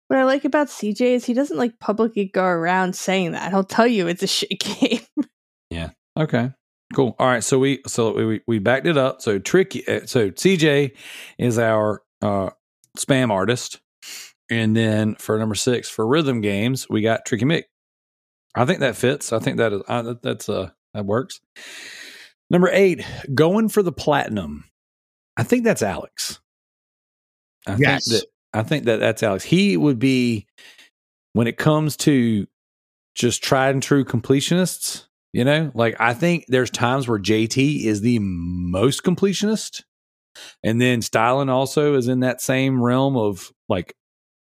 What 0.07 0.19
I 0.19 0.23
like 0.23 0.45
about 0.45 0.67
CJ 0.67 1.01
is 1.01 1.25
he 1.25 1.33
doesn't 1.33 1.57
like 1.57 1.79
publicly 1.79 2.25
go 2.33 2.43
around 2.45 2.95
saying 2.95 3.33
that. 3.33 3.51
He'll 3.51 3.63
tell 3.63 3.87
you 3.87 4.07
it's 4.07 4.23
a 4.23 4.27
shit 4.37 4.59
game. 4.59 5.01
Yeah. 5.69 5.89
Okay. 6.17 6.51
Cool. 6.95 7.15
All 7.19 7.27
right. 7.27 7.43
So 7.43 7.59
we 7.59 7.81
so 7.87 8.13
we 8.13 8.41
we 8.47 8.59
backed 8.59 8.87
it 8.87 8.97
up. 8.97 9.21
So 9.21 9.39
tricky. 9.39 9.85
uh, 9.87 10.05
So 10.05 10.29
CJ 10.31 10.95
is 11.37 11.59
our 11.59 12.01
uh, 12.21 12.51
spam 12.97 13.29
artist, 13.31 13.81
and 14.49 14.75
then 14.75 15.15
for 15.15 15.37
number 15.37 15.55
six 15.55 15.89
for 15.89 16.07
rhythm 16.07 16.39
games 16.41 16.87
we 16.89 17.01
got 17.01 17.25
Trickymic. 17.25 17.67
I 18.55 18.63
think 18.65 18.79
that 18.79 18.95
fits. 18.95 19.33
I 19.33 19.39
think 19.39 19.57
that 19.57 19.73
is 19.73 19.81
uh, 19.87 20.01
that- 20.03 20.21
that's 20.23 20.47
uh 20.47 20.69
that 20.93 21.05
works. 21.05 21.41
Number 22.49 22.69
eight, 22.71 23.05
going 23.35 23.67
for 23.67 23.83
the 23.83 23.91
platinum. 23.91 24.63
I 25.35 25.43
think 25.43 25.65
that's 25.65 25.83
Alex. 25.83 26.39
I 27.67 27.75
Yes. 27.77 28.07
think 28.09 28.21
that 28.21 28.27
I 28.53 28.63
think 28.63 28.85
that 28.85 28.99
that's 28.99 29.23
Alex. 29.23 29.43
He 29.43 29.77
would 29.77 29.99
be 29.99 30.47
when 31.33 31.47
it 31.47 31.57
comes 31.57 31.97
to 31.97 32.47
just 33.15 33.43
tried 33.43 33.75
and 33.75 33.83
true 33.83 34.05
completionists. 34.05 35.05
You 35.33 35.43
know, 35.43 35.71
like 35.75 35.95
I 35.99 36.13
think 36.13 36.45
there's 36.47 36.71
times 36.71 37.07
where 37.07 37.19
JT 37.19 37.83
is 37.83 38.01
the 38.01 38.17
most 38.19 39.03
completionist, 39.03 39.83
and 40.63 40.81
then 40.81 41.01
Stylen 41.01 41.49
also 41.49 41.95
is 41.95 42.07
in 42.07 42.21
that 42.21 42.41
same 42.41 42.81
realm 42.81 43.17
of 43.17 43.51
like 43.69 43.93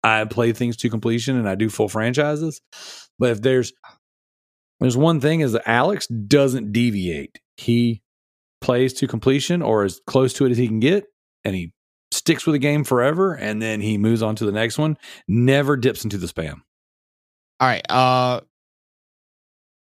I 0.04 0.26
play 0.26 0.54
things 0.54 0.78
to 0.78 0.90
completion 0.90 1.38
and 1.38 1.50
I 1.50 1.56
do 1.56 1.70
full 1.70 1.90
franchises. 1.90 2.62
But 3.18 3.32
if 3.32 3.42
there's 3.42 3.74
there's 4.80 4.98
one 4.98 5.20
thing 5.20 5.40
is 5.40 5.54
that 5.54 5.68
Alex 5.68 6.08
doesn't 6.08 6.72
deviate. 6.72 7.40
He 7.56 8.04
plays 8.62 8.94
to 8.96 9.08
completion 9.08 9.62
or 9.62 9.84
as 9.84 10.00
close 10.06 10.34
to 10.34 10.46
it 10.46 10.52
as 10.52 10.58
he 10.58 10.68
can 10.68 10.80
get, 10.80 11.06
and 11.44 11.56
he 11.56 11.74
sticks 12.12 12.46
with 12.46 12.54
the 12.54 12.60
game 12.60 12.84
forever, 12.84 13.34
and 13.34 13.62
then 13.62 13.82
he 13.82 13.98
moves 13.98 14.22
on 14.22 14.36
to 14.38 14.46
the 14.46 14.52
next 14.52 14.78
one. 14.78 14.98
Never 15.28 15.76
dips 15.78 16.04
into 16.04 16.18
the 16.18 16.28
spam. 16.28 16.62
All 17.60 17.68
right. 17.68 17.86
Uh 17.90 18.42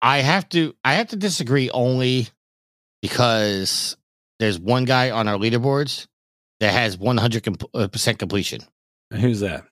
I 0.02 0.20
have 0.20 0.48
to 0.50 0.74
I 0.84 0.94
have 0.96 1.10
to 1.10 1.16
disagree 1.18 1.70
only 1.70 2.30
because 3.02 3.98
there's 4.40 4.60
one 4.60 4.86
guy 4.86 5.12
on 5.12 5.28
our 5.28 5.38
leaderboards 5.38 6.08
that 6.62 6.72
has 6.72 6.98
100 6.98 7.44
com- 7.44 7.58
uh, 7.74 7.88
percent 7.88 8.20
completion. 8.20 8.62
Who's 9.12 9.42
that? 9.42 9.66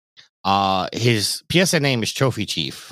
Uh 0.44 0.90
his 0.94 1.44
PSN 1.50 1.82
name 1.82 2.04
is 2.04 2.12
Trophy 2.12 2.46
Chief. 2.46 2.92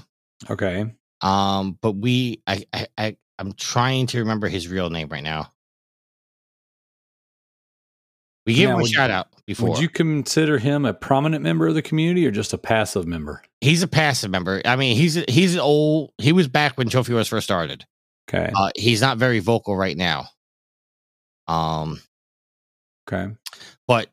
Okay. 0.49 0.93
Um 1.21 1.77
but 1.81 1.93
we 1.93 2.41
I 2.47 2.65
I, 2.73 2.87
I 2.97 3.17
I'm 3.37 3.51
trying 3.53 4.07
to 4.07 4.19
remember 4.19 4.47
his 4.47 4.69
real 4.69 4.89
name 4.89 5.09
right 5.09 5.23
now. 5.23 5.51
We 8.45 8.53
gave 8.53 8.69
Now, 8.69 8.77
him 8.77 8.83
a 8.83 8.87
shout 8.87 9.09
out 9.09 9.27
before. 9.47 9.69
Would 9.69 9.79
you 9.79 9.89
consider 9.89 10.57
him 10.59 10.85
a 10.85 10.93
prominent 10.93 11.43
member 11.43 11.67
of 11.67 11.73
the 11.73 11.81
community 11.81 12.25
or 12.27 12.31
just 12.31 12.53
a 12.53 12.57
passive 12.57 13.07
member? 13.07 13.41
he's 13.61 13.81
a 13.81 13.87
passive 13.87 14.29
member. 14.29 14.61
I 14.65 14.75
mean, 14.75 14.95
he's 14.95 15.15
he's 15.27 15.57
old. 15.57 16.11
He 16.19 16.31
was 16.31 16.47
back 16.47 16.77
when 16.77 16.87
Trophy 16.87 17.13
Wars 17.13 17.27
first 17.27 17.45
started. 17.45 17.85
Okay. 18.29 18.51
Uh, 18.55 18.69
he's 18.75 19.01
not 19.01 19.17
very 19.17 19.39
vocal 19.39 19.75
right 19.75 19.97
now. 19.97 20.27
Um, 21.47 22.01
Okay. 23.07 23.31
but 23.87 24.09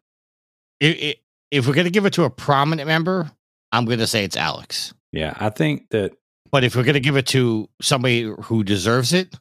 i 0.82 0.86
i 0.86 1.14
if 1.50 1.66
we're 1.66 1.74
gonna 1.74 1.90
give 1.90 2.06
it 2.06 2.14
to 2.14 2.24
a 2.24 2.30
prominent 2.30 2.86
member, 2.86 3.30
I'm 3.72 3.84
gonna 3.84 4.06
say 4.06 4.24
it's 4.24 4.36
Alex. 4.36 4.94
Yeah. 5.12 5.34
I 5.38 5.50
think 5.50 5.90
that 5.90 6.12
But 6.50 6.64
if 6.64 6.74
we're 6.76 6.84
gonna 6.84 7.00
give 7.00 7.16
it 7.16 7.26
to 7.28 7.68
somebody 7.82 8.22
who 8.44 8.64
deserves 8.64 9.12
it, 9.12 9.34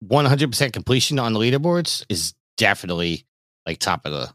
100 0.00 0.48
percent 0.50 0.72
completion 0.72 1.18
on 1.18 1.32
the 1.32 1.40
leaderboards 1.40 2.04
is 2.08 2.34
definitely 2.56 3.26
like 3.66 3.78
top 3.78 4.06
of 4.06 4.12
the. 4.12 4.32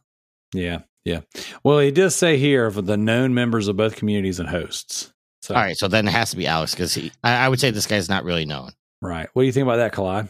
Yeah, 0.54 0.80
yeah. 1.04 1.22
Well, 1.64 1.80
he 1.80 1.92
does 1.92 2.16
say 2.16 2.38
here 2.38 2.70
for 2.72 2.82
the 2.82 2.98
known 2.98 3.34
members 3.34 3.68
of 3.68 3.78
both 3.78 3.96
communities 3.96 4.40
and 4.40 4.48
hosts. 4.50 5.12
So, 5.42 5.54
All 5.54 5.62
right, 5.62 5.78
so 5.78 5.88
then 5.88 6.08
it 6.08 6.12
has 6.12 6.32
to 6.32 6.38
be 6.38 6.48
Alex 6.48 6.74
because 6.74 6.94
he. 6.94 7.12
I, 7.24 7.46
I 7.46 7.50
would 7.50 7.60
say 7.60 7.70
this 7.72 7.88
guy's 7.88 8.10
not 8.10 8.24
really 8.24 8.46
known. 8.46 8.72
right. 9.02 9.28
What 9.34 9.44
do 9.44 9.46
you 9.46 9.52
think 9.52 9.64
about 9.64 9.78
that, 9.78 9.94
Kalai? 9.94 10.28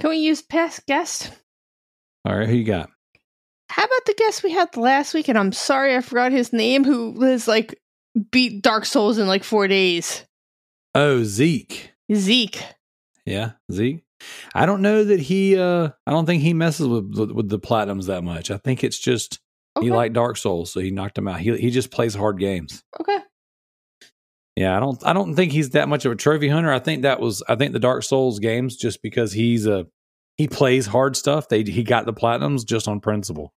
Can 0.00 0.10
we 0.10 0.16
use 0.18 0.42
past 0.42 0.84
guest? 0.86 1.30
All 2.24 2.36
right, 2.36 2.48
who 2.48 2.54
you 2.56 2.64
got? 2.64 2.90
How 3.70 3.84
about 3.84 4.04
the 4.06 4.14
guest 4.14 4.42
we 4.42 4.52
had 4.52 4.76
last 4.76 5.14
week? 5.14 5.28
And 5.28 5.38
I'm 5.38 5.52
sorry 5.52 5.96
I 5.96 6.00
forgot 6.00 6.32
his 6.32 6.52
name. 6.52 6.84
Who 6.84 7.12
was 7.12 7.48
like 7.48 7.80
beat 8.30 8.62
Dark 8.62 8.84
Souls 8.86 9.18
in 9.18 9.26
like 9.26 9.44
four 9.44 9.66
days? 9.68 10.24
Oh, 10.94 11.22
Zeke. 11.24 11.90
Zeke. 12.12 12.62
Yeah, 13.24 13.52
Zeke. 13.72 14.02
I 14.54 14.66
don't 14.66 14.82
know 14.82 15.04
that 15.04 15.20
he. 15.20 15.58
uh 15.58 15.90
I 16.06 16.10
don't 16.10 16.26
think 16.26 16.42
he 16.42 16.54
messes 16.54 16.86
with 16.86 17.14
with, 17.16 17.48
the 17.48 17.58
platinums 17.58 18.06
that 18.06 18.22
much. 18.24 18.50
I 18.50 18.58
think 18.58 18.84
it's 18.84 18.98
just 18.98 19.40
Okay. 19.76 19.86
he 19.86 19.92
liked 19.92 20.14
Dark 20.14 20.36
Souls, 20.36 20.70
so 20.70 20.78
he 20.78 20.90
knocked 20.92 21.18
him 21.18 21.26
out. 21.26 21.40
He 21.40 21.56
he 21.56 21.70
just 21.70 21.90
plays 21.90 22.14
hard 22.14 22.38
games. 22.38 22.82
okay. 23.00 23.18
Yeah, 24.56 24.76
I 24.76 24.80
don't 24.80 25.04
I 25.04 25.12
don't 25.12 25.34
think 25.34 25.50
he's 25.50 25.70
that 25.70 25.88
much 25.88 26.04
of 26.04 26.12
a 26.12 26.16
trophy 26.16 26.48
hunter. 26.48 26.72
I 26.72 26.78
think 26.78 27.02
that 27.02 27.18
was 27.20 27.42
I 27.48 27.56
think 27.56 27.72
the 27.72 27.80
Dark 27.80 28.04
Souls 28.04 28.38
games 28.38 28.76
just 28.76 29.02
because 29.02 29.32
he's 29.32 29.66
a 29.66 29.86
he 30.36 30.46
plays 30.46 30.86
hard 30.86 31.16
stuff. 31.16 31.48
They 31.48 31.64
he 31.64 31.82
got 31.82 32.06
the 32.06 32.12
platinums 32.12 32.64
just 32.64 32.86
on 32.86 33.00
principle. 33.00 33.52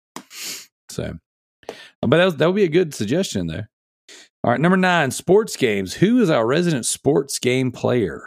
So, 0.90 1.18
but 2.02 2.18
that 2.18 2.26
was, 2.26 2.36
that 2.38 2.48
would 2.48 2.56
be 2.56 2.64
a 2.64 2.70
good 2.70 2.96
suggestion 2.96 3.46
there. 3.46 3.70
All 4.44 4.52
right, 4.52 4.60
number 4.60 4.78
nine, 4.78 5.12
sports 5.12 5.56
games. 5.56 5.94
Who 5.96 6.20
is 6.22 6.30
our 6.32 6.48
resident 6.48 6.86
sports 6.88 7.38
game 7.38 7.72
player? 7.72 8.24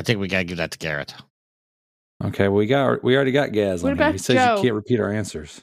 I 0.00 0.02
think 0.02 0.18
we 0.18 0.28
gotta 0.28 0.44
give 0.44 0.56
that 0.56 0.70
to 0.70 0.78
Gareth. 0.78 1.12
Okay, 2.24 2.48
well, 2.48 2.56
we 2.56 2.66
got 2.66 3.04
we 3.04 3.14
already 3.14 3.32
got 3.32 3.52
Gaz 3.52 3.82
What 3.82 3.92
on 3.92 3.98
here. 3.98 4.12
He 4.12 4.18
says 4.18 4.36
Joe? 4.36 4.56
you 4.56 4.62
can't 4.62 4.74
repeat 4.74 4.98
our 4.98 5.12
answers. 5.12 5.62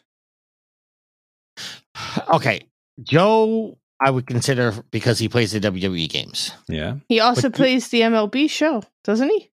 Okay, 2.31 2.61
Joe, 3.01 3.77
I 3.99 4.11
would 4.11 4.27
consider 4.27 4.71
because 4.91 5.17
he 5.17 5.27
plays 5.29 5.51
the 5.53 5.59
WWE 5.59 6.07
games. 6.07 6.51
Yeah, 6.67 6.97
He 7.09 7.19
also 7.19 7.49
But 7.49 7.57
you- 7.57 7.63
plays 7.63 7.87
the 7.89 8.01
MLB 8.01 8.47
show, 8.49 8.83
doesn't 9.03 9.29
he? 9.29 9.49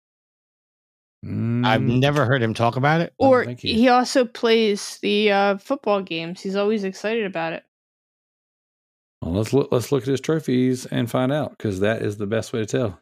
I've 1.25 1.81
Mm, 1.81 1.99
never 1.99 2.25
heard 2.25 2.41
him 2.41 2.53
talk 2.53 2.77
about 2.77 3.01
it. 3.01 3.13
Or 3.17 3.43
think 3.43 3.59
he- 3.59 3.73
he 3.73 3.89
also 3.89 4.23
plays 4.23 4.99
the 5.01 5.29
uh, 5.33 5.57
football 5.57 6.01
games. 6.01 6.39
He's 6.39 6.55
always 6.55 6.85
excited 6.85 7.25
about 7.25 7.51
it. 7.51 7.65
well, 9.21 9.33
let's 9.33 9.51
look. 9.51 9.69
Let's 9.73 9.91
look 9.91 10.03
at 10.03 10.07
his 10.09 10.21
trophies 10.21 10.85
and 10.85 11.11
find 11.11 11.33
out 11.33 11.57
because 11.57 11.81
that 11.81 12.01
is 12.03 12.15
the 12.15 12.27
best 12.27 12.53
way 12.53 12.59
to 12.59 12.65
tell. 12.65 13.01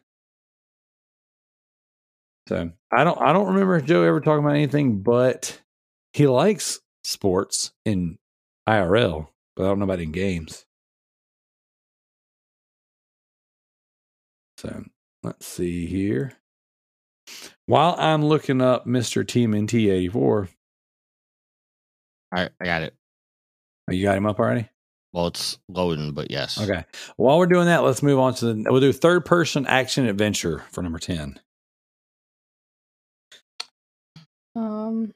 So 2.48 2.70
I 2.90 3.04
don't. 3.04 3.20
I 3.20 3.32
don't 3.34 3.48
remember 3.48 3.78
Joe 3.80 4.02
ever 4.04 4.20
talking 4.20 4.42
about 4.42 4.54
anything, 4.56 5.02
but 5.02 5.60
he 6.14 6.26
likes 6.26 6.80
sports 7.04 7.72
in 7.84 8.18
IRL, 8.66 9.28
but 9.54 9.64
I 9.64 9.66
don't 9.68 9.78
know 9.78 9.84
about 9.84 10.00
in 10.00 10.12
games. 10.12 10.64
So 14.56 14.84
let's 15.22 15.46
see 15.46 15.86
here. 15.86 16.32
While 17.66 17.94
I'm 17.98 18.24
looking 18.24 18.62
up 18.62 18.86
Mr. 18.86 19.22
TMNT 19.24 19.92
84, 19.92 20.48
All 22.34 22.42
right, 22.42 22.50
I 22.60 22.64
got 22.64 22.82
it. 22.82 22.94
oh, 23.88 23.92
you 23.92 24.04
got 24.04 24.16
him 24.16 24.24
up 24.26 24.40
already? 24.40 24.68
Well, 25.12 25.26
it's 25.26 25.58
loading, 25.68 26.12
but 26.12 26.30
yes. 26.30 26.60
Okay. 26.60 26.84
While 27.16 27.38
we're 27.38 27.46
doing 27.46 27.66
that, 27.66 27.84
let's 27.84 28.02
move 28.02 28.18
on 28.18 28.34
to 28.36 28.54
the. 28.54 28.70
We'll 28.70 28.80
do 28.80 28.92
third 28.92 29.26
person 29.26 29.66
action 29.66 30.06
adventure 30.06 30.64
for 30.70 30.82
number 30.82 30.98
10. 30.98 31.38
Um, 34.58 35.14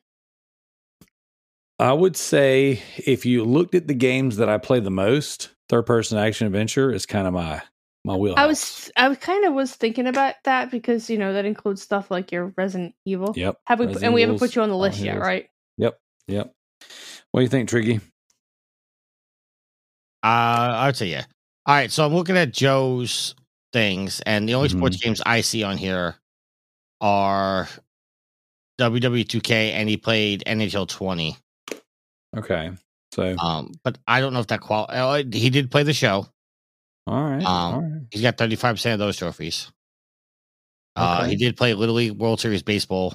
I 1.79 1.93
would 1.93 2.17
say 2.17 2.81
if 3.05 3.27
you 3.27 3.45
looked 3.45 3.75
at 3.75 3.89
the 3.89 3.95
games 3.95 4.37
that 4.37 4.49
I 4.49 4.59
play 4.59 4.79
the 4.79 4.91
most, 4.91 5.51
third 5.69 5.83
person 5.83 6.17
action 6.17 6.47
adventure 6.47 6.93
is 6.93 7.07
kind 7.07 7.27
of 7.27 7.33
my 7.33 7.61
my 8.05 8.15
wheelhouse. 8.15 8.39
I 8.39 8.47
was 8.47 8.91
I 8.97 9.15
kind 9.17 9.45
of 9.45 9.55
was 9.55 9.75
thinking 9.75 10.07
about 10.07 10.35
that 10.45 10.71
because 10.71 11.11
you 11.11 11.19
know 11.19 11.33
that 11.33 11.45
includes 11.45 11.83
stuff 11.83 12.11
like 12.11 12.31
your 12.31 12.53
Resident 12.57 12.95
Evil. 13.05 13.33
Yep. 13.37 13.59
Have 13.67 13.81
we 13.81 13.87
Resident 13.87 14.05
and 14.07 14.15
we 14.15 14.21
haven't 14.21 14.39
put 14.39 14.55
you 14.55 14.63
on 14.63 14.69
the 14.69 14.77
list 14.77 15.01
yet, 15.01 15.19
right? 15.19 15.49
Yep. 15.79 15.99
Yep. 16.29 16.55
What 17.33 17.41
do 17.41 17.45
you 17.45 17.49
think, 17.49 17.69
Triggy? 17.69 18.01
Uh, 20.23 20.27
I 20.27 20.87
would 20.87 20.97
say 20.97 21.07
yeah. 21.07 21.25
All 21.67 21.75
right, 21.75 21.91
so 21.91 22.05
I'm 22.05 22.15
looking 22.15 22.37
at 22.37 22.53
Joe's 22.53 23.35
things, 23.73 24.21
and 24.21 24.49
the 24.49 24.55
only 24.55 24.69
sports 24.69 24.97
Mm-hmm. 24.97 25.09
games 25.09 25.23
I 25.25 25.41
see 25.41 25.63
on 25.63 25.79
here 25.79 26.17
are 27.01 27.69
WWE 28.91 29.25
2K, 29.27 29.73
and 29.73 29.89
he 29.89 29.97
played 29.97 30.43
NHL 30.47 30.89
20. 30.89 31.37
Okay. 32.37 32.71
So, 33.13 33.37
Um, 33.39 33.73
but 33.85 33.99
I 34.07 34.21
don't 34.21 34.33
know 34.33 34.41
if 34.41 34.47
that 34.49 34.61
qual. 34.61 34.87
uh, 34.89 35.23
He 35.33 35.51
did 35.51 35.71
play 35.71 35.83
the 35.83 35.93
show. 35.93 36.27
all 37.07 37.23
right. 37.23 37.45
um, 37.45 37.75
all 37.75 37.81
right. 37.83 38.03
He's 38.11 38.23
got 38.23 38.39
35 38.39 38.77
percent 38.77 38.93
of 38.95 38.99
those 39.01 39.17
trophies. 39.17 39.71
Uh, 40.97 41.25
he 41.25 41.37
did 41.37 41.57
play 41.57 41.73
Little 41.75 41.95
League 41.95 42.13
World 42.19 42.41
Series 42.41 42.63
baseball. 42.63 43.15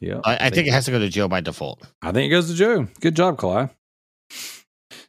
Yeah. 0.00 0.20
I, 0.24 0.46
I 0.46 0.50
think 0.50 0.66
it 0.68 0.72
has 0.72 0.86
to 0.86 0.90
go 0.90 0.98
to 0.98 1.08
Joe 1.08 1.28
by 1.28 1.40
default. 1.40 1.82
I 2.02 2.12
think 2.12 2.26
it 2.26 2.34
goes 2.34 2.48
to 2.48 2.54
Joe. 2.54 2.88
Good 3.00 3.14
job, 3.14 3.36
Cly. 3.38 3.70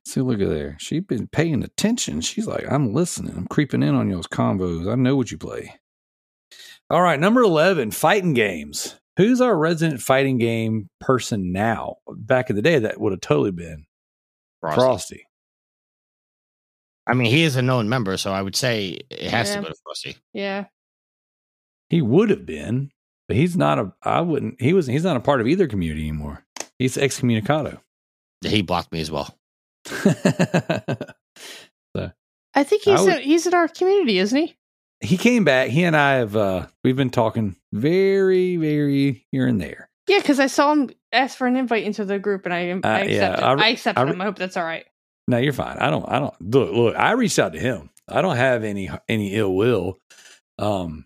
See, 0.06 0.22
look 0.22 0.42
at 0.42 0.50
there. 0.50 0.76
She's 0.80 1.04
been 1.04 1.28
paying 1.28 1.64
attention. 1.64 2.22
She's 2.22 2.46
like, 2.48 2.70
I'm 2.70 2.94
listening. 2.94 3.34
I'm 3.36 3.48
creeping 3.48 3.82
in 3.82 3.96
on 3.96 4.10
y'all's 4.10 4.28
combos. 4.28 4.92
I 4.92 4.96
know 4.96 5.16
what 5.16 5.32
you 5.32 5.38
play. 5.38 5.76
All 6.90 7.02
right, 7.02 7.20
number 7.20 7.42
11, 7.42 7.92
fighting 7.92 8.34
games. 8.34 8.96
Who's 9.18 9.42
our 9.42 9.56
resident 9.56 10.02
fighting 10.02 10.38
game 10.40 10.90
person 11.00 11.52
now? 11.52 11.98
Back 12.08 12.50
in 12.50 12.56
the 12.56 12.62
day, 12.64 12.80
that 12.80 13.00
would 13.00 13.12
have 13.14 13.22
totally 13.22 13.52
been 13.52 13.86
Frosty. 14.62 14.76
Frosty. 14.82 15.28
I 17.06 17.14
mean, 17.14 17.30
he 17.30 17.44
is 17.44 17.56
a 17.58 17.62
known 17.62 17.90
member, 17.90 18.16
so 18.18 18.32
I 18.32 18.42
would 18.42 18.56
say 18.56 19.00
it 19.10 19.30
has 19.30 19.50
Yeah. 19.50 19.56
to 19.58 19.62
go 19.64 19.68
to 19.70 19.76
Frosty. 19.84 20.16
Yeah. 20.34 20.66
He 21.90 22.02
would 22.02 22.30
have 22.32 22.46
been, 22.46 22.90
but 23.28 23.36
he's 23.38 23.56
not 23.58 23.78
a, 23.78 23.94
I 24.02 24.22
wouldn't, 24.22 24.60
he 24.62 24.74
was, 24.74 24.88
he's 24.88 25.04
not 25.04 25.18
a 25.18 25.20
part 25.20 25.42
of 25.42 25.48
either 25.48 25.68
community 25.68 26.02
anymore. 26.08 26.44
He's 26.80 26.98
excommunicado. 26.98 27.80
He 28.42 28.62
blocked 28.62 28.92
me 28.92 29.00
as 29.02 29.12
well. 29.12 29.38
I 32.56 32.64
think 32.64 32.88
I 32.88 32.92
he's 32.92 33.02
would- 33.02 33.14
in, 33.16 33.22
he's 33.22 33.48
in 33.48 33.54
our 33.54 33.68
community, 33.68 34.18
isn't 34.20 34.38
he? 34.40 34.56
He 35.04 35.18
came 35.18 35.44
back. 35.44 35.70
He 35.70 35.84
and 35.84 35.96
I 35.96 36.14
have 36.16 36.36
uh 36.36 36.68
we've 36.84 36.96
been 36.96 37.10
talking 37.10 37.56
very, 37.72 38.58
very 38.58 39.26
here 39.32 39.48
and 39.48 39.60
there. 39.62 39.90
Yeah, 40.08 40.20
because 40.20 40.40
I 40.40 40.48
saw 40.48 40.74
him 40.74 40.90
ask 41.12 41.38
for 41.38 41.48
an 41.48 41.56
invite 41.56 41.84
into 41.84 42.04
the 42.06 42.20
group, 42.20 42.46
and 42.46 42.54
I 42.54 42.70
I 42.70 42.72
Uh, 42.72 42.78
yeah, 42.82 42.98
accepted. 43.04 43.44
I 43.44 43.48
I, 43.50 43.54
re- 43.54 43.72
accepted 43.72 44.00
I 44.02 44.04
re- 44.04 44.12
him. 44.12 44.22
I 44.22 44.26
hope 44.26 44.38
that's 44.38 44.58
all 44.58 44.64
right. 44.66 44.86
No, 45.28 45.38
you're 45.38 45.54
fine. 45.54 45.78
I 45.78 45.90
don't 45.90 46.06
I 46.10 46.20
don't 46.20 46.34
look 46.42 46.74
look, 46.74 46.96
I 46.96 47.12
reached 47.12 47.40
out 47.40 47.54
to 47.54 47.60
him. 47.60 47.90
I 48.08 48.22
don't 48.22 48.36
have 48.36 48.64
any 48.64 48.90
any 49.08 49.34
ill 49.36 49.56
will. 49.56 49.98
Um 50.60 51.06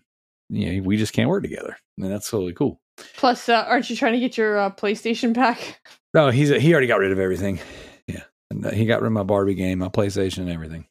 you 0.50 0.72
know, 0.80 0.82
we 0.86 0.96
just 0.96 1.12
can't 1.12 1.28
work 1.28 1.42
together. 1.42 1.76
And 1.98 2.10
that's 2.10 2.30
totally 2.30 2.54
cool. 2.54 2.80
Plus, 3.16 3.48
uh, 3.48 3.64
aren't 3.68 3.90
you 3.90 3.96
trying 3.96 4.14
to 4.14 4.18
get 4.20 4.36
your 4.38 4.58
uh, 4.58 4.70
PlayStation 4.70 5.32
back? 5.34 5.80
No, 6.14 6.30
he's 6.30 6.50
a, 6.50 6.58
he 6.58 6.72
already 6.72 6.86
got 6.86 7.00
rid 7.00 7.12
of 7.12 7.18
everything. 7.18 7.60
Yeah. 8.06 8.22
And 8.50 8.64
uh, 8.64 8.70
he 8.70 8.86
got 8.86 9.02
rid 9.02 9.08
of 9.08 9.12
my 9.12 9.24
Barbie 9.24 9.54
game, 9.54 9.80
my 9.80 9.88
PlayStation 9.88 10.38
and 10.38 10.50
everything. 10.50 10.86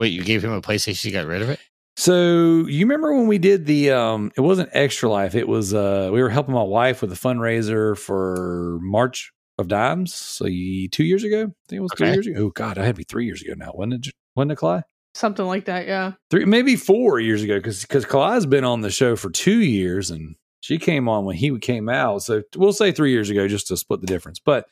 Wait, 0.00 0.08
you 0.08 0.24
gave 0.24 0.42
him 0.42 0.52
a 0.52 0.62
PlayStation? 0.62 1.04
You 1.04 1.12
got 1.12 1.26
rid 1.26 1.42
of 1.42 1.50
it? 1.50 1.60
So 1.98 2.64
you 2.68 2.86
remember 2.86 3.12
when 3.12 3.26
we 3.26 3.38
did 3.38 3.66
the 3.66 3.90
um 3.90 4.30
it 4.36 4.40
wasn't 4.40 4.70
extra 4.72 5.08
life, 5.10 5.34
it 5.34 5.48
was 5.48 5.74
uh 5.74 6.10
we 6.12 6.22
were 6.22 6.28
helping 6.28 6.54
my 6.54 6.62
wife 6.62 7.02
with 7.02 7.10
a 7.10 7.16
fundraiser 7.16 7.98
for 7.98 8.78
March 8.82 9.32
of 9.58 9.66
Dimes. 9.66 10.14
So 10.14 10.44
two 10.44 11.02
years 11.02 11.24
ago? 11.24 11.40
I 11.40 11.66
think 11.68 11.78
it 11.78 11.80
was 11.80 11.90
Okay. 11.94 12.12
years 12.12 12.28
ago. 12.28 12.38
Oh 12.38 12.50
god, 12.50 12.78
I 12.78 12.84
had 12.84 12.94
to 12.94 12.98
be 12.98 13.02
three 13.04 13.26
years 13.26 13.42
ago 13.42 13.54
now, 13.56 13.72
wasn't 13.74 14.06
it? 14.06 14.14
Wasn't 14.36 14.52
it 14.52 14.56
Cly? 14.58 14.82
Something 15.14 15.46
like 15.46 15.64
that. 15.64 15.88
Yeah. 15.88 16.12
Three 16.30 16.44
maybe 16.44 16.76
four 16.76 17.18
years 17.18 17.42
ago, 17.42 17.56
because 17.58 17.82
because 17.82 18.04
Cly's 18.04 18.46
been 18.46 18.62
on 18.62 18.82
the 18.82 18.90
show 18.90 19.16
for 19.16 19.30
two 19.30 19.58
years 19.58 20.12
and 20.12 20.36
she 20.60 20.78
came 20.78 21.08
on 21.08 21.24
when 21.24 21.34
he 21.34 21.58
came 21.58 21.88
out. 21.88 22.22
So 22.22 22.42
we'll 22.54 22.72
say 22.72 22.92
three 22.92 23.10
years 23.10 23.28
ago 23.28 23.48
just 23.48 23.66
to 23.68 23.76
split 23.76 24.02
the 24.02 24.06
difference. 24.06 24.38
But 24.38 24.66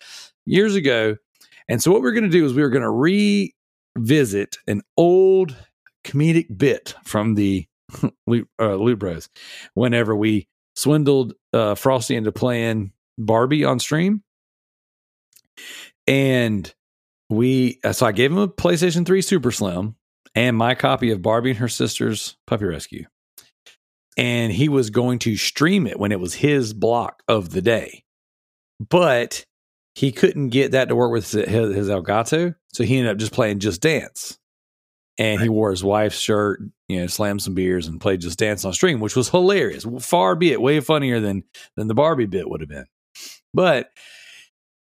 years 0.45 0.77
ago, 0.77 1.17
and 1.69 1.83
so 1.83 1.91
what 1.91 2.03
we 2.03 2.09
are 2.09 2.13
gonna 2.13 2.29
do 2.29 2.47
is 2.47 2.55
we 2.55 2.63
were 2.63 2.71
gonna 2.71 2.93
revisit 2.93 4.59
an 4.69 4.83
old 4.97 5.57
comedic 6.07 6.57
bit 6.57 6.95
from 7.05 7.35
the 7.35 7.67
Loot, 8.27 8.49
uh, 8.61 8.75
Loot 8.75 8.99
Bros 8.99 9.29
whenever 9.75 10.15
we 10.15 10.49
swindled 10.75 11.35
uh, 11.53 11.75
Frosty 11.75 12.17
into 12.17 12.33
playing 12.33 12.93
Barbie 13.19 13.65
on 13.65 13.79
stream. 13.79 14.23
And 16.07 16.73
we, 17.29 17.81
uh, 17.83 17.93
so 17.93 18.07
I 18.07 18.13
gave 18.13 18.31
him 18.31 18.39
a 18.39 18.49
PlayStation 18.49 19.05
3 19.05 19.23
Super 19.23 19.51
Slim 19.51 19.97
and 20.35 20.57
my 20.57 20.75
copy 20.75 21.11
of 21.11 21.23
Barbie 21.23 21.51
and 21.51 21.59
her 21.59 21.69
sister's 21.69 22.37
Puppy 22.47 22.67
Rescue. 22.67 23.07
And 24.17 24.53
he 24.53 24.69
was 24.69 24.91
going 24.91 25.19
to 25.21 25.37
stream 25.37 25.87
it 25.87 25.99
when 25.99 26.13
it 26.13 26.21
was 26.21 26.35
his 26.35 26.73
block 26.73 27.23
of 27.29 27.51
the 27.51 27.63
day. 27.63 28.05
But 28.89 29.45
he 29.95 30.13
couldn't 30.13 30.51
get 30.51 30.73
that 30.73 30.89
to 30.89 30.97
work 30.97 31.11
with 31.11 31.31
his, 31.31 31.47
his 31.47 31.89
Elgato. 31.89 32.55
So 32.73 32.85
he 32.85 32.99
ended 32.99 33.13
up 33.13 33.19
just 33.19 33.33
playing 33.33 33.59
Just 33.59 33.81
Dance 33.81 34.39
and 35.19 35.41
he 35.41 35.49
wore 35.49 35.71
his 35.71 35.83
wife's 35.83 36.19
shirt, 36.19 36.61
you 36.89 37.01
know, 37.01 37.07
slammed 37.07 37.43
some 37.43 37.55
beers 37.55 37.87
and 37.87 38.01
played 38.01 38.21
Just 38.21 38.39
Dance 38.39 38.65
on 38.65 38.73
stream, 38.73 39.01
which 39.01 39.17
was 39.17 39.29
hilarious. 39.29 39.87
Far 40.01 40.37
be 40.37 40.53
it, 40.53 40.61
way 40.61 40.81
funnier 40.81 41.21
than 41.21 41.45
than 41.77 41.89
the 41.89 41.95
Barbie 41.95 42.27
bit 42.27 42.49
would 42.49 42.61
have 42.61 42.69
been. 42.69 42.87
But 43.55 43.91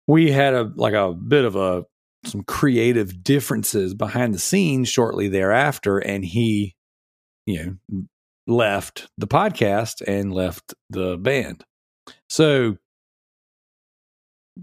we 0.08 0.32
had 0.32 0.54
a 0.54 0.72
like 0.76 0.94
a 0.94 1.14
bit 1.14 1.46
of 1.46 1.56
a 1.56 1.86
some 2.26 2.44
creative 2.44 3.24
differences 3.24 3.94
behind 3.94 4.34
the 4.34 4.40
scenes 4.40 4.90
shortly 4.90 5.28
thereafter, 5.28 6.00
and 6.00 6.26
he, 6.26 6.76
you 7.46 7.78
know, 7.92 8.06
left 8.48 9.08
the 9.18 9.28
podcast 9.28 10.02
and 10.06 10.34
left 10.34 10.74
the 10.90 11.18
band. 11.18 11.64
So, 12.30 12.78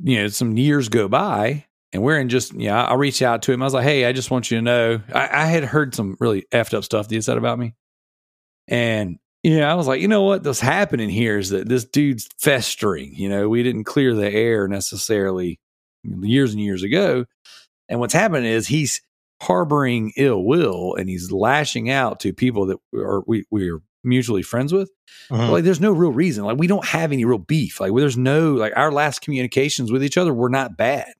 you 0.02 0.22
know, 0.22 0.28
some 0.28 0.56
years 0.56 0.88
go 0.88 1.08
by 1.08 1.66
and 1.92 2.02
we're 2.02 2.18
in 2.18 2.28
just, 2.28 2.54
yeah, 2.54 2.82
I, 2.82 2.94
reached 2.94 3.22
out 3.22 3.42
to 3.42 3.52
him. 3.52 3.62
I 3.62 3.66
was 3.66 3.74
like, 3.74 3.84
hey, 3.84 4.04
I 4.06 4.12
just 4.12 4.30
want 4.30 4.50
you 4.50 4.58
to 4.58 4.62
know, 4.62 5.00
I, 5.14 5.28
I 5.42 5.46
had 5.46 5.64
heard 5.64 5.94
some 5.94 6.16
really 6.20 6.44
effed 6.52 6.74
up 6.74 6.84
stuff 6.84 7.08
that 7.08 7.14
you 7.14 7.20
said 7.20 7.36
about 7.38 7.58
me. 7.58 7.74
And 8.68 9.18
Yeah, 9.42 9.70
I 9.70 9.74
was 9.74 9.86
like, 9.88 10.00
you 10.00 10.08
know 10.08 10.22
what? 10.22 10.44
What's 10.44 10.60
happening 10.60 11.10
here 11.10 11.38
is 11.38 11.50
that 11.50 11.68
this 11.68 11.84
dude's 11.84 12.28
festering. 12.38 13.14
You 13.14 13.28
know, 13.28 13.48
we 13.48 13.62
didn't 13.62 13.84
clear 13.84 14.14
the 14.14 14.30
air 14.30 14.68
necessarily 14.68 15.58
years 16.04 16.52
and 16.52 16.62
years 16.62 16.82
ago. 16.82 17.26
And 17.88 18.00
what's 18.00 18.14
happening 18.14 18.44
is 18.50 18.68
he's 18.68 19.02
harboring 19.42 20.12
ill 20.16 20.44
will 20.44 20.94
and 20.94 21.08
he's 21.08 21.32
lashing 21.32 21.90
out 21.90 22.20
to 22.20 22.32
people 22.32 22.66
that 22.66 22.78
are 22.94 23.22
we 23.26 23.44
we're 23.50 23.80
mutually 24.04 24.42
friends 24.42 24.72
with. 24.72 24.90
Mhm. 25.30 25.50
Like, 25.50 25.64
there's 25.64 25.80
no 25.80 25.92
real 25.92 26.12
reason. 26.12 26.44
Like, 26.44 26.58
we 26.58 26.66
don't 26.68 26.84
have 26.86 27.12
any 27.12 27.24
real 27.24 27.38
beef. 27.38 27.80
Like, 27.80 27.92
there's 27.94 28.16
no 28.16 28.54
like 28.54 28.72
our 28.76 28.92
last 28.92 29.20
communications 29.20 29.90
with 29.92 30.02
each 30.04 30.16
other 30.16 30.32
were 30.32 30.48
not 30.48 30.76
bad, 30.76 31.12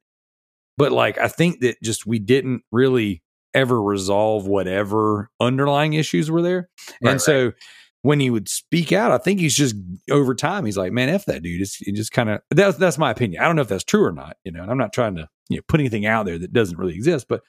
but 0.76 0.92
like 0.92 1.18
I 1.18 1.28
think 1.28 1.60
that 1.60 1.80
just 1.82 2.06
we 2.06 2.18
didn't 2.18 2.62
really 2.70 3.22
ever 3.54 3.82
resolve 3.82 4.46
whatever 4.46 5.28
underlying 5.40 5.92
issues 5.92 6.30
were 6.30 6.42
there. 6.42 6.68
Right, 7.02 7.12
and 7.12 7.20
so 7.20 7.52
when 8.02 8.18
he 8.18 8.30
would 8.30 8.48
speak 8.48 8.92
out, 8.92 9.12
I 9.12 9.18
think 9.18 9.40
he's 9.40 9.54
just 9.54 9.76
over 10.10 10.34
time. 10.34 10.64
He's 10.64 10.76
like, 10.76 10.92
man, 10.92 11.08
f 11.08 11.24
that 11.26 11.42
dude. 11.42 11.62
It's 11.62 11.80
it 11.82 11.94
just 11.94 12.12
kind 12.12 12.30
of 12.30 12.40
that's 12.50 12.76
that's 12.76 12.98
my 12.98 13.10
opinion. 13.10 13.42
I 13.42 13.46
don't 13.46 13.56
know 13.56 13.62
if 13.62 13.68
that's 13.68 13.84
true 13.84 14.04
or 14.04 14.12
not. 14.12 14.36
You 14.44 14.52
know, 14.52 14.62
and 14.62 14.70
I'm 14.70 14.78
not 14.78 14.92
trying 14.92 15.16
to 15.16 15.28
you 15.48 15.58
know 15.58 15.62
put 15.68 15.80
anything 15.80 16.06
out 16.06 16.26
there 16.26 16.38
that 16.38 16.52
doesn't 16.52 16.78
really 16.78 16.94
exist. 16.94 17.26
But 17.28 17.42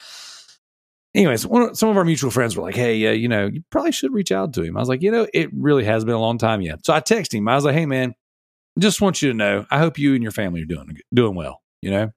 anyways, 1.16 1.46
one, 1.48 1.76
some 1.76 1.90
of 1.90 1.98
our 1.98 2.06
mutual 2.06 2.32
friends 2.32 2.56
were 2.56 2.64
like, 2.64 2.76
hey, 2.76 3.08
uh, 3.08 3.12
you 3.12 3.28
know, 3.28 3.48
you 3.48 3.64
probably 3.72 3.92
should 3.92 4.14
reach 4.14 4.32
out 4.32 4.54
to 4.54 4.64
him. 4.64 4.78
I 4.78 4.80
was 4.80 4.90
like, 4.90 5.02
you 5.02 5.12
know, 5.12 5.28
it 5.34 5.50
really 5.54 5.86
has 5.86 6.06
been 6.06 6.16
a 6.16 6.20
long 6.20 6.38
time 6.38 6.62
yet. 6.62 6.86
So 6.86 6.94
I 6.94 7.02
texted 7.02 7.36
him. 7.36 7.48
I 7.48 7.56
was 7.56 7.66
like, 7.66 7.76
hey, 7.76 7.86
man, 7.86 8.14
just 8.80 9.02
want 9.02 9.22
you 9.22 9.30
to 9.30 9.34
know, 9.36 9.66
I 9.72 9.80
hope 9.80 9.98
you 9.98 10.14
and 10.14 10.24
your 10.24 10.32
family 10.32 10.62
are 10.62 10.66
doing 10.66 10.98
doing 11.14 11.36
well. 11.36 11.62
You 11.82 11.92
know, 11.92 12.12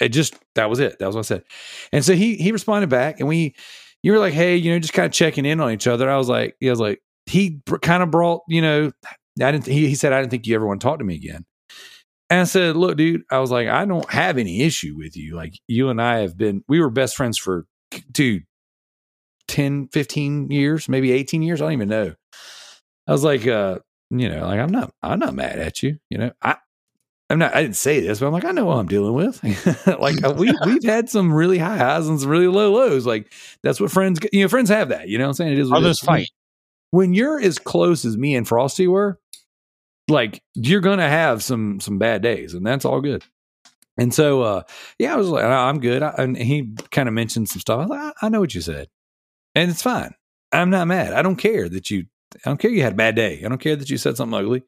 it 0.00 0.10
just 0.10 0.36
that 0.54 0.68
was 0.68 0.80
it. 0.80 0.98
That 0.98 1.06
was 1.06 1.14
what 1.14 1.20
I 1.20 1.28
said. 1.28 1.44
And 1.92 2.04
so 2.04 2.14
he 2.14 2.36
he 2.36 2.52
responded 2.52 2.90
back, 2.90 3.20
and 3.20 3.28
we 3.28 3.54
you 4.02 4.12
were 4.12 4.18
like, 4.18 4.34
hey, 4.34 4.56
you 4.56 4.70
know, 4.70 4.78
just 4.78 4.92
kind 4.92 5.06
of 5.06 5.12
checking 5.12 5.46
in 5.46 5.60
on 5.60 5.72
each 5.72 5.86
other. 5.86 6.10
I 6.10 6.18
was 6.18 6.28
like, 6.28 6.56
he 6.60 6.68
was 6.68 6.80
like, 6.80 7.00
he 7.26 7.60
kind 7.80 8.02
of 8.02 8.10
brought, 8.10 8.42
you 8.48 8.60
know, 8.60 8.92
I 9.40 9.50
didn't. 9.50 9.66
He, 9.66 9.88
he 9.88 9.94
said, 9.94 10.12
I 10.12 10.20
didn't 10.20 10.30
think 10.30 10.46
you 10.46 10.54
ever 10.54 10.66
want 10.66 10.80
to 10.80 10.86
talk 10.86 10.98
to 10.98 11.04
me 11.04 11.14
again. 11.14 11.46
And 12.30 12.40
I 12.40 12.44
said, 12.44 12.76
look, 12.76 12.96
dude, 12.96 13.22
I 13.30 13.38
was 13.38 13.50
like, 13.50 13.68
I 13.68 13.84
don't 13.84 14.10
have 14.10 14.38
any 14.38 14.62
issue 14.62 14.94
with 14.96 15.16
you. 15.16 15.36
Like 15.36 15.54
you 15.68 15.88
and 15.88 16.00
I 16.00 16.18
have 16.18 16.36
been, 16.36 16.64
we 16.68 16.80
were 16.80 16.90
best 16.90 17.16
friends 17.16 17.38
for, 17.38 17.66
dude, 18.10 18.44
10, 19.48 19.88
15 19.92 20.50
years, 20.50 20.88
maybe 20.88 21.12
18 21.12 21.42
years. 21.42 21.60
I 21.60 21.66
don't 21.66 21.72
even 21.72 21.88
know. 21.88 22.14
I 23.06 23.12
was 23.12 23.24
like, 23.24 23.46
uh, 23.46 23.78
you 24.10 24.28
know, 24.28 24.46
like 24.46 24.58
I'm 24.58 24.70
not, 24.70 24.92
I'm 25.02 25.18
not 25.18 25.34
mad 25.34 25.58
at 25.58 25.82
you. 25.82 25.98
You 26.08 26.18
know, 26.18 26.32
I, 26.42 26.56
I'm 27.30 27.38
not, 27.38 27.54
I 27.54 27.62
didn't 27.62 27.76
say 27.76 28.00
this, 28.00 28.20
but 28.20 28.26
I'm 28.26 28.32
like, 28.32 28.44
I 28.44 28.50
know 28.50 28.66
what 28.66 28.78
I'm 28.78 28.86
dealing 28.86 29.14
with. 29.14 29.42
like 29.98 30.22
uh, 30.22 30.34
we, 30.36 30.52
we've 30.66 30.84
had 30.84 31.08
some 31.08 31.32
really 31.32 31.58
high 31.58 31.78
highs 31.78 32.06
and 32.06 32.20
some 32.20 32.28
really 32.28 32.48
low 32.48 32.72
lows. 32.72 33.06
Like 33.06 33.32
that's 33.62 33.80
what 33.80 33.90
friends, 33.90 34.20
you 34.32 34.42
know, 34.42 34.48
friends 34.48 34.68
have 34.68 34.90
that, 34.90 35.08
you 35.08 35.18
know 35.18 35.24
what 35.24 35.30
I'm 35.30 35.34
saying? 35.34 35.52
It 35.52 35.58
is 35.58 35.70
it 35.70 35.74
Others 35.74 36.00
fight. 36.00 36.30
When 36.90 37.14
you're 37.14 37.40
as 37.40 37.58
close 37.58 38.04
as 38.04 38.16
me 38.16 38.36
and 38.36 38.46
Frosty 38.46 38.86
were, 38.86 39.18
like 40.08 40.42
you're 40.54 40.80
gonna 40.80 41.08
have 41.08 41.42
some 41.42 41.80
some 41.80 41.98
bad 41.98 42.22
days, 42.22 42.54
and 42.54 42.66
that's 42.66 42.84
all 42.84 43.00
good. 43.00 43.24
And 43.96 44.12
so, 44.12 44.42
uh, 44.42 44.62
yeah, 44.98 45.14
I 45.14 45.16
was 45.16 45.28
like, 45.28 45.44
I'm 45.44 45.80
good. 45.80 46.02
I, 46.02 46.10
and 46.18 46.36
he 46.36 46.74
kind 46.90 47.08
of 47.08 47.14
mentioned 47.14 47.48
some 47.48 47.60
stuff. 47.60 47.78
I 47.78 47.82
was 47.82 47.90
like, 47.90 48.00
I, 48.00 48.26
I 48.26 48.28
know 48.28 48.40
what 48.40 48.54
you 48.54 48.60
said, 48.60 48.88
and 49.54 49.70
it's 49.70 49.82
fine. 49.82 50.14
I'm 50.52 50.70
not 50.70 50.88
mad. 50.88 51.12
I 51.12 51.22
don't 51.22 51.36
care 51.36 51.68
that 51.68 51.90
you. 51.90 52.06
I 52.44 52.50
don't 52.50 52.58
care 52.58 52.70
you 52.70 52.82
had 52.82 52.94
a 52.94 52.96
bad 52.96 53.14
day. 53.14 53.42
I 53.44 53.48
don't 53.48 53.60
care 53.60 53.76
that 53.76 53.90
you 53.90 53.96
said 53.96 54.16
something 54.16 54.38
ugly. 54.38 54.62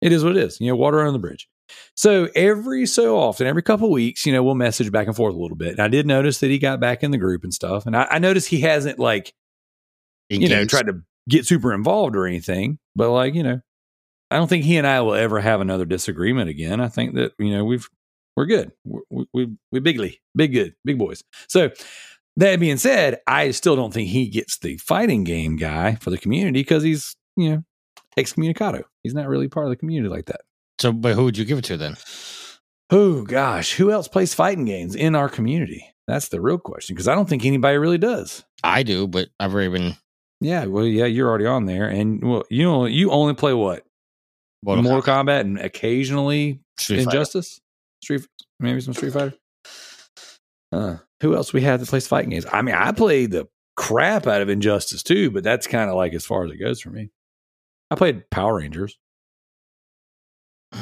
It 0.00 0.12
is 0.12 0.24
what 0.24 0.36
it 0.36 0.42
is. 0.42 0.60
You 0.60 0.68
know, 0.68 0.76
water 0.76 1.00
under 1.00 1.12
the 1.12 1.18
bridge. 1.18 1.48
So 1.96 2.28
every 2.34 2.86
so 2.86 3.18
often, 3.18 3.46
every 3.46 3.62
couple 3.62 3.90
weeks, 3.90 4.26
you 4.26 4.32
know, 4.32 4.42
we'll 4.42 4.54
message 4.54 4.90
back 4.90 5.06
and 5.06 5.16
forth 5.16 5.34
a 5.34 5.38
little 5.38 5.56
bit. 5.56 5.72
And 5.72 5.80
I 5.80 5.88
did 5.88 6.06
notice 6.06 6.40
that 6.40 6.50
he 6.50 6.58
got 6.58 6.80
back 6.80 7.02
in 7.02 7.10
the 7.10 7.18
group 7.18 7.44
and 7.44 7.52
stuff. 7.52 7.86
And 7.86 7.96
I, 7.96 8.06
I 8.10 8.18
noticed 8.18 8.48
he 8.48 8.60
hasn't 8.60 8.98
like 8.98 9.34
you 10.28 10.48
know, 10.48 10.64
tried 10.64 10.86
to 10.86 11.02
get 11.28 11.46
super 11.46 11.72
involved 11.72 12.16
or 12.16 12.26
anything. 12.26 12.78
But 12.94 13.10
like, 13.10 13.34
you 13.34 13.42
know, 13.42 13.60
I 14.30 14.36
don't 14.36 14.48
think 14.48 14.64
he 14.64 14.76
and 14.76 14.86
I 14.86 15.00
will 15.00 15.14
ever 15.14 15.40
have 15.40 15.60
another 15.60 15.84
disagreement 15.84 16.50
again. 16.50 16.80
I 16.80 16.88
think 16.88 17.14
that 17.14 17.32
you 17.38 17.50
know 17.50 17.64
we've 17.64 17.88
we're 18.36 18.46
good. 18.46 18.72
We 18.84 19.26
we 19.32 19.56
we 19.72 19.80
bigly 19.80 20.20
big 20.36 20.52
good 20.52 20.74
big 20.84 20.98
boys. 20.98 21.22
So 21.48 21.70
that 22.36 22.60
being 22.60 22.76
said, 22.76 23.20
I 23.26 23.50
still 23.50 23.74
don't 23.74 23.92
think 23.92 24.10
he 24.10 24.28
gets 24.28 24.58
the 24.58 24.76
fighting 24.78 25.24
game 25.24 25.56
guy 25.56 25.96
for 25.96 26.10
the 26.10 26.18
community 26.18 26.60
because 26.60 26.82
he's 26.82 27.16
you 27.36 27.50
know 27.50 27.64
excommunicado. 28.18 28.82
He's 29.02 29.14
not 29.14 29.28
really 29.28 29.48
part 29.48 29.66
of 29.66 29.70
the 29.70 29.76
community 29.76 30.12
like 30.12 30.26
that. 30.26 30.42
So, 30.80 30.92
but 30.92 31.14
who 31.14 31.24
would 31.24 31.36
you 31.36 31.44
give 31.44 31.58
it 31.58 31.64
to 31.64 31.76
then? 31.76 31.96
Oh 32.90 33.22
gosh, 33.22 33.72
who 33.74 33.90
else 33.90 34.08
plays 34.08 34.34
fighting 34.34 34.64
games 34.64 34.94
in 34.94 35.14
our 35.14 35.28
community? 35.28 35.92
That's 36.06 36.28
the 36.28 36.40
real 36.40 36.58
question 36.58 36.94
because 36.94 37.08
I 37.08 37.14
don't 37.14 37.28
think 37.28 37.44
anybody 37.44 37.76
really 37.76 37.98
does. 37.98 38.44
I 38.64 38.82
do, 38.82 39.06
but 39.06 39.28
I've 39.38 39.52
already 39.52 39.70
been 39.70 39.96
Yeah, 40.40 40.64
well, 40.66 40.86
yeah, 40.86 41.04
you're 41.04 41.28
already 41.28 41.46
on 41.46 41.66
there, 41.66 41.88
and 41.88 42.22
well, 42.22 42.44
you 42.48 42.64
know, 42.64 42.86
you 42.86 43.10
only 43.10 43.34
play 43.34 43.52
what 43.52 43.84
Mortal 44.64 44.84
Mortal, 44.84 45.02
Kombat 45.02 45.40
and 45.40 45.58
occasionally 45.58 46.60
Street 46.78 47.04
Fighter. 47.04 47.10
Injustice, 47.10 47.60
Street, 48.02 48.26
maybe 48.58 48.80
some 48.80 48.94
Street 48.94 49.12
Fighter. 49.12 49.34
Uh, 50.72 50.96
who 51.20 51.34
else 51.34 51.52
we 51.52 51.62
have 51.62 51.80
that 51.80 51.88
plays 51.88 52.06
fighting 52.06 52.30
games? 52.30 52.46
I 52.50 52.62
mean, 52.62 52.74
I 52.74 52.92
played 52.92 53.30
the 53.30 53.48
crap 53.76 54.26
out 54.26 54.42
of 54.42 54.48
Injustice 54.48 55.02
too, 55.02 55.30
but 55.30 55.44
that's 55.44 55.66
kind 55.66 55.90
of 55.90 55.96
like 55.96 56.14
as 56.14 56.24
far 56.24 56.44
as 56.44 56.50
it 56.50 56.56
goes 56.56 56.80
for 56.80 56.90
me. 56.90 57.10
I 57.90 57.94
played 57.94 58.28
Power 58.30 58.56
Rangers. 58.56 58.98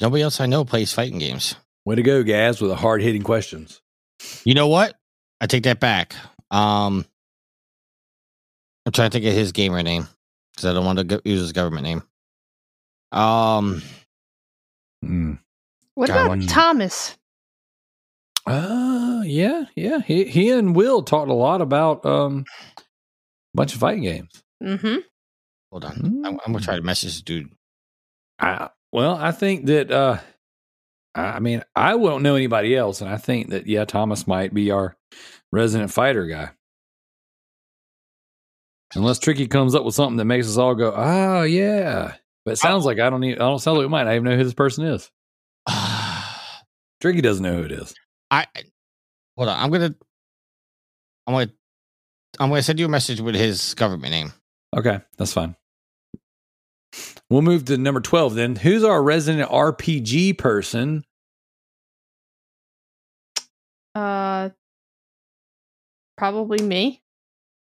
Nobody 0.00 0.22
else 0.22 0.40
I 0.40 0.46
know 0.46 0.64
plays 0.64 0.92
fighting 0.92 1.18
games. 1.18 1.54
Way 1.84 1.94
to 1.96 2.02
go, 2.02 2.22
Gaz, 2.22 2.60
with 2.60 2.70
the 2.70 2.76
hard 2.76 3.02
hitting 3.02 3.22
questions. 3.22 3.80
You 4.44 4.54
know 4.54 4.68
what? 4.68 4.94
I 5.40 5.46
take 5.46 5.62
that 5.64 5.80
back. 5.80 6.14
Um, 6.50 7.04
I'm 8.84 8.92
trying 8.92 9.10
to 9.10 9.12
think 9.18 9.26
of 9.26 9.34
his 9.34 9.52
gamer 9.52 9.82
name 9.82 10.06
because 10.52 10.64
I 10.66 10.72
don't 10.72 10.84
want 10.84 10.98
to 10.98 11.04
go- 11.04 11.20
use 11.24 11.40
his 11.40 11.52
government 11.52 11.84
name. 11.84 12.02
Um, 13.12 13.82
Mm. 15.04 15.38
What 15.94 16.08
God, 16.08 16.26
about 16.26 16.38
what- 16.38 16.48
Thomas? 16.48 17.16
Uh, 18.46 19.22
yeah, 19.24 19.66
yeah. 19.76 20.00
He 20.00 20.24
he 20.24 20.50
and 20.50 20.74
Will 20.74 21.02
talked 21.02 21.30
a 21.30 21.34
lot 21.34 21.60
about 21.60 22.04
um 22.06 22.44
a 22.78 22.82
bunch 23.54 23.74
of 23.74 23.80
fighting 23.80 24.02
games. 24.02 24.42
Mm-hmm. 24.62 24.96
Hold 25.76 25.84
on. 25.84 26.24
I'm, 26.24 26.40
I'm 26.46 26.52
gonna 26.52 26.60
try 26.60 26.76
to 26.76 26.82
message 26.82 27.10
this 27.12 27.22
dude. 27.22 27.50
I, 28.38 28.70
well, 28.92 29.14
I 29.14 29.30
think 29.32 29.66
that 29.66 29.90
uh 29.90 30.18
I 31.14 31.22
I 31.22 31.38
mean, 31.40 31.62
I 31.74 31.96
won't 31.96 32.22
know 32.22 32.34
anybody 32.34 32.74
else, 32.74 33.00
and 33.02 33.10
I 33.10 33.18
think 33.18 33.50
that 33.50 33.66
yeah, 33.66 33.84
Thomas 33.84 34.26
might 34.26 34.54
be 34.54 34.70
our 34.70 34.96
resident 35.52 35.90
fighter 35.90 36.26
guy. 36.26 36.50
Unless 38.94 39.18
Tricky 39.18 39.48
comes 39.48 39.74
up 39.74 39.84
with 39.84 39.94
something 39.94 40.16
that 40.16 40.24
makes 40.24 40.48
us 40.48 40.56
all 40.56 40.74
go, 40.74 40.94
oh 40.96 41.42
yeah. 41.42 42.14
But 42.46 42.52
it 42.52 42.58
sounds 42.58 42.84
like 42.86 42.98
I 42.98 43.10
don't 43.10 43.24
even 43.24 43.42
I 43.42 43.46
don't 43.46 43.58
sound 43.58 43.76
like 43.76 43.84
we 43.84 43.90
might. 43.90 44.06
I 44.06 44.14
even 44.14 44.24
know 44.24 44.36
who 44.36 44.44
this 44.44 44.54
person 44.54 44.86
is. 44.86 45.10
Tricky 47.02 47.20
doesn't 47.20 47.42
know 47.42 47.56
who 47.56 47.64
it 47.64 47.72
is. 47.72 47.94
I 48.30 48.46
hold 49.36 49.50
on. 49.50 49.58
I'm 49.58 49.70
gonna. 49.70 49.94
I'm 51.26 51.34
gonna. 51.34 51.50
I'm 52.38 52.48
gonna 52.48 52.62
send 52.62 52.78
you 52.78 52.86
a 52.86 52.88
message 52.88 53.20
with 53.20 53.34
his 53.34 53.74
government 53.74 54.12
name. 54.12 54.32
Okay, 54.76 55.00
that's 55.16 55.32
fine. 55.32 55.56
We'll 57.28 57.42
move 57.42 57.64
to 57.66 57.76
number 57.76 58.00
12 58.00 58.34
then. 58.34 58.56
Who's 58.56 58.84
our 58.84 59.02
resident 59.02 59.50
RPG 59.50 60.38
person? 60.38 61.04
Uh, 63.94 64.50
probably 66.16 66.62
me. 66.64 67.02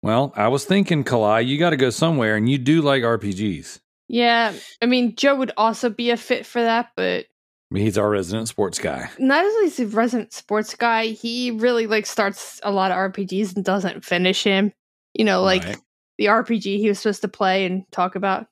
Well, 0.03 0.33
I 0.37 0.49
was 0.49 0.65
thinking, 0.65 1.05
Kalai, 1.05 1.47
you 1.47 1.59
got 1.59 1.70
to 1.70 1.77
go 1.77 1.91
somewhere, 1.91 2.37
and 2.37 2.49
you 2.49 2.59
do 2.59 2.83
like 2.83 3.03
RPGs. 3.03 3.81
Yeah, 4.09 4.53
I 4.83 4.87
mean 4.87 5.16
Joe 5.16 5.37
would 5.37 5.53
also 5.57 5.89
be 5.89 6.11
a 6.11 6.16
fit 6.16 6.45
for 6.45 6.61
that, 6.61 6.91
but 6.97 7.24
I 7.24 7.74
mean, 7.74 7.85
he's 7.85 7.97
our 7.97 8.11
resident 8.11 8.49
sports 8.49 8.79
guy. 8.79 9.09
not 9.19 9.43
only 9.45 9.66
is 9.69 9.77
he 9.79 9.85
a 9.85 9.87
resident 9.87 10.33
sports 10.35 10.74
guy, 10.74 11.07
he 11.07 11.51
really 11.53 11.87
like 11.87 12.05
starts 12.05 12.61
a 12.62 12.70
lot 12.70 12.91
of 12.91 12.99
RPGs 12.99 13.57
and 13.57 13.65
doesn't 13.65 14.05
finish 14.05 14.43
him. 14.45 14.73
You 15.15 15.24
know, 15.24 15.43
like 15.43 15.65
Right. 15.65 15.79
the 16.19 16.27
RPG 16.27 16.79
he 16.79 16.89
was 16.89 16.99
supposed 16.99 17.23
to 17.23 17.29
play 17.29 17.65
and 17.65 17.85
talk 17.91 18.15
about. 18.15 18.49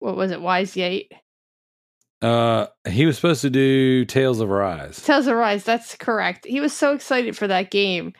What 0.00 0.16
was 0.16 0.32
it? 0.32 0.40
Wise 0.40 0.76
Eight. 0.76 1.12
Uh, 2.22 2.66
he 2.88 3.06
was 3.06 3.16
supposed 3.16 3.40
to 3.42 3.50
do 3.50 4.04
Tales 4.04 4.40
of 4.40 4.50
Arise. 4.50 5.02
Tales 5.02 5.26
of 5.26 5.36
Rise, 5.36 5.64
that's 5.64 5.94
correct. 5.96 6.44
He 6.44 6.60
was 6.60 6.72
so 6.72 6.92
excited 6.92 7.36
for 7.36 7.46
that 7.46 7.70
game. 7.70 8.12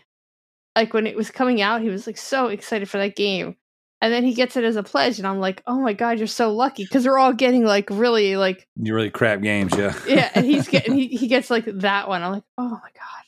Like 0.74 0.94
when 0.94 1.07
it 1.07 1.16
was 1.16 1.31
coming 1.31 1.61
out, 1.61 1.82
he 1.82 1.90
was 1.90 2.07
like 2.07 2.16
so 2.16 2.47
excited 2.47 2.89
for 2.89 2.98
that 2.98 3.16
game. 3.16 3.57
And 4.02 4.11
then 4.11 4.24
he 4.24 4.32
gets 4.32 4.57
it 4.57 4.65
as 4.65 4.77
a 4.77 4.82
pledge, 4.82 5.19
and 5.19 5.28
I'm 5.28 5.40
like, 5.40 5.62
oh 5.66 5.78
my 5.78 5.93
god, 5.93 6.16
you're 6.16 6.27
so 6.27 6.55
lucky 6.55 6.85
because 6.85 7.05
we're 7.05 7.19
all 7.19 7.35
getting 7.35 7.66
like 7.66 7.90
really 7.90 8.36
like 8.36 8.66
You 8.77 8.94
really 8.94 9.11
crap 9.11 9.43
games, 9.43 9.77
yeah. 9.77 9.94
yeah, 10.07 10.31
and 10.35 10.47
he's 10.47 10.69
getting 10.69 10.94
he, 10.94 11.09
he 11.16 11.27
gets 11.27 11.51
like 11.51 11.66
that 11.66 12.09
one. 12.09 12.23
I'm 12.23 12.32
like, 12.32 12.44
oh 12.57 12.69
my 12.69 12.78
god. 12.94 13.24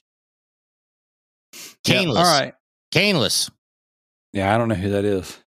Yeah, 1.87 1.97
Caneless. 1.97 2.17
All 2.17 2.41
right. 2.41 2.55
Caneless. 2.91 3.51
Yeah, 4.33 4.55
I 4.55 4.57
don't 4.57 4.69
know 4.69 4.75
who 4.75 4.91
that 4.91 5.05
is. 5.05 5.39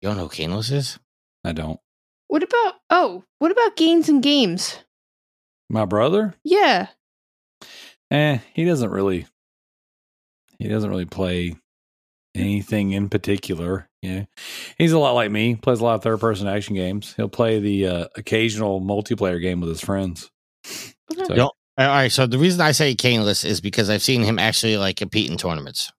You 0.00 0.08
don't 0.08 0.16
know 0.16 0.26
who 0.26 0.30
Caneless 0.30 0.72
is? 0.72 0.98
I 1.44 1.52
don't. 1.52 1.78
What 2.28 2.42
about 2.42 2.74
oh, 2.90 3.24
what 3.38 3.50
about 3.52 3.76
gains 3.76 4.08
and 4.08 4.22
games? 4.22 4.78
My 5.70 5.84
brother? 5.84 6.34
Yeah. 6.44 6.88
Eh, 8.10 8.38
he 8.52 8.64
doesn't 8.64 8.90
really. 8.90 9.26
He 10.58 10.68
doesn't 10.68 10.88
really 10.90 11.04
play 11.04 11.56
anything 12.34 12.92
in 12.92 13.08
particular. 13.08 13.88
Yeah, 14.02 14.24
he's 14.78 14.92
a 14.92 14.98
lot 14.98 15.12
like 15.12 15.30
me. 15.30 15.54
Plays 15.56 15.80
a 15.80 15.84
lot 15.84 15.94
of 15.94 16.02
third 16.02 16.20
person 16.20 16.46
action 16.46 16.74
games. 16.74 17.14
He'll 17.16 17.28
play 17.28 17.58
the 17.58 17.86
uh, 17.86 18.06
occasional 18.16 18.80
multiplayer 18.80 19.40
game 19.40 19.60
with 19.60 19.70
his 19.70 19.80
friends. 19.80 20.30
So- 21.26 21.34
All 21.76 21.86
right. 21.88 22.12
So 22.12 22.26
the 22.26 22.38
reason 22.38 22.60
I 22.60 22.72
say 22.72 22.94
caneless 22.94 23.44
is 23.44 23.60
because 23.60 23.90
I've 23.90 24.02
seen 24.02 24.22
him 24.22 24.38
actually 24.38 24.76
like 24.76 24.96
compete 24.96 25.30
in 25.30 25.36
tournaments. 25.36 25.90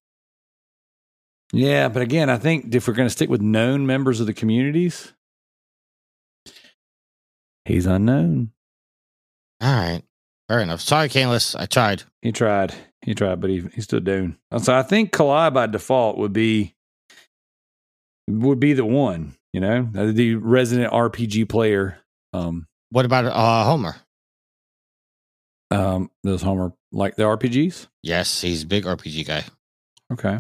Yeah, 1.51 1.89
but 1.89 2.01
again, 2.01 2.29
I 2.29 2.37
think 2.37 2.73
if 2.73 2.87
we're 2.87 2.93
going 2.93 3.07
to 3.07 3.13
stick 3.13 3.29
with 3.29 3.41
known 3.41 3.85
members 3.85 4.19
of 4.19 4.25
the 4.27 4.33
communities, 4.33 5.13
he's 7.65 7.85
unknown. 7.85 8.51
All 9.61 9.73
right. 9.73 10.01
Fair 10.47 10.59
enough. 10.59 10.81
Sorry, 10.81 11.09
caneless. 11.09 11.55
I 11.59 11.65
tried. 11.65 12.03
He 12.21 12.31
tried. 12.31 12.73
He 13.01 13.13
tried, 13.15 13.41
but 13.41 13.49
he 13.49 13.63
he 13.73 13.81
stood 13.81 14.03
down. 14.03 14.37
So 14.61 14.75
I 14.75 14.83
think 14.83 15.11
Kalai 15.11 15.53
by 15.53 15.67
default 15.67 16.17
would 16.17 16.33
be 16.33 16.75
would 18.27 18.59
be 18.59 18.73
the 18.73 18.85
one, 18.85 19.35
you 19.53 19.59
know, 19.61 19.89
uh, 19.95 20.11
the 20.11 20.35
resident 20.35 20.91
RPG 20.91 21.47
player. 21.49 21.97
Um, 22.33 22.67
What 22.89 23.05
about 23.05 23.25
uh, 23.25 23.63
Homer? 23.65 23.95
um, 25.71 26.09
does 26.23 26.41
Homer 26.41 26.73
like 26.91 27.15
the 27.15 27.23
RPGs? 27.23 27.87
Yes, 28.03 28.41
he's 28.41 28.63
a 28.63 28.67
big 28.67 28.85
RPG 28.85 29.25
guy. 29.27 29.43
Okay, 30.11 30.39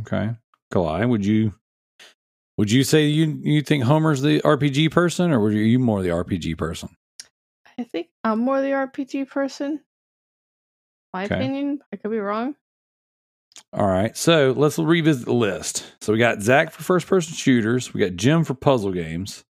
okay. 0.00 0.30
Kalai, 0.72 1.08
would 1.08 1.24
you 1.24 1.54
would 2.58 2.70
you 2.70 2.84
say 2.84 3.06
you 3.06 3.40
you 3.42 3.62
think 3.62 3.84
Homer's 3.84 4.20
the 4.20 4.42
RPG 4.42 4.90
person, 4.92 5.32
or 5.32 5.40
were 5.40 5.52
you 5.52 5.78
more 5.78 6.02
the 6.02 6.10
RPG 6.10 6.58
person? 6.58 6.90
I 7.78 7.84
think 7.84 8.08
I'm 8.24 8.40
more 8.40 8.60
the 8.60 8.68
RPG 8.72 9.28
person. 9.30 9.80
My 11.14 11.24
Okay. 11.24 11.36
opinion. 11.36 11.80
I 11.92 11.96
could 11.96 12.10
be 12.10 12.18
wrong. 12.18 12.54
All 13.72 13.86
right, 13.86 14.16
so 14.16 14.54
let's 14.56 14.78
revisit 14.78 15.26
the 15.26 15.32
list. 15.34 15.92
So 16.00 16.12
we 16.12 16.18
got 16.18 16.42
Zach 16.42 16.72
for 16.72 16.82
first 16.82 17.06
person 17.06 17.34
shooters. 17.34 17.94
We 17.94 18.00
got 18.00 18.16
Jim 18.16 18.44
for 18.44 18.54
puzzle 18.54 18.92
games. 18.92 19.44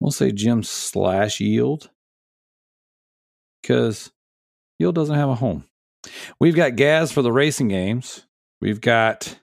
We'll 0.00 0.12
say 0.12 0.32
Jim 0.32 0.62
slash 0.62 1.40
Yield 1.40 1.90
because 3.62 4.10
Yield 4.78 4.94
doesn't 4.94 5.14
have 5.16 5.28
a 5.30 5.34
home. 5.34 5.64
We've 6.38 6.54
got 6.56 6.76
Gaz 6.76 7.12
for 7.12 7.22
the 7.22 7.32
racing 7.32 7.68
games. 7.68 8.24
We've 8.60 8.80
got 8.80 9.38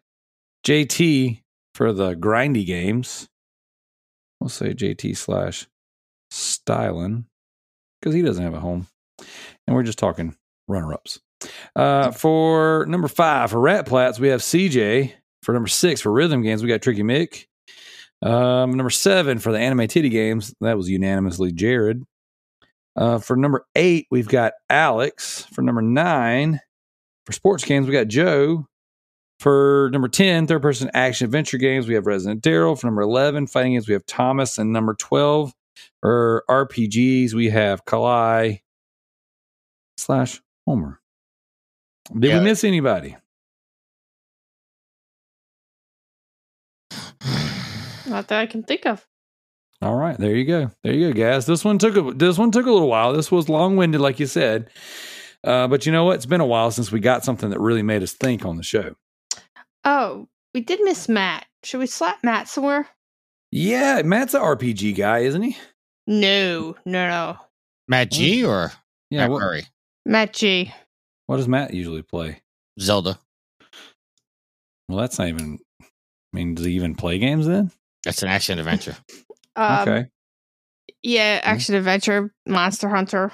JT 0.65 1.42
for 1.73 1.93
the 1.93 2.15
grindy 2.15 2.65
games. 2.65 3.27
We'll 4.39 4.49
say 4.49 4.73
JT 4.73 5.15
slash 5.17 5.67
Stylen 6.31 7.25
because 8.01 8.13
he 8.13 8.21
doesn't 8.21 8.43
have 8.43 8.53
a 8.53 8.59
home. 8.59 8.87
And 9.67 9.75
we're 9.75 9.83
just 9.83 9.99
talking 9.99 10.35
runner 10.67 10.93
ups. 10.93 11.19
Uh, 11.75 12.11
for 12.11 12.85
number 12.87 13.07
five, 13.07 13.51
for 13.51 13.59
Rat 13.59 13.85
Plats, 13.85 14.19
we 14.19 14.29
have 14.29 14.41
CJ. 14.41 15.13
For 15.43 15.53
number 15.53 15.67
six, 15.67 16.01
for 16.01 16.11
Rhythm 16.11 16.41
Games, 16.41 16.63
we 16.63 16.69
got 16.69 16.81
Trickymic. 16.81 17.47
Um, 18.21 18.75
number 18.75 18.89
seven, 18.89 19.39
for 19.39 19.51
the 19.51 19.59
Anime 19.59 19.87
Titty 19.87 20.09
Games, 20.09 20.53
that 20.61 20.77
was 20.77 20.89
unanimously 20.89 21.51
Jared. 21.51 22.03
Uh, 22.95 23.19
for 23.19 23.35
number 23.35 23.65
eight, 23.75 24.07
we've 24.09 24.27
got 24.27 24.53
Alex. 24.69 25.45
For 25.51 25.61
number 25.61 25.81
nine, 25.81 26.61
for 27.25 27.33
Sports 27.33 27.65
Games, 27.65 27.87
we 27.87 27.93
got 27.93 28.07
Joe. 28.07 28.67
For 29.39 29.89
number 29.91 30.07
10, 30.07 30.47
third 30.47 30.61
person 30.61 30.89
action 30.93 31.25
adventure 31.25 31.57
games, 31.57 31.87
we 31.87 31.95
have 31.95 32.05
Resident 32.07 32.41
Darrell. 32.41 32.75
For 32.75 32.87
number 32.87 33.01
11, 33.01 33.47
fighting 33.47 33.73
games, 33.73 33.87
we 33.87 33.93
have 33.93 34.05
Thomas. 34.05 34.57
And 34.57 34.71
number 34.71 34.93
12, 34.93 35.53
or 36.01 36.43
RPGs, 36.49 37.33
we 37.33 37.49
have 37.49 37.83
Kalai 37.85 38.61
slash 39.97 40.41
Homer. 40.65 41.01
Did 42.17 42.29
Yeah. 42.31 42.39
we 42.39 42.45
miss 42.45 42.63
anybody? 42.63 43.17
Not 48.05 48.27
that 48.27 48.39
I 48.39 48.45
can 48.45 48.63
think 48.63 48.85
of. 48.85 49.05
All 49.81 49.95
right, 49.95 50.17
there 50.17 50.35
you 50.35 50.45
go. 50.45 50.71
There 50.83 50.93
you 50.93 51.11
go, 51.13 51.19
guys. 51.19 51.45
This 51.45 51.65
one 51.65 51.77
took 51.77 51.97
a 51.97 52.13
this 52.13 52.37
one 52.37 52.51
took 52.51 52.65
a 52.65 52.71
little 52.71 52.87
while. 52.89 53.11
This 53.13 53.31
was 53.31 53.49
long 53.49 53.75
winded, 53.75 53.99
like 54.01 54.19
you 54.19 54.27
said. 54.27 54.69
Uh, 55.43 55.67
but 55.67 55.85
you 55.85 55.91
know 55.91 56.05
what? 56.05 56.15
It's 56.15 56.25
been 56.25 56.39
a 56.41 56.45
while 56.45 56.71
since 56.71 56.91
we 56.91 56.99
got 57.01 57.25
something 57.25 57.49
that 57.49 57.59
really 57.59 57.81
made 57.83 58.01
us 58.03 58.13
think 58.13 58.45
on 58.45 58.55
the 58.55 58.63
show. 58.63 58.95
Oh, 59.85 60.27
we 60.53 60.61
did 60.61 60.79
miss 60.83 61.09
Matt. 61.09 61.45
Should 61.63 61.79
we 61.79 61.87
slap 61.87 62.19
Matt 62.23 62.47
somewhere? 62.47 62.87
Yeah, 63.51 64.01
Matt's 64.03 64.33
an 64.33 64.41
RPG 64.41 64.95
guy, 64.97 65.19
isn't 65.19 65.41
he? 65.41 65.57
No, 66.07 66.75
no, 66.85 67.07
no. 67.09 67.37
Matt 67.87 68.11
G 68.11 68.43
or 68.43 68.71
Yeah. 69.09 69.21
Matt 69.21 69.31
What, 69.31 69.39
Murray? 69.41 69.63
Matt 70.05 70.33
G. 70.33 70.73
what 71.27 71.37
does 71.37 71.47
Matt 71.47 71.73
usually 71.73 72.01
play? 72.01 72.41
Zelda. 72.79 73.19
Well, 74.89 74.97
that's 74.97 75.17
not 75.19 75.27
even. 75.29 75.59
I 75.81 75.85
mean, 76.33 76.55
does 76.55 76.65
he 76.65 76.73
even 76.73 76.95
play 76.95 77.19
games 77.19 77.45
then? 77.47 77.71
That's 78.03 78.21
an 78.23 78.29
action 78.29 78.59
adventure. 78.59 78.95
Um, 79.55 79.87
okay. 79.87 80.07
Yeah, 81.03 81.39
action 81.43 81.75
adventure, 81.75 82.33
Monster 82.47 82.89
Hunter. 82.89 83.31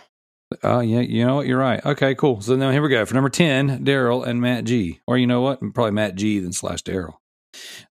Oh, 0.64 0.80
yeah. 0.80 1.02
You 1.02 1.26
know 1.26 1.36
what? 1.36 1.48
You're 1.48 1.60
right. 1.60 1.84
Okay, 1.86 2.16
cool. 2.16 2.42
So 2.42 2.56
now 2.56 2.72
here 2.72 2.82
we 2.82 2.90
go. 2.90 3.06
For 3.06 3.14
number 3.14 3.30
10, 3.30 3.84
Darrell 3.84 4.24
and 4.24 4.42
Matt 4.42 4.64
G. 4.64 5.00
Or 5.08 5.18
you 5.18 5.28
know 5.28 5.42
what? 5.42 5.60
Probably 5.74 5.92
Matt 5.92 6.16
G 6.16 6.40
then 6.40 6.54
slash 6.54 6.82
Darrell. 6.82 7.22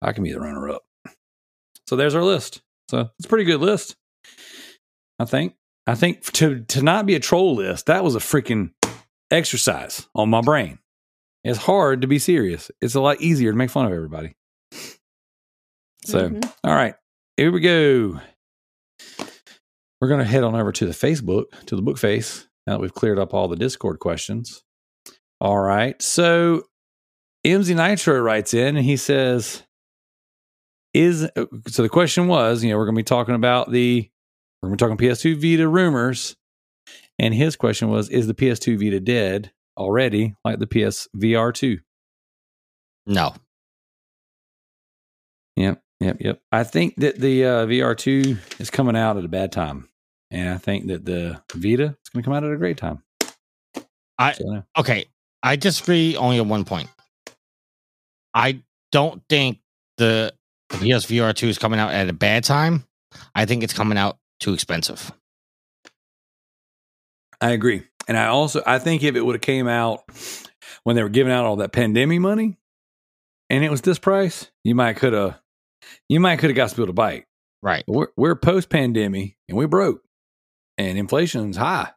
I 0.02 0.12
can 0.14 0.24
be 0.24 0.32
the 0.32 0.40
runner 0.40 0.70
up. 0.70 0.84
So 1.88 1.96
there's 1.96 2.16
our 2.16 2.24
list. 2.24 2.62
So 2.90 3.10
it's 3.20 3.26
a 3.26 3.30
pretty 3.30 3.44
good 3.46 3.62
list. 3.62 3.96
I 5.20 5.26
think. 5.26 5.56
I 5.86 5.96
think 5.96 6.24
to 6.34 6.62
to 6.66 6.82
not 6.82 7.06
be 7.06 7.16
a 7.16 7.20
troll 7.20 7.56
list, 7.56 7.86
that 7.86 8.04
was 8.04 8.16
a 8.16 8.20
freaking 8.20 8.72
exercise 9.32 10.08
on 10.16 10.30
my 10.30 10.42
brain. 10.42 10.80
It's 11.44 11.60
hard 11.60 12.02
to 12.02 12.08
be 12.08 12.20
serious. 12.20 12.70
It's 12.82 12.96
a 12.96 13.00
lot 13.02 13.22
easier 13.22 13.52
to 13.52 13.58
make 13.58 13.70
fun 13.70 13.86
of 13.86 13.94
everybody. 13.94 14.36
So, 16.04 16.30
Mhm. 16.30 16.54
all 16.64 16.76
right, 16.76 16.96
here 17.38 17.52
we 17.52 17.60
go. 17.62 18.20
We're 20.00 20.08
going 20.08 20.20
to 20.20 20.26
head 20.26 20.44
on 20.44 20.56
over 20.56 20.72
to 20.72 20.86
the 20.86 20.92
Facebook, 20.92 21.46
to 21.66 21.76
the 21.76 21.82
book 21.82 21.98
face, 21.98 22.48
now 22.66 22.74
that 22.74 22.82
we've 22.82 22.94
cleared 22.94 23.20
up 23.20 23.34
all 23.34 23.48
the 23.48 23.56
Discord 23.56 24.00
questions. 24.00 24.64
All 25.42 25.60
right. 25.60 26.00
So, 26.02 26.64
MZ 27.46 27.76
Nitro 27.76 28.20
writes 28.20 28.54
in 28.54 28.78
and 28.78 28.86
he 28.86 28.98
says, 28.98 29.64
Is 30.94 31.24
uh, 31.36 31.46
so 31.68 31.82
the 31.82 31.90
question 31.90 32.28
was, 32.28 32.64
you 32.64 32.70
know, 32.70 32.78
we're 32.78 32.86
going 32.86 32.96
to 32.96 33.00
be 33.00 33.04
talking 33.04 33.36
about 33.36 33.72
the, 33.72 34.10
we're 34.62 34.70
going 34.70 34.78
to 34.78 34.86
be 34.86 34.90
talking 34.90 35.08
PS2 35.08 35.42
Vita 35.42 35.68
rumors. 35.68 36.36
And 37.20 37.34
his 37.34 37.56
question 37.56 37.90
was, 37.90 38.10
Is 38.10 38.28
the 38.28 38.34
PS2 38.34 38.80
Vita 38.80 39.00
dead 39.00 39.52
already, 39.78 40.36
like 40.44 40.60
the 40.60 40.68
PS 40.68 41.08
VR 41.16 41.54
2? 41.54 41.80
No. 43.08 43.34
Yep, 45.56 45.82
yep, 46.00 46.18
yep. 46.20 46.42
I 46.52 46.64
think 46.64 46.96
that 46.98 47.20
the 47.20 47.46
uh, 47.46 47.66
VR2 47.66 48.60
is 48.60 48.70
coming 48.70 48.96
out 48.96 49.18
at 49.18 49.26
a 49.26 49.30
bad 49.30 49.52
time. 49.52 49.88
And 50.30 50.50
I 50.50 50.58
think 50.58 50.88
that 50.88 51.06
the 51.06 51.42
Vita 51.54 51.84
is 52.04 52.10
going 52.14 52.22
to 52.22 52.26
come 52.26 52.34
out 52.34 52.44
at 52.44 52.52
a 52.52 52.58
great 52.58 52.78
time. 52.78 53.02
I- 54.20 54.34
So. 54.34 54.64
Okay. 54.78 55.06
I 55.44 55.56
disagree 55.56 56.16
only 56.18 56.40
on 56.40 56.50
one 56.50 56.66
point. 56.66 56.90
I 58.34 58.62
don't 58.92 59.22
think 59.30 59.60
the 59.98 60.34
PSVR 60.70 61.34
2 61.34 61.48
is 61.48 61.58
coming 61.58 61.80
out 61.80 61.94
at 61.94 62.10
a 62.10 62.14
bad 62.14 62.44
time. 62.44 62.84
I 63.34 63.46
think 63.46 63.64
it's 63.64 63.74
coming 63.74 63.98
out 63.98 64.18
too 64.40 64.54
expensive. 64.54 65.12
I 67.40 67.52
agree. 67.52 67.84
And 68.08 68.18
I 68.18 68.28
also 68.28 68.62
I 68.66 68.80
think 68.80 69.04
if 69.04 69.16
it 69.16 69.22
would 69.26 69.36
have 69.36 69.42
came 69.42 69.68
out 69.68 70.04
when 70.84 70.96
they 70.96 71.04
were 71.04 71.10
giving 71.10 71.32
out 71.32 71.46
all 71.46 71.58
that 71.58 71.72
pandemic 71.72 72.20
money 72.20 72.58
and 73.50 73.64
it 73.64 73.70
was 73.72 73.82
this 73.82 74.00
price, 74.00 74.50
you 74.64 74.76
might 74.76 74.96
could 74.98 75.14
have 75.14 75.40
you 76.10 76.20
might 76.20 76.38
could 76.38 76.50
have 76.50 76.58
got 76.58 76.72
spilled 76.72 76.90
a 76.90 76.94
bite. 76.94 77.26
Right. 77.62 77.84
But 77.88 77.94
we're 77.94 78.08
we're 78.18 78.36
post 78.36 78.70
pandemic 78.70 79.36
and 79.50 79.58
we 79.58 79.66
broke. 79.66 80.02
And 80.78 80.98
inflation's 80.98 81.58
high. 81.58 81.92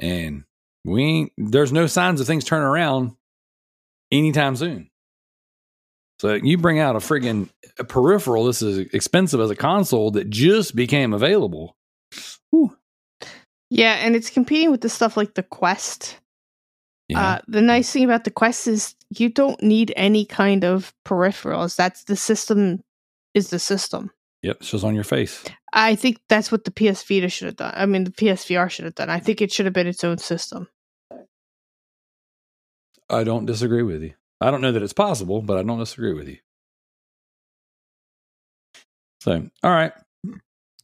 And 0.00 0.44
we 0.84 1.04
ain't 1.04 1.32
there's 1.36 1.72
no 1.72 1.86
signs 1.86 2.20
of 2.20 2.26
things 2.26 2.44
turning 2.44 2.66
around 2.66 3.12
anytime 4.10 4.56
soon. 4.56 4.90
So 6.20 6.34
you 6.34 6.58
bring 6.58 6.80
out 6.80 6.96
a 6.96 6.98
friggin' 6.98 7.48
peripheral, 7.88 8.44
this 8.44 8.60
is 8.60 8.78
expensive 8.92 9.40
as 9.40 9.50
a 9.50 9.56
console 9.56 10.10
that 10.12 10.30
just 10.30 10.74
became 10.74 11.12
available. 11.12 11.76
Whew. 12.50 12.76
Yeah, 13.70 13.94
and 13.94 14.16
it's 14.16 14.30
competing 14.30 14.72
with 14.72 14.80
the 14.80 14.88
stuff 14.88 15.16
like 15.16 15.34
the 15.34 15.44
Quest. 15.44 16.18
Yeah. 17.08 17.20
Uh, 17.20 17.38
the 17.48 17.62
nice 17.62 17.90
thing 17.90 18.04
about 18.04 18.24
the 18.24 18.30
Quest 18.30 18.66
is 18.66 18.94
you 19.10 19.30
don't 19.30 19.62
need 19.62 19.92
any 19.96 20.24
kind 20.26 20.64
of 20.64 20.92
peripherals. 21.06 21.76
That's 21.76 22.04
the 22.04 22.16
system 22.16 22.82
is 23.34 23.50
the 23.50 23.58
system. 23.58 24.10
yep, 24.42 24.58
it's 24.60 24.70
just 24.70 24.84
on 24.84 24.94
your 24.94 25.04
face. 25.04 25.44
I 25.72 25.94
think 25.94 26.20
that's 26.28 26.52
what 26.52 26.64
the 26.64 26.70
PS 26.70 27.02
Vita 27.02 27.28
should 27.28 27.46
have 27.46 27.56
done. 27.56 27.72
I 27.74 27.86
mean, 27.86 28.04
the 28.04 28.10
PSVR 28.10 28.70
should 28.70 28.84
have 28.84 28.94
done. 28.94 29.10
I 29.10 29.20
think 29.20 29.40
it 29.40 29.52
should 29.52 29.66
have 29.66 29.72
been 29.72 29.86
its 29.86 30.04
own 30.04 30.18
system. 30.18 30.68
I 33.10 33.24
don't 33.24 33.46
disagree 33.46 33.82
with 33.82 34.02
you. 34.02 34.14
I 34.40 34.50
don't 34.50 34.60
know 34.60 34.72
that 34.72 34.82
it's 34.82 34.92
possible, 34.92 35.42
but 35.42 35.56
I 35.58 35.62
don't 35.62 35.78
disagree 35.78 36.14
with 36.14 36.28
you. 36.28 36.38
So, 39.20 39.48
all 39.62 39.70
right. 39.70 39.92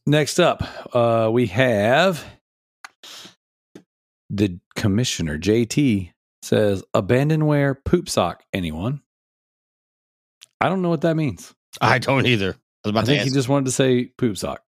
Next 0.05 0.39
up, 0.39 0.63
uh, 0.95 1.29
we 1.31 1.47
have 1.47 2.23
the 4.29 4.59
commissioner, 4.75 5.37
JT, 5.39 6.11
says 6.45 6.83
abandonware 6.93 7.75
poop 7.83 8.07
sock. 8.07 8.43
Anyone? 8.53 9.01
I 10.61 10.69
don't 10.69 10.81
know 10.81 10.89
what 10.89 11.01
that 11.01 11.15
means. 11.15 11.53
I 11.81 11.99
don't 11.99 12.25
either. 12.25 12.55
I 12.85 12.89
I 12.89 13.01
think 13.03 13.23
he 13.23 13.31
just 13.31 13.49
wanted 13.49 13.65
to 13.65 13.71
say 13.71 14.05
poop 14.05 14.37
sock. 14.37 14.61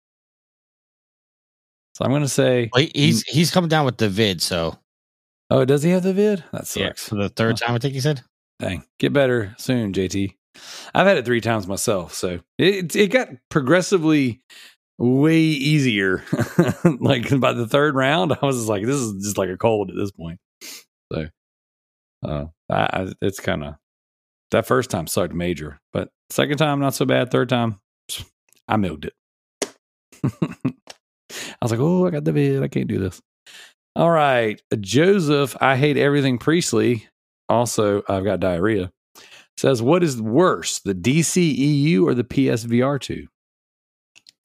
So 1.94 2.04
I'm 2.04 2.10
going 2.10 2.22
to 2.22 2.28
say, 2.28 2.70
Well, 2.72 2.82
he- 2.82 2.92
he's 2.94 3.22
he's 3.22 3.50
coming 3.50 3.68
down 3.68 3.84
with 3.84 3.98
the 3.98 4.08
vid, 4.08 4.40
so 4.40 4.78
oh, 5.50 5.64
does 5.64 5.82
he 5.82 5.90
have 5.90 6.02
the 6.02 6.12
vid? 6.12 6.42
That 6.52 6.74
yeah, 6.76 6.88
sucks. 6.88 7.08
for 7.08 7.16
the 7.16 7.28
third 7.28 7.56
time 7.56 7.74
I 7.74 7.78
think 7.78 7.94
he 7.94 8.00
said. 8.00 8.22
Dang, 8.60 8.84
get 8.98 9.12
better 9.12 9.54
soon, 9.58 9.92
JT. 9.92 10.34
I've 10.94 11.06
had 11.06 11.18
it 11.18 11.24
three 11.24 11.40
times 11.40 11.66
myself, 11.66 12.14
so 12.14 12.40
it 12.56 12.94
it 12.94 13.08
got 13.08 13.28
progressively 13.50 14.40
way 14.98 15.38
easier. 15.38 16.22
like 17.00 17.38
by 17.40 17.52
the 17.52 17.66
third 17.66 17.96
round, 17.96 18.32
I 18.32 18.46
was 18.46 18.56
just 18.56 18.68
like, 18.68 18.84
this 18.84 18.96
is 18.96 19.24
just 19.24 19.38
like 19.38 19.50
a 19.50 19.56
cold 19.56 19.90
at 19.90 19.96
this 19.96 20.12
point. 20.12 20.38
So, 21.12 21.26
uh, 22.24 22.46
I, 22.70 22.82
I, 22.92 23.12
it's 23.22 23.40
kind 23.40 23.64
of 23.64 23.74
that 24.50 24.66
first 24.66 24.90
time 24.90 25.06
sucked 25.06 25.34
major, 25.34 25.80
but 25.92 26.10
second 26.30 26.58
time 26.58 26.80
not 26.80 26.94
so 26.94 27.04
bad. 27.04 27.30
Third 27.30 27.48
time, 27.48 27.80
I 28.68 28.76
milked 28.76 29.06
it. 29.06 29.14
I 30.24 31.56
was 31.60 31.70
like, 31.70 31.80
oh, 31.80 32.06
I 32.06 32.10
got 32.10 32.24
the 32.24 32.32
vid. 32.32 32.62
I 32.62 32.68
can't 32.68 32.88
do 32.88 32.98
this. 32.98 33.20
All 33.96 34.10
right, 34.10 34.60
Joseph. 34.80 35.56
I 35.60 35.76
hate 35.76 35.96
everything 35.96 36.38
Priestley 36.38 37.06
also 37.48 38.02
I've 38.08 38.24
got 38.24 38.40
diarrhea. 38.40 38.90
Says 39.56 39.80
what 39.80 40.02
is 40.02 40.20
worse, 40.20 40.80
the 40.80 40.94
DCEU 40.94 42.02
or 42.02 42.14
the 42.14 42.24
PSVR 42.24 43.00
two? 43.00 43.28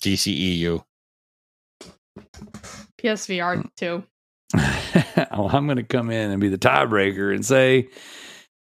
DCEU. 0.03 0.83
PSVR 3.01 3.69
too. 3.75 4.03
well, 4.55 5.49
I'm 5.51 5.65
going 5.65 5.77
to 5.77 5.83
come 5.83 6.09
in 6.09 6.31
and 6.31 6.41
be 6.41 6.49
the 6.49 6.57
tiebreaker 6.57 7.33
and 7.33 7.45
say 7.45 7.89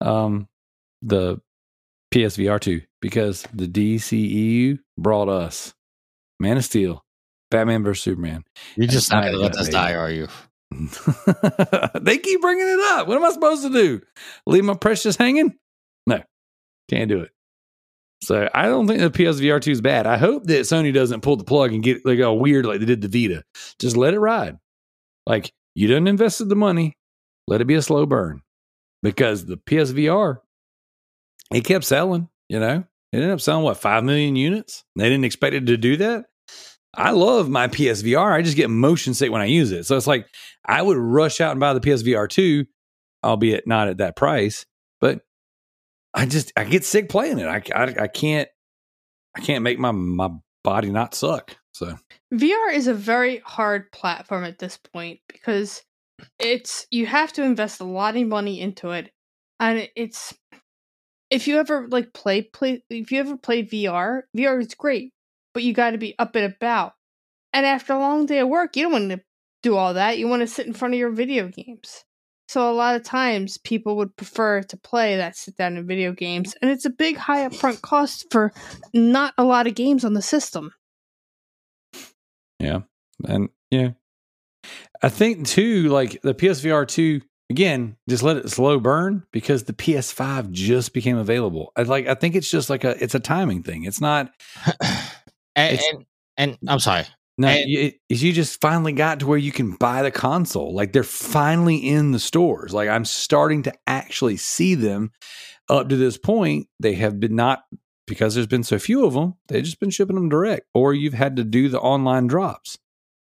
um, 0.00 0.48
the 1.02 1.40
PSVR 2.12 2.60
two 2.60 2.82
because 3.00 3.46
the 3.52 3.66
DCEU 3.66 4.78
brought 4.96 5.28
us 5.28 5.74
Man 6.40 6.56
of 6.56 6.64
Steel, 6.64 7.04
Batman 7.50 7.84
vs 7.84 8.02
Superman. 8.02 8.44
You're 8.76 8.88
just 8.88 9.10
not 9.10 9.24
gonna 9.24 9.36
let 9.36 9.52
got 9.52 9.60
us 9.60 9.68
die, 9.68 9.94
are 9.94 10.10
you? 10.10 10.28
they 12.00 12.18
keep 12.18 12.40
bringing 12.40 12.68
it 12.68 12.80
up. 12.92 13.08
What 13.08 13.16
am 13.16 13.24
I 13.24 13.30
supposed 13.30 13.62
to 13.62 13.70
do? 13.70 14.00
Leave 14.46 14.64
my 14.64 14.74
precious 14.74 15.16
hanging? 15.16 15.54
No, 16.06 16.22
can't 16.88 17.08
do 17.08 17.20
it. 17.20 17.30
So 18.22 18.48
I 18.52 18.66
don't 18.66 18.86
think 18.86 19.00
the 19.00 19.10
PSVR 19.10 19.60
2 19.60 19.70
is 19.70 19.80
bad. 19.80 20.06
I 20.06 20.18
hope 20.18 20.44
that 20.44 20.62
Sony 20.62 20.92
doesn't 20.92 21.20
pull 21.20 21.36
the 21.36 21.44
plug 21.44 21.72
and 21.72 21.82
get 21.82 22.04
like 22.04 22.20
all 22.20 22.38
weird 22.38 22.66
like 22.66 22.80
they 22.80 22.86
did 22.86 23.00
the 23.00 23.08
Vita. 23.08 23.44
Just 23.78 23.96
let 23.96 24.14
it 24.14 24.18
ride. 24.18 24.58
Like 25.26 25.52
you 25.74 25.86
didn't 25.88 26.08
invested 26.08 26.48
the 26.48 26.56
money, 26.56 26.96
let 27.46 27.60
it 27.60 27.66
be 27.66 27.74
a 27.74 27.82
slow 27.82 28.06
burn. 28.06 28.42
Because 29.02 29.46
the 29.46 29.56
PSVR, 29.56 30.38
it 31.52 31.64
kept 31.64 31.84
selling, 31.84 32.28
you 32.48 32.58
know. 32.58 32.84
It 33.12 33.16
ended 33.16 33.30
up 33.30 33.40
selling 33.40 33.64
what, 33.64 33.78
five 33.78 34.04
million 34.04 34.36
units? 34.36 34.84
They 34.96 35.08
didn't 35.08 35.24
expect 35.24 35.54
it 35.54 35.66
to 35.66 35.76
do 35.76 35.96
that. 35.98 36.26
I 36.94 37.12
love 37.12 37.48
my 37.48 37.68
PSVR. 37.68 38.32
I 38.32 38.42
just 38.42 38.56
get 38.56 38.70
motion 38.70 39.14
sick 39.14 39.30
when 39.30 39.40
I 39.40 39.46
use 39.46 39.72
it. 39.72 39.84
So 39.84 39.96
it's 39.96 40.06
like 40.06 40.26
I 40.64 40.82
would 40.82 40.96
rush 40.96 41.40
out 41.40 41.52
and 41.52 41.60
buy 41.60 41.72
the 41.72 41.80
PSVR 41.80 42.28
2, 42.28 42.66
albeit 43.24 43.66
not 43.66 43.88
at 43.88 43.98
that 43.98 44.16
price, 44.16 44.66
but 45.00 45.20
I 46.14 46.26
just 46.26 46.52
I 46.56 46.64
get 46.64 46.84
sick 46.84 47.08
playing 47.08 47.38
it. 47.38 47.46
I, 47.46 47.62
I, 47.74 47.94
I 48.02 48.08
can't 48.08 48.48
I 49.36 49.40
can't 49.40 49.62
make 49.62 49.78
my 49.78 49.92
my 49.92 50.30
body 50.64 50.90
not 50.90 51.14
suck. 51.14 51.56
So 51.78 51.96
VR 52.34 52.74
is 52.74 52.88
a 52.88 52.94
very 52.94 53.38
hard 53.44 53.92
platform 53.92 54.42
at 54.42 54.58
this 54.58 54.76
point 54.76 55.20
because 55.28 55.84
it's 56.40 56.88
you 56.90 57.06
have 57.06 57.32
to 57.34 57.44
invest 57.44 57.80
a 57.80 57.84
lot 57.84 58.16
of 58.16 58.26
money 58.26 58.60
into 58.60 58.90
it, 58.90 59.12
and 59.60 59.88
it's 59.94 60.36
if 61.30 61.46
you 61.46 61.58
ever 61.58 61.86
like 61.86 62.12
play 62.12 62.42
play 62.42 62.82
if 62.90 63.12
you 63.12 63.20
ever 63.20 63.36
play 63.36 63.62
VR, 63.62 64.22
VR 64.36 64.60
is 64.60 64.74
great, 64.74 65.12
but 65.54 65.62
you 65.62 65.72
got 65.72 65.92
to 65.92 65.98
be 65.98 66.16
up 66.18 66.34
and 66.34 66.52
about. 66.52 66.94
And 67.52 67.64
after 67.64 67.92
a 67.92 68.00
long 68.00 68.26
day 68.26 68.40
of 68.40 68.48
work, 68.48 68.74
you 68.74 68.82
don't 68.82 68.92
want 68.92 69.10
to 69.10 69.20
do 69.62 69.76
all 69.76 69.94
that. 69.94 70.18
You 70.18 70.26
want 70.26 70.40
to 70.40 70.48
sit 70.48 70.66
in 70.66 70.72
front 70.72 70.94
of 70.94 70.98
your 70.98 71.12
video 71.12 71.46
games. 71.46 72.04
So 72.48 72.68
a 72.68 72.74
lot 72.74 72.96
of 72.96 73.04
times 73.04 73.56
people 73.58 73.96
would 73.98 74.16
prefer 74.16 74.62
to 74.62 74.76
play 74.78 75.16
that 75.16 75.36
sit 75.36 75.56
down 75.56 75.76
in 75.76 75.86
video 75.86 76.10
games, 76.10 76.56
and 76.60 76.72
it's 76.72 76.86
a 76.86 76.90
big 76.90 77.18
high 77.18 77.48
upfront 77.48 77.82
cost 77.82 78.26
for 78.32 78.52
not 78.92 79.32
a 79.38 79.44
lot 79.44 79.68
of 79.68 79.76
games 79.76 80.04
on 80.04 80.14
the 80.14 80.22
system. 80.22 80.72
Yeah. 82.58 82.80
And 83.26 83.48
yeah. 83.70 83.90
I 85.02 85.08
think 85.08 85.46
too, 85.46 85.88
like 85.88 86.20
the 86.22 86.34
PSVR 86.34 86.86
2, 86.86 87.20
again, 87.50 87.96
just 88.08 88.22
let 88.22 88.36
it 88.36 88.50
slow 88.50 88.78
burn 88.80 89.24
because 89.32 89.64
the 89.64 89.72
PS5 89.72 90.50
just 90.50 90.92
became 90.92 91.16
available. 91.16 91.72
I 91.76 91.82
like 91.82 92.06
I 92.08 92.14
think 92.14 92.34
it's 92.34 92.50
just 92.50 92.68
like 92.70 92.84
a 92.84 93.02
it's 93.02 93.14
a 93.14 93.20
timing 93.20 93.62
thing. 93.62 93.84
It's 93.84 94.00
not 94.00 94.32
And, 95.56 95.74
It's- 95.74 95.84
and 95.92 96.04
and 96.36 96.58
I'm 96.68 96.78
sorry. 96.80 97.04
No, 97.36 97.48
And- 97.48 97.68
you, 97.70 97.80
it- 97.80 97.94
you 98.08 98.32
just 98.32 98.60
finally 98.60 98.92
got 98.92 99.20
to 99.20 99.26
where 99.26 99.38
you 99.38 99.52
can 99.52 99.76
buy 99.76 100.02
the 100.02 100.10
console. 100.10 100.74
Like 100.74 100.92
they're 100.92 101.02
finally 101.04 101.76
in 101.76 102.10
the 102.12 102.18
stores. 102.18 102.72
Like 102.74 102.88
I'm 102.88 103.04
starting 103.04 103.62
to 103.64 103.72
actually 103.86 104.36
see 104.36 104.74
them. 104.74 105.12
Up 105.70 105.90
to 105.90 105.96
this 105.96 106.16
point, 106.16 106.66
they 106.80 106.94
have 106.94 107.20
been 107.20 107.36
not 107.36 107.62
because 108.08 108.34
there's 108.34 108.46
been 108.46 108.64
so 108.64 108.78
few 108.78 109.04
of 109.04 109.14
them. 109.14 109.34
They've 109.48 109.64
just 109.64 109.80
been 109.80 109.90
shipping 109.90 110.16
them 110.16 110.28
direct, 110.28 110.66
or 110.74 110.94
you've 110.94 111.14
had 111.14 111.36
to 111.36 111.44
do 111.44 111.68
the 111.68 111.80
online 111.80 112.26
drops. 112.26 112.78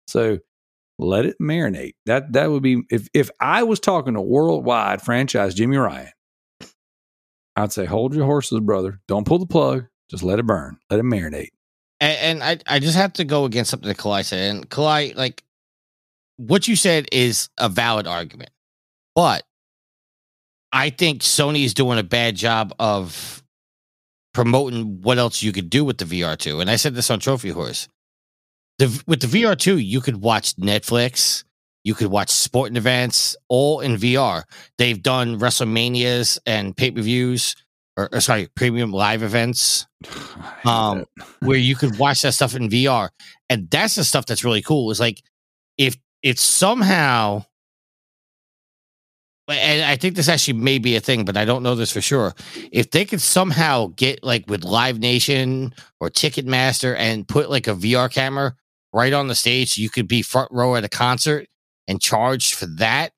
So 0.08 0.40
let 0.98 1.26
it 1.26 1.36
marinate. 1.42 1.96
That 2.06 2.34
that 2.34 2.50
would 2.50 2.64
be 2.64 2.84
if 2.90 3.08
if 3.14 3.30
I 3.40 3.64
was 3.64 3.80
talking 3.80 4.14
to 4.14 4.22
worldwide 4.22 5.02
franchise 5.02 5.54
Jimmy 5.54 5.78
Ryan, 5.78 6.12
I'd 7.56 7.74
say 7.74 7.86
hold 7.86 8.16
your 8.16 8.26
horses, 8.26 8.60
brother. 8.62 9.02
Don't 9.08 9.28
pull 9.28 9.40
the 9.40 9.46
plug. 9.46 9.88
Just 10.10 10.24
let 10.24 10.40
it 10.40 10.46
burn. 10.46 10.78
Let 10.90 11.00
it 11.00 11.04
marinate. 11.04 11.50
And, 12.00 12.42
and 12.42 12.44
I 12.44 12.76
I 12.76 12.80
just 12.80 12.96
have 12.96 13.14
to 13.14 13.26
go 13.26 13.46
against 13.46 13.72
something 13.72 13.88
that 13.88 13.98
Kalai 13.98 14.24
said. 14.24 14.56
And 14.56 14.70
Kalai, 14.70 15.16
like 15.16 15.44
what 16.38 16.68
you 16.68 16.76
said 16.76 17.08
is 17.12 17.50
a 17.58 17.70
valid 17.70 18.08
argument. 18.08 18.52
But 19.16 19.44
I 20.72 20.90
think 20.90 21.22
Sony 21.22 21.64
is 21.64 21.74
doing 21.74 21.98
a 21.98 22.04
bad 22.04 22.36
job 22.36 22.74
of 22.80 23.42
promoting 24.36 25.02
what 25.02 25.18
else 25.18 25.42
you 25.42 25.54
could 25.54 25.70
do 25.70 25.86
with 25.86 25.98
the 25.98 26.06
VR2. 26.06 26.62
And 26.62 26.70
I 26.70 26.76
said 26.76 26.94
this 26.94 27.10
on 27.10 27.20
Trophy 27.20 27.50
Horse. 27.50 27.88
The, 28.78 29.02
with 29.08 29.22
the 29.22 29.28
VR2, 29.28 29.84
you 29.84 30.02
could 30.02 30.18
watch 30.18 30.58
Netflix, 30.58 31.46
you 31.86 31.94
could 31.94 32.08
watch 32.08 32.30
sporting 32.30 32.76
events 32.76 33.38
all 33.48 33.80
in 33.80 33.96
VR. 33.96 34.44
They've 34.78 35.02
done 35.02 35.40
WrestleManias 35.40 36.38
and 36.46 36.76
pay 36.76 36.92
per 36.92 37.02
views, 37.02 37.56
or, 37.96 38.10
or 38.12 38.20
sorry, 38.20 38.50
premium 38.56 38.92
live 38.92 39.24
events 39.24 39.88
Um, 40.66 41.06
where 41.42 41.58
you 41.58 41.76
could 41.76 41.98
watch 42.00 42.24
that 42.24 42.34
stuff 42.34 42.56
in 42.56 42.70
VR. 42.70 43.10
And 43.50 43.70
that's 43.70 43.96
the 43.96 44.04
stuff 44.04 44.26
that's 44.26 44.44
really 44.44 44.64
cool. 44.64 44.92
Is 44.92 45.00
like 45.00 45.22
if 45.78 45.96
if 46.24 46.40
somehow 46.40 47.46
and 49.48 49.84
I 49.84 49.96
think 49.96 50.16
this 50.16 50.30
actually 50.30 50.60
may 50.60 50.80
be 50.80 50.96
a 50.96 51.00
thing, 51.00 51.26
but 51.26 51.38
I 51.38 51.46
don't 51.46 51.64
know 51.64 51.76
this 51.76 51.92
for 51.92 52.02
sure. 52.02 52.34
If 52.72 52.92
they 52.92 53.06
could 53.06 53.22
somehow 53.22 53.88
get 53.96 54.24
like 54.24 54.50
with 54.50 54.64
Live 54.64 55.00
Nation 55.00 55.74
or 56.00 56.10
Ticketmaster 56.10 56.96
and 56.98 57.28
put 57.28 57.50
like 57.50 57.68
a 57.68 57.76
VR 57.76 58.12
camera 58.12 58.56
right 58.92 59.14
on 59.14 59.28
the 59.28 59.36
stage, 59.36 59.78
you 59.78 59.90
could 59.90 60.08
be 60.08 60.22
front 60.22 60.52
row 60.52 60.76
at 60.76 60.84
a 60.84 60.90
concert 60.90 61.48
and 61.88 62.02
charge 62.02 62.54
for 62.54 62.66
that. 62.66 63.14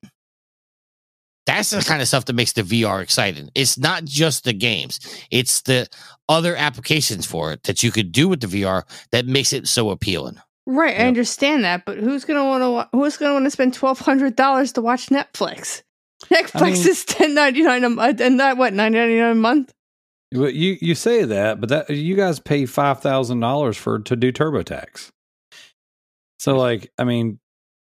That's 1.46 1.70
the 1.70 1.80
kind 1.80 2.02
of 2.02 2.08
stuff 2.08 2.26
that 2.26 2.34
makes 2.34 2.52
the 2.52 2.62
VR 2.62 3.02
exciting. 3.02 3.48
It's 3.54 3.78
not 3.78 4.04
just 4.04 4.44
the 4.44 4.52
games; 4.52 5.00
it's 5.30 5.62
the 5.62 5.88
other 6.28 6.54
applications 6.54 7.24
for 7.24 7.52
it 7.52 7.62
that 7.62 7.82
you 7.82 7.90
could 7.90 8.12
do 8.12 8.28
with 8.28 8.40
the 8.40 8.46
VR 8.46 8.82
that 9.12 9.24
makes 9.24 9.54
it 9.54 9.66
so 9.66 9.88
appealing. 9.88 10.38
Right, 10.66 11.00
I 11.00 11.06
understand 11.06 11.64
that, 11.64 11.86
but 11.86 11.96
who's 11.96 12.26
gonna 12.26 12.44
want 12.44 12.90
to? 12.92 12.94
Who's 12.94 13.16
gonna 13.16 13.32
want 13.32 13.46
to 13.46 13.50
spend 13.50 13.72
twelve 13.72 13.98
hundred 13.98 14.36
dollars 14.36 14.72
to 14.74 14.82
watch 14.82 15.06
Netflix? 15.06 15.82
Netflix 16.32 16.62
mean- 16.62 16.88
is 16.88 17.04
ten 17.04 17.34
ninety 17.34 17.62
nine 17.62 17.84
a 17.84 17.90
month, 17.90 18.20
uh, 18.20 18.24
and 18.24 18.40
that 18.40 18.56
what 18.56 18.72
nine 18.72 18.92
ninety 18.92 19.16
nine 19.18 19.32
a 19.32 19.34
month? 19.34 19.72
Well, 20.34 20.50
you 20.50 20.76
you 20.80 20.94
say 20.94 21.24
that, 21.24 21.60
but 21.60 21.70
that 21.70 21.90
you 21.90 22.14
guys 22.16 22.38
pay 22.40 22.66
five 22.66 23.00
thousand 23.00 23.40
dollars 23.40 23.76
for 23.76 23.98
to 24.00 24.14
do 24.16 24.30
TurboTax. 24.32 25.10
So, 26.38 26.56
like, 26.56 26.92
I 26.98 27.04
mean, 27.04 27.40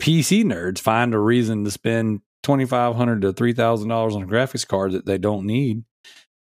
PC 0.01 0.43
nerds 0.45 0.79
find 0.81 1.15
a 1.15 1.19
reason 1.19 1.65
to 1.65 1.71
spend 1.71 2.23
twenty 2.43 2.65
five 2.65 2.95
hundred 2.97 3.23
to 3.23 3.33
three 3.35 3.53
thousand 3.53 3.89
dollars 3.89 4.17
on 4.17 4.23
a 4.23 4.27
graphics 4.27 4.67
card 4.67 4.93
that 4.93 5.05
they 5.07 5.19
don't 5.19 5.47
need 5.47 5.85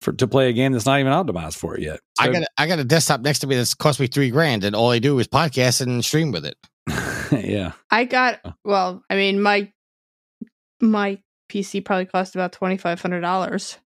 for 0.01 0.13
to 0.15 0.27
play 0.27 0.49
a 0.49 0.53
game 0.53 0.73
that's 0.73 0.87
not 0.87 1.01
even 1.01 1.13
optimized 1.13 1.57
for 1.57 1.77
it 1.77 1.83
yet. 1.83 2.01
I 2.19 2.29
got 2.29 2.43
a, 2.43 2.47
I 2.57 2.67
got 2.67 2.79
a 2.79 2.85
desktop 2.85 3.21
next 3.21 3.41
to 3.41 3.47
me 3.47 3.57
that's 3.57 3.75
cost 3.75 4.01
me 4.01 4.07
three 4.07 4.31
grand, 4.31 4.65
and 4.65 4.75
all 4.75 4.91
I 4.91 4.99
do 5.01 5.19
is 5.19 5.29
podcast 5.29 5.83
and 5.83 6.03
stream 6.05 6.33
with 6.33 6.47
it. 6.47 6.57
yeah, 7.47 7.73
I 7.91 8.05
got 8.05 8.41
Oh. 8.45 8.55
well. 8.65 9.03
I 9.11 9.17
mean, 9.17 9.41
my 9.43 9.71
my 10.81 11.19
PC 11.55 11.85
probably 11.85 12.07
cost 12.07 12.35
about 12.35 12.53
twenty 12.53 12.77
five 12.77 13.01
hundred 13.01 13.21
dollars. 13.21 13.79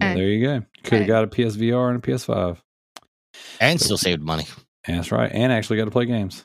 Well, 0.00 0.14
there 0.14 0.28
you 0.28 0.44
go. 0.44 0.62
Could 0.82 0.98
have 1.00 1.06
got 1.08 1.24
a 1.24 1.28
PSVR 1.28 1.88
and 1.94 2.04
a 2.04 2.06
PS5. 2.06 2.58
and 3.60 3.80
still 3.80 3.96
saved 3.96 4.22
money. 4.22 4.46
That's 4.86 5.10
right, 5.10 5.30
and 5.32 5.50
actually 5.52 5.78
got 5.78 5.86
to 5.86 5.90
play 5.90 6.04
games. 6.04 6.44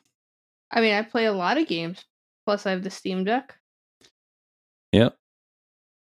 I 0.71 0.81
mean, 0.81 0.93
I 0.93 1.01
play 1.01 1.25
a 1.25 1.33
lot 1.33 1.57
of 1.57 1.67
games. 1.67 2.05
Plus, 2.45 2.65
I 2.65 2.71
have 2.71 2.83
the 2.83 2.89
Steam 2.89 3.23
Deck. 3.25 3.55
Yep. 4.91 5.15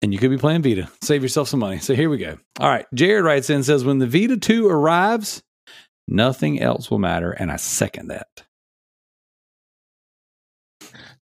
and 0.02 0.14
you 0.14 0.20
could 0.20 0.30
be 0.30 0.38
playing 0.38 0.62
Vita. 0.62 0.90
Save 1.02 1.24
yourself 1.24 1.48
some 1.50 1.60
money. 1.60 1.80
So 1.80 1.94
here 1.96 2.10
we 2.10 2.18
go. 2.18 2.38
All 2.60 2.70
right. 2.70 2.86
Jared 2.94 3.26
writes 3.26 3.50
in 3.50 3.64
says, 3.64 3.84
When 3.84 3.98
the 4.00 4.08
Vita 4.08 4.38
2 4.38 4.68
arrives, 4.70 5.42
nothing 6.08 6.62
else 6.62 6.90
will 6.90 7.00
matter. 7.00 7.32
And 7.32 7.52
I 7.52 7.58
second 7.58 8.08
that. 8.10 8.28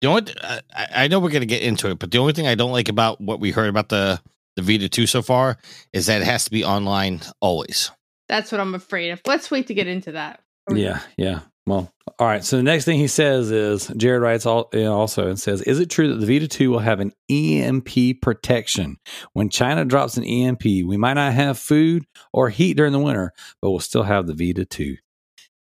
The 0.01 0.07
only 0.07 0.21
th- 0.23 0.37
I, 0.41 0.61
I 0.73 0.87
I 0.95 1.07
know 1.07 1.19
we're 1.19 1.29
gonna 1.29 1.45
get 1.45 1.63
into 1.63 1.89
it, 1.89 1.99
but 1.99 2.11
the 2.11 2.17
only 2.17 2.33
thing 2.33 2.47
I 2.47 2.55
don't 2.55 2.71
like 2.71 2.89
about 2.89 3.21
what 3.21 3.39
we 3.39 3.51
heard 3.51 3.69
about 3.69 3.89
the 3.89 4.19
the 4.55 4.61
Vita 4.61 4.89
two 4.89 5.07
so 5.07 5.21
far 5.21 5.57
is 5.93 6.05
that 6.05 6.21
it 6.21 6.25
has 6.25 6.45
to 6.45 6.51
be 6.51 6.63
online 6.63 7.21
always. 7.39 7.91
That's 8.27 8.51
what 8.51 8.61
I'm 8.61 8.75
afraid 8.75 9.11
of. 9.11 9.21
Let's 9.25 9.51
wait 9.51 9.67
to 9.67 9.73
get 9.73 9.87
into 9.87 10.13
that. 10.13 10.41
Yeah, 10.73 11.01
yeah. 11.17 11.41
Well, 11.67 11.91
all 12.19 12.27
right. 12.27 12.43
So 12.43 12.57
the 12.57 12.63
next 12.63 12.85
thing 12.85 12.99
he 12.99 13.07
says 13.07 13.49
is 13.49 13.87
Jared 13.97 14.21
writes 14.21 14.45
all, 14.45 14.69
you 14.71 14.83
know, 14.83 14.93
also 14.93 15.27
and 15.27 15.39
says, 15.39 15.61
"Is 15.63 15.79
it 15.79 15.89
true 15.89 16.09
that 16.09 16.23
the 16.23 16.27
Vita 16.27 16.47
2 16.47 16.69
will 16.69 16.79
have 16.79 16.99
an 16.99 17.11
EMP 17.29 18.21
protection? 18.21 18.97
When 19.33 19.49
China 19.49 19.83
drops 19.83 20.17
an 20.17 20.23
EMP, 20.23 20.63
we 20.63 20.97
might 20.97 21.13
not 21.13 21.33
have 21.33 21.57
food 21.57 22.05
or 22.31 22.49
heat 22.49 22.77
during 22.77 22.93
the 22.93 22.99
winter, 22.99 23.33
but 23.61 23.71
we'll 23.71 23.79
still 23.79 24.03
have 24.03 24.27
the 24.27 24.35
Vita 24.35 24.65
2." 24.65 24.97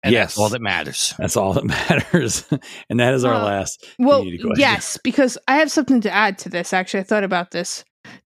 And 0.02 0.14
Yes. 0.14 0.30
that's 0.30 0.38
all 0.40 0.50
that 0.50 0.62
matters. 0.62 1.14
That's 1.18 1.36
all 1.36 1.54
that 1.54 1.66
matters, 1.90 2.46
and 2.90 3.00
that 3.02 3.14
is 3.14 3.26
our 3.26 3.34
Uh, 3.34 3.44
last. 3.44 3.86
Well, 4.00 4.24
yes, 4.56 4.98
because 5.04 5.38
I 5.48 5.58
have 5.58 5.70
something 5.72 6.00
to 6.02 6.12
add 6.12 6.38
to 6.40 6.50
this. 6.50 6.72
Actually, 6.72 7.02
I 7.02 7.04
thought 7.04 7.24
about 7.26 7.52
this. 7.52 7.84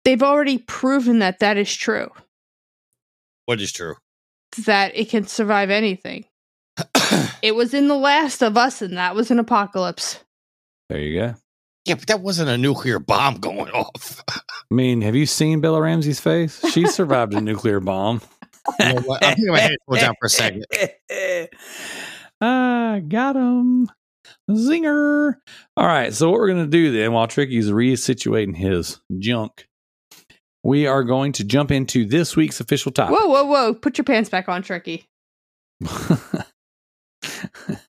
They've 0.04 0.24
already 0.24 0.58
proven 0.58 1.20
that 1.20 1.40
that 1.40 1.58
is 1.58 1.74
true. 1.76 2.10
What 3.46 3.62
is 3.62 3.72
true? 3.72 3.96
That 4.66 4.96
it 4.96 5.10
can 5.10 5.28
survive 5.28 5.70
anything. 5.70 6.26
It 7.42 7.56
was 7.56 7.74
in 7.74 7.88
The 7.88 7.96
Last 7.96 8.42
of 8.42 8.58
Us, 8.58 8.82
and 8.82 8.98
that 8.98 9.14
was 9.16 9.30
an 9.32 9.38
apocalypse. 9.40 10.24
There 10.90 11.00
you 11.00 11.20
go. 11.20 11.36
Yeah, 11.86 11.96
but 11.96 12.08
that 12.08 12.22
wasn't 12.22 12.50
a 12.50 12.58
nuclear 12.58 13.00
bomb 13.00 13.36
going 13.36 13.70
off. 13.74 14.24
I 14.30 14.42
mean, 14.74 15.02
have 15.02 15.16
you 15.16 15.26
seen 15.26 15.62
Bella 15.62 15.82
Ramsey's 15.82 16.20
face? 16.20 16.60
She 16.72 16.88
survived 16.88 17.34
a 17.34 17.42
nuclear 17.42 17.80
bomb. 17.80 18.22
You 18.80 18.94
know 18.94 19.02
what? 19.02 19.24
I'm 19.24 19.36
thinking 19.36 19.54
my 19.54 19.60
head 19.60 19.78
goes 19.90 20.02
down 20.02 20.16
for 20.20 20.26
a 20.26 20.30
second. 20.30 20.66
ah, 22.42 23.00
got 23.08 23.36
him. 23.36 23.90
Zinger. 24.50 25.36
All 25.78 25.88
right. 25.88 26.14
So, 26.14 26.30
what 26.30 26.40
we're 26.40 26.48
going 26.48 26.66
to 26.66 26.70
do 26.70 26.92
then, 26.92 27.14
while 27.14 27.28
Tricky's 27.28 27.70
resituating 27.70 28.56
his 28.56 29.00
junk, 29.18 29.68
we 30.64 30.88
are 30.88 31.04
going 31.04 31.32
to 31.34 31.44
jump 31.44 31.72
into 31.72 32.06
this 32.06 32.36
week's 32.36 32.60
official 32.60 32.92
topic. 32.92 33.18
Whoa, 33.18 33.28
whoa, 33.28 33.46
whoa! 33.46 33.74
Put 33.74 33.98
your 33.98 34.06
pants 34.06 34.30
back 34.30 34.50
on, 34.50 34.62
Tricky. 34.62 35.06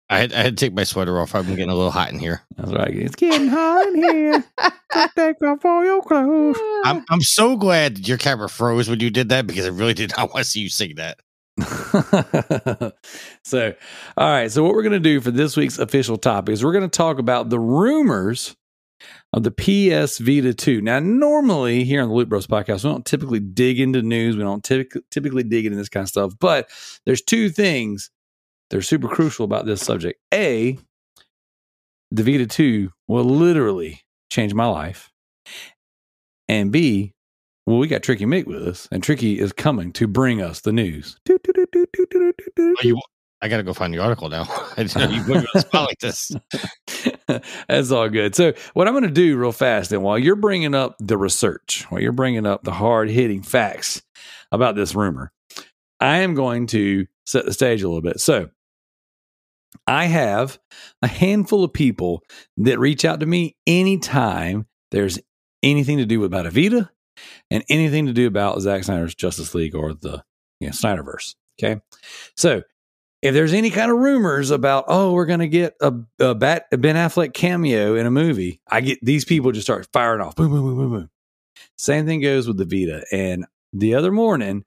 I 0.09 0.19
had, 0.19 0.33
I 0.33 0.43
had 0.43 0.57
to 0.57 0.65
take 0.67 0.75
my 0.75 0.85
sweater 0.85 1.21
off. 1.21 1.35
I'm 1.35 1.47
getting 1.47 1.71
a 1.71 1.75
little 1.75 1.91
hot 1.91 2.13
in 2.13 2.19
here. 2.19 2.43
That's 2.57 2.73
right. 2.73 2.95
It's 2.95 3.17
getting 3.17 3.49
hot 3.49 3.87
in 3.89 3.95
here. 3.97 4.45
Take 5.17 5.43
off 5.43 5.65
all 5.65 5.85
your 5.85 6.03
clothes. 6.03 6.59
I'm 6.85 7.05
I'm 7.11 7.21
so 7.21 7.57
glad 7.57 7.97
that 7.97 8.09
your 8.09 8.19
camera 8.19 8.49
froze 8.49 8.89
when 8.89 9.01
you 9.01 9.11
did 9.11 9.29
that 9.29 9.47
because 9.47 9.67
I 9.67 9.71
really 9.71 9.95
did 9.95 10.13
not 10.17 10.33
want 10.33 10.45
to 10.45 10.51
see 10.51 10.61
you 10.61 10.69
sing 10.69 10.97
that. 10.97 11.21
so, 13.45 13.75
all 14.17 14.31
right. 14.31 14.51
So, 14.51 14.63
what 14.65 14.75
we're 14.75 14.83
going 14.83 14.93
to 14.93 15.01
do 15.01 15.21
for 15.21 15.31
this 15.31 15.57
week's 15.57 15.79
official 15.79 16.17
topic 16.17 16.55
is 16.55 16.65
we're 16.65 16.73
going 16.73 16.89
to 16.89 16.97
talk 16.97 17.19
about 17.19 17.51
the 17.51 17.59
rumors 17.59 18.57
of 19.33 19.43
the 19.43 19.51
PS 19.51 20.19
Vita 20.19 20.53
2. 20.55 20.81
Now, 20.81 20.99
normally 21.01 21.85
here 21.85 22.03
on 22.03 22.09
the 22.09 22.15
Loot 22.15 22.29
Bros 22.29 22.47
podcast, 22.47 22.85
we 22.85 22.91
don't 22.91 23.07
typically 23.07 23.41
dig 23.41 23.81
into 23.81 24.03
news. 24.03 24.37
We 24.37 24.43
don't 24.43 24.65
typically 24.65 25.03
typically 25.11 25.43
dig 25.43 25.67
into 25.67 25.79
this 25.79 25.89
kind 25.89 26.03
of 26.03 26.09
stuff. 26.09 26.33
But 26.39 26.69
there's 27.07 27.23
two 27.23 27.51
things 27.51 28.11
that 28.71 28.77
are 28.77 28.83
super 28.83 29.09
crucial 29.09 29.45
about 29.45 29.67
this 29.67 29.83
subject. 29.83 30.21
A, 30.33 30.79
the 32.11 32.23
Vita 32.23 32.47
2 32.47 32.91
will 33.09 33.25
literally 33.25 34.01
change 34.31 34.55
my 34.55 34.67
life. 34.67 35.11
And 36.49 36.73
B, 36.73 37.15
well, 37.67 37.79
we 37.79 37.87
got 37.87 38.03
Trickymic 38.03 38.47
with 38.47 38.67
us, 38.67 38.89
and 38.91 39.03
Tricky 39.03 39.39
is 39.39 39.53
coming 39.53 39.93
to 39.93 40.09
bring 40.09 40.41
us 40.43 40.61
the 40.61 40.73
news. 40.73 41.17
Oh, 41.29 42.75
you, 42.83 43.01
I 43.43 43.49
got 43.49 43.59
to 43.59 43.63
go 43.63 43.73
find 43.73 43.95
the 43.95 43.99
article 43.99 44.29
now. 44.29 44.45
I 44.77 44.83
didn't 44.83 44.97
know 44.97 45.17
you 45.17 45.23
put 45.23 45.43
me 45.43 45.47
on 45.55 45.61
spot 45.61 45.89
like 45.89 45.99
this. 46.01 46.33
That's 47.69 47.91
all 47.91 48.09
good. 48.09 48.35
So, 48.35 48.53
what 48.75 48.89
I'm 48.89 48.95
going 48.95 49.05
to 49.05 49.11
do 49.11 49.37
real 49.37 49.53
fast, 49.53 49.93
and 49.93 50.03
while 50.03 50.19
you're 50.19 50.37
bringing 50.37 50.75
up 50.75 50.97
the 50.99 51.17
research, 51.17 51.87
while 51.91 52.01
you're 52.01 52.13
bringing 52.13 52.47
up 52.47 52.65
the 52.65 52.73
hard 52.73 53.09
hitting 53.09 53.43
facts 53.43 54.03
about 54.51 54.75
this 54.75 54.95
rumor, 54.95 55.31
I 56.01 56.19
am 56.19 56.35
going 56.35 56.67
to 56.69 57.07
set 57.27 57.45
the 57.45 57.53
stage 57.53 57.83
a 57.83 57.89
little 57.89 58.03
bit. 58.03 58.21
So, 58.21 58.51
I 59.87 60.07
have 60.07 60.59
a 61.03 61.07
handful 61.07 61.65
of 61.65 61.73
people 61.73 62.23
that 62.59 62.79
reach 62.79 63.05
out 63.05 63.21
to 63.21 63.27
me 63.27 63.57
anytime 63.67 64.67
there's 64.91 65.19
anything 65.63 65.99
to 65.99 66.07
do 66.07 66.21
with 66.21 66.27
about 66.33 66.47
Avita 66.47 66.89
and 67.51 67.65
anything 67.69 68.07
to 68.07 68.13
do 68.13 68.27
about 68.27 68.61
Zack 68.61 68.85
Snyder's 68.85 69.15
Justice 69.15 69.55
League 69.55 69.75
or 69.75 69.95
the 69.95 70.25
you 70.59 70.69
know, 70.69 70.73
Snyderverse. 70.73 71.35
Okay. 71.63 71.81
So 72.37 72.63
if 73.23 73.35
there's 73.35 73.53
any 73.53 73.71
kind 73.71 73.91
of 73.91 73.99
rumors 73.99 74.51
about, 74.51 74.85
oh, 74.89 75.13
we're 75.13 75.27
going 75.27 75.41
to 75.41 75.49
get 75.49 75.75
a, 75.81 75.93
a, 76.19 76.35
Bat, 76.35 76.67
a 76.73 76.79
Ben 76.79 76.97
Affleck 76.97 77.35
cameo 77.35 77.95
in 77.95 78.07
a 78.07 78.11
movie, 78.11 78.61
I 78.69 78.81
get 78.81 78.99
these 79.03 79.25
people 79.25 79.53
just 79.53 79.67
start 79.67 79.87
firing 79.93 80.21
off. 80.21 80.37
Boom, 80.37 80.51
boom, 80.51 80.63
boom, 80.63 80.77
boom, 80.77 80.91
boom. 80.91 81.11
Same 81.77 82.07
thing 82.07 82.21
goes 82.21 82.47
with 82.47 82.57
the 82.57 82.65
Vita. 82.65 83.05
And 83.13 83.47
the 83.73 83.95
other 83.95 84.11
morning, 84.11 84.65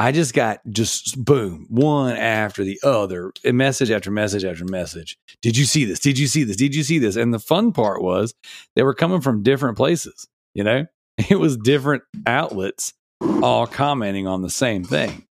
I 0.00 0.12
just 0.12 0.32
got 0.32 0.60
just 0.70 1.22
boom, 1.22 1.66
one 1.68 2.16
after 2.16 2.64
the 2.64 2.80
other, 2.82 3.32
and 3.44 3.58
message 3.58 3.90
after 3.90 4.10
message 4.10 4.44
after 4.44 4.64
message. 4.64 5.18
Did 5.42 5.58
you 5.58 5.66
see 5.66 5.84
this? 5.84 6.00
Did 6.00 6.18
you 6.18 6.26
see 6.26 6.42
this? 6.42 6.56
Did 6.56 6.74
you 6.74 6.82
see 6.82 6.98
this? 6.98 7.16
And 7.16 7.34
the 7.34 7.38
fun 7.38 7.70
part 7.72 8.02
was 8.02 8.32
they 8.74 8.82
were 8.82 8.94
coming 8.94 9.20
from 9.20 9.42
different 9.42 9.76
places, 9.76 10.26
you 10.54 10.64
know? 10.64 10.86
It 11.28 11.38
was 11.38 11.58
different 11.58 12.02
outlets 12.26 12.94
all 13.42 13.66
commenting 13.66 14.26
on 14.26 14.40
the 14.40 14.48
same 14.48 14.84
thing. 14.84 15.26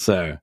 So 0.00 0.38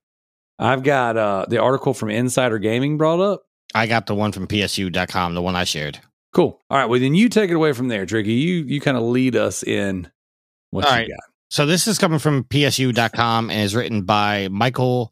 I've 0.58 0.84
got 0.84 1.18
uh, 1.18 1.46
the 1.50 1.58
article 1.58 1.94
from 1.94 2.10
Insider 2.10 2.58
Gaming 2.58 2.98
brought 2.98 3.20
up. 3.20 3.44
I 3.76 3.86
got 3.86 4.06
the 4.06 4.16
one 4.16 4.32
from 4.32 4.48
PSU.com, 4.48 5.34
the 5.34 5.41
one 5.41 5.58
I 5.58 5.66
shared. 5.66 6.00
Cool. 6.34 6.62
All 6.70 6.78
right. 6.78 6.86
Well, 6.86 7.02
then 7.02 7.16
you 7.16 7.28
take 7.28 7.50
it 7.50 7.56
away 7.56 7.74
from 7.74 7.90
there, 7.90 8.06
Tricky. 8.06 8.32
You 8.32 8.64
you 8.64 8.80
kind 8.80 8.96
of 8.96 9.04
lead 9.04 9.36
us 9.36 9.62
in 9.62 10.10
what 10.72 10.86
All 10.86 10.91
you 10.91 10.98
right. 11.00 11.10
got. 11.10 11.28
So 11.49 11.65
this 11.65 11.88
is 11.88 11.97
coming 11.97 12.19
from 12.19 12.43
PSU.com 12.43 13.49
and 13.49 13.61
is 13.61 13.76
written 13.76 14.03
by 14.03 14.47
Michael 14.49 15.11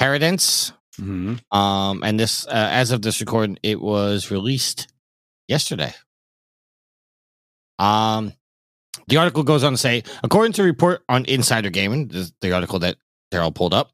Herodence. 0.00 0.72
hmm 0.96 1.34
Um, 1.50 2.02
and 2.02 2.18
this, 2.18 2.46
uh, 2.46 2.50
as 2.50 2.90
of 2.90 3.02
this 3.02 3.20
recording, 3.20 3.58
it 3.62 3.80
was 3.80 4.30
released 4.30 4.88
yesterday. 5.46 5.92
Um, 7.78 8.32
the 9.08 9.18
article 9.18 9.42
goes 9.42 9.64
on 9.64 9.72
to 9.72 9.78
say, 9.78 10.04
according 10.22 10.52
to 10.54 10.62
a 10.62 10.64
report 10.64 11.02
on 11.08 11.24
Insider 11.26 11.70
Gaming, 11.70 12.08
the 12.40 12.52
article 12.52 12.78
that 12.78 12.96
Darrell 13.30 13.52
pulled 13.52 13.74
up. 13.74 13.90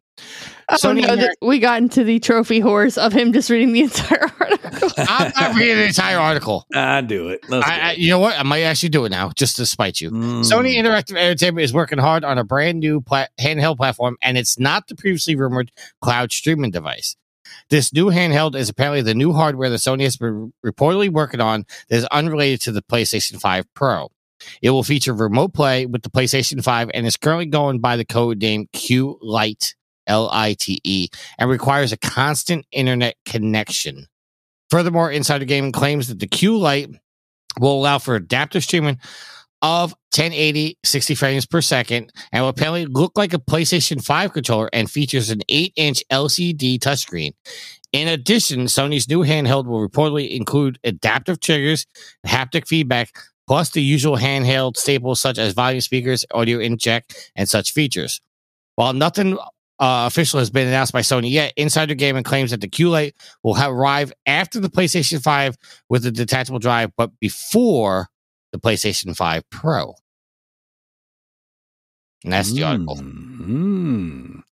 Oh 0.68 0.76
Sony 0.76 1.02
no, 1.02 1.08
Ameri- 1.08 1.18
th- 1.18 1.30
we 1.42 1.58
got 1.58 1.82
into 1.82 2.04
the 2.04 2.20
trophy 2.20 2.60
horse 2.60 2.96
of 2.96 3.12
him 3.12 3.32
just 3.32 3.50
reading 3.50 3.72
the 3.72 3.80
entire 3.84 4.30
article. 4.40 4.88
I'm 4.98 5.32
not 5.38 5.56
reading 5.56 5.78
the 5.78 5.86
entire 5.86 6.18
article. 6.18 6.66
I 6.74 7.00
do 7.00 7.28
it. 7.28 7.40
Let's 7.48 7.66
I, 7.66 7.78
I, 7.78 7.92
you 7.92 8.08
know 8.10 8.20
what? 8.20 8.38
I 8.38 8.42
might 8.44 8.62
actually 8.62 8.90
do 8.90 9.04
it 9.04 9.08
now, 9.10 9.30
just 9.34 9.56
to 9.56 9.66
spite 9.66 10.00
you. 10.00 10.10
Mm. 10.10 10.40
Sony 10.40 10.76
Interactive 10.76 11.16
Entertainment 11.16 11.64
is 11.64 11.72
working 11.72 11.98
hard 11.98 12.24
on 12.24 12.38
a 12.38 12.44
brand 12.44 12.78
new 12.78 13.00
pla- 13.00 13.26
handheld 13.40 13.78
platform, 13.78 14.16
and 14.22 14.38
it's 14.38 14.58
not 14.58 14.86
the 14.86 14.94
previously 14.94 15.34
rumored 15.34 15.72
cloud 16.00 16.30
streaming 16.30 16.70
device. 16.70 17.16
This 17.68 17.92
new 17.92 18.06
handheld 18.06 18.54
is 18.54 18.68
apparently 18.68 19.02
the 19.02 19.14
new 19.14 19.32
hardware 19.32 19.70
that 19.70 19.76
Sony 19.76 20.02
has 20.02 20.16
been 20.16 20.52
reportedly 20.64 21.10
working 21.10 21.40
on 21.40 21.66
that 21.88 21.96
is 21.96 22.04
unrelated 22.06 22.60
to 22.62 22.72
the 22.72 22.82
PlayStation 22.82 23.40
5 23.40 23.64
Pro. 23.74 24.10
It 24.62 24.70
will 24.70 24.82
feature 24.84 25.12
remote 25.12 25.52
play 25.52 25.86
with 25.86 26.02
the 26.02 26.10
PlayStation 26.10 26.62
5 26.62 26.90
and 26.94 27.06
is 27.06 27.16
currently 27.16 27.46
going 27.46 27.80
by 27.80 27.96
the 27.96 28.04
code 28.04 28.40
name 28.40 28.68
Q 28.72 29.18
Lite, 29.20 29.74
L 30.06 30.28
I 30.32 30.54
T 30.54 30.80
E, 30.84 31.08
and 31.38 31.50
requires 31.50 31.92
a 31.92 31.96
constant 31.96 32.66
internet 32.72 33.16
connection. 33.24 34.06
Furthermore, 34.70 35.10
Insider 35.10 35.44
Gaming 35.44 35.72
claims 35.72 36.08
that 36.08 36.20
the 36.20 36.26
Q 36.26 36.56
Lite 36.58 36.90
will 37.58 37.74
allow 37.74 37.98
for 37.98 38.14
adaptive 38.14 38.62
streaming 38.62 38.98
of 39.62 39.92
1080 40.14 40.78
60 40.82 41.14
frames 41.14 41.46
per 41.46 41.60
second 41.60 42.12
and 42.32 42.42
will 42.42 42.48
apparently 42.48 42.86
look 42.86 43.12
like 43.16 43.34
a 43.34 43.38
PlayStation 43.38 44.02
5 44.02 44.32
controller 44.32 44.70
and 44.72 44.90
features 44.90 45.30
an 45.30 45.42
8 45.48 45.72
inch 45.76 46.02
LCD 46.10 46.78
touchscreen. 46.78 47.32
In 47.92 48.08
addition, 48.08 48.66
Sony's 48.66 49.08
new 49.08 49.20
handheld 49.20 49.66
will 49.66 49.86
reportedly 49.86 50.34
include 50.36 50.78
adaptive 50.84 51.40
triggers, 51.40 51.86
haptic 52.26 52.66
feedback, 52.68 53.12
plus 53.48 53.70
the 53.70 53.82
usual 53.82 54.16
handheld 54.16 54.76
staples 54.76 55.20
such 55.20 55.38
as 55.38 55.54
volume 55.54 55.80
speakers, 55.80 56.24
audio 56.32 56.58
inject, 56.60 57.32
and 57.34 57.48
such 57.48 57.72
features. 57.72 58.20
While 58.76 58.92
nothing 58.92 59.36
uh, 59.80 60.04
official 60.06 60.38
has 60.38 60.50
been 60.50 60.68
announced 60.68 60.92
by 60.92 61.00
Sony 61.00 61.30
yet, 61.30 61.52
Insider 61.56 61.94
Gaming 61.94 62.22
claims 62.22 62.50
that 62.50 62.60
the 62.60 62.68
Q-Lite 62.68 63.14
will 63.42 63.54
have 63.54 63.72
arrive 63.72 64.12
after 64.26 64.60
the 64.60 64.68
PlayStation 64.68 65.22
5 65.22 65.56
with 65.88 66.04
a 66.06 66.10
detachable 66.10 66.58
drive, 66.58 66.90
but 66.96 67.10
before 67.18 68.08
the 68.52 68.58
PlayStation 68.58 69.16
5 69.16 69.42
Pro. 69.50 69.94
And 72.24 72.32
that's 72.34 72.52
the 72.52 72.64
article. 72.64 72.96
Mm. 72.96 74.42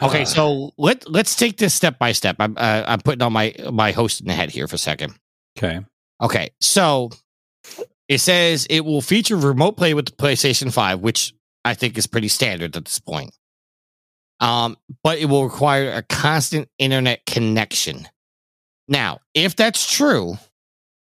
Okay, 0.00 0.22
Uh, 0.22 0.24
so 0.24 0.70
let 0.78 1.08
let's 1.08 1.36
take 1.36 1.58
this 1.58 1.74
step 1.74 1.98
by 1.98 2.12
step. 2.12 2.36
I'm 2.38 2.54
uh, 2.56 2.84
I'm 2.86 3.00
putting 3.00 3.20
on 3.22 3.32
my 3.34 3.54
my 3.70 3.92
host 3.92 4.20
in 4.22 4.26
the 4.26 4.32
head 4.32 4.50
here 4.50 4.66
for 4.66 4.76
a 4.76 4.78
second. 4.78 5.14
okay. 5.58 5.80
Okay, 6.22 6.50
so 6.60 7.10
It 8.08 8.18
says 8.20 8.66
it 8.70 8.84
will 8.84 9.02
feature 9.02 9.36
remote 9.36 9.76
play 9.76 9.94
with 9.94 10.06
the 10.06 10.12
PlayStation 10.12 10.72
5, 10.72 11.00
which 11.00 11.32
I 11.64 11.74
think 11.74 11.96
is 11.96 12.06
pretty 12.06 12.28
standard 12.28 12.74
at 12.76 12.84
this 12.84 12.98
point. 12.98 13.30
Um, 14.40 14.76
but 15.04 15.18
it 15.18 15.26
will 15.26 15.44
require 15.44 15.92
a 15.92 16.02
constant 16.02 16.68
internet 16.78 17.26
connection. 17.26 18.08
Now, 18.88 19.20
if 19.34 19.54
that's 19.54 19.90
true, 19.90 20.38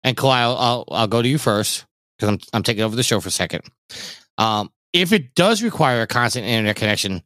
and 0.03 0.17
Kyle, 0.17 0.57
I'll, 0.57 0.85
I'll, 0.91 1.07
go 1.07 1.23
to 1.23 1.29
you 1.29 1.39
first 1.39 1.87
because 2.19 2.29
I'm, 2.29 2.39
I'm 2.53 2.63
taking 2.63 2.83
over 2.83 2.97
the 2.97 3.03
show 3.03 3.21
for 3.21 3.29
a 3.29 3.33
second. 3.33 3.63
Um, 4.39 4.71
if 4.93 5.13
it 5.13 5.35
does 5.35 5.63
require 5.63 6.03
a 6.03 6.07
constant 6.07 6.47
internet 6.47 6.77
connection, 6.77 7.23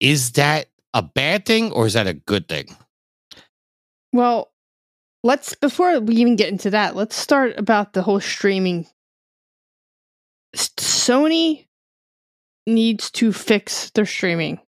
is 0.00 0.32
that 0.32 0.66
a 0.94 1.02
bad 1.02 1.46
thing 1.46 1.72
or 1.72 1.86
is 1.86 1.94
that 1.94 2.06
a 2.06 2.14
good 2.14 2.48
thing? 2.48 2.76
Well, 4.12 4.52
let's 5.22 5.54
before 5.54 5.98
we 6.00 6.16
even 6.16 6.36
get 6.36 6.50
into 6.50 6.70
that, 6.70 6.96
let's 6.96 7.16
start 7.16 7.58
about 7.58 7.92
the 7.92 8.02
whole 8.02 8.20
streaming. 8.20 8.86
Sony 10.56 11.66
needs 12.66 13.10
to 13.12 13.32
fix 13.32 13.90
their 13.90 14.06
streaming. 14.06 14.60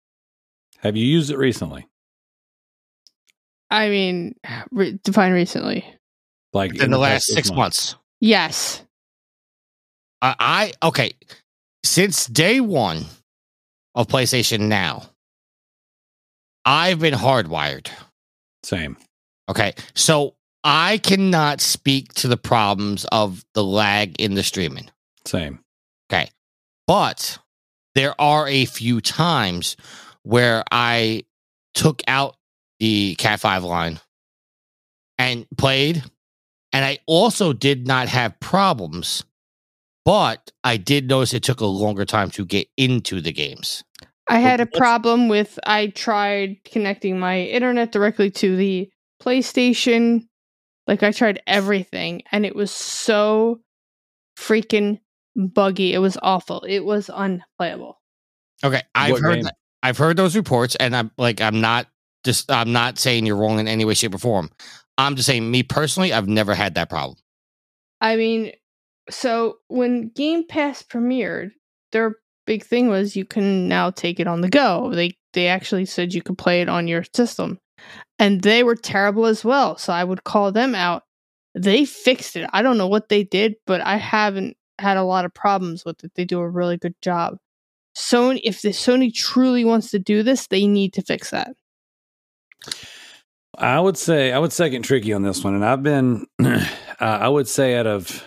Have 0.80 0.96
you 0.96 1.06
used 1.06 1.30
it 1.30 1.38
recently? 1.38 1.88
I 3.70 3.90
mean, 3.90 4.36
re- 4.72 5.00
define 5.04 5.32
recently. 5.32 5.86
Like 6.54 6.82
In 6.82 6.90
the 6.92 6.98
last 6.98 7.28
past 7.28 7.34
six 7.34 7.52
months. 7.52 7.96
Yes. 8.20 8.84
I, 10.22 10.36
I 10.82 10.88
okay. 10.88 11.12
Since 11.84 12.26
day 12.28 12.60
one 12.60 13.06
of 13.96 14.08
PlayStation 14.08 14.62
Now, 14.62 15.04
I've 16.66 17.00
been 17.00 17.14
hardwired. 17.14 17.90
Same. 18.64 18.98
Okay, 19.50 19.74
so 19.96 20.36
I 20.64 20.98
cannot 21.00 21.62
speak 21.62 22.14
to 22.16 22.28
the 22.28 22.38
problems 22.38 23.06
of 23.12 23.46
the 23.54 23.64
lag 23.64 24.20
in 24.20 24.36
the 24.36 24.44
streaming. 24.44 24.90
Same. 25.26 25.60
Okay, 26.12 26.30
but 26.86 27.40
there 27.96 28.20
are 28.20 28.48
a 28.48 28.66
few 28.66 29.02
times 29.02 29.78
where 30.24 30.64
I 30.72 31.24
took 31.74 32.02
out 32.08 32.36
the 32.80 33.16
Cat 33.16 33.40
5 33.40 33.64
line 33.64 34.00
and 35.18 35.46
played, 35.58 36.04
and 36.74 36.86
I 36.86 37.00
also 37.06 37.54
did 37.54 37.88
not 37.88 38.08
have 38.08 38.40
problems, 38.40 39.24
but 40.06 40.52
I 40.64 40.78
did 40.78 41.08
notice 41.10 41.34
it 41.34 41.44
took 41.44 41.62
a 41.62 41.66
longer 41.66 42.06
time 42.06 42.30
to 42.32 42.46
get 42.46 42.68
into 42.78 43.22
the 43.22 43.32
games. 43.34 43.84
I 44.30 44.40
had 44.40 44.62
a 44.62 44.66
problem 44.68 45.28
with 45.28 45.58
I 45.66 45.88
tried 45.88 46.64
connecting 46.64 47.20
my 47.20 47.41
internet 47.41 47.91
directly 47.91 48.30
to 48.32 48.56
the 48.56 48.90
PlayStation. 49.22 50.28
Like 50.86 51.02
I 51.04 51.12
tried 51.12 51.41
everything 51.48 52.22
and 52.32 52.46
it 52.46 52.56
was 52.56 52.72
so 52.72 53.60
freaking 54.38 55.00
buggy. 55.36 55.94
It 55.94 56.00
was 56.00 56.18
awful. 56.22 56.62
It 56.62 56.80
was 56.86 57.10
unplayable. 57.14 58.00
Okay, 58.64 58.82
I've 58.94 59.14
What 59.14 59.22
heard 59.22 59.34
game? 59.36 59.44
that, 59.46 59.56
I've 59.82 59.98
heard 59.98 60.18
those 60.18 60.36
reports, 60.36 60.76
and 60.76 60.96
I'm 60.96 61.12
like 61.18 61.42
I'm 61.42 61.62
not 61.62 61.88
just 62.24 62.52
I'm 62.52 62.72
not 62.72 63.00
saying 63.00 63.26
you're 63.26 63.38
wrong 63.38 63.60
in 63.60 63.68
any 63.68 63.86
way, 63.86 63.94
shape, 63.94 64.14
or 64.14 64.20
form. 64.20 64.50
I'm 64.98 65.16
just 65.16 65.28
saying 65.28 65.50
me 65.50 65.64
personally, 65.64 66.12
I've 66.12 66.28
never 66.28 66.54
had 66.54 66.76
that 66.76 66.90
problem. 66.90 67.18
I 68.02 68.16
mean, 68.16 68.52
so 69.10 69.58
when 69.68 70.10
Game 70.10 70.46
Pass 70.48 70.84
premiered, 70.84 71.52
their 71.92 72.16
big 72.46 72.64
thing 72.64 72.90
was 72.90 73.16
you 73.16 73.26
can 73.26 73.68
now 73.68 73.92
take 73.92 74.20
it 74.20 74.28
on 74.28 74.42
the 74.42 74.50
go. 74.50 74.92
They 74.94 75.18
they 75.34 75.48
actually 75.48 75.86
said 75.86 76.14
you 76.14 76.22
could 76.22 76.38
play 76.38 76.62
it 76.62 76.70
on 76.70 76.88
your 76.88 77.04
system. 77.16 77.60
And 78.18 78.42
they 78.42 78.64
were 78.64 78.76
terrible 78.76 79.26
as 79.26 79.46
well. 79.46 79.78
So 79.78 79.94
I 79.94 80.04
would 80.04 80.24
call 80.24 80.52
them 80.52 80.76
out. 80.76 81.04
They 81.56 81.86
fixed 81.86 82.36
it. 82.36 82.50
I 82.52 82.62
don't 82.62 82.78
know 82.78 82.88
what 82.88 83.10
they 83.10 83.24
did, 83.24 83.56
but 83.66 83.82
I 83.82 83.96
haven't 83.98 84.58
had 84.80 84.98
a 84.98 85.04
lot 85.04 85.26
of 85.26 85.34
problems 85.34 85.86
with 85.86 86.04
it. 86.04 86.12
They 86.16 86.26
do 86.26 86.40
a 86.40 86.50
really 86.50 86.78
good 86.78 86.96
job. 87.02 87.38
Sony 88.00 88.40
if 88.44 88.62
the 88.62 88.70
Sony 88.70 89.14
truly 89.14 89.66
wants 89.66 89.92
to 89.92 90.00
do 90.00 90.24
this, 90.24 90.48
they 90.48 90.66
need 90.68 90.94
to 90.94 91.02
fix 91.02 91.32
that. 91.32 91.52
I 93.58 93.80
would 93.80 93.98
say 93.98 94.32
I 94.32 94.40
would 94.40 94.54
second 94.54 94.84
Tricky 94.84 95.12
on 95.12 95.24
this 95.24 95.44
one, 95.44 95.54
and 95.54 95.66
I've 95.66 95.84
been, 95.84 96.26
uh, 96.42 96.66
I 97.00 97.28
would 97.28 97.48
say 97.48 97.76
out 97.76 97.88
of, 97.88 98.24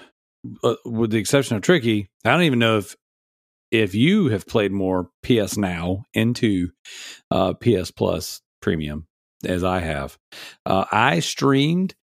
uh, 0.62 0.74
with 0.85 1.11
the 1.11 1.19
exception 1.19 1.57
of 1.57 1.62
Tricky, 1.62 2.11
I 2.24 2.31
don't 2.31 2.43
even 2.43 2.59
know 2.59 2.78
if 2.78 2.94
if 3.70 3.94
you 3.94 4.28
have 4.28 4.47
played 4.47 4.70
more 4.70 5.09
PS 5.23 5.57
Now 5.57 6.05
into 6.12 6.69
uh, 7.31 7.55
PS 7.55 7.90
Plus 7.90 8.43
Premium 8.61 9.07
as 9.43 9.65
I 9.65 9.81
have. 9.81 10.19
Uh, 10.66 10.85
I 10.93 11.20
streamed 11.20 11.94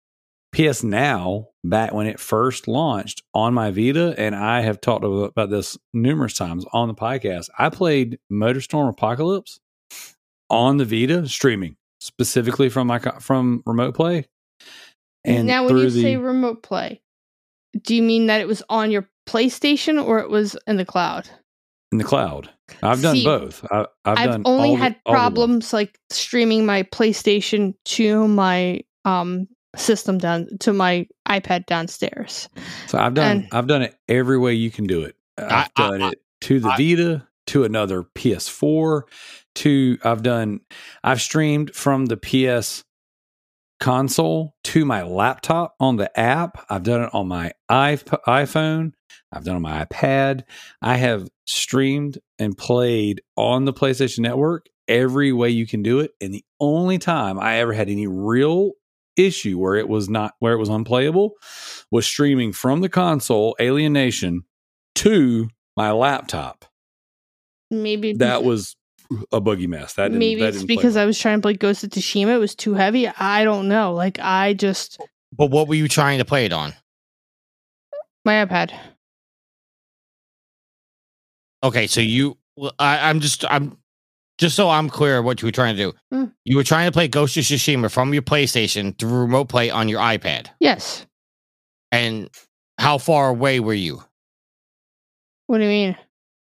PS 0.52 0.82
Now 0.82 1.49
back 1.64 1.92
when 1.92 2.06
it 2.06 2.20
first 2.20 2.68
launched 2.68 3.22
on 3.34 3.54
my 3.54 3.70
Vita, 3.70 4.14
and 4.18 4.34
I 4.34 4.60
have 4.60 4.80
talked 4.80 5.04
about 5.04 5.50
this 5.50 5.78
numerous 5.92 6.34
times 6.34 6.64
on 6.72 6.88
the 6.88 6.94
podcast. 6.94 7.48
I 7.58 7.68
played 7.68 8.18
MotorStorm 8.32 8.88
Apocalypse 8.88 9.60
on 10.48 10.78
the 10.78 10.84
Vita 10.84 11.28
streaming 11.28 11.76
specifically 12.00 12.68
from 12.68 12.86
my 12.86 12.98
from 12.98 13.62
remote 13.66 13.94
play. 13.94 14.26
And 15.24 15.46
now 15.46 15.66
when 15.66 15.76
you 15.76 15.90
the, 15.90 16.02
say 16.02 16.16
remote 16.16 16.62
play, 16.62 17.02
do 17.82 17.94
you 17.94 18.02
mean 18.02 18.26
that 18.26 18.40
it 18.40 18.48
was 18.48 18.62
on 18.68 18.90
your 18.90 19.08
PlayStation 19.28 20.02
or 20.02 20.18
it 20.18 20.30
was 20.30 20.56
in 20.66 20.76
the 20.76 20.86
cloud? 20.86 21.28
in 21.92 21.98
the 21.98 22.04
cloud, 22.04 22.48
I've 22.82 23.02
done 23.02 23.16
See, 23.16 23.24
both. 23.24 23.64
I, 23.70 23.80
I've, 24.04 24.18
I've, 24.18 24.30
done 24.30 24.42
only 24.44 24.74
had 24.74 24.94
the 25.04 25.10
problems 25.10 25.72
like 25.72 25.98
streaming 26.10 26.64
my 26.64 26.84
PlayStation 26.84 27.74
to 27.86 28.28
my 28.28 28.82
um 29.04 29.48
system 29.76 30.18
down 30.18 30.48
to 30.60 30.72
my 30.72 31.06
iPad 31.28 31.66
downstairs. 31.66 32.48
So 32.88 32.98
I've 32.98 33.14
done 33.14 33.30
and- 33.38 33.48
I've 33.52 33.66
done 33.66 33.82
it 33.82 33.94
every 34.08 34.38
way 34.38 34.54
you 34.54 34.70
can 34.70 34.86
do 34.86 35.02
it. 35.02 35.16
I've 35.38 35.50
I- 35.50 35.68
I- 35.76 35.88
done 35.90 36.02
it 36.02 36.22
to 36.42 36.60
the 36.60 36.68
I- 36.70 36.76
Vita, 36.76 37.26
to 37.48 37.64
another 37.64 38.04
PS4, 38.14 39.02
to 39.56 39.98
I've 40.04 40.22
done 40.22 40.60
I've 41.02 41.20
streamed 41.20 41.74
from 41.74 42.06
the 42.06 42.16
PS 42.16 42.84
console 43.80 44.54
to 44.64 44.84
my 44.84 45.02
laptop 45.02 45.74
on 45.80 45.96
the 45.96 46.18
app. 46.18 46.64
I've 46.68 46.82
done 46.82 47.02
it 47.02 47.10
on 47.14 47.28
my 47.28 47.52
iP- 47.70 48.22
iPhone. 48.26 48.92
I've 49.32 49.44
done 49.44 49.54
it 49.54 49.56
on 49.56 49.62
my 49.62 49.84
iPad. 49.84 50.42
I 50.82 50.96
have 50.96 51.28
streamed 51.46 52.18
and 52.38 52.56
played 52.56 53.22
on 53.36 53.64
the 53.64 53.72
PlayStation 53.72 54.20
Network 54.20 54.66
every 54.86 55.32
way 55.32 55.50
you 55.50 55.66
can 55.66 55.82
do 55.82 56.00
it. 56.00 56.10
And 56.20 56.34
the 56.34 56.44
only 56.60 56.98
time 56.98 57.38
I 57.38 57.58
ever 57.58 57.72
had 57.72 57.88
any 57.88 58.06
real 58.06 58.72
issue 59.26 59.58
where 59.58 59.76
it 59.76 59.88
was 59.88 60.08
not 60.08 60.34
where 60.38 60.52
it 60.52 60.58
was 60.58 60.68
unplayable 60.68 61.34
was 61.90 62.06
streaming 62.06 62.52
from 62.52 62.80
the 62.80 62.88
console 62.88 63.56
Alienation 63.60 64.42
to 64.96 65.48
my 65.76 65.92
laptop. 65.92 66.64
Maybe 67.70 68.12
That 68.14 68.42
was 68.42 68.76
a 69.32 69.40
boogie 69.40 69.68
mess. 69.68 69.94
That 69.94 70.04
didn't, 70.08 70.18
maybe 70.18 70.40
that 70.40 70.48
it's 70.48 70.58
didn't 70.58 70.68
play 70.68 70.76
because 70.76 70.94
well. 70.94 71.02
I 71.02 71.06
was 71.06 71.18
trying 71.18 71.38
to 71.38 71.42
play 71.42 71.54
Ghost 71.54 71.84
of 71.84 71.90
Tsushima. 71.90 72.34
It 72.34 72.38
was 72.38 72.54
too 72.54 72.74
heavy. 72.74 73.08
I 73.08 73.44
don't 73.44 73.68
know. 73.68 73.94
Like 73.94 74.18
I 74.20 74.54
just 74.54 75.00
But 75.32 75.46
what 75.50 75.68
were 75.68 75.74
you 75.74 75.88
trying 75.88 76.18
to 76.18 76.24
play 76.24 76.44
it 76.44 76.52
on? 76.52 76.74
my 78.24 78.44
iPad. 78.44 78.72
Okay, 81.62 81.86
so 81.86 82.00
you, 82.00 82.38
I, 82.78 83.08
I'm 83.08 83.20
just, 83.20 83.44
I'm 83.50 83.76
just 84.40 84.56
so 84.56 84.70
I'm 84.70 84.88
clear 84.88 85.20
what 85.22 85.42
you 85.42 85.46
were 85.46 85.52
trying 85.52 85.76
to 85.76 85.82
do. 85.82 85.92
Hmm. 86.10 86.24
You 86.44 86.56
were 86.56 86.64
trying 86.64 86.86
to 86.88 86.92
play 86.92 87.06
Ghost 87.08 87.36
of 87.36 87.44
Tsushima 87.44 87.90
from 87.90 88.12
your 88.14 88.22
PlayStation 88.22 88.98
through 88.98 89.12
remote 89.20 89.48
play 89.50 89.70
on 89.70 89.86
your 89.88 90.00
iPad. 90.00 90.46
Yes. 90.58 91.06
And 91.92 92.30
how 92.78 92.96
far 92.98 93.28
away 93.28 93.60
were 93.60 93.74
you? 93.74 94.02
What 95.46 95.58
do 95.58 95.64
you 95.64 95.68
mean? 95.68 95.96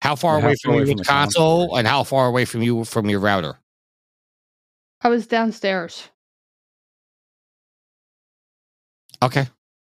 How 0.03 0.15
far 0.15 0.39
Yeah, 0.39 0.45
away 0.45 0.55
far 0.55 0.57
from 0.63 0.71
away 0.73 0.81
you 0.81 0.87
from 0.87 0.97
with 0.99 1.07
the 1.07 1.11
console, 1.11 1.61
console? 1.63 1.77
and 1.79 1.89
how 1.89 2.05
far 2.05 2.27
away 2.27 2.45
from 2.45 2.63
you 2.63 2.85
from 2.85 3.09
your 3.09 3.21
router? 3.21 3.59
I 5.03 5.09
was 5.09 5.27
downstairs. 5.27 6.09
Okay. 9.23 9.47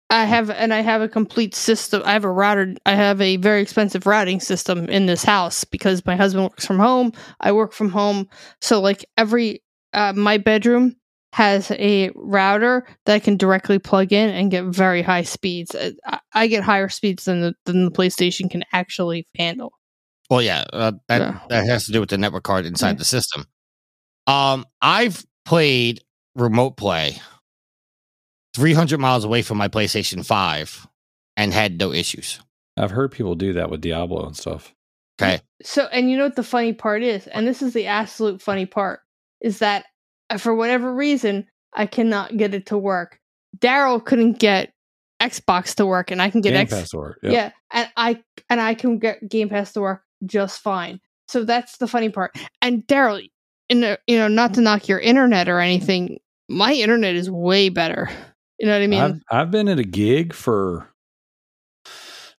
I 0.10 0.26
have 0.26 0.50
and 0.50 0.74
I 0.74 0.82
have 0.82 1.02
a 1.02 1.08
complete 1.08 1.54
system. 1.54 2.02
I 2.04 2.14
have 2.14 2.24
a 2.24 2.32
router. 2.32 2.74
I 2.86 2.96
have 2.96 3.22
a 3.22 3.38
very 3.38 3.62
expensive 3.62 4.08
routing 4.08 4.40
system 4.40 4.90
in 4.90 5.06
this 5.06 5.24
house 5.24 5.64
because 5.64 6.06
my 6.06 6.16
husband 6.16 6.46
works 6.46 6.66
from 6.66 6.80
home. 6.80 7.14
I 7.40 7.52
work 7.52 7.74
from 7.74 7.90
home. 7.90 8.28
So 8.60 8.82
like 8.82 9.06
every 9.18 9.62
uh, 9.94 10.14
my 10.14 10.38
bedroom 10.38 10.96
has 11.34 11.70
a 11.72 12.10
router 12.16 12.88
that 13.06 13.14
I 13.14 13.20
can 13.20 13.38
directly 13.38 13.78
plug 13.78 14.12
in 14.12 14.30
and 14.30 14.50
get 14.50 14.66
very 14.66 15.04
high 15.04 15.22
speeds. 15.22 15.76
Uh, 15.76 15.92
I, 16.06 16.20
I 16.34 16.48
get 16.48 16.64
higher 16.64 16.90
speeds 16.90 17.26
than 17.26 17.42
the 17.42 17.54
than 17.66 17.86
the 17.86 17.92
PlayStation 17.92 18.50
can 18.50 18.64
actually 18.74 19.28
handle. 19.38 19.74
Well, 20.30 20.42
yeah, 20.42 20.64
uh, 20.74 20.94
that 21.08 21.22
Yeah. 21.22 21.40
that 21.50 21.68
has 21.68 21.86
to 21.86 21.92
do 21.92 22.00
with 22.00 22.10
the 22.10 22.18
network 22.18 22.44
card 22.44 22.66
inside 22.66 22.90
Yeah. 22.92 22.94
the 22.96 23.06
system. 23.06 23.46
Um, 24.26 24.66
I've 24.82 25.24
played 25.46 26.02
remote 26.36 26.78
play 26.78 27.22
300 28.56 29.00
miles 29.00 29.24
away 29.24 29.42
from 29.42 29.58
my 29.58 29.68
PlayStation 29.68 30.26
5 30.26 30.88
and 31.38 31.54
had 31.54 31.80
no 31.80 31.92
issues. 31.92 32.40
I've 32.78 32.92
heard 32.92 33.12
people 33.12 33.36
do 33.36 33.54
that 33.54 33.70
with 33.70 33.82
Diablo 33.82 34.26
and 34.26 34.36
stuff. 34.36 34.74
Okay. 35.22 35.42
So, 35.62 35.86
and 35.92 36.10
you 36.10 36.18
know 36.18 36.24
what 36.24 36.38
the 36.38 36.44
funny 36.44 36.74
part 36.74 37.04
is, 37.04 37.28
and 37.28 37.46
this 37.46 37.62
is 37.62 37.74
the 37.74 37.88
absolute 37.88 38.42
funny 38.42 38.66
part, 38.66 39.02
is 39.42 39.60
that 39.60 39.86
uh, 40.30 40.38
for 40.38 40.56
whatever 40.56 40.94
reason 40.94 41.46
I 41.74 41.86
cannot 41.86 42.38
get 42.38 42.54
it 42.54 42.68
to 42.68 42.78
work. 42.78 43.20
Darrell 43.60 44.00
couldn't 44.00 44.40
get 44.40 44.72
Xbox 45.22 45.76
to 45.76 45.86
work, 45.86 46.12
and 46.12 46.22
I 46.22 46.30
can 46.30 46.42
get 46.42 46.52
Game 46.52 46.62
X. 46.62 46.74
Pass 46.74 46.94
work. 46.94 47.20
Yeah. 47.22 47.52
And 47.72 47.90
I 47.98 48.24
and 48.50 48.62
I 48.62 48.74
can 48.74 49.00
get 49.00 49.28
Game 49.28 49.50
Pass 49.50 49.74
to 49.74 49.82
work 49.82 50.04
just 50.26 50.62
fine. 50.62 51.00
So 51.28 51.44
that's 51.44 51.78
the 51.78 51.88
funny 51.88 52.10
part. 52.10 52.36
And 52.62 52.86
Darrell, 52.88 53.22
in 53.70 53.82
the, 53.82 54.00
you 54.08 54.18
know, 54.18 54.28
not 54.28 54.56
to 54.56 54.62
knock 54.62 54.88
your 54.88 55.00
internet 55.00 55.48
or 55.48 55.60
anything, 55.60 56.20
my 56.48 56.74
internet 56.74 57.16
is 57.16 57.30
way 57.30 57.70
better. 57.70 58.10
You 58.60 58.68
know 58.68 58.74
what 58.74 58.82
I 58.84 58.88
mean? 58.88 59.00
I've 59.02 59.22
I've 59.32 59.52
been 59.52 59.68
at 59.70 59.80
a 59.80 59.84
gig 59.84 60.34
for 60.34 60.90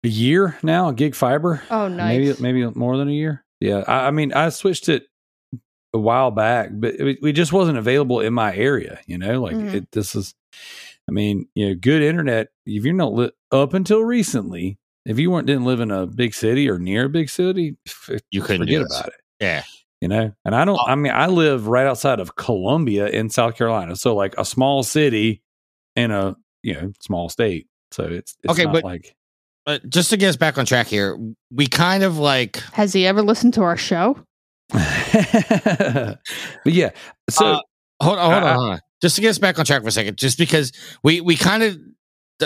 a 0.04 0.08
year 0.08 0.56
now, 0.62 0.88
a 0.88 0.94
gig 0.94 1.14
fiber. 1.14 1.62
oh, 1.70 1.88
nice. 1.88 2.38
Maybe 2.40 2.42
maybe 2.64 2.78
more 2.78 2.96
than 2.96 3.08
a 3.08 3.12
year. 3.12 3.44
Yeah, 3.60 3.84
I, 3.86 4.08
I 4.08 4.10
mean, 4.10 4.32
I 4.32 4.48
switched 4.50 4.88
it 4.88 5.04
a 5.92 5.98
while 5.98 6.30
back, 6.30 6.70
but 6.72 6.94
it, 6.94 7.18
it 7.22 7.32
just 7.32 7.52
wasn't 7.52 7.78
available 7.78 8.20
in 8.20 8.32
my 8.32 8.54
area. 8.54 9.00
You 9.06 9.18
know, 9.18 9.40
like 9.42 9.56
Mhm. 9.56 9.74
it, 9.74 9.88
this 9.92 10.14
is. 10.14 10.34
I 11.08 11.12
mean, 11.12 11.48
you 11.54 11.68
know, 11.68 11.74
good 11.74 12.02
internet. 12.02 12.48
If 12.66 12.84
you're 12.84 12.94
not 12.94 13.12
li- 13.14 13.32
up 13.50 13.74
until 13.74 14.00
recently, 14.02 14.78
if 15.04 15.18
you 15.18 15.30
weren't 15.30 15.46
didn't 15.46 15.64
live 15.64 15.80
in 15.80 15.90
a 15.90 16.06
big 16.06 16.34
city 16.34 16.68
or 16.70 16.78
near 16.78 17.06
a 17.06 17.08
big 17.08 17.28
city, 17.28 17.76
You 18.30 18.42
couldn't 18.42 18.62
forget 18.66 18.82
about 18.82 19.08
it. 19.08 19.14
Yeah. 19.40 19.62
You 20.00 20.08
know, 20.08 20.32
and 20.44 20.54
I 20.54 20.64
don't. 20.64 20.78
Oh. 20.80 20.86
I 20.86 20.94
mean, 20.94 21.12
I 21.12 21.26
live 21.26 21.66
right 21.66 21.86
outside 21.86 22.20
of 22.20 22.36
Columbia 22.36 23.08
in 23.08 23.28
South 23.28 23.56
Carolina, 23.56 23.96
so 23.96 24.14
like 24.14 24.34
a 24.38 24.44
small 24.46 24.82
city 24.82 25.42
in 25.96 26.10
a 26.10 26.36
you 26.62 26.74
know 26.74 26.92
small 27.00 27.28
state. 27.28 27.66
So 27.92 28.04
it's, 28.04 28.36
it's 28.42 28.52
Okay, 28.52 28.64
not 28.64 28.72
but- 28.74 28.84
like 28.84 29.14
But 29.66 29.88
just 29.90 30.10
to 30.10 30.16
get 30.16 30.28
us 30.28 30.36
back 30.36 30.58
on 30.58 30.64
track 30.66 30.86
here, 30.86 31.18
we 31.50 31.66
kind 31.66 32.02
of 32.02 32.18
like 32.18 32.58
Has 32.72 32.92
he 32.92 33.06
ever 33.06 33.22
listened 33.22 33.54
to 33.54 33.62
our 33.62 33.76
show? 33.76 34.16
but 34.72 36.18
yeah. 36.66 36.90
So 37.28 37.46
Uh, 37.46 37.60
hold 38.02 38.18
on, 38.18 38.30
hold 38.32 38.42
on, 38.44 38.48
I- 38.48 38.54
hold 38.54 38.70
on. 38.72 38.80
Just 39.02 39.16
to 39.16 39.22
get 39.22 39.30
us 39.30 39.38
back 39.38 39.58
on 39.58 39.64
track 39.64 39.80
for 39.82 39.88
a 39.88 39.92
second, 39.92 40.18
just 40.18 40.36
because 40.36 40.72
we 41.02 41.20
we 41.22 41.34
kind 41.34 41.62
of 41.62 41.78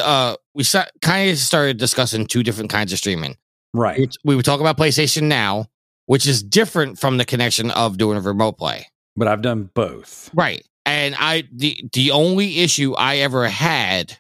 uh 0.01 0.37
we 0.55 0.65
kind 1.03 1.31
of 1.31 1.39
started 1.39 1.79
discussing 1.79 2.27
two 2.27 2.43
different 2.45 2.71
kinds 2.71 2.93
of 2.93 2.99
streaming. 2.99 3.37
right, 3.73 3.99
We, 3.99 4.09
we 4.25 4.37
would 4.37 4.45
talk 4.45 4.61
about 4.61 4.77
PlayStation 4.79 5.25
Now, 5.25 5.67
which 6.07 6.27
is 6.29 6.43
different 6.45 6.99
from 6.99 7.17
the 7.19 7.25
connection 7.25 7.71
of 7.73 7.99
doing 7.99 8.17
a 8.17 8.21
remote 8.21 8.57
play. 8.57 8.87
but 9.17 9.27
I've 9.29 9.43
done 9.43 9.71
both. 9.75 10.31
Right. 10.33 10.65
And 10.87 11.15
I 11.19 11.49
the 11.53 11.83
the 11.93 12.11
only 12.11 12.61
issue 12.61 12.95
I 12.95 13.19
ever 13.19 13.49
had 13.49 14.19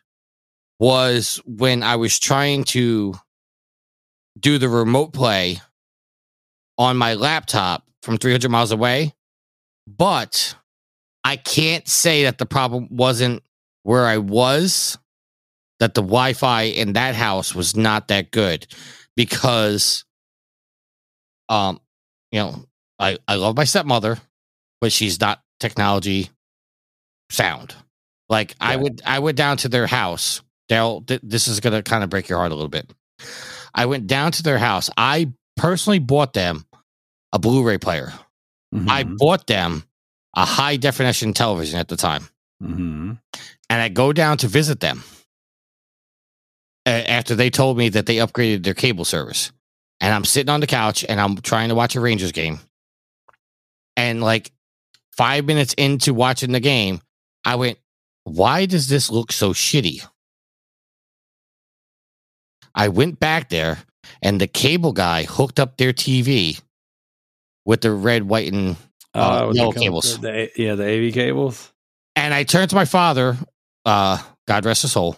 was 0.78 1.40
when 1.46 1.82
I 1.82 1.96
was 1.96 2.18
trying 2.18 2.64
to 2.64 3.14
do 4.38 4.58
the 4.58 4.68
remote 4.68 5.12
play 5.12 5.60
on 6.78 6.96
my 6.96 7.14
laptop 7.14 7.84
from 8.02 8.18
300 8.18 8.50
miles 8.50 8.72
away, 8.72 9.14
but 9.86 10.56
I 11.22 11.36
can't 11.36 11.86
say 11.86 12.24
that 12.24 12.38
the 12.38 12.46
problem 12.46 12.88
wasn't 12.90 13.42
where 13.82 14.06
I 14.06 14.18
was 14.18 14.98
that 15.80 15.94
the 15.94 16.02
Wi-Fi 16.02 16.62
in 16.62 16.94
that 16.94 17.14
house 17.14 17.54
was 17.54 17.76
not 17.76 18.08
that 18.08 18.30
good 18.30 18.66
because 19.16 20.04
um 21.48 21.80
you 22.32 22.40
know, 22.40 22.64
I 22.98 23.18
I 23.28 23.36
love 23.36 23.56
my 23.56 23.64
stepmother, 23.64 24.18
but 24.80 24.92
she's 24.92 25.20
not 25.20 25.42
technology 25.60 26.30
sound. 27.30 27.74
Like 28.28 28.54
I 28.60 28.76
would 28.76 29.02
I 29.04 29.18
went 29.20 29.36
down 29.36 29.56
to 29.58 29.68
their 29.68 29.86
house. 29.86 30.40
They'll 30.68 31.02
th- 31.02 31.20
this 31.22 31.46
is 31.48 31.60
gonna 31.60 31.82
kind 31.82 32.02
of 32.04 32.10
break 32.10 32.28
your 32.28 32.38
heart 32.38 32.52
a 32.52 32.54
little 32.54 32.68
bit. 32.70 32.90
I 33.74 33.86
went 33.86 34.06
down 34.06 34.32
to 34.32 34.42
their 34.42 34.58
house. 34.58 34.88
I 34.96 35.32
personally 35.56 35.98
bought 35.98 36.32
them 36.32 36.64
a 37.32 37.38
Blu-ray 37.38 37.78
player. 37.78 38.12
I 38.88 39.04
Mhm, 39.04 39.18
bought 39.18 39.46
them 39.46 39.84
a 40.36 40.44
high 40.44 40.76
definition 40.76 41.32
television 41.32 41.78
at 41.78 41.88
the 41.88 41.96
time, 41.96 42.28
mhm. 42.62 43.18
and 43.70 43.82
I 43.82 43.88
go 43.88 44.12
down 44.12 44.38
to 44.38 44.48
visit 44.48 44.80
them 44.80 45.04
after 46.86 47.34
they 47.34 47.50
told 47.50 47.78
me 47.78 47.88
that 47.90 48.06
they 48.06 48.16
upgraded 48.16 48.64
their 48.64 48.74
cable 48.74 49.04
service. 49.04 49.52
And 50.00 50.12
I'm 50.12 50.24
sitting 50.24 50.50
on 50.50 50.60
the 50.60 50.66
couch 50.66 51.04
and 51.08 51.20
I'm 51.20 51.36
trying 51.38 51.68
to 51.70 51.74
watch 51.74 51.94
a 51.96 52.00
Rangers 52.00 52.32
game. 52.32 52.58
And 53.96 54.20
like 54.20 54.50
five 55.16 55.44
minutes 55.44 55.74
into 55.74 56.12
watching 56.12 56.52
the 56.52 56.60
game, 56.60 57.00
I 57.44 57.56
went, 57.56 57.78
Why 58.24 58.66
does 58.66 58.88
this 58.88 59.10
look 59.10 59.32
so 59.32 59.52
shitty? 59.52 60.06
I 62.74 62.88
went 62.88 63.20
back 63.20 63.50
there 63.50 63.78
and 64.22 64.40
the 64.40 64.46
cable 64.46 64.92
guy 64.92 65.24
hooked 65.24 65.60
up 65.60 65.76
their 65.76 65.92
TV 65.92 66.60
with 67.64 67.80
the 67.82 67.92
red, 67.92 68.24
white, 68.24 68.52
and 68.52 68.76
Uh, 69.14 69.46
it 69.50 69.56
yellow 69.56 69.72
cables. 69.72 70.18
The, 70.18 70.50
yeah, 70.56 70.74
the 70.74 70.84
AV 70.84 71.14
cables. 71.14 71.72
And 72.16 72.34
I 72.34 72.42
turned 72.42 72.70
to 72.70 72.76
my 72.76 72.84
father, 72.84 73.36
uh, 73.84 74.18
God 74.48 74.64
rest 74.64 74.82
his 74.82 74.92
soul. 74.92 75.16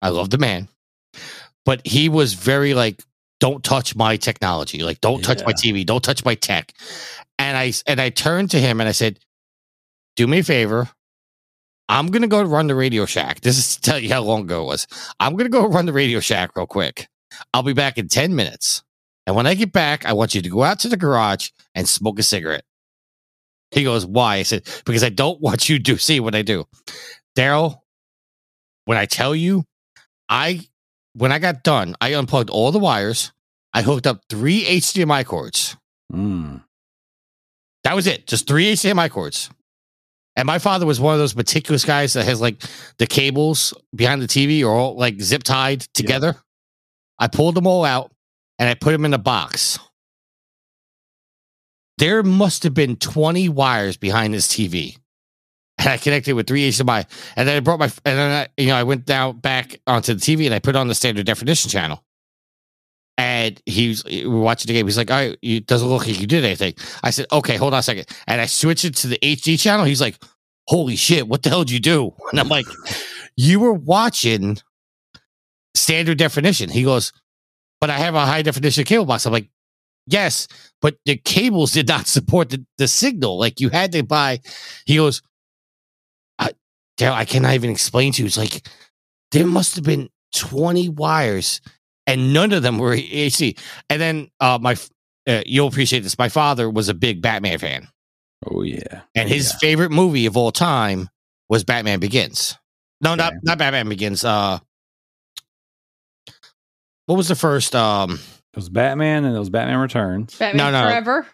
I 0.00 0.10
love 0.10 0.30
the 0.30 0.38
man. 0.38 0.68
But 1.64 1.84
he 1.86 2.08
was 2.08 2.34
very 2.34 2.74
like, 2.74 3.02
don't 3.40 3.64
touch 3.64 3.96
my 3.96 4.16
technology. 4.16 4.82
Like, 4.82 5.00
don't 5.00 5.22
touch 5.24 5.44
my 5.44 5.52
TV. 5.52 5.84
Don't 5.84 6.02
touch 6.04 6.24
my 6.24 6.34
tech. 6.34 6.72
And 7.38 7.56
I 7.56 7.72
and 7.86 8.00
I 8.00 8.10
turned 8.10 8.52
to 8.52 8.60
him 8.60 8.80
and 8.80 8.88
I 8.88 8.92
said, 8.92 9.18
Do 10.16 10.26
me 10.26 10.38
a 10.38 10.44
favor. 10.44 10.88
I'm 11.88 12.08
gonna 12.08 12.28
go 12.28 12.42
run 12.42 12.66
the 12.66 12.74
Radio 12.74 13.04
Shack. 13.06 13.40
This 13.40 13.58
is 13.58 13.76
to 13.76 13.80
tell 13.82 13.98
you 13.98 14.08
how 14.08 14.22
long 14.22 14.42
ago 14.42 14.62
it 14.62 14.66
was. 14.66 14.86
I'm 15.20 15.36
gonna 15.36 15.50
go 15.50 15.66
run 15.66 15.86
the 15.86 15.92
Radio 15.92 16.20
Shack 16.20 16.56
real 16.56 16.66
quick. 16.66 17.08
I'll 17.52 17.62
be 17.62 17.72
back 17.72 17.98
in 17.98 18.08
10 18.08 18.34
minutes. 18.34 18.82
And 19.26 19.34
when 19.34 19.46
I 19.46 19.54
get 19.54 19.72
back, 19.72 20.04
I 20.04 20.12
want 20.12 20.34
you 20.34 20.42
to 20.42 20.48
go 20.48 20.62
out 20.62 20.80
to 20.80 20.88
the 20.88 20.96
garage 20.96 21.50
and 21.74 21.88
smoke 21.88 22.18
a 22.18 22.22
cigarette. 22.22 22.64
He 23.70 23.84
goes, 23.84 24.06
Why? 24.06 24.36
I 24.36 24.42
said, 24.42 24.68
Because 24.84 25.02
I 25.02 25.08
don't 25.08 25.40
want 25.40 25.68
you 25.68 25.78
to 25.78 25.98
see 25.98 26.20
what 26.20 26.34
I 26.34 26.42
do. 26.42 26.64
Darrell, 27.34 27.84
when 28.84 28.98
I 28.98 29.06
tell 29.06 29.34
you, 29.34 29.64
I 30.28 30.66
when 31.14 31.32
I 31.32 31.38
got 31.38 31.62
done, 31.62 31.96
I 32.00 32.14
unplugged 32.14 32.50
all 32.50 32.72
the 32.72 32.78
wires. 32.78 33.32
I 33.72 33.82
hooked 33.82 34.06
up 34.06 34.22
three 34.28 34.64
HDMI 34.64 35.24
cords. 35.24 35.76
Mm. 36.12 36.62
That 37.82 37.96
was 37.96 38.06
it. 38.06 38.26
Just 38.26 38.46
three 38.46 38.72
HDMI 38.72 39.10
cords. 39.10 39.50
And 40.36 40.46
my 40.46 40.58
father 40.58 40.84
was 40.84 41.00
one 41.00 41.14
of 41.14 41.20
those 41.20 41.36
meticulous 41.36 41.84
guys 41.84 42.14
that 42.14 42.24
has 42.24 42.40
like 42.40 42.62
the 42.98 43.06
cables 43.06 43.72
behind 43.94 44.20
the 44.20 44.26
TV 44.26 44.64
are 44.64 44.72
all 44.72 44.96
like 44.96 45.20
zip 45.20 45.44
tied 45.44 45.82
together. 45.94 46.36
I 47.18 47.28
pulled 47.28 47.54
them 47.54 47.66
all 47.66 47.84
out 47.84 48.12
and 48.58 48.68
I 48.68 48.74
put 48.74 48.92
them 48.92 49.04
in 49.04 49.14
a 49.14 49.18
box. 49.18 49.78
There 51.98 52.22
must 52.24 52.64
have 52.64 52.74
been 52.74 52.96
20 52.96 53.48
wires 53.48 53.96
behind 53.96 54.34
this 54.34 54.48
TV. 54.48 54.98
And 55.78 55.88
I 55.88 55.96
connected 55.96 56.34
with 56.34 56.46
three 56.46 56.68
HDMI. 56.68 57.06
And 57.36 57.48
then 57.48 57.56
I 57.56 57.60
brought 57.60 57.78
my, 57.78 57.86
and 58.04 58.18
then 58.18 58.30
I, 58.30 58.48
you 58.60 58.68
know, 58.68 58.76
I 58.76 58.84
went 58.84 59.06
down 59.06 59.38
back 59.38 59.80
onto 59.86 60.14
the 60.14 60.20
TV 60.20 60.46
and 60.46 60.54
I 60.54 60.58
put 60.58 60.76
on 60.76 60.88
the 60.88 60.94
standard 60.94 61.26
definition 61.26 61.70
channel. 61.70 62.04
And 63.16 63.60
he's 63.64 64.02
watching 64.04 64.68
the 64.68 64.74
game. 64.74 64.86
He's 64.86 64.96
like, 64.96 65.10
"All 65.10 65.16
right, 65.16 65.38
it 65.40 65.66
doesn't 65.66 65.88
look 65.88 66.06
like 66.06 66.20
you 66.20 66.26
did 66.26 66.44
anything." 66.44 66.74
I 67.02 67.10
said, 67.10 67.26
"Okay, 67.30 67.56
hold 67.56 67.72
on 67.72 67.80
a 67.80 67.82
second. 67.82 68.06
And 68.26 68.40
I 68.40 68.46
switched 68.46 68.84
it 68.84 68.96
to 68.96 69.06
the 69.06 69.18
HD 69.22 69.56
channel. 69.56 69.84
He's 69.84 70.00
like, 70.00 70.16
"Holy 70.66 70.96
shit, 70.96 71.28
what 71.28 71.42
the 71.42 71.48
hell 71.48 71.64
did 71.64 71.70
you 71.70 71.80
do?" 71.80 72.12
And 72.32 72.40
I'm 72.40 72.48
like, 72.48 72.66
"You 73.36 73.60
were 73.60 73.72
watching 73.72 74.58
standard 75.74 76.18
definition." 76.18 76.70
He 76.70 76.82
goes, 76.82 77.12
"But 77.80 77.90
I 77.90 77.98
have 77.98 78.16
a 78.16 78.26
high 78.26 78.42
definition 78.42 78.84
cable 78.84 79.04
box." 79.04 79.26
I'm 79.26 79.32
like, 79.32 79.48
"Yes, 80.06 80.48
but 80.82 80.96
the 81.04 81.16
cables 81.16 81.70
did 81.70 81.86
not 81.86 82.06
support 82.16 82.50
the, 82.50 82.66
the 82.78 82.88
signal. 82.88 83.38
Like 83.38 83.60
you 83.60 83.68
had 83.68 83.92
to 83.92 84.02
buy." 84.02 84.40
He 84.86 84.96
goes, 84.96 85.22
I, 86.38 86.50
I 87.00 87.24
cannot 87.24 87.54
even 87.54 87.70
explain 87.70 88.12
to 88.12 88.22
you. 88.22 88.26
It's 88.26 88.36
like 88.36 88.68
there 89.32 89.46
must 89.46 89.74
have 89.76 89.84
been 89.84 90.08
20 90.34 90.90
wires 90.90 91.60
and 92.06 92.32
none 92.32 92.52
of 92.52 92.62
them 92.62 92.78
were 92.78 92.92
AC. 93.10 93.56
And 93.90 94.00
then 94.00 94.30
uh, 94.40 94.58
my, 94.60 94.76
uh, 95.26 95.42
you'll 95.46 95.68
appreciate 95.68 96.00
this. 96.00 96.18
My 96.18 96.28
father 96.28 96.68
was 96.70 96.88
a 96.88 96.94
big 96.94 97.22
Batman 97.22 97.58
fan, 97.58 97.88
Oh 98.50 98.62
yeah. 98.62 99.02
and 99.14 99.28
his 99.28 99.50
Yeah. 99.52 99.58
favorite 99.60 99.90
movie 99.90 100.26
of 100.26 100.36
all 100.36 100.52
time 100.52 101.08
was 101.48 101.64
Batman 101.64 102.00
Begins. 102.00 102.56
No, 103.00 103.14
not 103.14 103.32
Okay. 103.32 103.40
not 103.42 103.58
Batman 103.58 103.88
Begins. 103.88 104.24
Uh, 104.24 104.58
what 107.06 107.16
was 107.16 107.28
the 107.28 107.34
first? 107.34 107.74
Um, 107.74 108.12
It 108.52 108.56
was 108.56 108.68
Batman 108.68 109.24
and 109.24 109.36
it 109.36 109.38
was 109.38 109.50
Batman 109.50 109.78
Returns. 109.78 110.36
Batman 110.38 110.72
no. 110.72 110.82
Forever. 110.82 111.26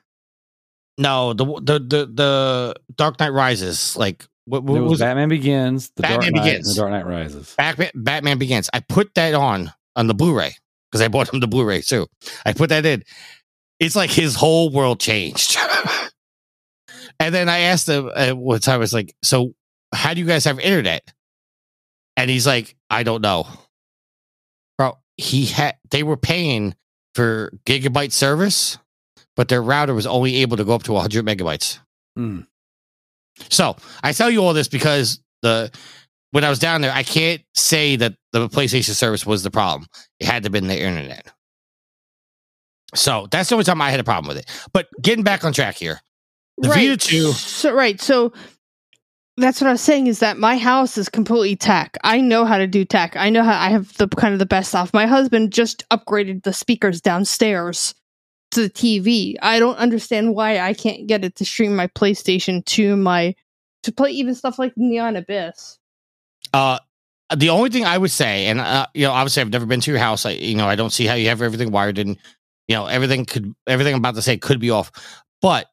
no, 0.98 1.32
the 1.32 1.44
the 1.44 1.78
the 1.78 2.06
the 2.12 2.74
Dark 2.96 3.20
Knight 3.20 3.32
Rises. 3.32 3.96
Like 3.96 4.26
what, 4.46 4.64
what 4.64 4.78
it 4.78 4.80
was, 4.80 4.90
was 4.92 5.00
it? 5.00 5.04
Batman 5.04 5.28
Begins, 5.28 5.90
The 5.90 6.02
Batman 6.02 6.20
Dark 6.20 6.34
Knight, 6.34 6.44
Begins. 6.44 6.68
and 6.68 6.76
The 6.76 6.80
Dark 6.80 6.90
Knight 6.92 7.06
Rises. 7.06 7.54
Batman, 7.56 7.90
Batman 7.94 8.38
Begins. 8.38 8.70
I 8.72 8.80
put 8.80 9.14
that 9.14 9.34
on 9.34 9.72
on 10.00 10.06
the 10.06 10.14
Blu-ray 10.14 10.56
because 10.90 11.02
I 11.02 11.08
bought 11.08 11.32
him 11.32 11.40
the 11.40 11.46
Blu-ray 11.46 11.82
too. 11.82 12.06
I 12.44 12.54
put 12.54 12.70
that 12.70 12.86
in. 12.86 13.04
It's 13.78 13.94
like 13.94 14.10
his 14.10 14.34
whole 14.34 14.70
world 14.70 14.98
changed. 14.98 15.56
and 17.20 17.34
then 17.34 17.48
I 17.48 17.60
asked 17.60 17.88
him 17.88 18.10
uh, 18.12 18.30
one 18.30 18.60
time, 18.60 18.76
I 18.76 18.78
was 18.78 18.94
like, 18.94 19.14
"So, 19.22 19.54
how 19.94 20.14
do 20.14 20.20
you 20.20 20.26
guys 20.26 20.44
have 20.46 20.58
internet?" 20.58 21.12
And 22.16 22.30
he's 22.30 22.46
like, 22.46 22.74
"I 22.88 23.02
don't 23.02 23.22
know, 23.22 23.46
bro." 24.76 24.98
He 25.16 25.46
had 25.46 25.76
they 25.90 26.02
were 26.02 26.16
paying 26.16 26.74
for 27.14 27.52
gigabyte 27.66 28.12
service, 28.12 28.78
but 29.36 29.48
their 29.48 29.62
router 29.62 29.94
was 29.94 30.06
only 30.06 30.36
able 30.36 30.56
to 30.56 30.64
go 30.64 30.74
up 30.74 30.82
to 30.84 30.92
100 30.92 31.24
megabytes. 31.26 31.78
Mm. 32.18 32.46
So 33.48 33.76
I 34.02 34.12
tell 34.12 34.30
you 34.30 34.42
all 34.42 34.54
this 34.54 34.68
because 34.68 35.20
the 35.42 35.70
when 36.32 36.44
I 36.44 36.50
was 36.50 36.58
down 36.58 36.80
there, 36.80 36.92
I 36.92 37.02
can't 37.02 37.42
say 37.54 37.96
that 37.96 38.14
the 38.32 38.48
PlayStation 38.48 38.94
service 38.94 39.26
was 39.26 39.42
the 39.42 39.50
problem. 39.50 39.86
It 40.18 40.26
had 40.26 40.42
to 40.42 40.46
have 40.46 40.52
been 40.52 40.68
the 40.68 40.80
internet. 40.80 41.26
So 42.94 43.28
that's 43.30 43.48
the 43.48 43.54
only 43.54 43.64
time 43.64 43.80
I 43.80 43.90
had 43.90 44.00
a 44.00 44.04
problem 44.04 44.28
with 44.28 44.38
it. 44.38 44.50
But 44.72 44.88
getting 45.00 45.24
back 45.24 45.44
on 45.44 45.52
track 45.52 45.76
here, 45.76 46.00
the 46.58 46.68
Vita 46.68 46.96
2 46.96 47.32
So 47.32 47.72
right, 47.72 48.00
so 48.00 48.32
that's 49.36 49.60
what 49.60 49.68
I 49.68 49.72
was 49.72 49.80
saying 49.80 50.06
is 50.06 50.18
that 50.18 50.38
my 50.38 50.58
house 50.58 50.98
is 50.98 51.08
completely 51.08 51.56
tech. 51.56 51.96
I 52.04 52.20
know 52.20 52.44
how 52.44 52.58
to 52.58 52.66
do 52.66 52.84
tech. 52.84 53.16
I 53.16 53.30
know 53.30 53.42
how 53.42 53.58
I 53.58 53.70
have 53.70 53.96
the 53.96 54.08
kind 54.08 54.32
of 54.32 54.38
the 54.38 54.46
best 54.46 54.70
stuff. 54.70 54.92
My 54.92 55.06
husband 55.06 55.52
just 55.52 55.88
upgraded 55.90 56.42
the 56.42 56.52
speakers 56.52 57.00
downstairs 57.00 57.94
to 58.50 58.62
the 58.62 58.70
TV. 58.70 59.36
I 59.40 59.58
don't 59.58 59.76
understand 59.76 60.34
why 60.34 60.58
I 60.58 60.74
can't 60.74 61.06
get 61.06 61.24
it 61.24 61.36
to 61.36 61.44
stream 61.44 61.74
my 61.74 61.86
PlayStation 61.86 62.64
to 62.66 62.96
my 62.96 63.34
to 63.84 63.92
play 63.92 64.10
even 64.10 64.34
stuff 64.34 64.58
like 64.58 64.74
Neon 64.76 65.16
Abyss. 65.16 65.78
Uh, 66.52 66.78
the 67.36 67.50
only 67.50 67.70
thing 67.70 67.84
I 67.84 67.96
would 67.96 68.10
say, 68.10 68.46
and 68.46 68.60
uh, 68.60 68.86
you 68.94 69.06
know, 69.06 69.12
obviously 69.12 69.40
I've 69.42 69.50
never 69.50 69.66
been 69.66 69.80
to 69.80 69.90
your 69.90 70.00
house. 70.00 70.26
I, 70.26 70.30
you 70.32 70.56
know, 70.56 70.66
I 70.66 70.74
don't 70.76 70.90
see 70.90 71.06
how 71.06 71.14
you 71.14 71.28
have 71.28 71.42
everything 71.42 71.70
wired, 71.70 71.98
and 71.98 72.16
you 72.68 72.74
know, 72.76 72.86
everything 72.86 73.24
could, 73.24 73.54
everything 73.66 73.94
I'm 73.94 74.00
about 74.00 74.16
to 74.16 74.22
say 74.22 74.36
could 74.36 74.60
be 74.60 74.70
off, 74.70 74.90
but 75.42 75.68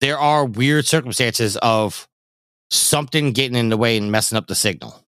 there 0.00 0.18
are 0.18 0.44
weird 0.44 0.86
circumstances 0.86 1.56
of 1.58 2.06
something 2.70 3.32
getting 3.32 3.56
in 3.56 3.68
the 3.68 3.76
way 3.76 3.96
and 3.96 4.10
messing 4.12 4.36
up 4.36 4.46
the 4.46 4.54
signal. 4.54 5.02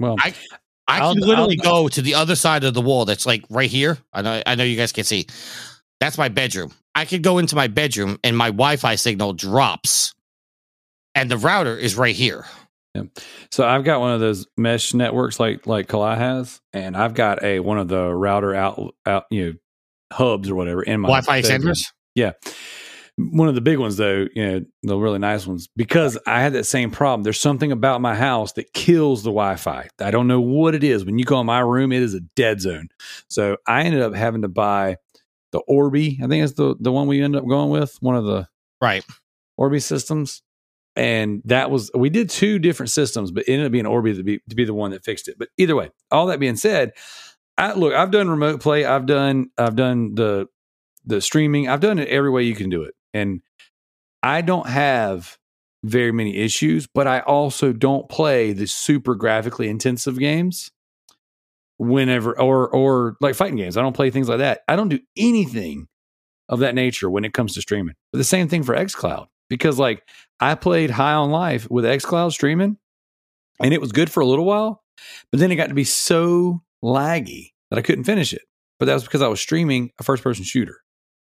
Well, 0.00 0.16
I- 0.18 0.34
I 0.88 0.98
I'll- 1.00 1.14
can 1.14 1.22
literally 1.22 1.58
I'll- 1.62 1.84
go 1.84 1.88
to 1.88 2.02
the 2.02 2.14
other 2.14 2.34
side 2.36 2.64
of 2.64 2.74
the 2.74 2.80
wall. 2.80 3.04
That's 3.04 3.24
like 3.26 3.44
right 3.50 3.70
here. 3.70 3.98
I 4.12 4.22
know, 4.22 4.42
I 4.46 4.54
know 4.56 4.64
you 4.64 4.76
guys 4.76 4.92
can 4.92 5.04
see. 5.04 5.26
That's 6.00 6.18
my 6.18 6.28
bedroom. 6.28 6.72
I 6.94 7.04
could 7.04 7.22
go 7.22 7.38
into 7.38 7.54
my 7.56 7.68
bedroom 7.68 8.18
and 8.24 8.36
my 8.36 8.48
Wi-Fi 8.48 8.96
signal 8.96 9.32
drops, 9.34 10.14
and 11.14 11.30
the 11.30 11.36
router 11.38 11.76
is 11.76 11.94
right 11.96 12.14
here. 12.16 12.44
So 13.50 13.66
I've 13.66 13.84
got 13.84 14.00
one 14.00 14.12
of 14.12 14.20
those 14.20 14.46
mesh 14.56 14.92
networks 14.94 15.40
like 15.40 15.66
like 15.66 15.88
Kalai 15.88 16.18
has, 16.18 16.60
and 16.72 16.96
I've 16.96 17.14
got 17.14 17.42
a 17.42 17.60
one 17.60 17.78
of 17.78 17.88
the 17.88 18.12
router 18.12 18.54
out 18.54 18.94
out 19.06 19.24
you 19.30 19.46
know 19.46 19.52
hubs 20.12 20.50
or 20.50 20.54
whatever 20.54 20.82
in 20.82 21.00
my 21.00 21.08
Wi-Fi 21.08 21.40
extenders. 21.40 21.86
Yeah. 22.14 22.32
One 23.18 23.48
of 23.48 23.54
the 23.54 23.60
big 23.60 23.78
ones 23.78 23.96
though, 23.96 24.26
you 24.34 24.46
know, 24.46 24.64
the 24.82 24.96
really 24.96 25.18
nice 25.18 25.46
ones, 25.46 25.68
because 25.76 26.18
I 26.26 26.40
had 26.40 26.54
that 26.54 26.64
same 26.64 26.90
problem. 26.90 27.22
There's 27.22 27.40
something 27.40 27.70
about 27.70 28.00
my 28.00 28.14
house 28.14 28.52
that 28.54 28.72
kills 28.72 29.22
the 29.22 29.30
Wi-Fi. 29.30 29.88
I 30.00 30.10
don't 30.10 30.28
know 30.28 30.40
what 30.40 30.74
it 30.74 30.82
is. 30.82 31.04
When 31.04 31.18
you 31.18 31.24
go 31.24 31.40
in 31.40 31.46
my 31.46 31.60
room, 31.60 31.92
it 31.92 32.02
is 32.02 32.14
a 32.14 32.20
dead 32.36 32.60
zone. 32.60 32.88
So 33.28 33.58
I 33.66 33.82
ended 33.82 34.02
up 34.02 34.14
having 34.14 34.42
to 34.42 34.48
buy 34.48 34.96
the 35.52 35.60
Orbi. 35.60 36.18
I 36.22 36.26
think 36.26 36.44
it's 36.44 36.54
the 36.54 36.74
the 36.80 36.92
one 36.92 37.06
we 37.06 37.22
ended 37.22 37.42
up 37.42 37.48
going 37.48 37.70
with, 37.70 37.96
one 38.00 38.16
of 38.16 38.24
the 38.24 38.48
Right. 38.80 39.04
Orbi 39.56 39.78
systems. 39.78 40.42
And 40.94 41.42
that 41.46 41.70
was 41.70 41.90
we 41.94 42.10
did 42.10 42.28
two 42.28 42.58
different 42.58 42.90
systems, 42.90 43.30
but 43.30 43.44
ended 43.48 43.66
up 43.66 43.72
being 43.72 43.86
Orbi 43.86 44.14
to 44.14 44.22
be 44.22 44.40
to 44.48 44.54
be 44.54 44.64
the 44.64 44.74
one 44.74 44.90
that 44.90 45.04
fixed 45.04 45.28
it. 45.28 45.38
But 45.38 45.48
either 45.56 45.74
way, 45.74 45.90
all 46.10 46.26
that 46.26 46.40
being 46.40 46.56
said, 46.56 46.92
I 47.56 47.72
look, 47.72 47.94
I've 47.94 48.10
done 48.10 48.28
remote 48.28 48.60
play, 48.60 48.84
I've 48.84 49.06
done 49.06 49.50
I've 49.56 49.76
done 49.76 50.14
the 50.14 50.48
the 51.04 51.20
streaming, 51.20 51.68
I've 51.68 51.80
done 51.80 51.98
it 51.98 52.08
every 52.08 52.30
way 52.30 52.42
you 52.42 52.54
can 52.54 52.68
do 52.68 52.82
it. 52.82 52.94
And 53.14 53.40
I 54.22 54.42
don't 54.42 54.68
have 54.68 55.38
very 55.82 56.12
many 56.12 56.36
issues, 56.36 56.86
but 56.86 57.06
I 57.06 57.20
also 57.20 57.72
don't 57.72 58.08
play 58.08 58.52
the 58.52 58.66
super 58.66 59.14
graphically 59.14 59.68
intensive 59.68 60.18
games 60.18 60.70
whenever 61.78 62.38
or 62.38 62.68
or 62.68 63.16
like 63.20 63.34
fighting 63.34 63.56
games. 63.56 63.76
I 63.76 63.82
don't 63.82 63.96
play 63.96 64.10
things 64.10 64.28
like 64.28 64.38
that. 64.38 64.60
I 64.68 64.76
don't 64.76 64.88
do 64.90 65.00
anything 65.16 65.88
of 66.48 66.60
that 66.60 66.74
nature 66.74 67.10
when 67.10 67.24
it 67.24 67.32
comes 67.32 67.54
to 67.54 67.62
streaming. 67.62 67.94
But 68.12 68.18
the 68.18 68.24
same 68.24 68.48
thing 68.48 68.62
for 68.62 68.74
xCloud 68.74 69.26
because 69.56 69.78
like 69.78 70.02
I 70.40 70.54
played 70.54 70.90
High 70.90 71.12
on 71.12 71.30
Life 71.30 71.70
with 71.70 71.84
xCloud 71.84 72.32
streaming 72.32 72.78
and 73.60 73.74
it 73.74 73.80
was 73.80 73.92
good 73.92 74.10
for 74.10 74.20
a 74.20 74.26
little 74.26 74.44
while, 74.44 74.82
but 75.30 75.40
then 75.40 75.52
it 75.52 75.56
got 75.56 75.68
to 75.68 75.74
be 75.74 75.84
so 75.84 76.62
laggy 76.82 77.52
that 77.70 77.78
I 77.78 77.82
couldn't 77.82 78.04
finish 78.04 78.32
it. 78.32 78.42
But 78.78 78.86
that 78.86 78.94
was 78.94 79.04
because 79.04 79.22
I 79.22 79.28
was 79.28 79.40
streaming 79.40 79.90
a 80.00 80.02
first 80.02 80.22
person 80.22 80.44
shooter. 80.44 80.78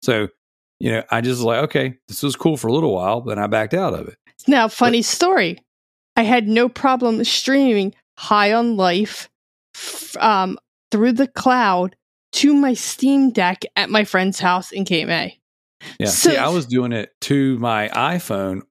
So, 0.02 0.28
you 0.78 0.92
know, 0.92 1.02
I 1.10 1.20
just 1.20 1.38
was 1.38 1.44
like, 1.44 1.64
okay, 1.64 1.94
this 2.06 2.22
was 2.22 2.36
cool 2.36 2.56
for 2.56 2.68
a 2.68 2.72
little 2.72 2.94
while, 2.94 3.22
but 3.22 3.34
then 3.34 3.42
I 3.42 3.46
backed 3.46 3.74
out 3.74 3.94
of 3.94 4.08
it. 4.08 4.16
Now, 4.46 4.68
funny 4.68 5.02
story. 5.02 5.58
I 6.16 6.22
had 6.22 6.46
no 6.46 6.68
problem 6.68 7.24
streaming 7.24 7.94
High 8.18 8.52
on 8.52 8.76
Life 8.76 9.30
f- 9.74 10.16
um, 10.18 10.58
through 10.90 11.12
the 11.12 11.28
cloud 11.28 11.96
to 12.32 12.54
my 12.54 12.74
Steam 12.74 13.30
Deck 13.30 13.62
at 13.74 13.90
my 13.90 14.04
friend's 14.04 14.38
house 14.38 14.70
in 14.70 14.84
Cape 14.84 15.08
May. 15.08 15.40
Yeah. 15.98 16.06
So- 16.08 16.30
See, 16.30 16.36
I 16.36 16.48
was 16.48 16.66
doing 16.66 16.92
it 16.92 17.10
to 17.22 17.58
my 17.58 17.88
iPhone, 17.88 18.62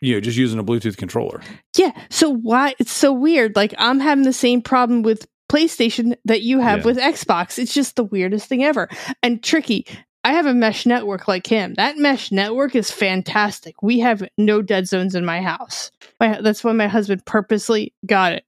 you 0.00 0.14
know, 0.14 0.20
just 0.20 0.36
using 0.38 0.58
a 0.58 0.64
Bluetooth 0.64 0.96
controller. 0.96 1.40
Yeah. 1.76 1.92
So 2.10 2.30
why 2.30 2.74
it's 2.78 2.92
so 2.92 3.12
weird? 3.12 3.56
Like 3.56 3.74
I'm 3.78 4.00
having 4.00 4.24
the 4.24 4.32
same 4.32 4.62
problem 4.62 5.02
with 5.02 5.26
PlayStation 5.50 6.16
that 6.24 6.42
you 6.42 6.58
have 6.60 6.80
Yeah. 6.80 6.84
with 6.86 6.98
Xbox. 6.98 7.58
It's 7.58 7.74
just 7.74 7.96
the 7.96 8.04
weirdest 8.04 8.48
thing 8.48 8.64
ever. 8.64 8.88
And 9.22 9.42
tricky. 9.42 9.86
I 10.26 10.32
have 10.32 10.46
a 10.46 10.54
mesh 10.54 10.86
network 10.86 11.28
like 11.28 11.46
him. 11.46 11.74
That 11.74 11.98
mesh 11.98 12.32
network 12.32 12.74
is 12.74 12.90
fantastic. 12.90 13.82
We 13.82 13.98
have 13.98 14.26
no 14.38 14.62
dead 14.62 14.88
zones 14.88 15.14
in 15.14 15.26
my 15.26 15.42
house. 15.42 15.90
My, 16.18 16.40
that's 16.40 16.64
why 16.64 16.72
my 16.72 16.86
husband 16.88 17.26
purposely 17.26 17.92
got 18.06 18.32
it. 18.32 18.44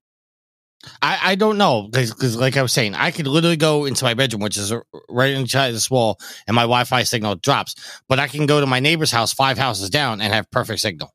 I, 1.03 1.19
I 1.23 1.35
don't 1.35 1.59
know 1.59 1.89
because, 1.91 2.37
like 2.37 2.57
I 2.57 2.63
was 2.63 2.73
saying, 2.73 2.95
I 2.95 3.11
could 3.11 3.27
literally 3.27 3.57
go 3.57 3.87
into 3.87 4.05
my 4.05 4.15
bedroom, 4.15 4.43
which 4.43 4.57
is 4.57 4.73
right 5.09 5.33
inside 5.33 5.73
this 5.73 5.91
wall, 5.91 6.19
and 6.47 6.55
my 6.55 6.63
Wi-Fi 6.63 7.03
signal 7.03 7.37
drops. 7.37 7.75
But 8.09 8.21
I 8.21 8.29
can 8.29 8.47
go 8.47 8.61
to 8.61 8.67
my 8.67 8.81
neighbor's 8.81 9.11
house, 9.11 9.33
five 9.33 9.59
houses 9.59 9.91
down, 9.91 10.21
and 10.21 10.33
have 10.33 10.51
perfect 10.51 10.81
signal. 10.81 11.13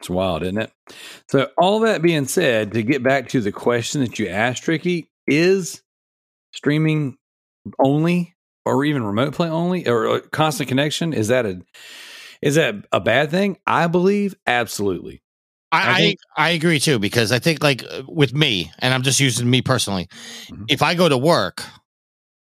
It's 0.00 0.10
wild, 0.10 0.42
isn't 0.42 0.58
it? 0.58 0.72
So, 1.28 1.48
all 1.56 1.80
that 1.80 2.02
being 2.02 2.26
said, 2.26 2.72
to 2.72 2.82
get 2.82 3.02
back 3.02 3.28
to 3.30 3.40
the 3.40 3.52
question 3.52 4.00
that 4.00 4.18
you 4.18 4.28
asked, 4.28 4.64
Tricky, 4.64 5.10
is 5.26 5.82
streaming 6.52 7.16
only 7.78 8.34
or 8.64 8.84
even 8.84 9.04
remote 9.04 9.34
play 9.34 9.48
only 9.48 9.86
or 9.88 10.08
uh, 10.08 10.20
constant 10.32 10.68
connection 10.68 11.12
is 11.12 11.28
that 11.28 11.46
a 11.46 11.60
is 12.42 12.56
that 12.56 12.74
a 12.92 13.00
bad 13.00 13.30
thing? 13.30 13.56
I 13.66 13.86
believe 13.86 14.34
absolutely. 14.46 15.22
I 15.74 15.92
I, 15.92 15.96
think- 15.98 16.18
I 16.36 16.50
agree 16.50 16.78
too 16.80 16.98
because 16.98 17.32
I 17.32 17.38
think 17.38 17.62
like 17.62 17.84
with 18.06 18.32
me, 18.34 18.70
and 18.78 18.92
I'm 18.94 19.02
just 19.02 19.20
using 19.20 19.48
me 19.48 19.62
personally. 19.62 20.08
Mhm. 20.50 20.64
If 20.68 20.82
I 20.82 20.94
go 20.94 21.08
to 21.08 21.18
work 21.18 21.62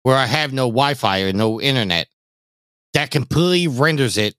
where 0.02 0.16
I 0.16 0.26
have 0.26 0.52
no 0.52 0.66
Wi-Fi 0.68 1.22
or 1.22 1.32
no 1.32 1.60
internet, 1.60 2.08
that 2.94 3.10
completely 3.10 3.68
renders 3.68 4.16
it 4.16 4.34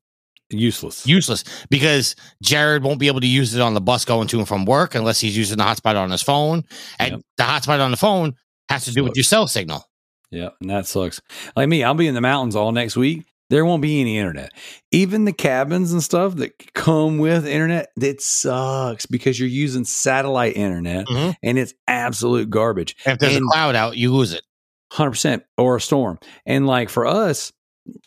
Useless. 0.51 1.05
useless 1.05 1.43
because 1.69 2.15
Jared 2.41 2.81
won't 2.83 2.99
be 2.99 3.05
able 3.07 3.21
to 3.21 3.27
use 3.27 3.53
it 3.53 3.61
on 3.61 3.75
the 3.75 3.81
bus 3.81 4.03
going 4.05 4.27
to 4.29 4.39
and 4.39 4.47
from 4.47 4.65
work 4.65 4.95
unless 4.95 5.19
he's 5.19 5.37
using 5.37 5.57
the 5.57 5.63
hotspot 5.63 5.95
on 5.95 6.09
his 6.09 6.23
phone, 6.23 6.63
and 6.97 7.11
Yep. 7.11 7.21
the 7.37 7.43
hotspot 7.43 7.79
on 7.79 7.91
the 7.91 7.97
phone 7.97 8.33
has 8.69 8.85
to 8.85 8.91
do 8.91 9.03
with 9.03 9.15
your 9.15 9.23
cell 9.23 9.47
signal. 9.47 9.83
Yeah, 10.31 10.49
and 10.61 10.69
that 10.69 10.87
sucks. 10.87 11.21
Like 11.55 11.67
me, 11.69 11.83
I'll 11.83 11.93
be 11.95 12.07
in 12.07 12.13
the 12.15 12.21
mountains 12.21 12.55
all 12.55 12.71
next 12.71 12.95
week. 12.95 13.25
There 13.49 13.65
won't 13.65 13.81
be 13.81 13.99
any 14.01 14.17
internet. 14.17 14.53
Even 14.91 15.25
the 15.25 15.33
cabins 15.33 15.91
and 15.91 16.03
stuff 16.03 16.35
that 16.35 16.73
come 16.73 17.17
with 17.17 17.47
internet, 17.47 17.89
it 17.99 18.21
sucks 18.21 19.05
because 19.07 19.39
you're 19.39 19.49
using 19.49 19.85
satellite 19.85 20.55
internet 20.55 21.07
Mhm. 21.07 21.35
and 21.41 21.57
it's 21.57 21.73
absolute 21.87 22.49
garbage. 22.49 22.95
If 23.05 23.19
there's 23.19 23.35
And- 23.35 23.45
a 23.45 23.49
cloud 23.51 23.75
out, 23.75 23.97
you 23.97 24.13
lose 24.13 24.33
it. 24.33 24.43
100% 24.91 25.43
or 25.57 25.75
a 25.77 25.81
storm. 25.81 26.19
And 26.45 26.67
like 26.67 26.89
for 26.89 27.05
us, 27.05 27.51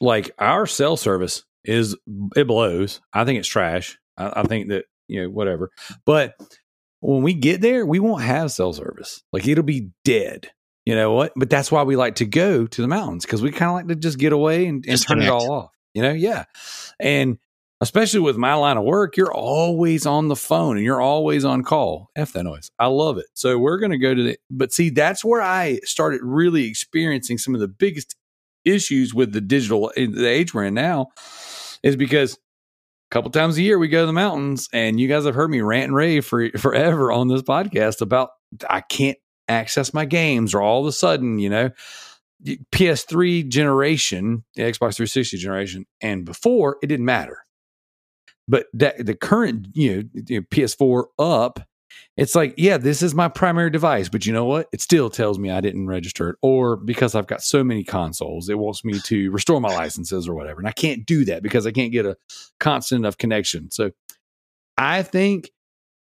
like 0.00 0.30
our 0.38 0.66
cell 0.66 0.96
service 0.96 1.44
is, 1.64 1.96
it 2.36 2.46
blows. 2.46 3.00
I 3.12 3.24
think 3.24 3.38
it's 3.38 3.48
trash. 3.48 3.98
I, 4.16 4.40
I 4.40 4.42
think 4.44 4.68
that, 4.68 4.84
you 5.08 5.22
know, 5.22 5.28
whatever. 5.30 5.70
But 6.06 6.34
when 7.00 7.22
we 7.22 7.34
get 7.34 7.60
there, 7.60 7.84
we 7.84 7.98
won't 8.00 8.22
have 8.22 8.52
cell 8.52 8.72
service. 8.72 9.22
Like 9.32 9.46
it'll 9.48 9.64
be 9.64 9.90
dead. 10.04 10.50
You 10.84 10.96
know 10.96 11.12
what? 11.12 11.32
But 11.36 11.48
that's 11.48 11.70
why 11.70 11.82
we 11.84 11.96
like 11.96 12.16
to 12.16 12.26
go 12.26 12.66
to 12.66 12.82
the 12.82 12.88
mountains 12.88 13.24
because 13.24 13.42
we 13.42 13.52
kind 13.52 13.70
of 13.70 13.74
like 13.74 13.88
to 13.88 13.94
just 13.94 14.18
get 14.18 14.32
away 14.32 14.66
and, 14.66 14.84
and 14.86 15.00
turn 15.00 15.22
it 15.22 15.28
all 15.28 15.50
off. 15.52 15.70
You 15.94 16.02
know? 16.02 16.12
Yeah. 16.12 16.44
And 16.98 17.38
especially 17.80 18.20
with 18.20 18.36
my 18.36 18.54
line 18.54 18.76
of 18.76 18.84
work, 18.84 19.16
you're 19.16 19.32
always 19.32 20.06
on 20.06 20.28
the 20.28 20.36
phone 20.36 20.76
and 20.76 20.84
you're 20.84 21.00
always 21.00 21.44
on 21.44 21.62
call. 21.62 22.10
F 22.16 22.32
that 22.32 22.44
noise. 22.44 22.70
I 22.78 22.86
love 22.86 23.18
it. 23.18 23.26
So 23.34 23.58
we're 23.58 23.78
going 23.78 23.92
to 23.92 23.98
go 23.98 24.14
to 24.14 24.22
the, 24.22 24.38
but 24.50 24.72
see, 24.72 24.90
that's 24.90 25.24
where 25.24 25.42
I 25.42 25.80
started 25.84 26.20
really 26.22 26.66
experiencing 26.66 27.38
some 27.38 27.54
of 27.54 27.60
the 27.60 27.68
biggest 27.68 28.16
issues 28.64 29.12
with 29.12 29.32
the 29.32 29.40
digital, 29.40 29.92
eh, 29.96 30.06
the 30.10 30.28
age 30.28 30.54
we're 30.54 30.64
in 30.64 30.74
now, 30.74 31.08
is 31.82 31.96
because 31.96 32.34
a 32.34 32.38
couple 33.10 33.30
times 33.30 33.58
a 33.58 33.62
year 33.62 33.78
we 33.78 33.88
go 33.88 34.02
to 34.02 34.06
the 34.06 34.12
mountains 34.12 34.68
and 34.72 34.98
you 34.98 35.08
guys 35.08 35.24
have 35.24 35.34
heard 35.34 35.50
me 35.50 35.60
rant 35.60 35.86
and 35.86 35.94
rave 35.94 36.24
for 36.24 36.50
forever 36.56 37.12
on 37.12 37.28
this 37.28 37.42
podcast 37.42 38.00
about 38.00 38.30
I 38.70 38.80
can't 38.80 39.18
access 39.48 39.94
my 39.94 40.04
games 40.04 40.54
or 40.54 40.62
all 40.62 40.80
of 40.80 40.86
a 40.86 40.92
sudden, 40.92 41.38
you 41.38 41.50
know, 41.50 41.70
PS3 42.72 43.48
generation, 43.48 44.44
the 44.56 44.62
Xbox 44.62 44.96
360 44.96 45.36
generation, 45.36 45.86
and 46.00 46.24
before 46.24 46.78
it 46.82 46.88
didn't 46.88 47.06
matter. 47.06 47.44
But 48.48 48.66
that 48.74 49.04
the 49.04 49.14
current, 49.14 49.68
you 49.72 49.96
know, 49.96 50.02
the 50.14 50.40
PS4 50.40 51.04
up, 51.18 51.60
it's 52.16 52.34
like, 52.34 52.54
yeah, 52.56 52.78
this 52.78 53.02
is 53.02 53.14
my 53.14 53.28
primary 53.28 53.70
device, 53.70 54.08
but 54.08 54.26
you 54.26 54.32
know 54.32 54.44
what? 54.44 54.68
It 54.72 54.80
still 54.80 55.08
tells 55.08 55.38
me 55.38 55.50
I 55.50 55.60
didn't 55.60 55.86
register 55.86 56.30
it, 56.30 56.36
or 56.42 56.76
because 56.76 57.14
I've 57.14 57.26
got 57.26 57.42
so 57.42 57.62
many 57.62 57.84
consoles, 57.84 58.48
it 58.48 58.58
wants 58.58 58.84
me 58.84 58.98
to 59.00 59.30
restore 59.30 59.60
my 59.60 59.74
licenses 59.74 60.28
or 60.28 60.34
whatever, 60.34 60.60
and 60.60 60.68
I 60.68 60.72
can't 60.72 61.06
do 61.06 61.24
that 61.26 61.42
because 61.42 61.66
I 61.66 61.70
can't 61.70 61.92
get 61.92 62.04
a 62.04 62.16
constant 62.60 63.00
enough 63.00 63.16
connection. 63.16 63.70
So, 63.70 63.92
I 64.76 65.02
think 65.02 65.50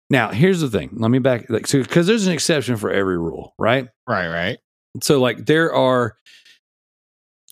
Now, 0.10 0.30
here's 0.32 0.62
the 0.62 0.70
thing. 0.70 0.90
Let 0.94 1.12
me 1.12 1.20
back 1.20 1.50
like 1.50 1.68
so 1.68 1.82
because 1.82 2.08
there's 2.08 2.26
an 2.26 2.34
exception 2.34 2.78
for 2.78 2.92
every 2.92 3.18
rule, 3.18 3.54
right? 3.60 3.88
Right, 4.08 4.28
right. 4.28 4.58
So 5.04 5.20
like 5.20 5.46
there 5.46 5.74
are 5.74 6.18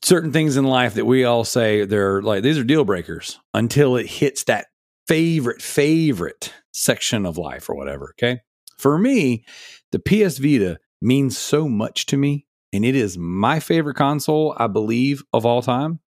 certain 0.04 0.32
things 0.32 0.58
in 0.58 0.66
life 0.66 0.96
that 0.96 1.06
we 1.06 1.24
all 1.24 1.44
say 1.44 1.86
they're 1.86 2.22
like 2.22 2.44
these 2.44 2.58
are 2.58 2.64
deal 2.64 2.84
breakers 2.84 3.40
until 3.54 3.96
it 3.96 4.08
hits 4.08 4.44
that 4.46 4.68
favorite 5.08 5.62
favorite 5.62 6.54
section 6.74 7.26
of 7.26 7.38
life 7.38 7.70
or 7.70 7.76
whatever, 7.76 8.14
okay? 8.18 8.42
For 8.78 8.98
me, 8.98 9.46
the 9.92 10.00
PS 10.00 10.38
Vita 10.38 10.80
means 11.02 11.38
so 11.38 11.68
much 11.68 12.08
to 12.08 12.18
me 12.18 12.46
and 12.74 12.84
it 12.84 12.96
is 12.96 13.18
my 13.18 13.60
favorite 13.60 13.96
console, 13.96 14.56
I 14.58 14.68
believe, 14.68 15.24
of 15.32 15.46
all 15.46 15.62
time. 15.62 16.00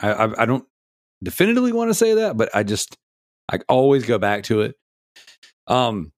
I 0.00 0.12
I, 0.12 0.42
I 0.42 0.46
don't 0.46 0.64
definitively 1.22 1.72
want 1.72 1.90
to 1.90 1.94
say 1.94 2.14
that, 2.14 2.38
but 2.38 2.48
I 2.54 2.62
just 2.62 2.96
I 3.50 3.58
always 3.68 4.06
go 4.06 4.18
back 4.18 4.44
to 4.44 4.62
it. 4.62 4.76
Um, 5.70 6.12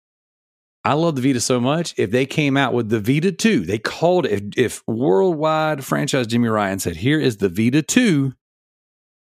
I 0.84 0.94
love 0.94 1.14
the 1.14 1.22
Vita 1.22 1.40
so 1.40 1.60
much. 1.60 1.94
If 1.96 2.10
they 2.10 2.26
came 2.26 2.56
out 2.56 2.74
with 2.74 2.88
the 2.88 2.98
Vita 2.98 3.30
2, 3.30 3.60
they 3.60 3.78
called 3.78 4.26
it, 4.26 4.32
if, 4.32 4.42
if 4.56 4.88
worldwide 4.88 5.84
franchise 5.84 6.26
Jimmy 6.26 6.48
Ryan 6.48 6.80
said, 6.80 6.96
here 6.96 7.20
is 7.20 7.36
the 7.36 7.48
Vita 7.48 7.82
2, 7.82 8.32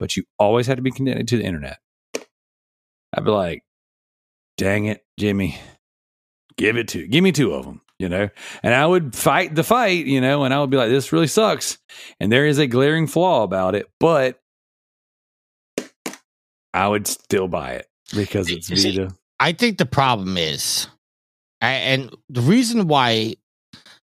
but 0.00 0.16
you 0.16 0.24
always 0.38 0.66
had 0.66 0.76
to 0.76 0.82
be 0.82 0.90
connected 0.90 1.28
to 1.28 1.36
the 1.36 1.44
internet. 1.44 1.78
I'd 3.14 3.24
be 3.24 3.30
like, 3.30 3.62
dang 4.56 4.86
it, 4.86 5.04
Jimmy, 5.20 5.60
give 6.56 6.76
it 6.76 6.88
to, 6.88 7.06
give 7.06 7.22
me 7.22 7.30
two 7.30 7.52
of 7.52 7.64
them, 7.64 7.82
you 7.98 8.08
know? 8.08 8.28
And 8.64 8.74
I 8.74 8.84
would 8.84 9.14
fight 9.14 9.54
the 9.54 9.62
fight, 9.62 10.06
you 10.06 10.20
know, 10.20 10.42
and 10.42 10.52
I 10.52 10.60
would 10.60 10.70
be 10.70 10.78
like, 10.78 10.88
this 10.88 11.12
really 11.12 11.28
sucks. 11.28 11.78
And 12.18 12.32
there 12.32 12.46
is 12.46 12.58
a 12.58 12.66
glaring 12.66 13.06
flaw 13.06 13.44
about 13.44 13.76
it, 13.76 13.86
but 14.00 14.40
I 16.74 16.88
would 16.88 17.06
still 17.06 17.46
buy 17.46 17.72
it 17.74 17.86
because 18.16 18.50
it's 18.50 18.68
Vita. 18.68 19.14
I 19.42 19.52
think 19.54 19.78
the 19.78 19.86
problem 19.86 20.36
is, 20.36 20.86
and 21.60 22.14
the 22.28 22.42
reason 22.42 22.86
why 22.86 23.34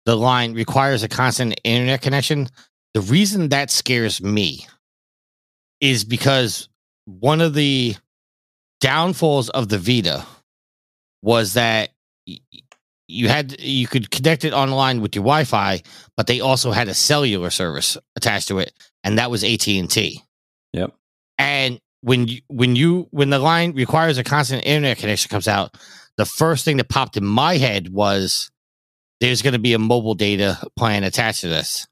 the 0.06 0.16
line 0.16 0.54
requires 0.54 1.02
a 1.02 1.08
constant 1.08 1.60
internet 1.64 2.00
connection, 2.00 2.48
the 2.94 3.02
reason 3.02 3.50
that 3.50 3.70
scares 3.70 4.22
me 4.22 4.66
is 5.82 6.02
because 6.02 6.70
one 7.04 7.42
of 7.42 7.52
the 7.52 7.94
downfalls 8.80 9.50
of 9.50 9.68
the 9.68 9.76
Vita 9.76 10.24
was 11.20 11.52
that 11.52 11.90
you 13.06 13.28
had 13.28 13.60
you 13.60 13.86
could 13.86 14.10
connect 14.10 14.46
it 14.46 14.54
online 14.54 15.02
with 15.02 15.14
your 15.14 15.24
Wi-Fi, 15.24 15.82
but 16.16 16.26
they 16.26 16.40
also 16.40 16.70
had 16.70 16.88
a 16.88 16.94
cellular 16.94 17.50
service 17.50 17.98
attached 18.16 18.48
to 18.48 18.60
it, 18.60 18.72
and 19.04 19.18
that 19.18 19.30
was 19.30 19.44
AT 19.44 19.68
and 19.68 19.90
T. 19.90 20.22
Yep. 20.72 20.94
And 21.36 21.80
when 22.00 22.28
you 22.28 22.40
when 22.48 22.76
you 22.76 23.08
when 23.10 23.30
the 23.30 23.38
line 23.38 23.72
requires 23.72 24.18
a 24.18 24.24
constant 24.24 24.64
internet 24.64 24.98
connection 24.98 25.28
comes 25.28 25.48
out, 25.48 25.76
the 26.16 26.24
first 26.24 26.64
thing 26.64 26.76
that 26.78 26.88
popped 26.88 27.16
in 27.16 27.24
my 27.24 27.56
head 27.56 27.92
was 27.92 28.50
there's 29.20 29.42
going 29.42 29.52
to 29.52 29.58
be 29.58 29.72
a 29.72 29.78
mobile 29.78 30.14
data 30.14 30.58
plan 30.76 31.04
attached 31.04 31.40
to 31.40 31.48
this. 31.48 31.86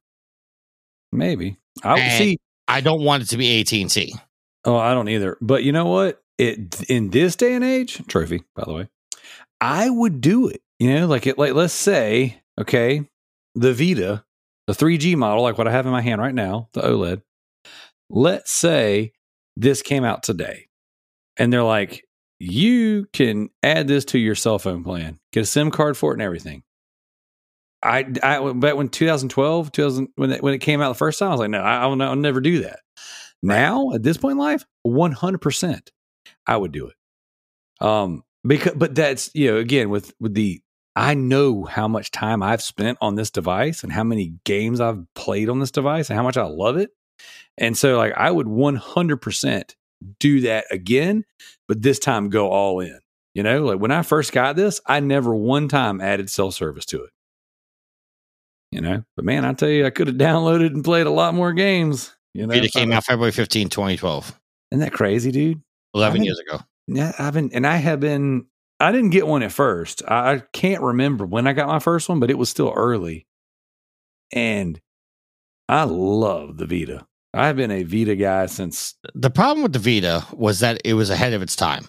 Maybe. 1.12 1.56
I 1.82 2.08
see. 2.10 2.38
I 2.68 2.80
don't 2.80 3.02
want 3.02 3.22
it 3.24 3.26
to 3.30 3.36
be 3.36 3.60
AT 3.60 3.72
and 3.72 3.90
T. 3.90 4.14
Oh, 4.64 4.76
I 4.76 4.94
don't 4.94 5.08
either. 5.08 5.36
But 5.40 5.62
you 5.62 5.72
know 5.72 5.86
what? 5.86 6.20
It 6.38 6.82
in 6.90 7.10
this 7.10 7.36
day 7.36 7.54
and 7.54 7.64
age, 7.64 8.06
trophy, 8.08 8.42
by 8.54 8.64
the 8.64 8.72
way, 8.72 8.88
I 9.60 9.88
would 9.88 10.20
do 10.20 10.48
it. 10.48 10.60
You 10.78 10.94
know, 10.94 11.06
like 11.06 11.26
it 11.26 11.38
like 11.38 11.54
let's 11.54 11.72
say, 11.72 12.42
okay, 12.60 13.08
the 13.54 13.72
Vita, 13.72 14.24
the 14.66 14.74
3G 14.74 15.16
model, 15.16 15.42
like 15.42 15.56
what 15.56 15.68
I 15.68 15.72
have 15.72 15.86
in 15.86 15.92
my 15.92 16.02
hand 16.02 16.20
right 16.20 16.34
now, 16.34 16.68
the 16.72 16.82
OLED. 16.82 17.22
Let's 18.10 18.50
say 18.50 19.12
this 19.56 19.82
came 19.82 20.04
out 20.04 20.22
today. 20.22 20.68
And 21.36 21.52
they're 21.52 21.62
like, 21.62 22.04
you 22.38 23.06
can 23.12 23.48
add 23.62 23.88
this 23.88 24.04
to 24.06 24.18
your 24.18 24.34
cell 24.34 24.58
phone 24.58 24.84
plan, 24.84 25.18
get 25.32 25.40
a 25.40 25.46
SIM 25.46 25.70
card 25.70 25.96
for 25.96 26.12
it 26.12 26.16
and 26.16 26.22
everything. 26.22 26.62
I, 27.82 28.04
I 28.22 28.52
bet 28.52 28.76
when 28.76 28.88
2012, 28.88 29.72
2000, 29.72 30.08
when 30.16 30.32
it, 30.32 30.42
when 30.42 30.54
it 30.54 30.58
came 30.58 30.80
out 30.80 30.88
the 30.88 30.94
first 30.94 31.18
time, 31.18 31.28
I 31.28 31.32
was 31.32 31.40
like, 31.40 31.50
no, 31.50 31.60
I, 31.60 31.78
I'll, 31.78 32.00
I'll 32.02 32.16
never 32.16 32.40
do 32.40 32.62
that. 32.62 32.80
Now, 33.42 33.92
at 33.92 34.02
this 34.02 34.16
point 34.16 34.32
in 34.32 34.38
life, 34.38 34.64
100%, 34.86 35.88
I 36.46 36.56
would 36.56 36.72
do 36.72 36.88
it. 36.88 37.86
Um, 37.86 38.24
because, 38.46 38.74
but 38.74 38.94
that's, 38.94 39.30
you 39.34 39.52
know, 39.52 39.58
again, 39.58 39.90
with, 39.90 40.12
with 40.18 40.34
the, 40.34 40.60
I 40.96 41.14
know 41.14 41.64
how 41.64 41.86
much 41.86 42.10
time 42.10 42.42
I've 42.42 42.62
spent 42.62 42.98
on 43.00 43.14
this 43.14 43.30
device 43.30 43.82
and 43.82 43.92
how 43.92 44.02
many 44.02 44.34
games 44.44 44.80
I've 44.80 45.04
played 45.14 45.48
on 45.48 45.60
this 45.60 45.70
device 45.70 46.08
and 46.08 46.16
how 46.16 46.22
much 46.22 46.38
I 46.38 46.44
love 46.44 46.78
it. 46.78 46.90
And 47.58 47.76
so, 47.76 47.96
like, 47.96 48.12
I 48.14 48.30
would 48.30 48.46
100% 48.46 49.74
do 50.18 50.40
that 50.42 50.66
again, 50.70 51.24
but 51.68 51.82
this 51.82 51.98
time 51.98 52.28
go 52.28 52.50
all 52.50 52.80
in. 52.80 52.98
You 53.34 53.42
know, 53.42 53.66
like 53.66 53.78
when 53.80 53.90
I 53.90 54.02
first 54.02 54.32
got 54.32 54.56
this, 54.56 54.80
I 54.86 55.00
never 55.00 55.34
one 55.34 55.68
time 55.68 56.00
added 56.00 56.30
self 56.30 56.54
service 56.54 56.86
to 56.86 57.04
it. 57.04 57.10
You 58.72 58.80
know, 58.80 59.04
but 59.14 59.24
man, 59.26 59.44
I 59.44 59.52
tell 59.52 59.68
you, 59.68 59.84
I 59.84 59.90
could 59.90 60.06
have 60.06 60.16
downloaded 60.16 60.68
and 60.68 60.82
played 60.82 61.06
a 61.06 61.10
lot 61.10 61.34
more 61.34 61.52
games. 61.52 62.16
You 62.32 62.46
know, 62.46 62.54
It 62.54 62.72
came 62.72 62.92
uh, 62.92 62.96
out 62.96 63.04
February 63.04 63.32
15, 63.32 63.68
2012, 63.68 64.40
Isn't 64.72 64.80
that 64.80 64.92
crazy, 64.92 65.30
dude? 65.30 65.60
11 65.94 66.20
I 66.20 66.24
years 66.24 66.38
ago. 66.38 66.60
Yeah, 66.86 67.12
I've 67.18 67.34
been, 67.34 67.50
and 67.52 67.66
I 67.66 67.76
have 67.76 68.00
been. 68.00 68.46
I 68.78 68.92
didn't 68.92 69.10
get 69.10 69.26
one 69.26 69.42
at 69.42 69.52
first. 69.52 70.02
I, 70.06 70.32
I 70.32 70.42
can't 70.52 70.82
remember 70.82 71.24
when 71.24 71.46
I 71.46 71.52
got 71.52 71.68
my 71.68 71.78
first 71.78 72.08
one, 72.08 72.20
but 72.20 72.30
it 72.30 72.38
was 72.38 72.50
still 72.50 72.72
early. 72.74 73.26
And 74.32 74.80
I 75.68 75.84
love 75.84 76.56
the 76.58 76.66
Vita. 76.66 77.06
I've 77.36 77.56
been 77.56 77.70
a 77.70 77.82
Vita 77.82 78.16
guy 78.16 78.46
since. 78.46 78.94
The 79.14 79.30
problem 79.30 79.62
with 79.62 79.72
the 79.72 79.78
Vita 79.78 80.26
was 80.32 80.60
that 80.60 80.80
it 80.84 80.94
was 80.94 81.10
ahead 81.10 81.32
of 81.32 81.42
its 81.42 81.54
time. 81.54 81.86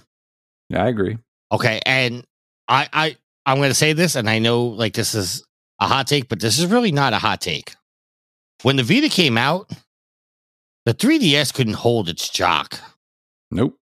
Yeah, 0.69 0.83
I 0.83 0.87
agree. 0.87 1.17
Okay, 1.51 1.79
and 1.85 2.25
I 2.67 2.87
I 2.91 3.17
I'm 3.45 3.57
going 3.57 3.69
to 3.69 3.75
say 3.75 3.93
this, 3.93 4.15
and 4.15 4.29
I 4.29 4.39
know 4.39 4.65
like 4.65 4.93
this 4.93 5.15
is 5.15 5.45
a 5.79 5.87
hot 5.87 6.07
take, 6.07 6.27
but 6.27 6.41
this 6.41 6.59
is 6.59 6.65
really 6.65 6.91
not 6.91 7.13
a 7.13 7.17
hot 7.17 7.39
take. 7.39 7.75
When 8.63 8.75
the 8.75 8.83
Vita 8.83 9.07
came 9.07 9.37
out, 9.37 9.71
the 10.85 10.93
3DS 10.93 11.53
couldn't 11.53 11.73
hold 11.73 12.09
its 12.09 12.27
jock. 12.29 12.79
Nope. 13.51 13.77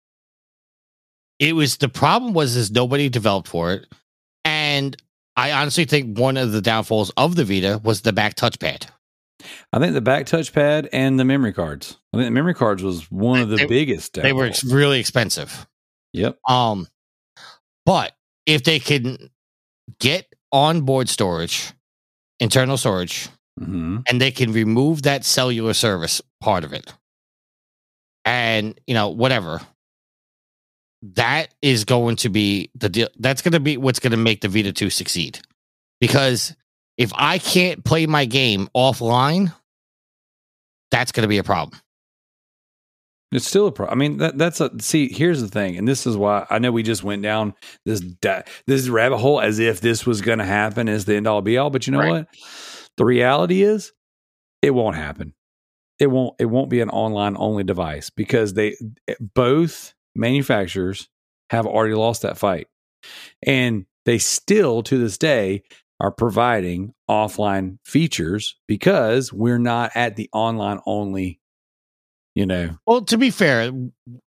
It 1.40 1.56
was 1.56 1.78
the 1.78 1.90
problem 1.90 2.34
was 2.34 2.56
is 2.56 2.72
nobody 2.72 3.10
developed 3.10 3.48
for 3.48 3.74
it, 3.74 3.88
and 4.44 4.98
I 5.36 5.52
honestly 5.52 5.86
think 5.86 6.18
one 6.18 6.38
of 6.38 6.52
the 6.52 6.62
downfalls 6.62 7.12
of 7.18 7.36
the 7.36 7.46
Vita 7.46 7.80
was 7.84 8.02
the 8.02 8.14
back 8.14 8.36
touchpad. 8.36 8.88
I 9.72 9.80
think 9.80 9.94
the 9.94 10.02
back 10.02 10.26
touchpad 10.26 10.90
and 10.94 11.20
the 11.20 11.26
memory 11.26 11.54
cards. 11.54 11.98
I 12.14 12.18
think 12.18 12.28
the 12.28 12.32
memory 12.32 12.54
cards 12.54 12.84
was 12.84 13.12
one 13.12 13.40
of 13.42 13.50
the 13.50 13.58
They- 13.58 13.66
biggest. 13.66 14.14
They 14.14 14.34
were 14.34 14.46
downfalls. 14.50 14.74
really 14.74 15.00
expensive. 15.00 15.68
Yep. 16.14 16.38
Um, 16.48 16.88
but 17.86 18.16
if 18.46 18.64
they 18.64 18.80
can 18.80 19.30
get 20.00 20.28
onboard 20.52 21.10
storage, 21.10 21.72
internal 22.40 22.78
storage, 22.78 23.30
hmm 23.60 24.00
and 24.08 24.20
they 24.20 24.32
can 24.32 24.52
remove 24.52 25.04
that 25.04 25.24
cellular 25.24 25.74
service 25.74 26.22
part 26.42 26.64
of 26.64 26.74
it, 26.74 26.92
and 28.26 28.80
you 28.88 28.94
know 28.94 29.10
whatever, 29.10 29.62
that 31.16 31.54
is 31.62 31.84
going 31.86 32.16
to 32.18 32.30
be 32.30 32.70
the 32.76 32.90
deal. 32.90 33.10
That's 33.20 33.42
going 33.42 33.52
to 33.54 33.60
be 33.60 33.78
what's 33.78 34.00
going 34.00 34.12
to 34.12 34.18
make 34.18 34.42
the 34.42 34.48
Vita 34.48 34.72
two 34.74 34.90
succeed, 34.90 35.40
because 36.00 36.56
if 36.98 37.12
I 37.16 37.38
can't 37.40 37.84
play 37.84 38.06
my 38.06 38.26
game 38.26 38.68
offline, 38.76 39.54
that's 40.92 41.12
going 41.12 41.24
to 41.24 41.28
be 41.28 41.38
a 41.40 41.44
problem. 41.44 41.80
It's 43.32 43.48
still 43.48 43.66
a 43.66 43.72
problem. 43.72 43.98
I 43.98 44.00
mean, 44.00 44.18
that, 44.18 44.38
that's 44.38 44.62
a 44.62 44.70
see. 44.80 45.12
Here's 45.12 45.42
the 45.42 45.48
thing, 45.48 45.76
and 45.76 45.88
this 45.88 46.06
is 46.06 46.16
why 46.16 46.46
I 46.52 46.60
know 46.60 46.72
we 46.72 46.84
just 46.84 47.04
went 47.04 47.24
down 47.24 47.56
this 47.84 48.00
da- 48.00 48.44
this 48.68 48.88
rabbit 48.90 49.18
hole 49.18 49.42
as 49.42 49.58
if 49.58 49.82
this 49.82 50.06
was 50.06 50.22
going 50.22 50.38
to 50.38 50.46
happen 50.46 50.88
as 50.88 51.06
the 51.06 51.16
end 51.16 51.26
all 51.26 51.42
be 51.42 51.58
all. 51.58 51.72
But 51.72 51.88
you 51.88 51.94
know 51.94 52.00
Right. 52.00 52.10
what? 52.12 52.28
The 52.98 53.06
reality 53.06 53.64
is, 53.64 53.92
it 54.62 54.70
won't 54.72 54.96
happen. 54.96 55.34
It 55.98 56.08
won't. 56.08 56.36
It 56.38 56.46
won't 56.46 56.70
be 56.70 56.80
an 56.82 56.92
online 56.92 57.36
only 57.40 57.64
device 57.64 58.12
because 58.12 58.54
they 58.54 58.76
eh, 59.08 59.16
both 59.20 59.96
manufacturers 60.16 61.10
have 61.50 61.66
already 61.66 61.96
lost 61.96 62.22
that 62.22 62.38
fight, 62.38 62.68
and 63.42 63.88
they 64.06 64.20
still 64.20 64.84
to 64.84 65.00
this 65.00 65.18
day 65.18 65.64
are 66.04 66.12
providing 66.12 66.94
offline 67.10 67.78
features 67.86 68.56
because 68.68 69.34
we're 69.34 69.58
not 69.58 69.90
at 69.96 70.16
the 70.18 70.30
online 70.34 70.80
only. 70.86 71.40
You 72.36 72.46
know, 72.48 72.78
Well, 72.88 73.02
to 73.06 73.18
be 73.18 73.30
fair, 73.30 73.72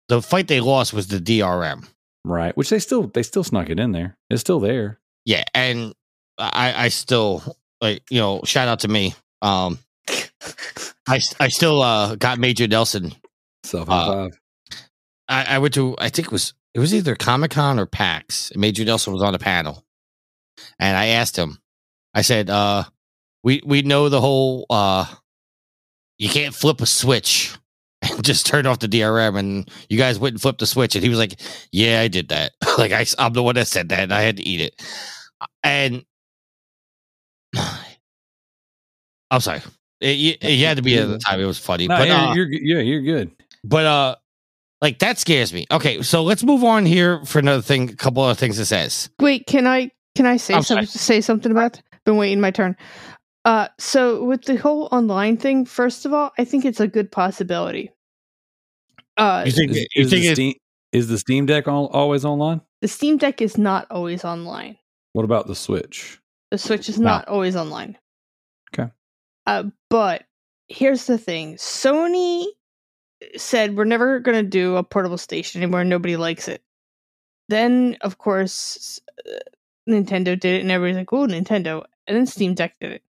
the 0.08 0.22
fight 0.22 0.46
they 0.48 0.60
lost 0.60 0.92
was 0.92 1.08
the 1.08 1.18
DRM. 1.18 1.88
Right. 2.24 2.56
Which 2.56 2.70
they 2.70 2.78
still 2.78 3.08
they 3.08 3.22
still 3.22 3.42
snuck 3.44 3.68
it 3.68 3.78
in 3.80 3.90
there. 3.92 4.16
It's 4.30 4.40
still 4.40 4.60
there. 4.60 5.00
Yeah, 5.24 5.42
and 5.54 5.92
I 6.38 6.84
I 6.84 6.88
still 6.88 7.42
like 7.80 8.02
you 8.10 8.20
know 8.20 8.40
shout 8.44 8.68
out 8.68 8.80
to 8.80 8.88
me. 8.88 9.14
Um, 9.42 9.80
I 11.08 11.20
I 11.40 11.48
still 11.48 11.82
uh 11.82 12.14
got 12.14 12.38
Major 12.38 12.66
Nelson. 12.68 13.12
Self 13.64 13.90
Uh, 13.90 14.06
five. 14.28 14.40
I, 15.28 15.56
I 15.56 15.58
went 15.58 15.74
to 15.74 15.96
I 15.98 16.08
think 16.08 16.26
it 16.28 16.32
was 16.32 16.54
it 16.74 16.78
was 16.78 16.94
either 16.94 17.16
Comic 17.16 17.50
Con 17.50 17.78
or 17.80 17.86
PAX. 17.86 18.52
Major 18.54 18.84
Nelson 18.84 19.12
was 19.12 19.22
on 19.22 19.34
a 19.34 19.38
panel, 19.40 19.84
and 20.78 20.96
I 20.96 21.06
asked 21.06 21.36
him. 21.36 21.58
I 22.16 22.22
said, 22.22 22.48
uh, 22.50 22.84
"We 23.44 23.60
we 23.64 23.82
know 23.82 24.08
the 24.08 24.22
whole 24.22 24.64
uh, 24.70 25.04
you 26.18 26.30
can't 26.30 26.54
flip 26.54 26.80
a 26.80 26.86
switch 26.86 27.54
and 28.02 28.24
just 28.24 28.46
turn 28.46 28.66
off 28.66 28.78
the 28.78 28.88
DRM, 28.88 29.38
and 29.38 29.70
you 29.90 29.98
guys 29.98 30.18
went 30.18 30.32
and 30.32 30.40
flipped 30.42 30.60
the 30.60 30.66
switch, 30.66 30.94
and 30.96 31.04
he 31.04 31.10
was 31.10 31.18
like, 31.18 31.38
"Yeah, 31.70 32.00
I 32.00 32.08
did 32.08 32.30
that. 32.30 32.52
like 32.78 32.90
I, 32.90 33.04
I'm 33.18 33.34
the 33.34 33.42
one 33.42 33.54
that 33.56 33.68
said 33.68 33.90
that, 33.90 34.00
and 34.00 34.14
I 34.14 34.22
had 34.22 34.38
to 34.38 34.42
eat 34.42 34.62
it." 34.62 34.82
And 35.62 36.04
I'm 39.30 39.40
sorry, 39.40 39.60
it, 40.00 40.38
it, 40.40 40.50
you 40.50 40.66
had 40.66 40.78
to 40.78 40.82
be 40.82 40.98
at 40.98 41.08
the 41.08 41.18
time. 41.18 41.38
It 41.38 41.44
was 41.44 41.58
funny, 41.58 41.86
No, 41.86 41.98
but 41.98 42.08
you're, 42.08 42.16
uh, 42.16 42.34
you're 42.34 42.48
yeah, 42.48 42.80
you're 42.80 43.02
good. 43.02 43.30
but 43.62 43.84
uh, 43.84 44.16
like 44.80 45.00
that 45.00 45.18
scares 45.18 45.52
me. 45.52 45.66
Okay, 45.70 46.00
so 46.00 46.22
let's 46.22 46.44
move 46.44 46.64
on 46.64 46.86
here 46.86 47.22
for 47.26 47.40
another 47.40 47.62
thing. 47.62 47.90
A 47.90 47.96
couple 47.96 48.26
of 48.26 48.38
things 48.38 48.58
it 48.58 48.66
says. 48.66 49.10
Wait, 49.20 49.46
can 49.46 49.66
I 49.66 49.90
can 50.14 50.26
I 50.26 50.38
say 50.38 50.54
I'm 50.54 50.62
something? 50.62 50.86
sorry. 50.86 50.98
Say 50.98 51.20
something 51.20 51.52
about? 51.52 51.74
that? 51.74 51.82
Been 52.06 52.16
waiting 52.16 52.40
my 52.40 52.50
turn. 52.52 52.76
Uh, 53.44 53.68
so 53.78 54.24
with 54.24 54.44
the 54.44 54.56
whole 54.56 54.88
online 54.92 55.36
thing, 55.36 55.64
first 55.66 56.06
of 56.06 56.12
all, 56.12 56.32
I 56.38 56.44
think 56.44 56.64
it's 56.64 56.80
a 56.80 56.88
good 56.88 57.12
possibility. 57.12 57.90
Uh, 59.16 59.42
You 59.46 59.52
think? 59.52 59.72
Is, 59.72 59.76
you 59.94 60.02
is 60.04 60.10
think 60.10 60.22
the 60.22 60.28
it, 60.30 60.34
Steam 60.34 60.54
is 60.92 61.08
the 61.08 61.18
Steam 61.18 61.46
Deck 61.46 61.68
all, 61.68 61.88
always 61.88 62.24
online? 62.24 62.60
the 62.80 62.88
Steam 62.88 63.18
Deck 63.18 63.42
is 63.42 63.58
not 63.58 63.86
always 63.90 64.24
online. 64.24 64.76
What 65.12 65.24
about 65.24 65.46
the 65.46 65.54
Switch? 65.54 66.18
The 66.50 66.58
Switch 66.58 66.88
is 66.88 66.98
No. 66.98 67.06
not 67.10 67.28
always 67.28 67.56
online. 67.56 67.96
Okay. 68.72 68.90
Uh, 69.46 69.64
but 69.90 70.24
here's 70.68 71.06
the 71.06 71.18
thing: 71.18 71.56
Sony 71.56 72.46
said 73.36 73.76
we're 73.76 73.84
never 73.84 74.20
going 74.20 74.36
to 74.44 74.48
do 74.48 74.76
a 74.76 74.84
portable 74.84 75.18
station 75.18 75.62
anymore. 75.62 75.84
Nobody 75.84 76.16
likes 76.16 76.46
it. 76.48 76.62
Then, 77.48 77.96
of 78.00 78.18
course, 78.18 79.00
uh, 79.26 79.38
Nintendo 79.88 80.38
did 80.38 80.44
it, 80.56 80.60
and 80.62 80.70
everybody's 80.70 80.98
like, 80.98 81.12
"Oh, 81.12 81.26
Nintendo!" 81.26 81.84
And 82.06 82.16
then 82.16 82.26
Steam 82.26 82.54
Deck 82.54 82.74
did 82.80 82.92
it. 82.92 83.02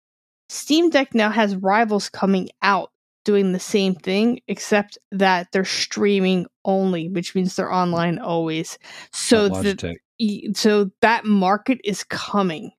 Steam 0.49 0.91
Deck 0.91 1.15
now 1.15 1.31
has 1.31 1.57
rivals 1.57 2.09
coming 2.09 2.51
out 2.63 2.93
doing 3.25 3.53
the 3.53 3.61
same 3.61 3.95
thing, 3.95 4.41
except 4.49 4.99
that 5.11 5.49
they're 5.51 5.65
streaming 5.65 6.47
only, 6.65 7.09
which 7.09 7.35
means 7.35 7.57
they're 7.57 7.73
online 7.73 8.19
always. 8.19 8.79
So 9.13 9.49
That 9.49 9.97
the, 10.19 10.51
so 10.55 10.91
that 11.01 11.25
market 11.25 11.81
is 11.85 12.05
coming. 12.05 12.71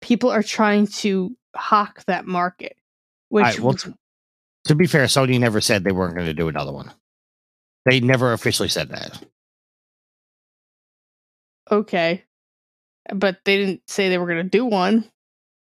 People 0.00 0.30
are 0.30 0.42
trying 0.42 0.86
to 0.88 1.34
hawk 1.56 2.04
that 2.06 2.26
market, 2.26 2.76
which 3.28 3.44
Alright, 3.44 3.60
well, 3.60 3.74
t- 3.74 3.94
to 4.66 4.74
be 4.74 4.86
fair, 4.86 5.04
Sony 5.04 5.38
never 5.38 5.60
said 5.60 5.84
they 5.84 5.92
weren't 5.92 6.14
going 6.14 6.26
to 6.26 6.34
do 6.34 6.48
another 6.48 6.72
one. 6.72 6.90
They 7.86 8.00
never 8.00 8.32
officially 8.32 8.68
said 8.68 8.90
that. 8.90 9.22
okay, 11.70 12.24
but 13.14 13.38
they 13.44 13.56
didn't 13.56 13.82
say 13.88 14.08
they 14.08 14.18
were 14.18 14.26
going 14.26 14.42
to 14.42 14.48
do 14.48 14.64
one. 14.64 15.10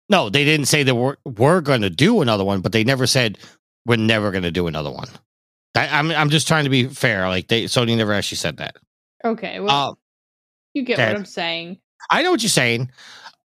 No, 0.09 0.29
they 0.29 0.45
didn't 0.45 0.67
say 0.67 0.83
they 0.83 0.91
were 0.91 1.17
were 1.25 1.61
going 1.61 1.81
to 1.81 1.89
do 1.89 2.21
another 2.21 2.43
one, 2.45 2.61
but 2.61 2.71
they 2.71 2.83
never 2.83 3.07
said 3.07 3.37
we're 3.85 3.97
never 3.97 4.31
going 4.31 4.43
to 4.43 4.51
do 4.51 4.67
another 4.67 4.91
one. 4.91 5.09
I, 5.75 5.87
I'm 5.87 6.11
I'm 6.11 6.29
just 6.29 6.47
trying 6.47 6.63
to 6.63 6.69
be 6.69 6.87
fair. 6.87 7.27
Like 7.27 7.47
they 7.47 7.65
Sony 7.65 7.95
never 7.97 8.13
actually 8.13 8.37
said 8.37 8.57
that. 8.57 8.75
Okay, 9.23 9.59
well, 9.59 9.91
Uh, 9.91 9.93
you 10.73 10.83
get 10.83 10.97
what 10.99 11.17
I'm 11.17 11.25
saying. 11.25 11.77
I 12.09 12.23
know 12.23 12.31
what 12.31 12.41
you're 12.41 12.49
saying. 12.49 12.91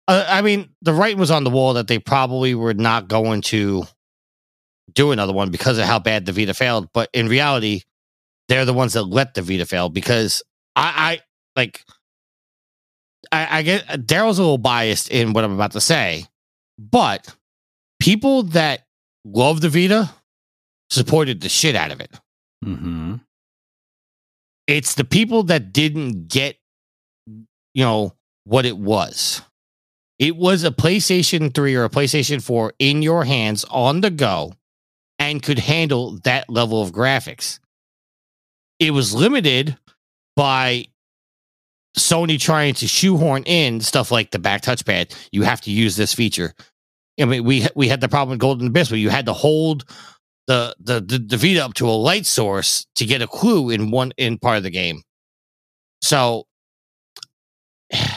Uh, 0.07 0.25
I 0.27 0.41
mean, 0.41 0.69
the 0.81 0.93
writing 0.93 1.19
was 1.19 1.31
on 1.31 1.43
the 1.43 1.49
wall 1.49 1.73
that 1.73 1.87
they 1.87 1.99
probably 1.99 2.53
were 2.55 2.73
not 2.73 3.07
going 3.07 3.41
to 3.43 3.85
do 4.93 5.11
another 5.11 5.33
one 5.33 5.51
because 5.51 5.77
of 5.77 5.85
how 5.85 5.99
bad 5.99 6.25
the 6.25 6.33
Vita 6.33 6.53
failed. 6.53 6.89
But 6.93 7.09
in 7.13 7.27
reality, 7.27 7.81
they're 8.49 8.65
the 8.65 8.73
ones 8.73 8.93
that 8.93 9.03
let 9.03 9.33
the 9.33 9.41
Vita 9.41 9.65
fail 9.65 9.89
because 9.89 10.43
I, 10.75 11.19
I 11.55 11.59
like. 11.59 11.83
I, 13.31 13.59
I 13.59 13.61
get 13.61 14.05
Darrell's 14.05 14.39
a 14.39 14.41
little 14.41 14.57
biased 14.57 15.09
in 15.09 15.31
what 15.33 15.43
I'm 15.43 15.53
about 15.53 15.71
to 15.71 15.81
say, 15.81 16.25
but 16.77 17.35
people 17.99 18.43
that 18.43 18.83
love 19.25 19.61
the 19.61 19.69
Vita 19.69 20.11
supported 20.89 21.41
the 21.41 21.49
shit 21.49 21.75
out 21.75 21.91
of 21.91 22.01
it. 22.01 22.11
Mm-hmm. 22.65 23.15
It's 24.67 24.95
the 24.95 25.03
people 25.03 25.43
that 25.43 25.73
didn't 25.73 26.27
get, 26.27 26.57
you 27.27 27.83
know, 27.83 28.13
what 28.43 28.65
it 28.65 28.77
was. 28.77 29.41
It 30.19 30.35
was 30.35 30.63
a 30.63 30.71
PlayStation 30.71 31.53
3 31.53 31.75
or 31.75 31.83
a 31.85 31.89
PlayStation 31.89 32.43
4 32.43 32.73
in 32.79 33.01
your 33.01 33.25
hands 33.25 33.65
on 33.65 34.01
the 34.01 34.11
go 34.11 34.53
and 35.17 35.41
could 35.41 35.59
handle 35.59 36.19
that 36.23 36.49
level 36.49 36.81
of 36.81 36.91
graphics. 36.91 37.59
It 38.79 38.91
was 38.91 39.13
limited 39.13 39.77
by 40.35 40.87
Sony 41.97 42.39
trying 42.39 42.73
to 42.75 42.87
shoehorn 42.87 43.43
in 43.43 43.81
stuff 43.81 44.11
like 44.11 44.31
the 44.31 44.39
back 44.39 44.61
touchpad. 44.61 45.15
You 45.31 45.43
have 45.43 45.61
to 45.61 45.71
use 45.71 45.95
this 45.95 46.13
feature. 46.13 46.53
I 47.19 47.25
mean, 47.25 47.43
we 47.43 47.67
we 47.75 47.87
had 47.87 48.01
the 48.01 48.09
problem 48.09 48.31
with 48.31 48.39
Golden 48.39 48.67
Abyss 48.67 48.91
where 48.91 48.99
you 48.99 49.09
had 49.09 49.25
to 49.25 49.33
hold 49.33 49.85
the 50.47 50.73
the 50.79 51.01
the, 51.01 51.19
the 51.19 51.37
Vita 51.37 51.63
up 51.63 51.73
to 51.75 51.87
a 51.87 51.91
light 51.91 52.25
source 52.25 52.85
to 52.95 53.05
get 53.05 53.21
a 53.21 53.27
clue 53.27 53.69
in 53.69 53.91
one 53.91 54.11
in 54.17 54.37
part 54.39 54.57
of 54.57 54.63
the 54.63 54.69
game. 54.69 55.01
So 56.01 56.47
the, 57.91 58.09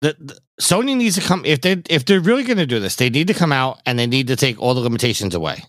the 0.00 0.38
Sony 0.60 0.96
needs 0.96 1.16
to 1.16 1.20
come 1.20 1.44
if 1.44 1.60
they 1.60 1.82
if 1.90 2.04
they're 2.04 2.20
really 2.20 2.44
going 2.44 2.58
to 2.58 2.66
do 2.66 2.80
this, 2.80 2.96
they 2.96 3.10
need 3.10 3.26
to 3.28 3.34
come 3.34 3.52
out 3.52 3.80
and 3.86 3.98
they 3.98 4.06
need 4.06 4.28
to 4.28 4.36
take 4.36 4.60
all 4.60 4.74
the 4.74 4.80
limitations 4.80 5.34
away. 5.34 5.64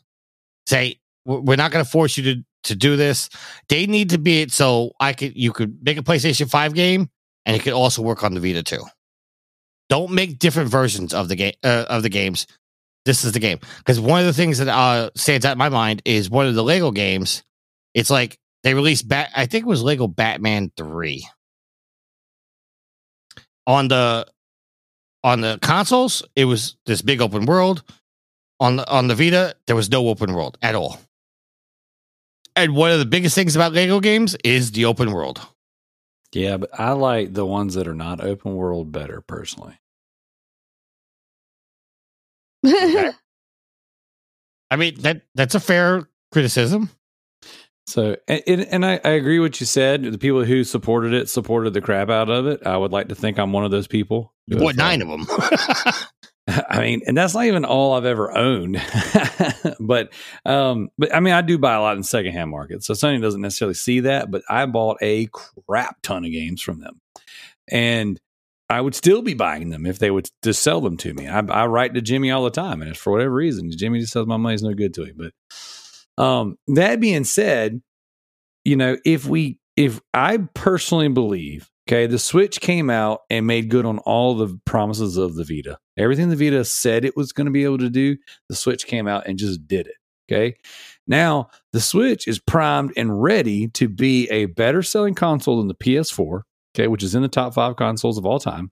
Say 0.67 0.99
"We're- 1.25 1.41
we're 1.43 1.55
not 1.57 1.71
going 1.71 1.83
to 1.83 1.89
force 1.89 2.17
you 2.17 2.35
to 2.35 2.43
to 2.63 2.75
do 2.75 2.95
this. 2.95 3.29
They 3.69 3.85
need 3.85 4.11
to 4.11 4.17
be 4.17 4.41
it 4.41 4.51
so 4.51 4.91
I 4.99 5.13
could 5.13 5.35
you 5.35 5.51
could 5.53 5.83
make 5.83 5.97
a 5.97 6.03
PlayStation 6.03 6.49
Five 6.49 6.73
game 6.73 7.09
and 7.45 7.55
it 7.55 7.63
could 7.63 7.73
also 7.73 8.01
work 8.01 8.23
on 8.23 8.33
the 8.33 8.39
Vita 8.39 8.63
too. 8.63 8.83
Don't 9.89 10.11
make 10.11 10.39
different 10.39 10.69
versions 10.69 11.13
of 11.13 11.29
the 11.29 11.35
game 11.35 11.53
uh, 11.63 11.85
of 11.89 12.03
the 12.03 12.09
games. 12.09 12.47
This 13.05 13.23
is 13.23 13.31
the 13.31 13.39
game 13.39 13.59
because 13.77 13.99
one 13.99 14.19
of 14.19 14.25
the 14.25 14.33
things 14.33 14.59
that 14.59 14.67
uh, 14.67 15.09
stands 15.15 15.45
out 15.45 15.53
in 15.53 15.57
my 15.57 15.69
mind 15.69 16.01
is 16.05 16.29
one 16.29 16.45
of 16.45 16.55
the 16.55 16.63
Lego 16.63 16.91
games. 16.91 17.43
It's 17.93 18.09
like 18.09 18.37
they 18.63 18.73
released 18.73 19.07
bat. 19.07 19.29
I 19.35 19.45
think 19.45 19.65
it 19.65 19.69
was 19.69 19.81
Lego 19.81 20.07
Batman 20.07 20.71
Three 20.77 21.27
on 23.65 23.87
the 23.87 24.27
on 25.23 25.41
the 25.41 25.59
consoles. 25.61 26.23
It 26.35 26.45
was 26.45 26.75
this 26.85 27.01
big 27.01 27.21
open 27.21 27.45
world. 27.45 27.83
On 28.59 28.75
the 28.75 28.89
on 28.89 29.07
the 29.07 29.15
Vita, 29.15 29.55
there 29.67 29.75
was 29.75 29.89
no 29.89 30.09
open 30.09 30.33
world 30.33 30.57
at 30.61 30.75
all. 30.75 30.99
And 32.59 32.75
one 32.75 32.91
of 32.91 32.99
the 32.99 33.05
biggest 33.05 33.35
things 33.35 33.55
about 33.55 33.71
Lego 33.71 34.01
games 34.01 34.35
is 34.43 34.71
the 34.73 34.83
open 34.83 35.13
world. 35.13 35.39
Yeah, 36.33 36.57
but 36.57 36.69
I 36.77 36.91
like 36.91 37.33
the 37.33 37.45
ones 37.45 37.75
that 37.75 37.87
are 37.87 37.95
not 37.95 38.21
open 38.21 38.55
world 38.55 38.91
better 38.91 39.21
personally. 39.21 39.79
Okay. 42.65 43.11
I 44.71 44.75
mean 44.75 44.99
that 44.99 45.21
that's 45.33 45.55
a 45.55 45.59
fair 45.59 46.09
criticism. 46.31 46.89
So, 47.87 48.17
and, 48.27 48.43
and 48.45 48.61
and 48.61 48.85
I, 48.85 48.99
I 49.03 49.11
agree 49.11 49.39
what 49.39 49.59
you 49.61 49.65
said. 49.65 50.03
The 50.03 50.17
people 50.17 50.43
who 50.43 50.63
supported 50.63 51.13
it 51.13 51.29
supported 51.29 51.73
the 51.73 51.81
crap 51.81 52.09
out 52.09 52.29
of 52.29 52.45
it. 52.45 52.67
I 52.67 52.77
would 52.77 52.91
like 52.91 53.07
to 53.07 53.15
think 53.15 53.39
I'm 53.39 53.53
one 53.53 53.63
of 53.63 53.71
those 53.71 53.87
people. 53.87 54.33
You 54.45 54.57
bought 54.57 54.77
uh, 54.77 54.83
nine 54.83 55.01
of 55.01 55.07
them. 55.07 55.25
I 56.69 56.81
mean, 56.81 57.01
and 57.05 57.17
that's 57.17 57.33
not 57.33 57.45
even 57.45 57.65
all 57.65 57.93
I've 57.93 58.05
ever 58.05 58.35
owned. 58.35 58.81
but 59.79 60.11
um, 60.45 60.89
but 60.97 61.13
I 61.13 61.19
mean, 61.19 61.33
I 61.33 61.41
do 61.41 61.57
buy 61.57 61.75
a 61.75 61.81
lot 61.81 61.97
in 61.97 62.03
secondhand 62.03 62.49
markets. 62.49 62.87
So 62.87 62.93
Sony 62.93 63.21
doesn't 63.21 63.41
necessarily 63.41 63.75
see 63.75 64.01
that, 64.01 64.31
but 64.31 64.41
I 64.49 64.65
bought 64.65 64.97
a 65.01 65.27
crap 65.67 66.01
ton 66.01 66.25
of 66.25 66.31
games 66.31 66.61
from 66.61 66.79
them. 66.79 67.01
And 67.67 68.19
I 68.69 68.81
would 68.81 68.95
still 68.95 69.21
be 69.21 69.33
buying 69.33 69.69
them 69.69 69.85
if 69.85 69.99
they 69.99 70.11
would 70.11 70.29
just 70.43 70.61
sell 70.61 70.81
them 70.81 70.97
to 70.97 71.13
me. 71.13 71.27
I, 71.27 71.39
I 71.39 71.65
write 71.65 71.93
to 71.95 72.01
Jimmy 72.01 72.31
all 72.31 72.43
the 72.43 72.51
time, 72.51 72.81
and 72.81 72.89
it's 72.89 72.99
for 72.99 73.11
whatever 73.11 73.33
reason, 73.33 73.71
Jimmy 73.71 73.99
just 73.99 74.13
says 74.13 74.25
my 74.25 74.37
money's 74.37 74.63
no 74.63 74.73
good 74.73 74.93
to 74.95 75.03
him. 75.03 75.17
But 75.17 76.23
um, 76.23 76.57
that 76.67 76.99
being 76.99 77.23
said, 77.23 77.81
you 78.63 78.75
know, 78.75 78.97
if 79.05 79.25
we, 79.25 79.59
if 79.75 79.99
I 80.13 80.37
personally 80.53 81.07
believe, 81.07 81.69
okay, 81.89 82.05
the 82.05 82.19
Switch 82.19 82.61
came 82.61 82.89
out 82.89 83.21
and 83.29 83.47
made 83.47 83.69
good 83.69 83.85
on 83.85 83.97
all 83.99 84.35
the 84.35 84.59
promises 84.65 85.17
of 85.17 85.35
the 85.35 85.43
Vita. 85.43 85.79
Everything 85.97 86.29
the 86.29 86.35
Vita 86.35 86.63
said 86.63 87.03
it 87.03 87.17
was 87.17 87.31
going 87.31 87.45
to 87.45 87.51
be 87.51 87.63
able 87.63 87.79
to 87.79 87.89
do, 87.89 88.15
the 88.47 88.55
Switch 88.55 88.85
came 88.85 89.07
out 89.07 89.27
and 89.27 89.39
just 89.39 89.67
did 89.67 89.87
it. 89.87 89.95
Okay. 90.31 90.55
Now 91.07 91.49
the 91.73 91.81
Switch 91.81 92.27
is 92.27 92.39
primed 92.39 92.93
and 92.95 93.21
ready 93.21 93.67
to 93.69 93.89
be 93.89 94.29
a 94.29 94.45
better 94.45 94.83
selling 94.83 95.15
console 95.15 95.57
than 95.57 95.67
the 95.67 95.73
PS4 95.73 96.43
okay, 96.75 96.87
which 96.87 97.03
is 97.03 97.15
in 97.15 97.21
the 97.21 97.27
top 97.27 97.53
five 97.53 97.75
consoles 97.75 98.17
of 98.17 98.25
all 98.25 98.39
time. 98.39 98.71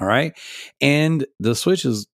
All 0.00 0.06
right. 0.06 0.32
And 0.80 1.26
the 1.38 1.54
Switch 1.54 1.84
is, 1.84 2.06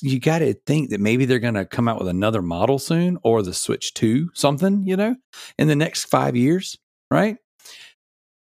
you 0.00 0.18
got 0.18 0.40
to 0.40 0.54
think 0.66 0.90
that 0.90 1.00
maybe 1.00 1.24
they're 1.24 1.38
going 1.38 1.54
to 1.54 1.66
come 1.66 1.86
out 1.86 1.98
with 1.98 2.08
another 2.08 2.42
model 2.42 2.78
soon 2.78 3.18
or 3.22 3.42
the 3.42 3.54
Switch 3.54 3.94
2, 3.94 4.30
something, 4.34 4.82
you 4.86 4.96
know, 4.96 5.14
in 5.58 5.68
the 5.68 5.76
next 5.76 6.06
five 6.06 6.34
years. 6.34 6.78
Right. 7.10 7.36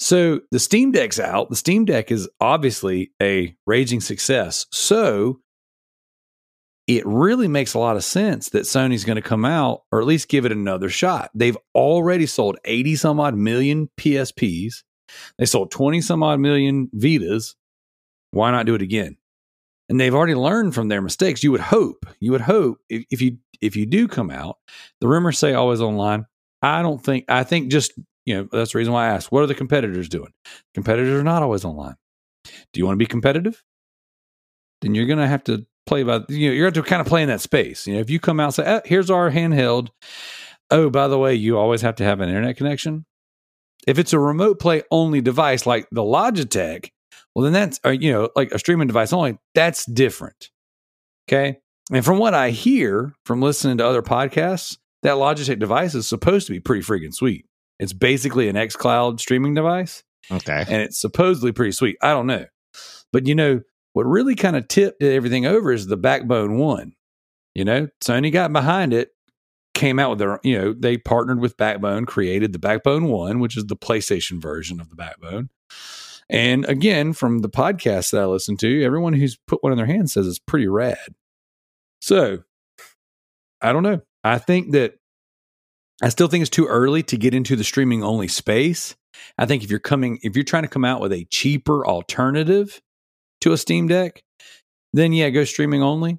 So 0.01 0.41
the 0.49 0.59
Steam 0.59 0.91
Deck's 0.91 1.19
out. 1.19 1.49
The 1.49 1.55
Steam 1.55 1.85
Deck 1.85 2.11
is 2.11 2.27
obviously 2.39 3.11
a 3.21 3.55
raging 3.67 4.01
success. 4.01 4.65
So 4.71 5.41
it 6.87 7.05
really 7.05 7.47
makes 7.47 7.75
a 7.75 7.79
lot 7.79 7.95
of 7.95 8.03
sense 8.03 8.49
that 8.49 8.63
Sony's 8.63 9.05
going 9.05 9.17
to 9.17 9.21
come 9.21 9.45
out 9.45 9.83
or 9.91 10.01
at 10.01 10.07
least 10.07 10.27
give 10.27 10.45
it 10.45 10.51
another 10.51 10.89
shot. 10.89 11.29
They've 11.35 11.57
already 11.75 12.25
sold 12.25 12.57
80 12.65 12.95
some 12.95 13.19
odd 13.19 13.35
million 13.35 13.89
PSPs. 13.97 14.83
They 15.37 15.45
sold 15.45 15.69
20 15.69 16.01
some 16.01 16.23
odd 16.23 16.39
million 16.39 16.89
Vitas. 16.95 17.53
Why 18.31 18.49
not 18.49 18.65
do 18.65 18.75
it 18.75 18.81
again? 18.81 19.17
and 19.91 19.99
they've 19.99 20.15
already 20.15 20.35
learned 20.35 20.73
from 20.73 20.87
their 20.87 21.01
mistakes. 21.01 21.43
You 21.43 21.51
would 21.51 21.59
hope, 21.59 22.05
you 22.21 22.31
would 22.31 22.39
hope 22.39 22.77
if, 22.89 23.03
if 23.11 23.21
you 23.21 23.37
if 23.59 23.75
you 23.75 23.85
do 23.85 24.07
come 24.07 24.31
out, 24.31 24.57
the 25.01 25.07
rumors 25.09 25.37
say 25.37 25.53
always 25.53 25.81
online. 25.81 26.25
I 26.61 26.81
don't 26.81 27.03
think. 27.03 27.25
I 27.27 27.43
think 27.43 27.69
just 27.69 27.91
you 28.25 28.35
know 28.35 28.47
that's 28.51 28.73
the 28.73 28.77
reason 28.77 28.93
why 28.93 29.05
I 29.07 29.09
asked. 29.09 29.31
What 29.31 29.43
are 29.43 29.47
the 29.47 29.55
competitors 29.55 30.09
doing? 30.09 30.31
Competitors 30.73 31.19
are 31.19 31.23
not 31.23 31.43
always 31.43 31.65
online. 31.65 31.95
Do 32.45 32.79
you 32.79 32.85
want 32.85 32.95
to 32.95 33.03
be 33.03 33.07
competitive? 33.07 33.63
Then 34.81 34.95
you're 34.95 35.05
going 35.05 35.19
to 35.19 35.27
have 35.27 35.43
to 35.45 35.65
play 35.85 36.03
by. 36.03 36.21
You 36.29 36.49
know, 36.49 36.53
you're 36.53 36.71
going 36.71 36.83
to 36.83 36.89
kind 36.89 37.01
of 37.01 37.07
play 37.07 37.21
in 37.21 37.29
that 37.29 37.41
space. 37.41 37.87
You 37.87 37.95
know, 37.95 37.99
if 37.99 38.09
you 38.09 38.19
come 38.19 38.39
out 38.39 38.53
say, 38.53 38.63
oh, 38.65 38.81
"Here's 38.85 39.09
our 39.09 39.31
handheld," 39.31 39.89
oh, 40.71 40.89
by 40.89 41.07
the 41.07 41.19
way, 41.19 41.35
you 41.35 41.57
always 41.57 41.81
have 41.81 41.95
to 41.97 42.03
have 42.03 42.19
an 42.19 42.29
internet 42.29 42.57
connection. 42.57 43.05
If 43.87 43.97
it's 43.97 44.13
a 44.13 44.19
remote 44.19 44.59
play 44.59 44.83
only 44.91 45.21
device 45.21 45.65
like 45.65 45.87
the 45.91 46.03
Logitech, 46.03 46.89
well, 47.35 47.43
then 47.43 47.53
that's, 47.53 47.79
uh, 47.85 47.89
you 47.89 48.11
know, 48.11 48.29
like 48.35 48.51
a 48.51 48.59
streaming 48.59 48.87
device 48.87 49.13
only, 49.13 49.37
that's 49.55 49.85
different. 49.85 50.49
Okay. 51.27 51.57
And 51.91 52.05
from 52.05 52.17
what 52.19 52.33
I 52.33 52.51
hear 52.51 53.13
from 53.25 53.41
listening 53.41 53.77
to 53.77 53.85
other 53.85 54.01
podcasts, 54.01 54.77
that 55.03 55.15
Logitech 55.15 55.59
device 55.59 55.95
is 55.95 56.07
supposed 56.07 56.47
to 56.47 56.53
be 56.53 56.59
pretty 56.59 56.83
freaking 56.83 57.13
sweet. 57.13 57.45
It's 57.81 57.91
basically 57.93 58.47
an 58.47 58.55
xCloud 58.55 59.19
streaming 59.19 59.55
device 59.55 60.03
Okay. 60.31 60.63
and 60.69 60.81
it's 60.81 61.01
supposedly 61.01 61.51
pretty 61.51 61.73
sweet. 61.73 61.97
I 62.01 62.11
don't 62.13 62.27
know. 62.27 62.45
But 63.11 63.27
you 63.27 63.35
know, 63.35 63.61
what 63.93 64.05
really 64.05 64.35
kind 64.35 64.55
of 64.55 64.69
tipped 64.69 65.03
everything 65.03 65.45
over 65.45 65.73
is 65.73 65.87
the 65.87 65.97
Backbone 65.97 66.57
One. 66.57 66.93
You 67.55 67.65
know, 67.65 67.87
Sony 68.01 68.31
got 68.31 68.53
behind 68.53 68.93
it, 68.93 69.09
came 69.73 69.99
out 69.99 70.11
with 70.11 70.19
their, 70.19 70.39
you 70.43 70.57
know, 70.57 70.73
they 70.73 70.97
partnered 70.97 71.41
with 71.41 71.57
Backbone, 71.57 72.05
created 72.05 72.53
the 72.53 72.59
Backbone 72.59 73.09
One, 73.09 73.39
which 73.39 73.57
is 73.57 73.65
the 73.65 73.75
PlayStation 73.75 74.41
version 74.41 74.79
of 74.79 74.89
the 74.89 74.95
Backbone. 74.95 75.49
And 76.29 76.63
again, 76.69 77.11
from 77.11 77.39
the 77.39 77.49
podcast 77.49 78.11
that 78.11 78.21
I 78.21 78.25
listen 78.25 78.55
to, 78.57 78.83
everyone 78.85 79.11
who's 79.13 79.37
put 79.47 79.61
one 79.63 79.73
in 79.73 79.77
their 79.77 79.85
hand 79.87 80.09
says 80.09 80.27
it's 80.27 80.39
pretty 80.39 80.67
rad. 80.67 81.15
So 81.99 82.43
I 83.59 83.73
don't 83.73 83.83
know. 83.83 84.01
I 84.23 84.37
think 84.37 84.71
that 84.71 84.93
I 86.01 86.09
still 86.09 86.27
think 86.27 86.41
it's 86.41 86.49
too 86.49 86.67
early 86.67 87.03
to 87.03 87.17
get 87.17 87.33
into 87.33 87.55
the 87.55 87.63
streaming 87.63 88.03
only 88.03 88.27
space. 88.27 88.95
I 89.37 89.45
think 89.45 89.63
if 89.63 89.69
you're 89.69 89.79
coming, 89.79 90.19
if 90.23 90.35
you're 90.35 90.43
trying 90.43 90.63
to 90.63 90.69
come 90.69 90.85
out 90.85 91.01
with 91.01 91.13
a 91.13 91.25
cheaper 91.25 91.85
alternative 91.85 92.81
to 93.41 93.51
a 93.53 93.57
Steam 93.57 93.87
Deck, 93.87 94.23
then 94.93 95.13
yeah, 95.13 95.29
go 95.29 95.43
streaming 95.43 95.83
only. 95.83 96.17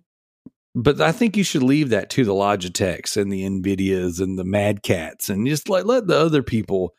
But 0.74 1.00
I 1.00 1.12
think 1.12 1.36
you 1.36 1.44
should 1.44 1.62
leave 1.62 1.90
that 1.90 2.08
to 2.10 2.24
the 2.24 2.32
Logitechs 2.32 3.20
and 3.20 3.30
the 3.30 3.42
Nvidias 3.42 4.20
and 4.20 4.38
the 4.38 4.44
Mad 4.44 4.82
Catz 4.82 5.28
and 5.28 5.46
just 5.46 5.68
let 5.68 5.86
let 5.86 6.06
the 6.06 6.18
other 6.18 6.42
people 6.42 6.94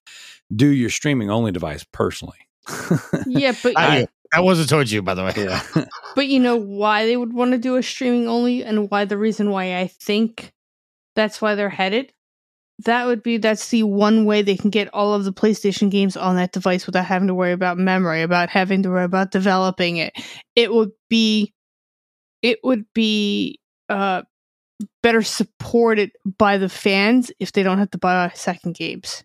do 0.55 0.67
your 0.67 0.91
streaming 0.91 1.31
only 1.31 1.51
device 1.51 1.85
personally. 1.91 2.37
Yeah, 3.25 3.53
but 3.63 3.73
I, 3.75 4.07
that 4.31 4.43
wasn't 4.43 4.69
towards 4.69 4.91
you, 4.91 5.01
by 5.01 5.13
the 5.15 5.23
way. 5.23 5.33
yeah. 5.37 5.63
but 6.15 6.27
you 6.27 6.39
know 6.39 6.55
why 6.55 7.05
they 7.05 7.17
would 7.17 7.33
want 7.33 7.51
to 7.51 7.57
do 7.57 7.77
a 7.77 7.83
streaming 7.83 8.27
only, 8.27 8.63
and 8.63 8.89
why 8.91 9.05
the 9.05 9.17
reason 9.17 9.49
why 9.49 9.77
I 9.77 9.87
think 9.87 10.51
that's 11.15 11.41
why 11.41 11.55
they're 11.55 11.69
headed. 11.69 12.13
That 12.79 13.05
would 13.05 13.23
be 13.23 13.37
that's 13.37 13.69
the 13.69 13.83
one 13.83 14.25
way 14.25 14.41
they 14.41 14.57
can 14.57 14.69
get 14.69 14.89
all 14.93 15.13
of 15.13 15.23
the 15.23 15.33
PlayStation 15.33 15.91
games 15.91 16.17
on 16.17 16.35
that 16.35 16.51
device 16.51 16.85
without 16.85 17.05
having 17.05 17.27
to 17.27 17.33
worry 17.33 17.51
about 17.51 17.77
memory, 17.77 18.23
about 18.23 18.49
having 18.49 18.83
to 18.83 18.89
worry 18.89 19.03
about 19.03 19.31
developing 19.31 19.97
it. 19.97 20.13
It 20.55 20.73
would 20.73 20.91
be, 21.09 21.53
it 22.41 22.59
would 22.63 22.85
be 22.93 23.59
uh 23.89 24.23
better 25.01 25.21
supported 25.21 26.11
by 26.37 26.57
the 26.57 26.69
fans 26.69 27.31
if 27.39 27.51
they 27.51 27.63
don't 27.63 27.77
have 27.77 27.91
to 27.91 27.97
buy 27.97 28.31
second 28.33 28.75
games. 28.75 29.23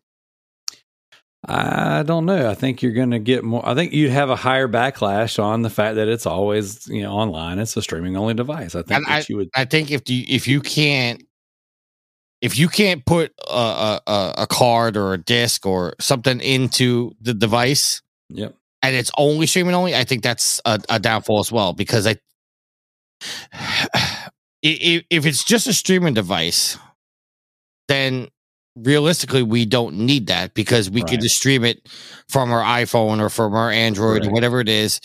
I 1.46 2.02
don't 2.02 2.26
know. 2.26 2.50
I 2.50 2.54
think 2.54 2.82
you're 2.82 2.92
going 2.92 3.12
to 3.12 3.20
get 3.20 3.44
more. 3.44 3.66
I 3.66 3.74
think 3.74 3.92
you'd 3.92 4.10
have 4.10 4.28
a 4.28 4.36
higher 4.36 4.66
backlash 4.66 5.42
on 5.42 5.62
the 5.62 5.70
fact 5.70 5.94
that 5.94 6.08
it's 6.08 6.26
always 6.26 6.86
you 6.88 7.02
know 7.02 7.12
online. 7.12 7.58
It's 7.58 7.76
a 7.76 7.82
streaming 7.82 8.16
only 8.16 8.34
device. 8.34 8.74
I 8.74 8.82
think 8.82 8.98
And 8.98 9.06
that 9.06 9.28
you 9.28 9.36
would. 9.36 9.48
I 9.54 9.64
think 9.64 9.90
if 9.90 10.08
you 10.10 10.24
if 10.28 10.48
you 10.48 10.60
can't 10.60 11.22
if 12.40 12.58
you 12.58 12.68
can't 12.68 13.04
put 13.04 13.32
a, 13.50 14.00
a 14.06 14.34
a- 14.38 14.46
card 14.46 14.96
or 14.96 15.12
a 15.12 15.18
disc 15.18 15.66
or 15.66 15.94
something 16.00 16.40
into 16.40 17.12
the 17.20 17.34
device 17.34 18.00
Yep. 18.30 18.54
and 18.82 18.94
it's 18.96 19.10
only 19.18 19.46
streaming 19.46 19.74
only, 19.74 19.94
I 19.96 20.04
think 20.04 20.22
that's 20.22 20.60
a, 20.64 20.78
a 20.88 20.98
downfall 21.00 21.40
as 21.40 21.50
well 21.50 21.72
because 21.72 22.06
I 22.06 22.16
if, 24.62 25.04
if 25.10 25.26
it's 25.26 25.44
just 25.44 25.66
a 25.66 25.72
streaming 25.72 26.14
device, 26.14 26.78
then 27.88 28.28
realistically 28.76 29.42
we 29.42 29.64
don't 29.64 29.96
need 29.96 30.28
that 30.28 30.54
because 30.54 30.90
we 30.90 31.00
Right. 31.02 31.10
can 31.10 31.20
just 31.20 31.36
stream 31.36 31.64
it 31.64 31.88
from 32.28 32.52
our 32.52 32.62
iPhone 32.62 33.20
or 33.20 33.28
from 33.28 33.54
our 33.54 33.70
Android 33.70 34.26
or 34.26 34.30
whatever 34.30 34.60
it 34.60 34.68
is 34.68 35.00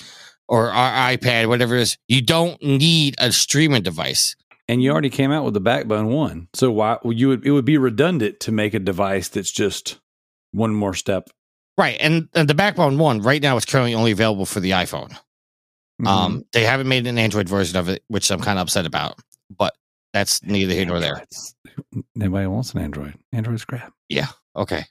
or 0.47 0.69
our 0.69 1.11
iPad, 1.15 1.47
whatever 1.47 1.75
it 1.75 1.81
is. 1.81 1.97
You 2.07 2.21
don't 2.21 2.61
need 2.61 3.15
a 3.17 3.31
streaming 3.31 3.81
device. 3.81 4.35
And 4.67 4.81
you 4.81 4.91
already 4.91 5.09
came 5.09 5.31
out 5.31 5.43
with 5.43 5.53
the 5.53 5.59
Backbone 5.59 6.07
one, 6.07 6.47
so 6.53 6.71
why 6.71 6.97
well, 7.03 7.11
you 7.11 7.27
would? 7.29 7.45
It 7.45 7.51
would 7.51 7.65
be 7.65 7.77
redundant 7.77 8.39
to 8.41 8.51
make 8.51 8.73
a 8.73 8.79
device 8.79 9.27
that's 9.27 9.51
just 9.51 9.99
one 10.51 10.73
more 10.73 10.93
step. 10.93 11.29
Right. 11.77 11.97
And, 11.99 12.29
and 12.33 12.47
the 12.47 12.53
Backbone 12.53 12.97
one 12.97 13.21
right 13.21 13.41
now 13.41 13.57
is 13.57 13.65
currently 13.65 13.95
only 13.95 14.11
available 14.11 14.45
for 14.45 14.59
the 14.59 14.71
iPhone. 14.71 15.11
Mm-hmm. 16.01 16.07
Um, 16.07 16.45
they 16.53 16.63
haven't 16.63 16.87
made 16.87 17.07
an 17.07 17.17
Android 17.17 17.49
version 17.49 17.77
of 17.77 17.89
it, 17.89 18.03
which 18.07 18.31
I'm 18.31 18.39
kind 18.39 18.59
of 18.59 18.63
upset 18.63 18.85
about, 18.85 19.19
but 19.55 19.73
that's 20.13 20.43
neither 20.43 20.73
here 20.73 20.85
nor 20.85 20.99
there. 20.99 21.23
Nobody 22.15 22.47
wants 22.47 22.73
an 22.73 22.81
Android. 22.81 23.15
Android's 23.31 23.65
crap. 23.65 23.93
Yeah. 24.09 24.27
Okay. 24.55 24.85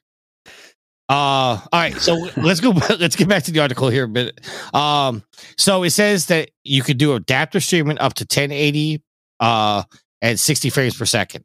Uh, 1.09 1.59
all 1.61 1.69
right. 1.73 1.94
So 1.97 2.15
let's 2.36 2.61
go. 2.61 2.70
Let's 2.99 3.16
get 3.16 3.28
back 3.28 3.43
to 3.44 3.53
the 3.53 3.61
article 3.61 3.89
here 3.89 4.05
a 4.05 4.09
bit. 4.09 4.40
Um, 4.74 5.23
so 5.59 5.82
it 5.82 5.90
says 5.90 6.27
that 6.27 6.51
you 6.65 6.82
could 6.82 6.99
do 6.99 7.15
adaptive 7.15 7.62
streaming 7.62 7.99
up 7.99 8.15
to 8.15 8.23
1080 8.23 9.03
uh 9.43 9.82
at 10.23 10.39
60 10.39 10.70
frames 10.70 10.97
per 10.97 11.05
second. 11.05 11.44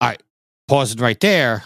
All 0.00 0.08
right. 0.08 0.22
Pausing 0.66 1.00
right 1.00 1.20
there. 1.20 1.62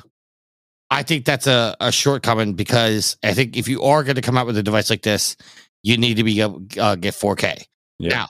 I 0.91 1.03
think 1.03 1.25
that's 1.25 1.47
a, 1.47 1.77
a 1.81 1.91
shortcoming 1.91 2.55
because 2.55 3.17
I 3.23 3.33
think 3.33 3.57
if 3.57 3.69
you 3.69 3.83
are 3.83 4.05
going 4.05 4.17
to 4.17 4.23
come 4.23 4.37
out 4.37 4.47
with 4.47 4.59
a 4.59 4.63
device 4.63 4.91
like 4.91 5.03
this, 5.03 5.37
you 5.83 5.97
need 5.97 6.17
to 6.17 6.25
be 6.25 6.41
able 6.41 6.63
uh, 6.79 6.97
get 6.97 7.15
4K. 7.15 7.65
Yeah. 7.99 8.11
Now, 8.11 8.27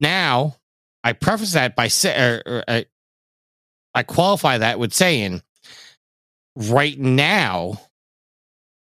now 0.00 0.56
I 1.04 1.12
preface 1.12 1.52
that 1.52 1.76
by 1.76 1.88
say, 1.88 2.16
or, 2.16 2.42
or, 2.46 2.64
I, 2.66 2.86
I 3.94 4.02
qualify 4.04 4.58
that 4.58 4.78
with 4.78 4.92
saying, 4.92 5.42
right 6.56 6.98
now, 6.98 7.80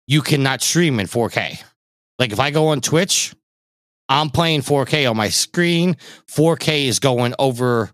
you 0.07 0.21
cannot 0.21 0.61
stream 0.61 0.99
in 0.99 1.07
4K. 1.07 1.61
Like 2.19 2.31
if 2.31 2.39
I 2.39 2.51
go 2.51 2.67
on 2.67 2.81
Twitch, 2.81 3.33
I'm 4.09 4.29
playing 4.29 4.61
4K 4.61 5.09
on 5.09 5.17
my 5.17 5.29
screen. 5.29 5.95
4K 6.29 6.85
is 6.85 6.99
going 6.99 7.33
over, 7.39 7.91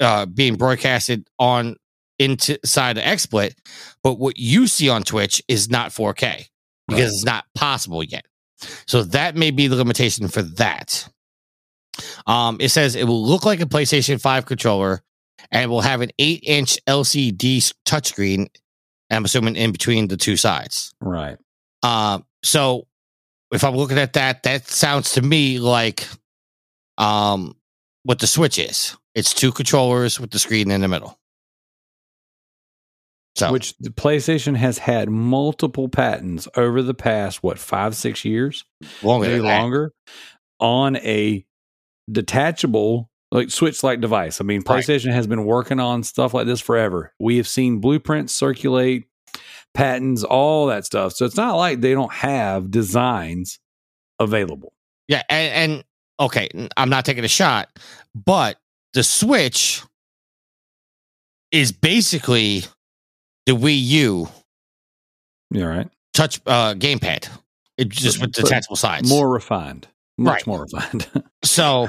uh, 0.00 0.26
being 0.26 0.56
broadcasted 0.56 1.28
on 1.38 1.76
inside 2.18 2.94
the 2.96 3.00
XSplit. 3.02 3.54
But 4.02 4.18
what 4.18 4.38
you 4.38 4.66
see 4.66 4.88
on 4.88 5.02
Twitch 5.02 5.42
is 5.48 5.68
not 5.70 5.90
4K 5.90 6.46
because 6.88 7.00
Right. 7.02 7.08
it's 7.08 7.24
not 7.24 7.44
possible 7.54 8.02
yet. 8.02 8.24
So 8.86 9.02
that 9.04 9.36
may 9.36 9.50
be 9.50 9.66
the 9.68 9.76
limitation 9.76 10.28
for 10.28 10.42
that. 10.42 11.08
Um, 12.26 12.56
it 12.60 12.70
says 12.70 12.96
it 12.96 13.04
will 13.04 13.24
look 13.24 13.44
like 13.44 13.60
a 13.60 13.66
PlayStation 13.66 14.20
5 14.20 14.46
controller 14.46 15.02
and 15.50 15.70
will 15.70 15.80
have 15.82 16.00
an 16.00 16.10
8 16.18 16.40
inch 16.44 16.78
LCD 16.86 17.72
touchscreen. 17.86 18.46
I'm 19.10 19.24
assuming 19.24 19.56
in 19.56 19.70
between 19.72 20.08
the 20.08 20.16
two 20.16 20.36
sides. 20.36 20.92
Right. 21.00 21.36
Um, 21.82 22.24
so 22.42 22.86
if 23.54 23.64
I'm 23.64 23.76
looking 23.76 23.98
at 23.98 24.14
that, 24.14 24.42
that 24.44 24.68
sounds 24.68 25.12
to 25.12 25.22
me 25.22 25.58
like 25.58 26.06
um 26.98 27.56
what 28.04 28.18
the 28.18 28.26
Switch 28.26 28.58
is. 28.58 28.96
It's 29.14 29.32
two 29.32 29.52
controllers 29.52 30.18
with 30.18 30.30
the 30.30 30.38
screen 30.38 30.70
in 30.70 30.80
the 30.80 30.88
middle. 30.88 31.18
So 33.36 33.50
Which 33.50 33.76
the 33.78 33.90
PlayStation 33.90 34.56
has 34.56 34.78
had 34.78 35.10
multiple 35.10 35.88
patents 35.88 36.46
over 36.56 36.82
the 36.82 36.94
past 36.94 37.42
what 37.42 37.58
five 37.58 37.96
six 37.96 38.24
years, 38.24 38.64
longer 39.02 39.42
longer, 39.42 39.92
on 40.60 40.96
a 40.96 41.44
detachable 42.10 43.10
like 43.32 43.50
switch 43.50 43.82
like 43.82 44.00
device. 44.00 44.40
I 44.40 44.44
mean, 44.44 44.62
Right. 44.66 44.84
PlayStation 44.84 45.12
has 45.12 45.26
been 45.26 45.44
working 45.44 45.80
on 45.80 46.04
stuff 46.04 46.32
like 46.34 46.46
this 46.46 46.60
forever. 46.60 47.12
We 47.18 47.36
have 47.38 47.48
seen 47.48 47.80
blueprints 47.80 48.32
circulate, 48.32 49.06
patents, 49.74 50.22
all 50.24 50.66
that 50.66 50.84
stuff. 50.84 51.12
So 51.14 51.24
it's 51.26 51.36
not 51.36 51.56
like 51.56 51.80
they 51.80 51.92
don't 51.92 52.12
have 52.12 52.70
designs 52.70 53.58
available. 54.18 54.72
Yeah, 55.08 55.22
and, 55.28 55.72
and 55.72 55.84
okay, 56.20 56.48
I'm 56.76 56.88
not 56.90 57.04
taking 57.04 57.24
a 57.24 57.28
shot, 57.28 57.68
but 58.14 58.58
the 58.94 59.02
Switch 59.02 59.82
is 61.52 61.72
basically 61.72 62.62
the 63.46 63.52
Wii 63.52 63.80
U 63.82 64.28
You 65.50 65.62
all 65.62 65.68
right? 65.68 65.88
touch 66.14 66.40
uh 66.46 66.74
gamepad. 66.74 67.28
It 67.76 67.88
just 67.88 68.20
with 68.20 68.32
detachable 68.32 68.76
sides. 68.76 69.08
More 69.08 69.28
refined. 69.28 69.88
Much 70.16 70.32
Right. 70.32 70.46
more 70.46 70.62
refined. 70.62 71.08
so 71.42 71.88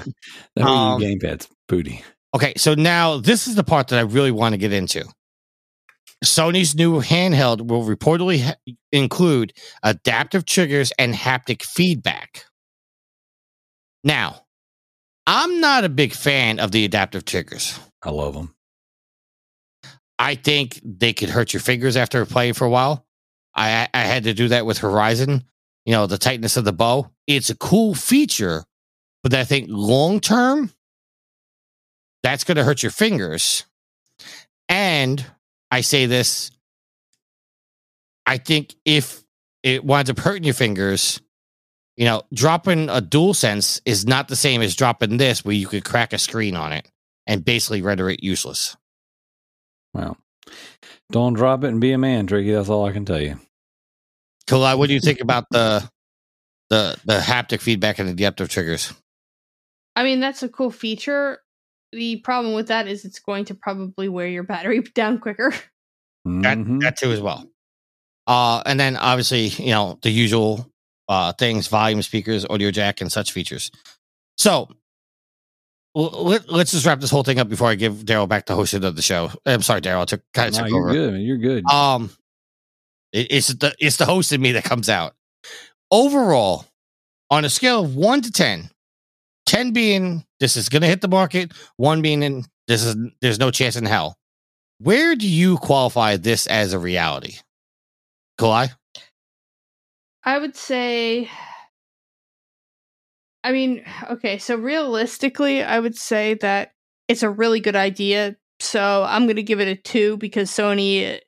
that 0.55 0.65
Wii 0.65 0.95
Um, 0.95 1.01
U 1.01 1.07
gamepad's 1.07 1.47
booty. 1.67 2.03
Okay, 2.35 2.53
so 2.57 2.73
now 2.73 3.17
this 3.17 3.47
is 3.47 3.55
the 3.55 3.63
part 3.63 3.87
that 3.89 3.99
I 3.99 4.01
really 4.01 4.31
want 4.31 4.53
to 4.53 4.57
get 4.57 4.73
into. 4.73 5.05
Sony's 6.25 6.75
new 6.75 7.01
handheld 7.01 7.67
will 7.67 7.83
reportedly 7.83 8.41
ha- 8.41 8.73
include 8.91 9.53
adaptive 9.83 10.45
triggers 10.45 10.91
and 10.99 11.13
haptic 11.13 11.63
feedback. 11.63 12.45
Now, 14.03 14.45
I'm 15.27 15.59
not 15.59 15.83
a 15.83 15.89
big 15.89 16.13
fan 16.13 16.59
of 16.59 16.71
the 16.71 16.85
adaptive 16.85 17.25
triggers. 17.25 17.79
I 18.03 18.11
love 18.11 18.33
them. 18.33 18.53
I 20.19 20.35
think 20.35 20.79
they 20.83 21.13
could 21.13 21.29
hurt 21.29 21.53
your 21.53 21.61
fingers 21.61 21.97
after 21.97 22.25
playing 22.25 22.53
for 22.53 22.65
a 22.65 22.69
while. 22.69 23.05
I 23.55 23.87
I 23.93 24.01
had 24.01 24.23
to 24.25 24.33
do 24.33 24.49
that 24.49 24.65
with 24.65 24.77
Horizon. 24.77 25.43
You 25.85 25.93
know, 25.93 26.07
the 26.07 26.17
tightness 26.17 26.57
of 26.57 26.65
the 26.65 26.73
bow. 26.73 27.11
It's 27.27 27.49
a 27.49 27.55
cool 27.55 27.95
feature, 27.95 28.63
but 29.23 29.33
I 29.33 29.43
think 29.43 29.67
long 29.69 30.19
term, 30.19 30.71
that's 32.23 32.43
going 32.43 32.57
to 32.57 32.63
hurt 32.63 32.83
your 32.83 32.91
fingers. 32.91 33.65
And 34.67 35.25
I 35.71 35.81
say 35.81 36.05
this, 36.05 36.51
I 38.25 38.37
think 38.37 38.75
if 38.85 39.23
it 39.63 39.83
winds 39.83 40.09
up 40.09 40.19
hurting 40.19 40.43
your 40.43 40.53
fingers, 40.53 41.21
you 41.97 42.05
know, 42.05 42.23
dropping 42.33 42.89
a 42.89 43.01
dual 43.01 43.33
sense 43.33 43.81
is 43.85 44.05
not 44.05 44.27
the 44.27 44.35
same 44.35 44.61
as 44.61 44.75
dropping 44.75 45.17
this, 45.17 45.45
where 45.45 45.55
you 45.55 45.67
could 45.67 45.85
crack 45.85 46.13
a 46.13 46.17
screen 46.17 46.55
on 46.55 46.71
it 46.73 46.89
and 47.25 47.43
basically 47.43 47.81
render 47.81 48.09
it 48.09 48.23
useless. 48.23 48.75
Well, 49.93 50.17
don't 51.11 51.33
drop 51.33 51.63
it 51.63 51.69
and 51.69 51.81
be 51.81 51.93
a 51.93 51.97
man, 51.97 52.27
Tricky. 52.27 52.51
That's 52.51 52.69
all 52.69 52.85
I 52.85 52.91
can 52.91 53.05
tell 53.05 53.21
you. 53.21 53.39
Kalai, 54.47 54.77
what 54.77 54.87
do 54.87 54.93
you 54.93 54.99
think 54.99 55.21
about 55.21 55.45
the 55.49 55.89
the 56.69 56.97
the 57.05 57.19
haptic 57.19 57.61
feedback 57.61 57.99
and 57.99 58.07
the 58.07 58.13
adaptive 58.13 58.49
triggers? 58.49 58.93
I 59.95 60.03
mean, 60.03 60.19
that's 60.19 60.43
a 60.43 60.49
cool 60.49 60.71
feature. 60.71 61.39
The 61.95 62.17
problem 62.17 62.53
with 62.53 62.67
that 62.67 62.87
is 62.87 63.05
it's 63.05 63.19
going 63.19 63.45
to 63.45 63.55
probably 63.55 64.09
wear 64.09 64.27
your 64.27 64.43
battery 64.43 64.81
down 64.93 65.17
quicker. 65.19 65.51
That 66.25 66.57
Mhm. 66.57 66.81
that 66.81 66.97
too 66.97 67.11
as 67.11 67.21
well. 67.21 67.49
Uh, 68.27 68.61
and 68.65 68.79
then 68.79 68.97
obviously, 68.97 69.47
you 69.47 69.71
know, 69.71 69.97
the 70.01 70.09
usual 70.09 70.69
uh 71.07 71.31
things, 71.33 71.67
volume 71.67 72.01
speakers, 72.01 72.45
audio 72.49 72.71
jack, 72.71 72.99
and 72.99 73.11
such 73.11 73.31
features. 73.31 73.71
So 74.37 74.67
l- 75.95 76.25
let, 76.25 76.51
let's 76.51 76.71
just 76.71 76.85
wrap 76.85 76.99
this 76.99 77.11
whole 77.11 77.23
thing 77.23 77.39
up 77.39 77.47
before 77.47 77.69
I 77.69 77.75
give 77.75 78.05
Darrell 78.05 78.27
back 78.27 78.45
the 78.47 78.55
hosting 78.55 78.83
of 78.83 78.95
the 78.95 79.01
show. 79.01 79.31
I'm 79.45 79.61
sorry, 79.61 79.81
Darrell, 79.81 80.01
I 80.01 80.05
took 80.05 80.21
kind 80.33 80.49
of 80.49 80.53
No, 80.55 80.59
took 80.61 80.69
you're 80.71 80.83
over. 80.89 80.93
good. 80.93 81.13
Man. 81.13 81.21
You're 81.21 81.37
good. 81.37 81.65
Um, 81.69 82.09
it- 83.13 83.27
it's 83.29 83.47
the 83.49 83.73
it's 83.79 83.97
the 83.97 84.05
host 84.05 84.33
in 84.33 84.41
me 84.41 84.51
that 84.53 84.63
comes 84.65 84.89
out. 84.89 85.15
Overall, 85.91 86.65
on 87.29 87.45
a 87.45 87.49
scale 87.49 87.83
of 87.85 87.95
one 87.95 88.21
to 88.21 88.31
10, 88.31 88.69
10 89.45 89.71
being 89.71 90.25
this 90.39 90.55
is 90.57 90.69
going 90.69 90.81
to 90.81 90.87
hit 90.87 91.01
the 91.01 91.07
market, 91.07 91.51
one 91.77 92.01
being 92.01 92.23
in 92.23 92.45
this 92.67 92.83
is 92.83 92.95
there's 93.21 93.39
no 93.39 93.51
chance 93.51 93.75
in 93.75 93.85
hell. 93.85 94.17
Where 94.79 95.15
do 95.15 95.27
you 95.27 95.57
qualify 95.57 96.17
this 96.17 96.47
as 96.47 96.73
a 96.73 96.79
reality? 96.79 97.37
Kalai? 98.39 98.71
I 100.23 100.39
would 100.39 100.55
say. 100.55 101.29
I 103.43 103.51
mean, 103.51 103.85
okay, 104.09 104.39
so 104.39 104.55
realistically, 104.55 105.61
I 105.61 105.79
would 105.79 105.95
say 105.95 106.33
that 106.35 106.71
it's 107.07 107.21
a 107.21 107.29
really 107.29 107.59
good 107.59 107.75
idea. 107.75 108.35
So 108.59 109.05
I'm 109.07 109.25
going 109.25 109.35
to 109.35 109.43
give 109.43 109.59
it 109.59 109.67
a 109.67 109.75
two 109.75 110.17
because 110.17 110.49
Sony 110.49 111.19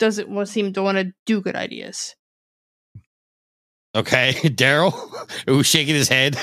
doesn't 0.00 0.46
seem 0.46 0.72
to 0.72 0.82
want 0.82 0.98
to 0.98 1.12
do 1.26 1.40
good 1.40 1.54
ideas. 1.54 2.16
Okay, 3.98 4.48
Darrell, 4.54 4.92
who's 5.46 5.66
shaking 5.66 5.96
his 5.96 6.08
head. 6.08 6.36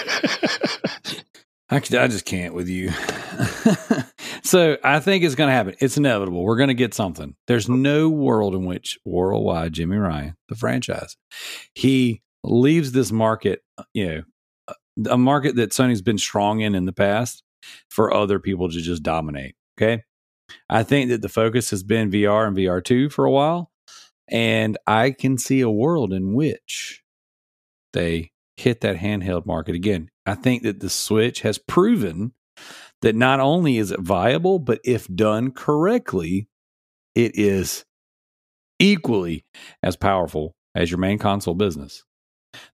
I 1.69 1.79
just 1.79 2.25
can't 2.25 2.53
with 2.53 2.67
you. 2.67 2.91
so 4.43 4.77
I 4.83 4.99
think 4.99 5.23
it's 5.23 5.35
going 5.35 5.47
to 5.47 5.53
happen. 5.53 5.75
It's 5.79 5.97
inevitable. 5.97 6.43
We're 6.43 6.57
going 6.57 6.67
to 6.67 6.73
get 6.73 6.93
something. 6.93 7.35
There's 7.47 7.69
no 7.69 8.09
world 8.09 8.55
in 8.55 8.65
which 8.65 8.99
worldwide 9.05 9.73
Jimmy 9.73 9.97
Ryan, 9.97 10.35
the 10.49 10.55
franchise, 10.55 11.15
he 11.73 12.21
leaves 12.43 12.91
this 12.91 13.11
market, 13.11 13.61
uh, 13.77 13.83
you 13.93 14.05
know, 14.07 14.23
a- 14.67 15.13
a 15.13 15.17
market 15.17 15.55
that 15.55 15.71
Sony's 15.71 16.01
been 16.01 16.17
strong 16.17 16.59
in 16.59 16.75
in 16.75 16.85
the 16.85 16.93
past 16.93 17.41
for 17.89 18.13
other 18.13 18.39
people 18.39 18.69
to 18.69 18.81
just 18.81 19.01
dominate. 19.01 19.55
Okay. 19.79 20.03
I 20.69 20.83
think 20.83 21.09
that 21.09 21.21
the 21.21 21.29
focus 21.29 21.69
has 21.71 21.83
been 21.83 22.11
VR 22.11 22.47
and 22.47 22.55
VR2 22.55 23.11
for 23.11 23.25
a 23.25 23.31
while. 23.31 23.71
And 24.27 24.77
I 24.85 25.11
can 25.11 25.37
see 25.37 25.61
a 25.61 25.69
world 25.69 26.11
in 26.13 26.33
which 26.33 27.01
they 27.95 28.31
hit 28.57 28.81
that 28.81 28.97
handheld 28.97 29.47
market 29.47 29.73
again. 29.73 30.09
I 30.27 30.35
think 30.35 30.61
that 30.63 30.79
the 30.79 30.89
Switch 30.89 31.41
has 31.41 31.57
proven 31.57 32.33
that 33.01 33.15
not 33.15 33.39
only 33.39 33.77
is 33.77 33.91
it 33.91 33.99
viable, 33.99 34.59
but 34.59 34.79
if 34.83 35.07
done 35.07 35.51
correctly, 35.51 36.47
it 37.15 37.35
is 37.35 37.85
equally 38.79 39.45
as 39.81 39.95
powerful 39.95 40.55
as 40.75 40.91
your 40.91 40.99
main 40.99 41.17
console 41.17 41.53
business. 41.55 42.03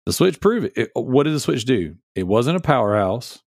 The 0.06 0.14
Switch 0.14 0.40
proved 0.40 0.68
it. 0.68 0.74
It- 0.76 0.92
What 0.96 1.24
did 1.24 1.34
the 1.34 1.40
Switch 1.40 1.66
do? 1.66 1.96
It 2.16 2.24
wasn't 2.28 2.58
a 2.58 2.62
powerhouse. 2.62 3.42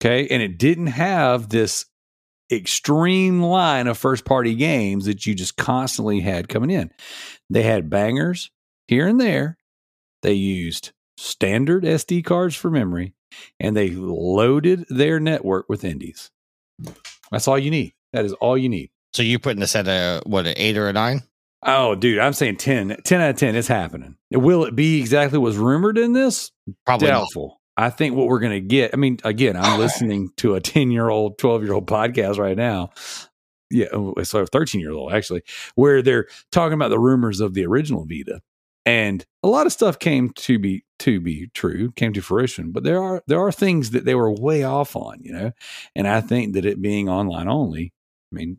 Okay. 0.00 0.28
And 0.28 0.42
it 0.42 0.58
didn't 0.58 0.88
have 0.88 1.48
this 1.48 1.86
extreme 2.50 3.42
line 3.42 3.86
of 3.88 3.98
first 3.98 4.24
party 4.24 4.54
games 4.54 5.04
that 5.04 5.26
you 5.26 5.34
just 5.34 5.56
constantly 5.56 6.20
had 6.20 6.48
coming 6.48 6.70
in. 6.70 6.90
They 7.50 7.62
had 7.62 7.90
bangers 7.90 8.50
here 8.86 9.06
and 9.06 9.20
there. 9.20 9.57
They 10.22 10.32
used 10.32 10.92
standard 11.16 11.84
SD 11.84 12.24
cards 12.24 12.54
for 12.56 12.70
memory 12.70 13.14
and 13.60 13.76
they 13.76 13.90
loaded 13.90 14.86
their 14.88 15.20
network 15.20 15.68
with 15.68 15.84
indies. 15.84 16.30
That's 17.30 17.48
all 17.48 17.58
you 17.58 17.70
need. 17.70 17.94
That 18.12 18.24
is 18.24 18.32
all 18.34 18.56
you 18.56 18.68
need. 18.68 18.90
so 19.12 19.22
you're 19.22 19.38
putting 19.38 19.60
this 19.60 19.76
at 19.76 19.88
a 19.88 20.22
what 20.24 20.46
an 20.46 20.54
eight 20.56 20.76
or 20.76 20.88
a 20.88 20.92
nine? 20.92 21.22
Oh, 21.64 21.94
dude, 21.96 22.20
I'm 22.20 22.32
saying 22.32 22.56
10, 22.58 22.98
10 23.02 23.20
out 23.20 23.30
of 23.30 23.36
10. 23.36 23.56
It's 23.56 23.66
happening. 23.66 24.16
Will 24.30 24.64
it 24.64 24.76
be 24.76 25.00
exactly 25.00 25.38
what's 25.38 25.56
rumored 25.56 25.98
in 25.98 26.12
this? 26.12 26.52
Probably 26.86 27.08
not. 27.08 27.28
I 27.76 27.90
think 27.90 28.14
what 28.14 28.26
we're 28.28 28.38
going 28.38 28.52
to 28.52 28.60
get, 28.60 28.92
I 28.92 28.96
mean, 28.96 29.18
again, 29.24 29.56
I'm 29.56 29.78
listening 29.80 30.30
to 30.36 30.54
a 30.54 30.60
10 30.60 30.90
year 30.90 31.08
old, 31.08 31.38
12 31.38 31.64
year 31.64 31.72
old 31.72 31.86
podcast 31.86 32.38
right 32.38 32.56
now. 32.56 32.90
Yeah, 33.70 33.86
oh, 33.92 34.14
so 34.22 34.46
13 34.46 34.80
year 34.80 34.92
old 34.92 35.12
actually, 35.12 35.42
where 35.74 36.00
they're 36.00 36.28
talking 36.52 36.74
about 36.74 36.88
the 36.88 36.98
rumors 36.98 37.40
of 37.40 37.54
the 37.54 37.66
original 37.66 38.06
Vita. 38.06 38.40
And 38.88 39.22
a 39.42 39.48
lot 39.48 39.66
of 39.66 39.72
stuff 39.74 39.98
came 39.98 40.30
to 40.30 40.58
be 40.58 40.82
to 41.00 41.20
be 41.20 41.50
true, 41.52 41.92
came 41.92 42.14
to 42.14 42.22
fruition, 42.22 42.72
but 42.72 42.84
there 42.84 43.02
are 43.02 43.22
there 43.26 43.38
are 43.38 43.52
things 43.52 43.90
that 43.90 44.06
they 44.06 44.14
were 44.14 44.32
way 44.32 44.64
off 44.64 44.96
on, 44.96 45.18
you 45.20 45.30
know. 45.30 45.52
And 45.94 46.08
I 46.08 46.22
think 46.22 46.54
that 46.54 46.64
it 46.64 46.80
being 46.80 47.06
online 47.06 47.48
only, 47.48 47.92
I 48.32 48.34
mean, 48.34 48.56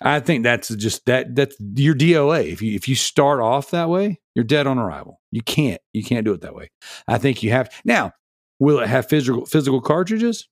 I 0.00 0.20
think 0.20 0.42
that's 0.42 0.70
just 0.70 1.04
that 1.04 1.36
that's 1.36 1.54
your 1.74 1.94
DOA. 1.94 2.50
If 2.50 2.62
you 2.62 2.74
if 2.74 2.88
you 2.88 2.94
start 2.94 3.40
off 3.40 3.72
that 3.72 3.90
way, 3.90 4.18
you're 4.34 4.42
dead 4.42 4.66
on 4.66 4.78
arrival. 4.78 5.20
You 5.30 5.42
can't 5.42 5.82
you 5.92 6.02
can't 6.02 6.24
do 6.24 6.32
it 6.32 6.40
that 6.40 6.54
way. 6.54 6.70
I 7.06 7.18
think 7.18 7.42
you 7.42 7.50
have 7.50 7.70
now. 7.84 8.12
Will 8.58 8.78
it 8.78 8.88
have 8.88 9.06
physical 9.06 9.44
physical 9.44 9.82
cartridges? 9.82 10.48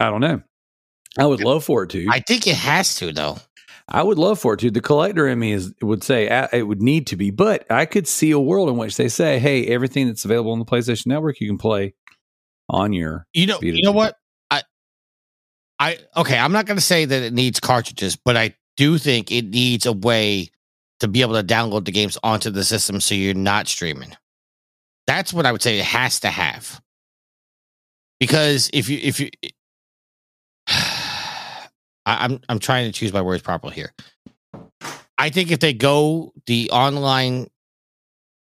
I 0.00 0.08
don't 0.08 0.22
know. 0.22 0.40
I 1.18 1.26
would 1.26 1.44
love 1.44 1.64
for 1.64 1.82
it 1.82 1.90
to. 1.90 2.06
I 2.10 2.20
think 2.20 2.46
it 2.46 2.56
has 2.56 2.94
to 2.94 3.12
though. 3.12 3.36
I 3.92 4.02
would 4.02 4.18
love 4.18 4.38
for 4.40 4.54
it 4.54 4.60
to. 4.60 4.70
The 4.70 4.80
collector 4.80 5.28
in 5.28 5.38
me 5.38 5.52
is 5.52 5.74
would 5.82 6.02
say 6.02 6.26
it 6.50 6.66
would 6.66 6.80
need 6.80 7.08
to 7.08 7.16
be, 7.16 7.30
but 7.30 7.70
I 7.70 7.84
could 7.84 8.08
see 8.08 8.30
a 8.30 8.40
world 8.40 8.70
in 8.70 8.78
which 8.78 8.96
they 8.96 9.08
say, 9.08 9.38
"Hey, 9.38 9.66
everything 9.66 10.06
that's 10.06 10.24
available 10.24 10.52
on 10.52 10.58
the 10.58 10.64
PlayStation 10.64 11.08
Network, 11.08 11.40
you 11.40 11.48
can 11.48 11.58
play 11.58 11.94
on 12.70 12.94
your." 12.94 13.26
You 13.34 13.46
know, 13.46 13.58
you 13.60 13.82
know 13.82 13.92
to- 13.92 13.96
what? 13.96 14.16
I, 14.50 14.62
I 15.78 15.98
okay. 16.16 16.38
I'm 16.38 16.52
not 16.52 16.64
going 16.64 16.78
to 16.78 16.82
say 16.82 17.04
that 17.04 17.22
it 17.22 17.34
needs 17.34 17.60
cartridges, 17.60 18.16
but 18.16 18.34
I 18.34 18.54
do 18.78 18.96
think 18.96 19.30
it 19.30 19.44
needs 19.50 19.84
a 19.84 19.92
way 19.92 20.50
to 21.00 21.08
be 21.08 21.20
able 21.20 21.34
to 21.34 21.44
download 21.44 21.84
the 21.84 21.92
games 21.92 22.16
onto 22.22 22.48
the 22.48 22.64
system 22.64 22.98
so 22.98 23.14
you're 23.14 23.34
not 23.34 23.68
streaming. 23.68 24.16
That's 25.06 25.34
what 25.34 25.44
I 25.44 25.52
would 25.52 25.60
say 25.60 25.78
it 25.78 25.84
has 25.84 26.20
to 26.20 26.28
have. 26.28 26.80
Because 28.18 28.70
if 28.72 28.88
you 28.88 28.98
if 29.02 29.20
you, 29.20 29.28
I, 32.06 32.24
I'm 32.24 32.40
I'm 32.48 32.58
trying 32.58 32.86
to 32.86 32.92
choose 32.92 33.12
my 33.12 33.22
words 33.22 33.42
properly 33.42 33.74
here. 33.74 33.92
I 35.18 35.30
think 35.30 35.50
if 35.50 35.60
they 35.60 35.72
go 35.72 36.32
the 36.46 36.70
online 36.70 37.48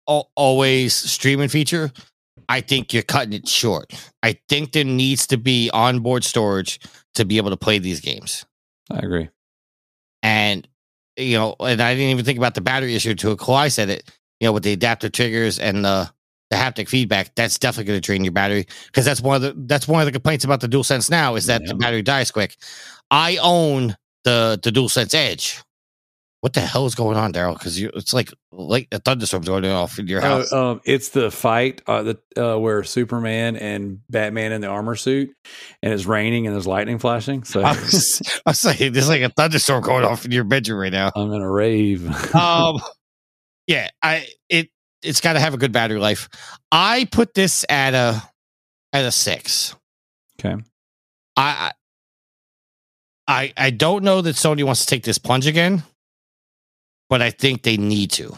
al- 0.08 0.32
always 0.36 0.94
streaming 0.94 1.50
feature, 1.50 1.92
I 2.50 2.62
think 2.62 2.94
you're 2.94 3.04
cutting 3.04 3.34
it 3.34 3.48
short. 3.48 3.94
I 4.24 4.40
think 4.50 4.72
there 4.72 4.84
needs 4.84 5.28
to 5.28 5.38
be 5.38 5.70
onboard 5.72 6.24
storage 6.24 6.80
to 7.16 7.26
be 7.26 7.38
able 7.38 7.52
to 7.52 7.58
play 7.58 7.80
these 7.80 8.00
games. 8.00 8.46
I 8.92 8.98
agree. 9.00 9.30
And 10.24 10.68
you 11.18 11.38
know, 11.38 11.56
and 11.60 11.82
I 11.82 11.94
didn't 11.94 12.10
even 12.10 12.26
think 12.26 12.38
about 12.38 12.56
the 12.56 12.62
battery 12.62 12.94
issue 12.96 13.12
until 13.12 13.38
Kalai 13.38 13.72
said 13.72 13.90
it. 13.90 14.12
You 14.40 14.48
know, 14.48 14.52
with 14.52 14.64
the 14.64 14.74
adaptive 14.74 15.12
triggers 15.14 15.60
and 15.60 15.86
the 15.86 16.12
the 16.52 16.58
haptic 16.58 16.88
feedback, 16.90 17.34
that's 17.36 17.58
definitely 17.58 17.86
going 17.86 18.02
to 18.02 18.06
drain 18.06 18.24
your 18.24 18.32
battery 18.34 18.68
because 18.88 19.06
that's 19.06 19.22
one 19.22 19.36
of 19.38 19.42
the 19.42 19.54
that's 19.66 19.88
one 19.88 20.02
of 20.02 20.06
the 20.06 20.12
complaints 20.12 20.44
about 20.46 20.60
the 20.62 20.68
DualSense 20.68 21.10
now 21.10 21.36
is 21.36 21.46
that 21.46 21.62
Yeah. 21.62 21.70
the 21.70 21.76
battery 21.76 22.02
dies 22.02 22.32
quick. 22.32 22.58
I 23.16 23.38
own 23.42 23.96
the 24.26 24.60
the 24.62 24.72
DualSense 24.72 25.16
Edge. 25.16 25.62
What 26.42 26.54
the 26.54 26.60
hell 26.62 26.86
is 26.86 26.94
going 26.94 27.18
on, 27.18 27.32
Darrell? 27.32 27.54
Because 27.54 27.82
it's 27.82 28.14
like 28.14 28.32
like 28.52 28.88
a 28.92 29.00
thunderstorm's 29.00 29.48
going 29.48 29.66
off 29.66 29.98
in 29.98 30.06
your 30.08 30.24
Oh, 30.24 30.28
house. 30.28 30.54
um, 30.54 30.82
it's 30.84 31.10
the 31.10 31.32
fight 31.32 31.82
uh, 31.88 32.04
that 32.04 32.18
uh, 32.38 32.60
where 32.60 32.84
Superman 32.84 33.56
and 33.56 34.02
Batman 34.10 34.52
in 34.52 34.62
the 34.62 34.68
armor 34.68 34.96
suit, 34.96 35.32
and 35.82 35.92
it's 35.94 36.06
raining 36.06 36.46
and 36.46 36.54
there's 36.54 36.68
lightning 36.68 37.00
flashing. 37.00 37.46
So 37.46 37.62
I 37.64 37.72
was, 37.72 38.22
I 38.46 38.50
was 38.52 38.60
saying 38.60 38.94
there's 38.94 39.10
like 39.10 39.22
a 39.24 39.30
thunderstorm 39.30 39.82
going 39.82 40.06
off 40.06 40.26
in 40.26 40.32
your 40.32 40.44
bedroom 40.44 40.80
right 40.82 40.92
now. 40.92 41.12
I'm 41.16 41.32
in 41.32 41.42
a 41.42 41.50
rave. 41.52 42.36
um 42.36 42.80
yeah 43.68 43.90
i 44.04 44.28
it 44.50 44.70
it's 45.02 45.22
got 45.22 45.34
to 45.34 45.40
have 45.40 45.56
a 45.56 45.58
good 45.58 45.72
battery 45.72 45.98
life 46.00 46.30
i 46.72 47.08
put 47.12 47.34
this 47.34 47.66
at 47.68 47.96
a 47.96 48.22
at 48.94 49.06
a 49.06 49.12
six 49.12 49.76
Okay. 50.40 50.56
I 51.36 51.72
I 53.28 53.54
I 53.58 53.70
don't 53.72 54.04
know 54.04 54.22
that 54.22 54.36
Sony 54.36 54.64
wants 54.64 54.82
to 54.82 54.88
take 54.88 55.04
this 55.04 55.18
plunge 55.18 55.48
again, 55.48 55.84
but 57.10 57.22
I 57.22 57.32
think 57.32 57.64
they 57.64 57.78
need 57.78 58.12
to. 58.12 58.36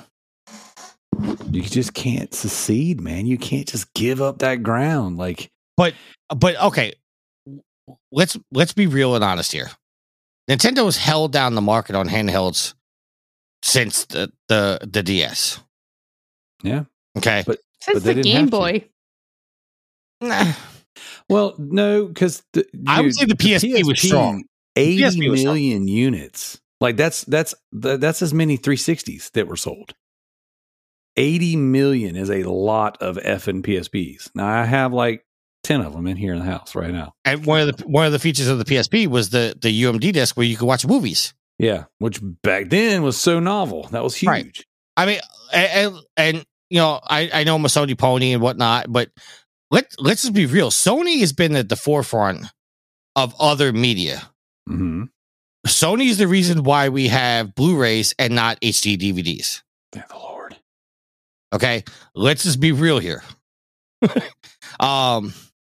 You 1.52 1.62
just 1.64 1.94
can't 1.94 2.34
secede, 2.34 3.02
man. 3.02 3.26
You 3.26 3.38
can't 3.38 3.68
just 3.68 3.94
give 3.94 4.22
up 4.22 4.40
that 4.40 4.62
ground. 4.64 5.18
Like, 5.18 5.50
But 5.76 5.94
but 6.30 6.56
okay, 6.62 6.94
let's 8.12 8.38
let's 8.52 8.74
be 8.74 8.88
real 8.88 9.16
and 9.16 9.24
honest 9.24 9.52
here. 9.52 9.70
Nintendo 10.50 10.86
has 10.86 10.98
held 10.98 11.32
down 11.34 11.56
the 11.56 11.62
market 11.62 11.96
on 11.96 12.08
handhelds 12.08 12.74
since 13.64 14.06
the 14.06 14.32
the, 14.48 14.80
the 14.90 15.04
DS. 15.04 15.60
Yeah. 16.64 16.84
Okay. 17.18 17.44
But- 17.46 17.60
Since 17.82 18.04
they 18.04 18.14
the 18.14 18.24
didn't 18.24 18.24
Game 18.24 18.36
have 18.38 18.46
to. 18.46 18.52
Boy. 18.52 18.86
Nah. 20.22 20.54
well, 21.30 21.56
no, 21.58 22.06
because 22.08 22.42
I 22.88 23.02
would 23.02 23.14
say 23.16 23.26
the 23.26 23.36
PSP 23.36 23.54
was 23.54 23.64
PSP 23.64 23.88
was 23.88 24.02
strong. 24.02 24.44
Million 25.18 25.88
units. 25.88 26.60
Like 26.80 26.98
that's 26.98 27.24
that's 27.26 27.56
that's 27.72 28.22
as 28.22 28.34
many 28.34 28.58
360s 28.58 29.32
that 29.32 29.48
were 29.48 29.56
sold. 29.56 29.94
80 31.16 31.56
million 31.56 32.16
is 32.16 32.30
a 32.30 32.44
lot 32.44 33.02
of 33.02 33.18
F 33.22 33.48
and 33.48 33.64
PSPs. 33.64 34.30
Now 34.36 34.48
I 34.48 34.66
have 34.66 34.94
like 34.94 35.26
10 35.64 35.82
of 35.82 35.94
them 35.94 36.06
in 36.06 36.16
here 36.16 36.34
in 36.34 36.40
the 36.40 36.46
house 36.46 36.76
right 36.76 36.92
now. 36.92 37.14
And 37.26 37.46
one 37.46 37.68
of 37.68 37.76
the 37.76 37.88
one 37.88 38.06
of 38.06 38.12
the 38.12 38.20
features 38.20 38.48
of 38.48 38.60
the 38.60 38.66
PSP 38.66 39.08
was 39.08 39.32
the 39.32 39.58
the 39.60 39.84
UMD 39.84 40.14
disc 40.14 40.38
where 40.38 40.46
you 40.46 40.56
could 40.56 40.68
watch 40.68 40.86
movies. 40.86 41.34
Yeah, 41.60 41.86
which 41.98 42.20
back 42.22 42.70
then 42.70 43.02
was 43.02 43.18
so 43.18 43.40
novel. 43.40 43.88
That 43.92 44.04
was 44.04 44.16
huge. 44.16 44.30
Right. 44.30 44.66
I 44.96 45.06
mean, 45.08 45.20
and, 45.52 45.72
and, 45.72 46.06
and 46.16 46.46
you 46.70 46.78
know, 46.78 47.00
I, 47.04 47.30
I 47.34 47.44
know 47.44 47.56
I'm 47.56 47.66
a 47.66 47.68
Sony 47.68 47.98
pony 47.98 48.34
and 48.34 48.42
whatnot, 48.42 48.92
but 48.92 49.10
let 49.72 49.88
let's 49.98 50.22
just 50.22 50.34
be 50.34 50.46
real. 50.46 50.70
Sony 50.70 51.20
has 51.20 51.34
been 51.34 51.56
at 51.56 51.70
the 51.70 51.76
forefront 51.76 52.46
of 53.16 53.36
other 53.40 53.74
media. 53.74 54.30
Hmm 54.68 55.04
Sony 55.66 56.08
is 56.10 56.18
the 56.18 56.28
reason 56.28 56.64
why 56.64 56.88
we 56.90 57.08
have 57.10 57.54
Blu-rays 57.56 58.14
and 58.18 58.34
not 58.36 58.60
HD 58.62 58.98
DVDs. 58.98 59.64
Thank 59.92 60.08
the 60.08 60.16
Lord. 60.16 60.56
Okay, 61.54 61.84
let's 62.16 62.44
just 62.44 62.60
be 62.62 62.72
real 62.72 63.00
here. 63.00 63.22
um, 64.80 65.34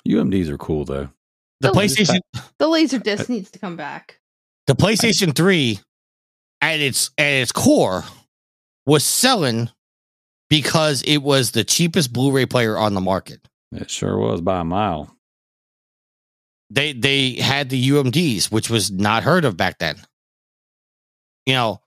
UMDs 0.09 0.48
are 0.48 0.56
cool 0.59 0.85
though. 0.85 1.09
the 1.60 1.70
Oh, 1.70 1.73
PlayStation, 1.74 2.20
The 2.59 2.69
laser 2.69 2.98
disc 2.98 3.28
needs 3.28 3.51
to 3.51 3.59
come 3.59 3.77
back. 3.77 4.19
the 4.66 4.74
PlayStation 4.74 5.35
Three, 5.35 5.81
at 6.60 6.81
its 6.81 7.10
at 7.19 7.32
its 7.32 7.52
core, 7.52 8.05
was 8.86 9.05
selling 9.05 9.69
because 10.48 11.02
it 11.02 11.19
was 11.19 11.51
the 11.51 11.64
cheapest 11.64 12.12
Blu-ray 12.12 12.47
player 12.47 12.78
on 12.78 12.94
the 12.94 13.01
market. 13.01 13.40
It 13.73 13.90
sure 13.90 14.16
was 14.19 14.40
by 14.40 14.60
a 14.60 14.64
mile. 14.64 15.14
They 16.73 16.93
they 16.93 17.35
had 17.35 17.69
the 17.69 17.90
UMDs, 17.90 18.51
which 18.51 18.70
was 18.70 18.90
not 18.90 19.23
heard 19.23 19.44
of 19.44 19.57
back 19.57 19.78
then. 19.78 19.97
You 21.47 21.55
know, 21.55 21.81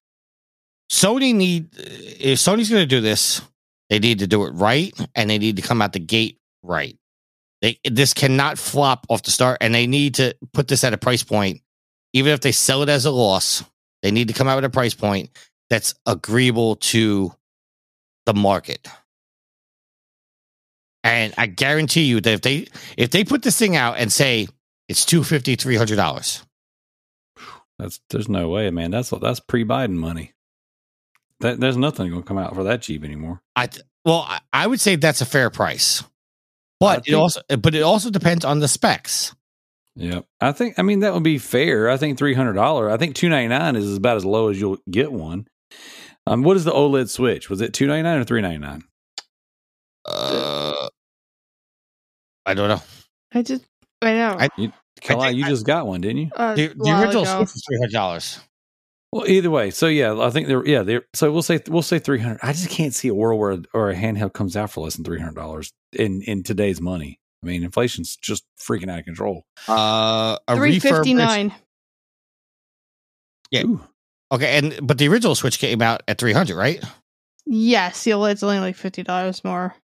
Sony 0.92 1.34
need 1.34 1.76
uh, 1.78 1.84
if 1.84 2.40
Sony's 2.40 2.70
going 2.70 2.84
to 2.84 2.86
do 2.86 3.02
this, 3.02 3.42
they 3.90 4.00
need 4.00 4.20
to 4.20 4.28
do 4.28 4.46
it 4.46 4.52
right, 4.52 4.94
and 5.16 5.30
they 5.30 5.38
need 5.38 5.56
to 5.56 5.62
come 5.62 5.82
out 5.82 5.94
the 5.94 6.00
gate 6.00 6.40
right. 6.62 6.98
They 7.62 7.80
this 7.90 8.14
cannot 8.14 8.60
flop 8.60 9.08
off 9.10 9.24
the 9.24 9.32
start, 9.32 9.58
and 9.62 9.74
they 9.74 9.88
need 9.88 10.16
to 10.16 10.36
put 10.54 10.68
this 10.68 10.84
at 10.84 10.94
a 10.94 10.98
price 10.98 11.24
point. 11.24 11.62
Even 12.14 12.32
if 12.32 12.42
they 12.42 12.52
sell 12.52 12.84
it 12.84 12.90
as 12.90 13.06
a 13.06 13.12
loss, 13.12 13.64
they 14.04 14.12
need 14.12 14.28
to 14.28 14.34
come 14.34 14.48
out 14.48 14.56
with 14.56 14.66
a 14.66 14.70
price 14.70 14.94
point 14.94 15.32
that's 15.70 15.96
agreeable 16.06 16.76
to 16.78 17.34
the 18.26 18.34
market. 18.34 18.88
And 21.04 21.34
I 21.38 21.48
guarantee 21.48 22.04
you 22.04 22.22
that 22.22 22.34
if 22.34 22.42
they 22.42 22.68
if 22.98 23.10
they 23.10 23.24
put 23.24 23.42
this 23.42 23.58
thing 23.58 23.76
out 23.76 23.98
and 23.98 24.12
say 24.12 24.48
it's 24.88 25.06
two 25.06 25.24
fifty, 25.24 25.56
three 25.56 25.76
hundred 25.76 25.96
dollars. 25.96 26.44
That's 27.78 28.00
there's 28.10 28.30
no 28.30 28.50
way, 28.50 28.70
man. 28.70 28.92
That's 28.92 29.10
that's 29.10 29.40
pre-Biden 29.40 29.96
money. 29.96 30.34
That 31.42 31.60
there's 31.60 31.78
nothing 31.78 32.10
going 32.10 32.22
to 32.22 32.28
come 32.28 32.38
out 32.38 32.56
for 32.56 32.64
that 32.64 32.82
cheap 32.82 33.04
anymore. 33.04 33.42
I 33.56 33.68
th- 33.68 33.86
well, 34.06 34.26
I, 34.28 34.40
I 34.54 34.68
would 34.68 34.80
say 34.80 34.96
that's 34.96 35.22
a 35.22 35.26
fair 35.26 35.50
price, 35.50 36.04
but 36.80 37.08
it 37.08 37.14
also 37.14 37.42
but 37.60 37.76
it 37.76 37.82
also 37.82 38.10
depends 38.10 38.46
on 38.46 38.60
the 38.60 38.68
specs. 38.68 39.36
Yeah, 39.96 40.22
I 40.40 40.52
think 40.52 40.80
I 40.80 40.82
mean 40.82 41.02
that 41.02 41.14
would 41.14 41.24
be 41.24 41.38
fair. 41.38 41.90
I 41.90 41.98
think 41.98 42.18
three 42.18 42.34
hundred 42.34 42.54
dollar. 42.54 42.90
I 42.90 42.98
think 42.98 43.16
two 43.16 43.30
ninety 43.30 43.50
nine 43.50 43.76
is 43.76 43.98
about 43.98 44.18
as 44.18 44.26
low 44.26 44.50
as 44.50 44.60
you'll 44.60 44.78
get 44.90 45.12
one. 45.12 45.48
Um, 46.28 46.44
what 46.44 46.58
is 46.58 46.64
the 46.64 46.72
OLED 46.72 47.10
Switch? 47.10 47.50
Was 47.50 47.62
it 47.62 47.74
two 47.74 47.88
ninety 47.88 48.04
nine 48.04 48.20
or 48.20 48.24
three 48.24 48.42
ninety 48.42 48.60
nine? 48.60 48.84
Uh, 50.06 50.88
I 52.46 52.54
don't 52.54 52.70
know. 52.70 52.82
I 53.34 53.42
just, 53.42 53.66
I 54.02 54.14
know. 54.14 54.38
I- 54.40 54.50
Kalai, 55.02 55.26
think 55.28 55.38
you 55.38 55.46
I- 55.46 55.50
just 55.50 55.66
got 55.66 55.88
one, 55.88 56.02
didn't 56.02 56.18
you? 56.18 56.32
uh, 56.36 56.56
The, 56.56 56.68
the 56.68 57.00
original 57.02 57.24
ago. 57.24 57.36
Switch 57.36 57.54
was 57.54 57.64
three 57.68 57.78
hundred 57.78 57.92
dollars. 57.92 58.40
Well, 59.12 59.28
either 59.28 59.50
way. 59.50 59.72
So 59.72 59.88
yeah, 59.88 60.18
I 60.20 60.30
think 60.30 60.48
they're 60.48 60.66
yeah 60.66 60.84
they're 60.84 61.04
so 61.14 61.32
we'll 61.32 61.42
say 61.42 61.60
we'll 61.68 61.82
say 61.82 62.00
three 62.00 62.20
hundred. 62.20 62.40
I 62.44 62.54
just 62.54 62.70
can't 62.70 62.94
see 62.94 63.08
a 63.10 63.14
world 63.14 63.40
where 63.40 63.58
or 63.74 63.90
a 63.90 63.96
handheld 63.96 64.34
comes 64.34 64.56
out 64.58 64.72
for 64.72 64.84
less 64.84 64.96
than 64.96 65.04
three 65.06 65.20
hundred 65.20 65.36
dollars 65.36 65.72
in 65.94 66.22
in 66.24 66.44
today's 66.44 66.80
money. 66.82 67.20
I 67.44 67.48
mean, 67.48 67.64
inflation's 67.64 68.16
just 68.16 68.44
freaking 68.60 68.90
out 68.90 69.00
of 69.00 69.06
control. 69.06 69.46
Uh, 69.70 70.38
a 70.48 70.56
Three 70.56 70.80
fifty. 70.80 71.12
Yeah. 73.52 73.64
Ooh. 73.66 73.82
Okay, 74.32 74.58
and 74.58 74.80
but 74.86 74.98
the 74.98 75.08
original 75.08 75.36
Switch 75.36 75.60
came 75.60 75.82
out 75.82 76.04
at 76.08 76.18
three 76.18 76.34
hundred, 76.34 76.56
right? 76.58 76.84
Yes, 77.46 78.04
the 78.04 78.12
OLED's 78.12 78.44
only 78.44 78.60
like 78.60 78.76
fifty 78.76 79.04
dollars 79.04 79.44
more. 79.44 79.76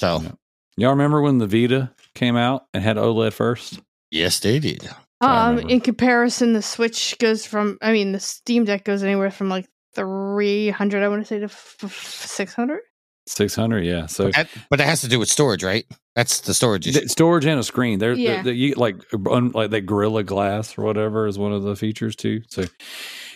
So 0.00 0.20
Yeah. 0.22 0.32
Y'all 0.78 0.90
remember 0.90 1.20
when 1.22 1.38
the 1.38 1.46
Vita 1.46 1.90
came 2.16 2.36
out 2.36 2.66
and 2.74 2.82
had 2.82 2.96
OLED 2.96 3.32
first? 3.32 3.80
yes, 4.10 4.40
they 4.40 4.58
did. 4.58 4.88
Um, 5.20 5.58
in 5.58 5.80
comparison, 5.80 6.52
the 6.52 6.62
Switch 6.62 7.16
goes 7.18 7.46
from. 7.46 7.78
I 7.80 7.92
mean, 7.92 8.12
the 8.12 8.20
Steam 8.20 8.64
Deck 8.64 8.84
goes 8.84 9.02
anywhere 9.02 9.30
from 9.30 9.48
like 9.48 9.66
three 9.94 10.68
hundred. 10.68 11.02
I 11.02 11.08
want 11.08 11.22
to 11.22 11.26
say 11.26 11.38
to 11.38 11.48
six 11.88 12.52
hundred. 12.54 12.80
Six 13.28 13.54
hundred, 13.56 13.84
yeah. 13.84 14.06
So 14.06 14.30
That, 14.30 14.48
but 14.70 14.76
that 14.76 14.86
has 14.86 15.00
to 15.00 15.08
do 15.08 15.18
with 15.18 15.28
storage, 15.28 15.64
right? 15.64 15.84
That's 16.14 16.42
the 16.42 16.54
storage 16.54 16.86
issue. 16.86 17.00
The 17.00 17.08
storage 17.08 17.44
and 17.44 17.58
a 17.58 17.64
screen. 17.64 17.98
They're, 17.98 18.12
Yeah. 18.12 18.42
they're, 18.42 18.52
you, 18.52 18.74
like 18.74 18.96
un, 19.28 19.50
like 19.50 19.70
that 19.70 19.80
Gorilla 19.80 20.22
Glass 20.22 20.78
or 20.78 20.82
whatever 20.84 21.26
is 21.26 21.36
one 21.38 21.52
of 21.52 21.62
the 21.62 21.74
features 21.76 22.14
too. 22.14 22.42
So 22.48 22.62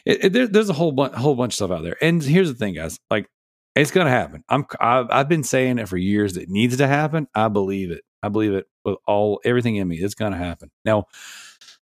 it, 0.05 0.24
it, 0.24 0.32
there, 0.32 0.47
there's 0.47 0.69
a 0.70 0.74
whole 0.74 0.93
bunch 0.93 1.15
whole 1.15 1.35
bunch 1.35 1.52
of 1.55 1.57
stuff 1.57 1.70
out 1.73 1.82
there. 1.82 1.97
And 2.01 2.23
here's 2.23 2.48
the 2.48 2.55
thing, 2.55 2.74
guys. 2.74 2.98
Like 3.11 3.27
it's 3.74 3.90
gonna 3.90 4.11
happen. 4.11 4.44
I'm 4.48 4.65
I've, 4.78 5.07
I've 5.11 5.28
been 5.28 5.43
saying 5.44 5.78
it 5.78 5.89
for 5.89 5.97
years. 5.97 6.36
It 6.36 6.48
needs 6.48 6.77
to 6.77 6.86
happen. 6.86 7.27
I 7.35 7.48
believe 7.48 7.90
it. 7.90 8.02
I 8.23 8.29
believe 8.29 8.53
it 8.53 8.67
with 8.85 8.97
all 9.07 9.41
everything 9.45 9.77
in 9.77 9.89
me. 9.89 9.97
It's 9.97 10.15
gonna 10.15 10.37
happen. 10.37 10.71
Now, 10.85 11.07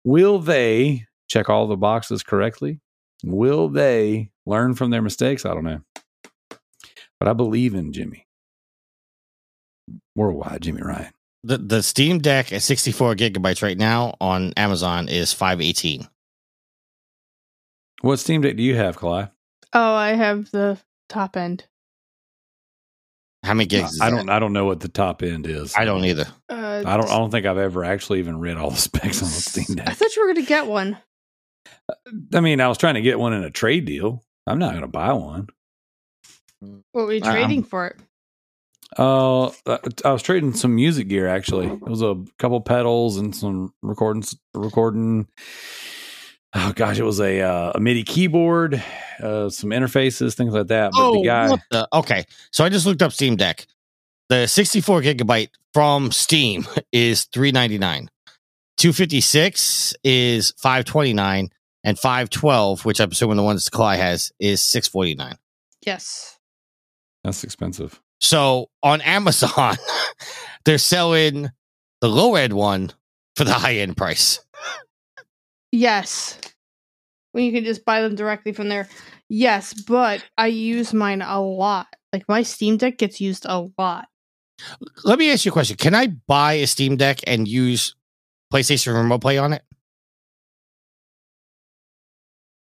will 0.05 0.39
they 0.39 1.07
check 1.29 1.49
all 1.49 1.67
the 1.67 1.77
boxes 1.77 2.23
correctly? 2.23 2.81
Will 3.25 3.69
they 3.69 4.31
learn 4.47 4.75
from 4.75 4.91
their 4.91 5.03
mistakes? 5.03 5.45
I 5.47 5.55
don't 5.55 5.65
know. 5.65 5.81
But 7.19 7.29
I 7.29 7.33
believe 7.35 7.75
in 7.75 7.93
Jimmy. 7.93 8.27
Worldwide, 10.17 10.63
Jimmy 10.63 10.83
Ryan. 10.83 11.13
the 11.43 11.59
the 11.59 11.83
Steam 11.83 12.19
Deck 12.19 12.53
at 12.53 12.63
64 12.63 13.15
gigabytes 13.15 13.63
right 13.63 13.79
now 13.79 14.15
on 14.21 14.53
Amazon 14.57 15.09
is 15.09 15.33
518. 15.33 16.09
What 18.03 18.19
Steam 18.19 18.41
Deck 18.41 18.57
do 18.57 18.63
you 18.63 18.77
have, 18.77 18.97
Kalai? 18.99 19.31
Oh, 19.73 19.95
I 19.95 20.11
have 20.15 20.51
the 20.51 20.79
top 21.09 21.37
end. 21.37 21.67
How 23.43 23.55
many 23.55 23.67
gigs? 23.67 23.93
Is 23.95 24.01
I 24.01 24.11
don't. 24.11 24.29
I 24.29 24.39
don't 24.39 24.53
know 24.53 24.67
what 24.67 24.81
the 24.81 24.89
top 24.89 25.23
end 25.23 25.47
is. 25.47 25.75
I 25.75 25.85
don't 25.85 26.05
either. 26.05 26.27
Uh, 26.49 26.83
I 26.87 26.97
don't. 26.97 27.09
I 27.11 27.19
don't 27.19 27.31
think 27.31 27.47
I've 27.47 27.59
ever 27.59 27.85
actually 27.85 28.19
even 28.19 28.39
read 28.39 28.57
all 28.57 28.71
the 28.71 28.77
specs 28.89 29.23
on 29.23 29.29
the 29.29 29.35
Steam 29.35 29.81
I 29.87 29.95
thought 29.95 30.15
you 30.15 30.27
were 30.27 30.35
gonna 30.35 30.47
get 30.47 30.67
one. 30.67 30.99
I 32.35 32.41
mean, 32.41 32.61
I 32.61 32.69
was 32.69 32.79
trying 32.79 32.95
to 32.95 33.03
get 33.03 33.19
one 33.19 33.33
in 33.33 33.43
a 33.43 33.51
trade 33.51 33.85
deal. 33.85 34.23
I'm 34.47 34.59
not 34.59 34.71
going 34.71 34.83
to 34.83 34.89
buy 34.89 35.12
one. 35.12 35.49
What 36.93 37.07
were 37.07 37.12
you 37.12 37.23
Um, 37.23 37.33
trading 37.33 37.62
for 37.62 37.89
it? 37.89 37.97
Uh, 38.97 39.47
I 40.05 40.11
was 40.12 40.23
trading 40.23 40.53
some 40.55 40.75
music 40.75 41.09
gear. 41.09 41.29
Actually, 41.29 41.67
it 41.67 41.83
was 41.83 42.03
a 42.03 42.23
couple 42.39 42.61
pedals 42.61 43.19
and 43.19 43.35
some 43.35 43.73
recording. 43.83 44.25
Recording. 44.55 45.27
Oh 46.53 46.73
gosh, 46.75 46.99
it 46.99 47.05
was 47.05 47.21
a 47.21 47.41
uh, 47.41 47.73
a 47.75 47.81
MIDI 47.81 48.03
keyboard, 48.03 48.83
uh, 49.23 49.49
some 49.51 49.71
interfaces, 49.71 50.35
things 50.35 50.53
like 50.53 50.67
that. 50.69 50.91
But 50.93 51.13
the 51.13 51.23
guy, 51.25 51.47
Oh, 51.47 51.51
what 51.53 51.61
the- 51.71 51.89
okay. 51.93 52.25
So 52.53 52.65
I 52.65 52.69
just 52.69 52.87
looked 52.87 53.03
up 53.03 53.13
Steam 53.13 53.37
Deck. 53.37 53.67
The 54.31 54.47
64 54.47 55.03
gigabyte 55.03 55.51
from 55.75 56.11
Steam 56.13 56.67
is 56.93 57.25
399. 57.33 58.09
256 58.77 59.95
is 60.05 60.53
529 60.59 61.51
and 61.85 61.99
512, 61.99 62.85
which 62.85 63.01
I'm 63.01 63.11
assuming 63.11 63.37
the 63.37 63.43
one 63.43 63.57
that 63.57 63.63
Kalai 63.63 63.97
has 63.97 64.33
is 64.41 64.63
649. 64.63 65.37
Yes. 65.87 66.39
that's 67.25 67.45
expensive. 67.45 68.01
So 68.21 68.71
on 68.83 69.01
Amazon, 69.03 69.77
they're 70.65 70.79
selling 70.79 71.51
the 72.01 72.09
low 72.09 72.35
end 72.37 72.53
one 72.55 72.91
for 73.37 73.45
the 73.45 73.53
high 73.55 73.77
end 73.77 73.97
price. 73.97 74.41
Yes. 75.73 76.39
When 77.33 77.45
you 77.45 77.53
can 77.53 77.65
just 77.65 77.85
buy 77.85 78.03
them 78.03 78.17
directly 78.17 78.53
from 78.53 78.69
there. 78.69 78.89
Yes, 79.29 79.73
but 79.73 80.25
I 80.37 80.49
use 80.49 80.93
mine 80.93 81.23
a 81.23 81.41
lot. 81.41 81.87
Like 82.13 82.25
my 82.29 82.43
Steam 82.43 82.77
Deck 82.77 82.99
gets 82.99 83.21
used 83.21 83.47
a 83.49 83.69
lot. 83.79 84.09
Let 85.05 85.19
me 85.19 85.31
ask 85.33 85.45
you 85.45 85.51
a 85.51 85.53
question. 85.53 85.77
Can 85.77 85.95
I 85.95 86.09
buy 86.09 86.55
a 86.55 86.67
Steam 86.67 86.97
Deck 86.97 87.21
and 87.27 87.47
use 87.47 87.95
PlayStation 88.53 88.95
Remote 88.95 89.21
Play 89.21 89.39
on 89.39 89.53
it? 89.53 89.63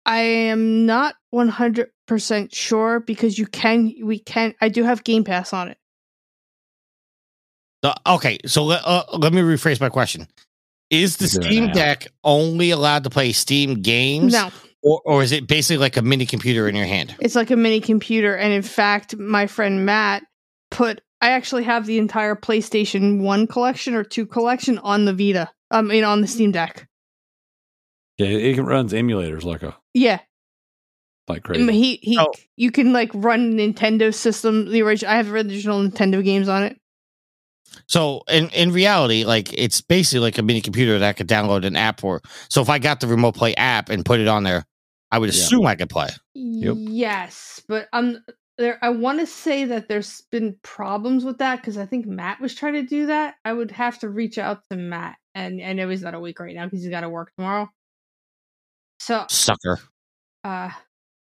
I 0.06 0.20
am 0.20 0.86
not 0.86 1.16
100% 1.34 2.54
sure 2.54 3.00
because 3.00 3.38
you 3.40 3.48
can, 3.48 3.94
we 4.04 4.20
can, 4.20 4.54
I 4.62 4.70
do 4.70 4.84
have 4.84 5.04
Game 5.04 5.24
Pass 5.24 5.52
on 5.52 5.70
it. 5.70 5.78
The- 7.82 7.96
okay, 8.08 8.38
so 8.46 8.64
let, 8.64 8.82
uh, 8.86 9.04
let 9.18 9.34
me 9.34 9.42
rephrase 9.42 9.82
my 9.82 9.90
question. 9.90 10.28
Is 10.90 11.18
the 11.18 11.26
Is 11.26 11.34
there 11.34 11.42
an 11.44 11.48
Steam? 11.52 11.72
Deck 11.72 12.08
only 12.24 12.70
allowed 12.72 13.04
to 13.06 13.10
play 13.10 13.32
Steam 13.32 13.82
games? 13.82 14.34
No, 14.34 14.50
Or, 14.84 15.02
or 15.06 15.24
is 15.24 15.32
it 15.32 15.48
basically 15.48 15.78
like 15.80 15.98
a 15.98 16.02
mini 16.02 16.26
computer 16.26 16.68
in 16.68 16.76
your 16.76 16.86
hand? 16.86 17.16
it's 17.20 17.36
like 17.36 17.52
a 17.52 17.56
mini 17.56 17.82
computer. 17.82 18.36
And 18.36 18.54
in 18.54 18.62
fact, 18.62 19.16
my 19.18 19.48
friend 19.48 19.86
Matt 19.86 20.24
put, 20.72 21.02
I 21.22 21.32
actually 21.32 21.64
have 21.64 21.86
the 21.88 21.98
entire 21.98 22.36
PlayStation 22.36 23.22
1 23.22 23.48
collection 23.48 23.96
or 23.96 24.04
2 24.04 24.26
collection 24.28 24.78
on 24.80 25.06
the 25.06 25.14
Vita, 25.14 25.50
um, 25.72 25.90
I 25.90 25.94
mean, 25.94 26.04
on 26.04 26.22
the 26.22 26.28
Steam 26.28 26.52
Deck. 26.52 26.88
Yeah, 28.18 28.28
it 28.28 28.62
runs 28.62 28.94
emulators 28.94 29.44
like 29.44 29.64
a 29.64 29.76
Yeah. 29.94 30.20
like 31.28 31.40
I 31.40 31.48
crazy. 31.48 31.64
mean, 31.64 31.76
He, 31.76 31.96
he, 32.04 32.18
Oh. 32.20 32.32
you 32.56 32.72
can 32.72 32.94
like 32.94 33.10
run 33.14 33.54
Nintendo 33.58 34.14
system, 34.14 34.70
the 34.72 34.84
original, 34.84 35.12
I 35.12 35.18
have 35.18 35.32
original 35.34 35.82
Nintendo 35.82 36.24
games 36.24 36.48
on 36.48 36.64
it. 36.64 36.80
So 37.88 38.24
in, 38.30 38.50
in 38.50 38.72
reality, 38.72 39.24
like 39.24 39.54
it's 39.54 39.82
basically 39.82 40.20
like 40.22 40.38
a 40.38 40.44
mini 40.44 40.62
computer 40.62 41.00
that 41.00 41.08
I 41.08 41.14
could 41.14 41.28
download 41.28 41.66
an 41.66 41.76
app 41.76 42.00
for. 42.00 42.22
So 42.50 42.62
if 42.62 42.70
I 42.70 42.80
got 42.80 43.00
the 43.00 43.08
Remote 43.08 43.36
Play 43.36 43.56
app 43.56 43.90
and 43.90 44.06
put 44.06 44.20
it 44.20 44.28
on 44.28 44.44
there, 44.44 44.66
I 45.12 45.20
would 45.20 45.30
Yeah. 45.30 45.34
assume 45.34 45.66
I 45.66 45.76
could 45.76 45.90
play. 45.90 46.10
Yep. 46.34 46.78
Yes, 46.78 47.62
but 47.68 47.88
um, 47.94 48.18
there. 48.58 48.78
I 48.82 48.90
want 48.90 49.20
to 49.20 49.28
say 49.28 49.66
that 49.66 49.88
there's 49.88 50.22
been 50.32 50.58
problems 50.64 51.24
with 51.24 51.38
that 51.38 51.58
because 51.62 51.78
I 51.78 51.86
think 51.86 52.06
Matt 52.06 52.42
was 52.42 52.54
trying 52.54 52.74
to 52.74 52.84
do 52.84 53.06
that. 53.08 53.36
I 53.46 53.54
would 53.54 53.72
have 53.72 54.00
to 54.00 54.10
reach 54.10 54.38
out 54.38 54.62
to 54.70 54.78
Matt, 54.78 55.16
and 55.34 55.62
I 55.64 55.74
know 55.74 55.88
he's 55.90 56.02
not 56.02 56.14
a 56.14 56.20
week 56.20 56.40
right 56.40 56.56
now 56.56 56.66
because 56.66 56.82
he's 56.82 56.90
got 56.90 57.02
to 57.02 57.10
work 57.10 57.32
tomorrow. 57.38 57.70
So, 59.00 59.26
Sucker. 59.30 59.80
uh, 60.44 60.72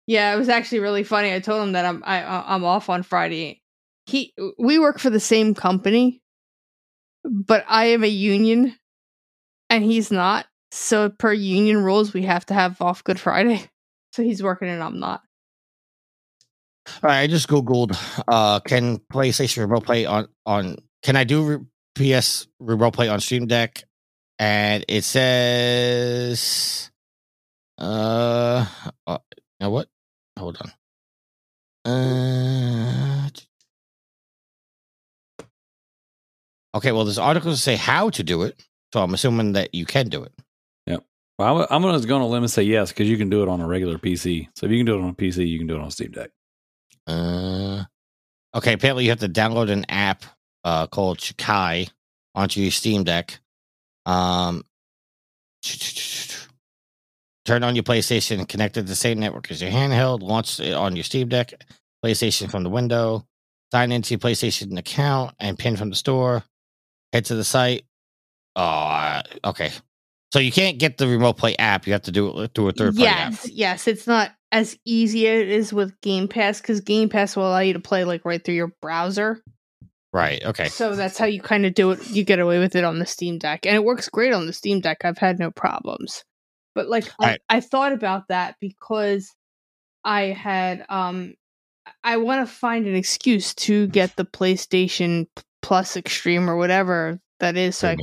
yeah, 0.07 0.33
it 0.33 0.37
was 0.37 0.49
actually 0.49 0.79
really 0.79 1.03
funny. 1.03 1.33
I 1.33 1.39
told 1.39 1.63
him 1.63 1.71
that 1.73 1.85
I'm 1.85 2.03
I 2.05 2.21
uh, 2.23 2.43
I'm 2.45 2.63
off 2.63 2.89
on 2.89 3.03
Friday. 3.03 3.61
He 4.05 4.33
we 4.59 4.77
work 4.79 4.99
for 4.99 5.09
the 5.09 5.19
same 5.19 5.53
company, 5.53 6.20
but 7.23 7.65
I 7.67 7.85
am 7.85 8.03
a 8.03 8.07
union, 8.07 8.75
and 9.69 9.83
he's 9.83 10.11
not. 10.11 10.45
So 10.71 11.09
per 11.09 11.33
union 11.33 11.83
rules, 11.83 12.13
we 12.13 12.23
have 12.23 12.45
to 12.47 12.53
have 12.53 12.81
off 12.81 13.03
Good 13.03 13.19
Friday. 13.19 13.69
So 14.13 14.23
he's 14.23 14.43
working 14.43 14.67
and 14.67 14.83
I'm 14.83 14.99
not. 14.99 15.21
All 17.01 17.09
right, 17.09 17.21
I 17.21 17.27
just 17.27 17.47
googled. 17.47 17.95
Uh, 18.27 18.59
can 18.59 18.97
PlayStation 18.97 19.59
Remote 19.59 19.85
Play 19.85 20.05
on 20.05 20.27
on? 20.45 20.79
Can 21.01 21.15
I 21.15 21.23
do 21.23 21.43
re- 21.43 21.65
PS 21.95 22.47
Remote 22.59 22.91
Play 22.91 23.07
on 23.07 23.21
Steam 23.21 23.47
Deck? 23.47 23.85
And 24.37 24.83
it 24.89 25.05
says, 25.05 26.91
uh, 27.77 28.65
uh 29.07 29.17
now 29.61 29.69
what? 29.69 29.87
Hold 30.37 30.57
on. 30.57 30.71
Uh, 31.85 33.29
okay. 36.75 36.91
Well, 36.91 37.05
there's 37.05 37.17
articles 37.17 37.61
say 37.61 37.75
how 37.75 38.09
to 38.11 38.23
do 38.23 38.43
it, 38.43 38.63
so 38.93 39.01
I'm 39.01 39.13
assuming 39.13 39.53
that 39.53 39.73
you 39.73 39.85
can 39.85 40.09
do 40.09 40.23
it. 40.23 40.33
Yeah. 40.85 40.97
Well, 41.37 41.61
I'm, 41.61 41.67
I'm 41.69 41.81
going 41.81 42.21
to 42.21 42.25
limit 42.25 42.49
say 42.49 42.63
yes 42.63 42.91
because 42.91 43.09
you 43.09 43.17
can 43.17 43.29
do 43.29 43.43
it 43.43 43.49
on 43.49 43.61
a 43.61 43.67
regular 43.67 43.97
PC. 43.97 44.47
So 44.55 44.65
if 44.65 44.71
you 44.71 44.79
can 44.79 44.85
do 44.85 44.97
it 44.97 45.01
on 45.01 45.09
a 45.09 45.13
PC, 45.13 45.47
you 45.47 45.57
can 45.57 45.67
do 45.67 45.75
it 45.75 45.81
on 45.81 45.91
Steam 45.91 46.11
Deck. 46.11 46.29
Uh, 47.07 47.83
okay. 48.55 48.73
Apparently, 48.73 49.05
you 49.05 49.09
have 49.09 49.19
to 49.19 49.29
download 49.29 49.69
an 49.69 49.85
app 49.89 50.23
uh, 50.63 50.87
called 50.87 51.19
Chiaki 51.19 51.89
onto 52.35 52.61
your 52.61 52.71
Steam 52.71 53.03
Deck. 53.03 53.39
Um, 54.05 54.63
turn 57.45 57.63
on 57.63 57.75
your 57.75 57.83
PlayStation 57.83 58.39
and 58.39 58.47
connect 58.47 58.77
it 58.77 58.81
to 58.81 58.87
the 58.87 58.95
same 58.95 59.19
network 59.19 59.49
as 59.51 59.61
your 59.61 59.71
handheld. 59.71 60.21
Launch 60.21 60.59
it 60.59 60.73
on 60.73 60.95
your 60.95 61.03
Steam 61.03 61.29
Deck, 61.29 61.53
PlayStation 62.03 62.49
from 62.49 62.63
the 62.63 62.69
window. 62.69 63.25
Sign 63.71 63.91
into 63.91 64.11
your 64.13 64.19
PlayStation 64.19 64.77
account 64.77 65.33
and 65.39 65.57
pin 65.57 65.77
from 65.77 65.89
the 65.89 65.95
store. 65.95 66.43
Head 67.13 67.25
to 67.25 67.35
the 67.35 67.43
site. 67.43 67.83
Oh, 68.55 68.61
uh, 68.63 69.21
okay. 69.45 69.71
So 70.33 70.39
you 70.39 70.51
can't 70.51 70.77
get 70.77 70.97
the 70.97 71.07
Remote 71.07 71.37
Play 71.37 71.55
app. 71.57 71.85
You 71.85 71.93
have 71.93 72.03
to 72.03 72.11
do 72.11 72.41
it 72.41 72.51
through 72.55 72.69
a 72.69 72.71
third 72.71 72.95
party 72.95 73.07
app. 73.07 73.31
yes, 73.31 73.49
yes, 73.49 73.87
it's 73.87 74.07
not 74.07 74.31
as 74.51 74.77
easy 74.85 75.27
as 75.27 75.41
it 75.41 75.49
is 75.49 75.73
with 75.73 75.99
Game 76.01 76.27
Pass 76.27 76.61
because 76.61 76.79
Game 76.81 77.09
Pass 77.09 77.35
will 77.35 77.47
allow 77.47 77.59
you 77.59 77.73
to 77.73 77.79
play 77.79 78.05
like 78.05 78.23
right 78.23 78.43
through 78.43 78.55
your 78.55 78.73
browser. 78.81 79.41
Right. 80.13 80.43
Okay. 80.43 80.67
So 80.67 80.95
that's 80.95 81.17
how 81.17 81.25
you 81.25 81.41
kind 81.41 81.65
of 81.65 81.73
do 81.73 81.91
it. 81.91 82.09
You 82.09 82.23
get 82.23 82.39
away 82.39 82.59
with 82.59 82.75
it 82.75 82.83
on 82.83 82.99
the 82.99 83.05
Steam 83.05 83.39
Deck, 83.39 83.65
and 83.65 83.75
it 83.75 83.83
works 83.83 84.09
great 84.09 84.33
on 84.33 84.45
the 84.45 84.53
Steam 84.53 84.81
Deck. 84.81 85.03
I've 85.03 85.17
had 85.17 85.39
no 85.39 85.51
problems. 85.51 86.23
But 86.75 86.87
like, 86.87 87.09
I, 87.19 87.25
Right. 87.25 87.41
I 87.49 87.59
thought 87.59 87.91
about 87.91 88.29
that 88.29 88.55
because 88.61 89.33
I 90.03 90.23
had 90.23 90.85
um, 90.89 91.33
I 92.03 92.17
want 92.17 92.47
to 92.47 92.53
find 92.53 92.87
an 92.87 92.95
excuse 92.95 93.53
to 93.55 93.87
get 93.87 94.15
the 94.15 94.25
PlayStation 94.25 95.27
Plus 95.61 95.95
Extreme 95.95 96.49
or 96.49 96.57
whatever 96.57 97.19
that 97.39 97.57
is. 97.57 97.77
So 97.77 97.89
I 97.89 97.97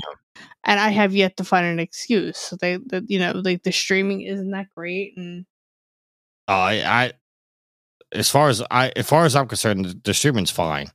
and 0.65 0.79
I 0.79 0.91
have 0.91 1.15
yet 1.15 1.37
to 1.39 1.45
find 1.45 1.67
an 1.67 1.81
excuse. 1.81 2.37
So 2.39 2.57
they, 2.57 2.77
the, 2.77 3.05
you 3.07 3.19
know, 3.19 3.33
like 3.45 3.63
the 3.63 3.73
streaming 3.73 4.23
isn't 4.23 4.51
that 4.51 4.67
great, 4.77 5.15
and 5.17 5.47
Oh, 6.49 6.55
I, 6.55 7.05
I, 7.05 7.13
as 8.13 8.31
far 8.31 8.49
as 8.49 8.63
I, 8.71 8.91
as 8.97 9.07
far 9.07 9.27
as 9.27 9.37
I'm 9.37 9.47
concerned, 9.47 9.85
the, 9.85 10.01
the 10.03 10.15
streaming's 10.15 10.51
fine. 10.51 10.91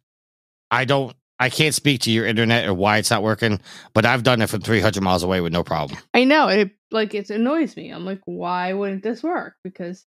I 0.71 0.83
don't, 0.85 1.15
I 1.39 1.49
can't 1.49 1.75
speak 1.75 2.01
to 2.01 2.11
your 2.11 2.25
internet 2.25 2.67
or 2.67 2.73
why 2.73 2.97
it's 2.97 3.11
not 3.11 3.21
working, 3.21 3.61
but 3.93 4.05
I've 4.05 4.23
done 4.23 4.41
it 4.41 4.49
from 4.49 4.61
300 4.61 5.01
miles 5.03 5.21
away 5.21 5.41
with 5.41 5.53
no 5.53 5.63
problem. 5.63 5.99
I 6.13 6.23
know 6.23 6.47
it 6.47 6.71
like 6.89 7.13
it 7.13 7.29
annoys 7.29 7.77
me. 7.77 7.91
I'm 7.91 8.05
like, 8.05 8.21
why 8.25 8.73
wouldn't 8.73 9.03
this 9.03 9.21
work? 9.21 9.53
Because 9.63 10.05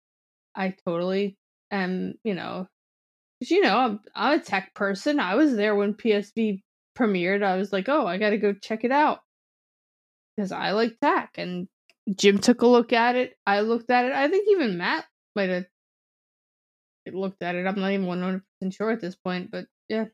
I 0.57 0.75
totally 0.85 1.39
am, 1.71 2.15
you 2.25 2.35
know, 2.35 2.67
'cause, 3.41 3.51
you 3.51 3.61
know, 3.63 3.77
I'm 3.79 4.01
I'm 4.15 4.41
a 4.41 4.43
tech 4.43 4.75
person. 4.75 5.21
I 5.21 5.35
was 5.37 5.57
there 5.57 5.75
when 5.75 5.95
PSV 5.95 6.63
premiered. 6.97 7.43
I 7.43 7.57
was 7.57 7.73
like, 7.73 7.89
oh, 7.89 8.07
I 8.07 8.19
got 8.19 8.31
to 8.31 8.39
go 8.39 8.53
check 8.53 8.85
it 8.85 8.93
out 8.93 9.21
because 10.37 10.53
I 10.53 10.73
like 10.73 10.99
tech. 11.01 11.31
And 11.37 11.69
Jim 12.15 12.39
took 12.39 12.63
a 12.63 12.67
look 12.67 12.93
at 12.93 13.17
it. 13.17 13.35
I 13.47 13.61
looked 13.61 13.91
at 13.91 14.05
it. 14.07 14.13
I 14.13 14.29
think 14.29 14.49
even 14.51 14.79
Matt 14.79 15.05
might 15.35 15.51
have 15.51 15.67
looked 17.13 17.43
at 17.43 17.55
it. 17.55 17.67
I'm 17.67 17.81
not 17.81 17.91
even 17.93 18.07
100 18.07 18.43
percent 18.61 18.75
sure 18.75 18.91
at 18.91 19.01
this 19.01 19.17
point, 19.17 19.51
but 19.51 19.67
yeah. 19.89 20.07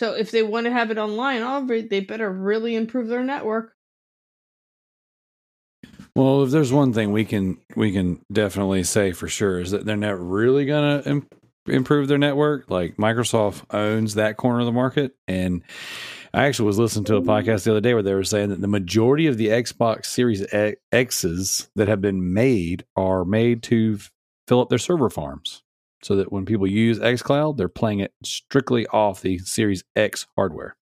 So 0.00 0.14
if 0.14 0.30
they 0.30 0.42
want 0.42 0.64
to 0.66 0.72
have 0.72 0.90
it 0.90 0.96
online, 0.98 1.42
they 1.88 2.00
better 2.00 2.30
really 2.32 2.74
improve 2.74 3.08
their 3.08 3.22
network. 3.22 3.75
Well, 6.16 6.44
if 6.44 6.50
there's 6.50 6.72
one 6.72 6.94
thing 6.94 7.12
we 7.12 7.26
can 7.26 7.58
we 7.76 7.92
can 7.92 8.24
definitely 8.32 8.84
say 8.84 9.12
for 9.12 9.28
sure 9.28 9.60
is 9.60 9.72
that 9.72 9.84
they're 9.84 9.98
not 9.98 10.18
really 10.18 10.64
going 10.64 11.02
to 11.02 11.10
Im- 11.10 11.28
improve 11.66 12.08
their 12.08 12.16
network. 12.16 12.70
Like 12.70 12.96
Microsoft 12.96 13.64
owns 13.68 14.14
that 14.14 14.38
corner 14.38 14.60
of 14.60 14.64
the 14.64 14.72
market, 14.72 15.14
and 15.28 15.62
I 16.32 16.46
actually 16.46 16.68
was 16.68 16.78
listening 16.78 17.04
to 17.04 17.16
a 17.16 17.22
podcast 17.22 17.64
the 17.64 17.72
other 17.72 17.82
day 17.82 17.92
where 17.92 18.02
they 18.02 18.14
were 18.14 18.24
saying 18.24 18.48
that 18.48 18.62
the 18.62 18.66
majority 18.66 19.26
of 19.26 19.36
the 19.36 19.48
Xbox 19.48 20.06
Series 20.06 20.42
X's 20.90 21.68
that 21.76 21.88
have 21.88 22.00
been 22.00 22.32
made 22.32 22.86
are 22.96 23.26
made 23.26 23.62
to 23.64 23.98
f- 24.00 24.10
fill 24.48 24.62
up 24.62 24.70
their 24.70 24.78
server 24.78 25.10
farms, 25.10 25.64
so 26.02 26.16
that 26.16 26.32
when 26.32 26.46
people 26.46 26.66
use 26.66 26.98
XCloud, 26.98 27.58
they're 27.58 27.68
playing 27.68 28.00
it 28.00 28.14
strictly 28.24 28.86
off 28.86 29.20
the 29.20 29.36
Series 29.36 29.84
X 29.94 30.26
hardware. 30.34 30.76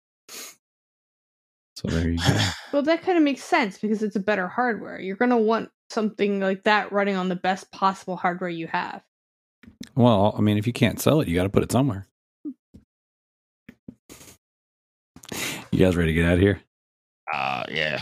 So 1.82 1.88
there 1.88 2.10
you 2.10 2.18
go. 2.18 2.24
Well, 2.72 2.84
that 2.84 3.02
kind 3.02 3.18
of 3.18 3.24
makes 3.26 3.44
sense 3.44 3.78
because 3.78 4.02
it's 4.02 4.16
a 4.16 4.20
better 4.22 4.48
hardware. 4.48 4.98
You're 4.99 5.18
going 5.18 5.32
to 5.32 5.38
want 5.38 5.70
something 5.90 6.40
like 6.40 6.64
that 6.64 6.91
running 6.94 7.18
on 7.18 7.28
the 7.28 7.36
best 7.36 7.70
possible 7.72 8.16
hardware 8.16 8.49
you 8.49 8.68
have. 8.68 9.02
Well, 9.94 10.34
I 10.38 10.41
mean, 10.41 10.58
if 10.58 10.66
you 10.66 10.72
can't 10.72 11.02
sell 11.02 11.20
it, 11.20 11.28
you 11.28 11.36
got 11.36 11.44
to 11.44 11.49
put 11.49 11.64
it 11.64 11.72
somewhere. 11.72 12.08
You 15.72 15.80
guys 15.80 15.98
ready 15.98 16.14
to 16.14 16.14
get 16.14 16.26
out 16.26 16.36
of 16.36 16.40
here? 16.40 16.62
Uh, 17.34 17.64
yeah. 17.70 18.02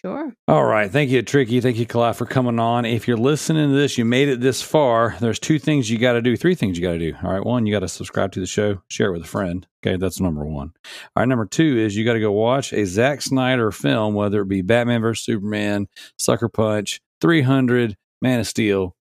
Sure. 0.00 0.32
All 0.48 0.64
right. 0.64 0.90
Thank 0.90 1.10
you, 1.10 1.20
Tricky. 1.20 1.60
Thank 1.60 1.76
you, 1.76 1.84
Kalai, 1.84 2.14
for 2.14 2.24
coming 2.24 2.58
on. 2.58 2.86
If 2.86 3.06
you're 3.06 3.18
listening 3.18 3.68
to 3.68 3.76
this, 3.76 3.98
you 3.98 4.06
made 4.06 4.28
it 4.28 4.40
this 4.40 4.62
far. 4.62 5.14
There's 5.20 5.38
two 5.38 5.58
things 5.58 5.90
you 5.90 5.98
got 5.98 6.14
to 6.14 6.22
do, 6.22 6.38
three 6.38 6.54
things 6.54 6.78
you 6.78 6.82
got 6.82 6.92
to 6.92 6.98
do. 6.98 7.14
All 7.22 7.30
right. 7.30 7.44
One, 7.44 7.66
you 7.66 7.74
got 7.74 7.80
to 7.80 7.88
subscribe 7.88 8.32
to 8.32 8.40
the 8.40 8.46
show, 8.46 8.80
share 8.88 9.08
it 9.08 9.12
with 9.12 9.22
a 9.22 9.28
friend. 9.28 9.66
Okay. 9.84 9.98
That's 9.98 10.18
number 10.18 10.46
one. 10.46 10.72
All 11.14 11.20
right. 11.20 11.28
Number 11.28 11.44
two 11.44 11.78
is 11.78 11.96
you 11.96 12.06
got 12.06 12.14
to 12.14 12.20
go 12.20 12.32
watch 12.32 12.72
a 12.72 12.86
Zack 12.86 13.20
Snyder 13.20 13.70
film, 13.70 14.14
whether 14.14 14.40
it 14.40 14.48
be 14.48 14.62
Batman 14.62 15.02
vs. 15.02 15.22
Superman, 15.22 15.86
Sucker 16.18 16.48
Punch, 16.48 17.02
300, 17.20 17.94
Man 18.22 18.40
of 18.40 18.46
Steel. 18.46 18.96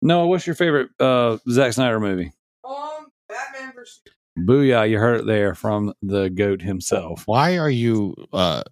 Noah, 0.00 0.28
what's 0.28 0.46
your 0.46 0.56
favorite 0.56 0.88
uh, 0.98 1.36
Zack 1.50 1.74
Snyder 1.74 2.00
movie? 2.00 2.32
Um, 2.64 3.08
Batman 3.28 3.74
versus. 3.74 4.00
Booyah. 4.38 4.88
You 4.88 4.98
heard 4.98 5.20
it 5.20 5.26
there 5.26 5.54
from 5.54 5.92
the 6.02 6.28
GOAT 6.30 6.62
himself. 6.62 7.22
Why 7.26 7.58
are 7.58 7.70
you, 7.70 8.14
uh, 8.32 8.62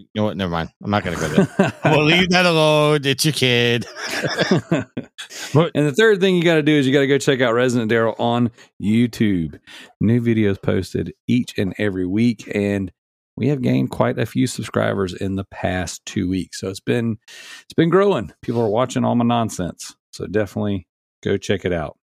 You 0.00 0.06
know 0.14 0.24
what? 0.24 0.36
Never 0.36 0.50
mind. 0.50 0.70
I'm 0.82 0.90
not 0.90 1.04
gonna 1.04 1.16
go 1.16 1.28
there. 1.28 1.72
We'll 1.84 2.04
leave 2.04 2.30
that 2.30 2.46
alone. 2.46 3.00
It's 3.04 3.24
your 3.24 3.32
kid. 3.34 3.86
But- 5.52 5.72
and 5.74 5.86
the 5.86 5.92
third 5.92 6.20
thing 6.20 6.36
you 6.36 6.42
got 6.44 6.54
to 6.54 6.62
do 6.62 6.72
is 6.72 6.86
you 6.86 6.92
got 6.92 7.00
to 7.00 7.06
go 7.06 7.18
check 7.18 7.40
out 7.40 7.52
Resident 7.54 7.88
Darrell 7.90 8.14
on 8.18 8.50
YouTube. 8.82 9.58
New 10.00 10.20
videos 10.20 10.60
posted 10.62 11.12
each 11.26 11.58
and 11.58 11.74
every 11.78 12.06
week, 12.06 12.48
and 12.54 12.92
we 13.36 13.48
have 13.48 13.60
gained 13.62 13.90
quite 13.90 14.18
a 14.18 14.26
few 14.26 14.46
subscribers 14.46 15.12
in 15.14 15.36
the 15.36 15.44
past 15.44 16.04
two 16.06 16.28
weeks. 16.28 16.60
So 16.60 16.68
it's 16.68 16.80
been 16.80 17.18
it's 17.64 17.74
been 17.76 17.88
growing. 17.90 18.32
People 18.42 18.60
are 18.62 18.68
watching 18.68 19.04
all 19.04 19.14
my 19.14 19.24
nonsense. 19.24 19.96
So 20.12 20.26
definitely 20.26 20.86
go 21.22 21.36
check 21.36 21.64
it 21.64 21.72
out. 21.72 21.96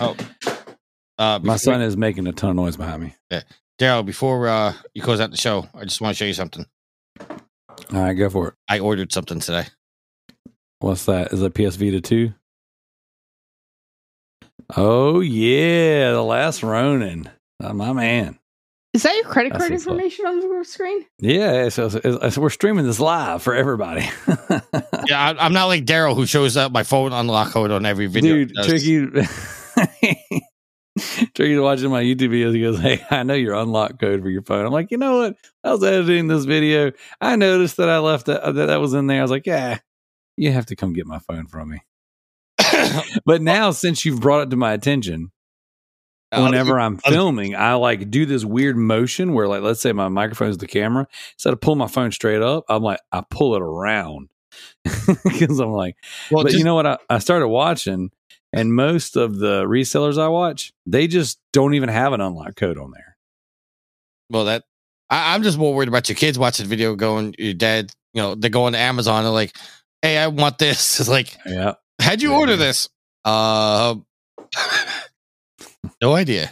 Oh, 0.00 0.16
uh, 1.18 1.40
My 1.42 1.56
son 1.56 1.80
is 1.82 1.96
making 1.96 2.26
a 2.26 2.32
ton 2.32 2.50
of 2.50 2.56
noise 2.56 2.76
behind 2.76 3.02
me. 3.02 3.14
Yeah. 3.30 3.42
Darrell. 3.78 4.02
Before 4.02 4.46
uh, 4.48 4.74
you 4.94 5.02
close 5.02 5.20
out 5.20 5.30
the 5.30 5.36
show, 5.36 5.66
I 5.74 5.84
just 5.84 6.00
want 6.00 6.14
to 6.16 6.18
show 6.18 6.26
you 6.26 6.34
something. 6.34 6.66
All 7.92 8.00
right, 8.00 8.12
go 8.14 8.28
for 8.30 8.48
it. 8.48 8.54
I 8.68 8.78
ordered 8.80 9.12
something 9.12 9.40
today. 9.40 9.66
What's 10.80 11.06
that? 11.06 11.32
Is 11.32 11.42
it 11.42 11.54
PS 11.54 11.76
Vita 11.76 12.00
2? 12.00 12.32
Oh, 14.76 15.20
yeah. 15.20 16.12
The 16.12 16.22
last 16.22 16.62
Ronin. 16.62 17.28
Oh, 17.62 17.72
my 17.72 17.92
man. 17.92 18.38
Is 18.94 19.02
that 19.02 19.14
your 19.16 19.24
credit 19.24 19.52
card 19.52 19.70
what's 19.70 19.82
information 19.84 20.26
on 20.26 20.40
the 20.40 20.64
screen? 20.64 21.04
Yeah. 21.18 21.68
So, 21.68 21.88
so- 21.88 22.28
so 22.30 22.40
we're 22.40 22.50
streaming 22.50 22.84
this 22.86 23.00
live 23.00 23.42
for 23.42 23.54
everybody. 23.54 24.08
Yeah, 25.06 25.18
I, 25.38 25.44
I'm 25.46 25.54
not 25.54 25.66
like 25.66 25.86
Darrell 25.86 26.14
who 26.14 26.26
shows 26.26 26.58
up 26.58 26.70
my 26.70 26.82
phone 26.82 27.14
unlock 27.14 27.52
code 27.52 27.70
on 27.70 27.86
every 27.86 28.08
video. 28.08 28.44
Dude. 28.44 28.52
Tricky. 28.64 29.06
Tricky's 31.34 31.58
watching 31.60 31.90
my 31.90 32.02
YouTube 32.02 32.30
videos. 32.30 32.54
He 32.54 32.60
goes, 32.62 32.78
Hey, 32.80 33.04
I 33.10 33.22
know 33.22 33.34
your 33.34 33.54
unlock 33.54 33.98
code 34.00 34.22
for 34.22 34.30
your 34.30 34.42
phone. 34.42 34.66
I'm 34.66 34.72
like, 34.72 34.90
you 34.90 34.98
know 34.98 35.18
what? 35.18 35.36
I 35.64 35.70
was 35.72 35.82
editing 35.84 36.28
this 36.28 36.44
video. 36.44 36.92
I 37.20 37.36
noticed 37.36 37.76
that 37.78 37.88
I 37.88 37.98
left 37.98 38.26
that, 38.26 38.42
uh, 38.42 38.52
that, 38.52 38.66
that 38.66 38.80
was 38.80 38.94
in 38.94 39.06
there. 39.06 39.18
I 39.20 39.22
was 39.22 39.30
like, 39.30 39.46
yeah, 39.46 39.78
you 40.36 40.52
have 40.52 40.66
to 40.66 40.76
come 40.76 40.92
get 40.92 41.06
my 41.06 41.18
phone 41.18 41.46
from 41.46 41.70
me. 41.70 41.80
But 43.24 43.42
now, 43.42 43.70
since 43.70 44.04
you've 44.04 44.20
brought 44.20 44.42
it 44.42 44.50
to 44.50 44.56
my 44.56 44.72
attention, 44.72 45.30
whenever 46.44 46.78
I'm 46.80 46.96
filming, 47.12 47.54
I 47.54 47.74
like 47.74 48.10
do 48.10 48.26
this 48.26 48.44
weird 48.44 48.76
motion 48.76 49.32
where, 49.34 49.46
like, 49.48 49.62
let's 49.62 49.80
say 49.80 49.92
my 49.92 50.08
microphone 50.08 50.48
is 50.50 50.58
the 50.58 50.66
camera. 50.66 51.06
Instead 51.34 51.52
of 51.52 51.60
pulling 51.60 51.78
my 51.78 51.86
phone 51.86 52.12
straight 52.12 52.42
up, 52.42 52.64
I'm 52.68 52.82
like, 52.82 53.00
I 53.12 53.22
pull 53.28 53.54
it 53.56 53.62
around 53.62 54.28
because 55.24 55.58
I'm 55.60 55.72
like, 55.72 55.96
well, 56.30 56.42
but 56.42 56.50
just- 56.50 56.58
you 56.58 56.64
know 56.64 56.74
what? 56.74 56.86
I, 56.86 56.98
I 57.10 57.18
started 57.18 57.48
watching, 57.48 58.10
and 58.52 58.74
most 58.74 59.16
of 59.16 59.38
the 59.38 59.64
resellers 59.64 60.18
I 60.18 60.28
watch, 60.28 60.72
they 60.86 61.06
just 61.06 61.38
don't 61.52 61.74
even 61.74 61.88
have 61.88 62.12
an 62.12 62.20
unlock 62.20 62.56
code 62.56 62.78
on 62.78 62.90
there. 62.92 63.16
well, 64.30 64.44
that 64.46 64.64
I, 65.10 65.34
I'm 65.34 65.42
just 65.42 65.58
more 65.58 65.74
worried 65.74 65.88
about 65.88 66.08
your 66.08 66.16
kids 66.16 66.38
watching 66.38 66.64
the 66.64 66.70
video, 66.70 66.94
going, 66.94 67.34
your 67.38 67.54
dad, 67.54 67.90
you 68.14 68.20
know, 68.22 68.34
they 68.34 68.48
go 68.50 68.64
on 68.64 68.74
Amazon 68.74 69.24
and 69.24 69.32
like, 69.34 69.54
hey, 70.02 70.18
I 70.18 70.26
want 70.28 70.58
this. 70.58 71.00
It's 71.00 71.08
like, 71.08 71.36
Yeah. 71.46 71.74
how'd 72.00 72.20
you 72.22 72.30
Yeah. 72.32 72.38
order 72.38 72.56
this? 72.56 72.88
Uh, 73.24 73.96
no 76.02 76.14
idea. 76.14 76.50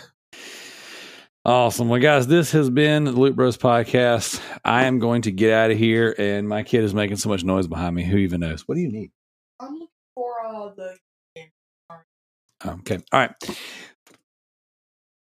Awesome. 1.44 1.88
Well, 1.88 2.00
guys, 2.00 2.26
this 2.26 2.50
has 2.52 2.70
been 2.70 3.04
the 3.04 3.12
Loot 3.12 3.36
Bros 3.36 3.56
podcast. 3.56 4.40
I 4.64 4.84
am 4.86 4.98
going 4.98 5.22
to 5.22 5.30
get 5.30 5.52
out 5.52 5.70
of 5.70 5.78
here, 5.78 6.12
and 6.18 6.48
my 6.48 6.64
kid 6.64 6.82
is 6.82 6.92
making 6.92 7.18
so 7.18 7.28
much 7.28 7.44
noise 7.44 7.68
behind 7.68 7.94
me. 7.94 8.02
Who 8.04 8.16
even 8.16 8.40
knows? 8.40 8.66
What 8.66 8.74
do 8.74 8.80
you 8.80 8.90
need? 8.90 9.12
I'm 9.60 9.74
looking 9.74 9.86
for 10.14 10.32
uh, 10.44 10.70
the. 10.74 10.96
Okay. 12.66 12.98
All 13.12 13.20
right. 13.20 13.34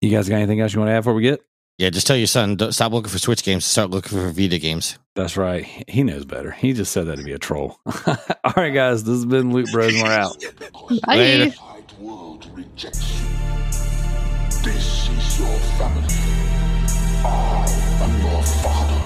You 0.00 0.10
guys 0.10 0.28
got 0.28 0.36
anything 0.36 0.60
else 0.60 0.72
you 0.72 0.80
want 0.80 0.90
to 0.90 0.92
add 0.94 1.00
before 1.00 1.14
we 1.14 1.22
get? 1.22 1.40
Yeah, 1.78 1.90
just 1.90 2.08
tell 2.08 2.16
your 2.16 2.26
son, 2.26 2.56
don't, 2.56 2.72
stop 2.72 2.92
looking 2.92 3.08
for 3.08 3.18
Switch 3.18 3.44
games, 3.44 3.64
start 3.64 3.90
looking 3.90 4.18
for 4.18 4.30
Vita 4.30 4.58
games. 4.58 4.98
That's 5.14 5.36
right. 5.36 5.64
He 5.86 6.02
knows 6.02 6.24
better. 6.24 6.50
He 6.50 6.72
just 6.72 6.90
said 6.90 7.06
that 7.06 7.16
to 7.16 7.22
be 7.22 7.32
a 7.32 7.38
troll. 7.38 7.78
All 8.06 8.52
right, 8.56 8.74
guys. 8.74 9.04
This 9.04 9.14
has 9.14 9.26
been 9.26 9.52
Loot 9.52 9.70
Bros, 9.72 9.92
we're 9.94 10.06
out. 10.06 10.44
Bye. 11.06 11.16
Later. 11.16 11.54
world 12.00 12.50
rejects 12.52 13.20
you. 13.20 13.28
This 14.64 15.08
is 15.08 15.38
your 15.38 15.58
family. 15.78 16.02
I 17.24 17.66
am 18.02 18.20
your 18.22 18.42
father. 18.42 18.97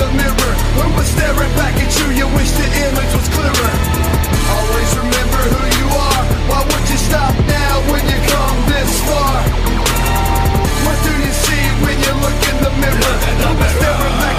The 0.00 0.08
mirror? 0.16 0.52
Who 0.80 0.86
was 0.96 1.06
staring 1.12 1.52
back 1.60 1.76
at 1.76 1.92
you? 1.98 2.06
You 2.16 2.26
wish 2.32 2.50
the 2.56 2.68
image 2.88 3.12
was 3.12 3.28
clearer. 3.36 3.72
Always 4.56 4.90
remember 4.96 5.40
who 5.52 5.62
you 5.78 5.86
are. 5.92 6.22
Why 6.48 6.60
would 6.64 6.86
you 6.88 6.98
stop 7.08 7.34
now 7.44 7.74
when 7.92 8.04
you 8.08 8.18
come 8.32 8.58
this 8.72 8.92
far? 9.04 9.36
What 10.84 10.98
do 11.04 11.12
you 11.24 11.32
see 11.44 11.64
when 11.84 11.96
you 12.00 12.12
look 12.24 12.38
in 12.50 12.56
the 12.64 12.72
mirror? 12.80 13.14
Who 13.44 13.50
was 13.60 13.70
staring 13.76 14.16
back 14.24 14.29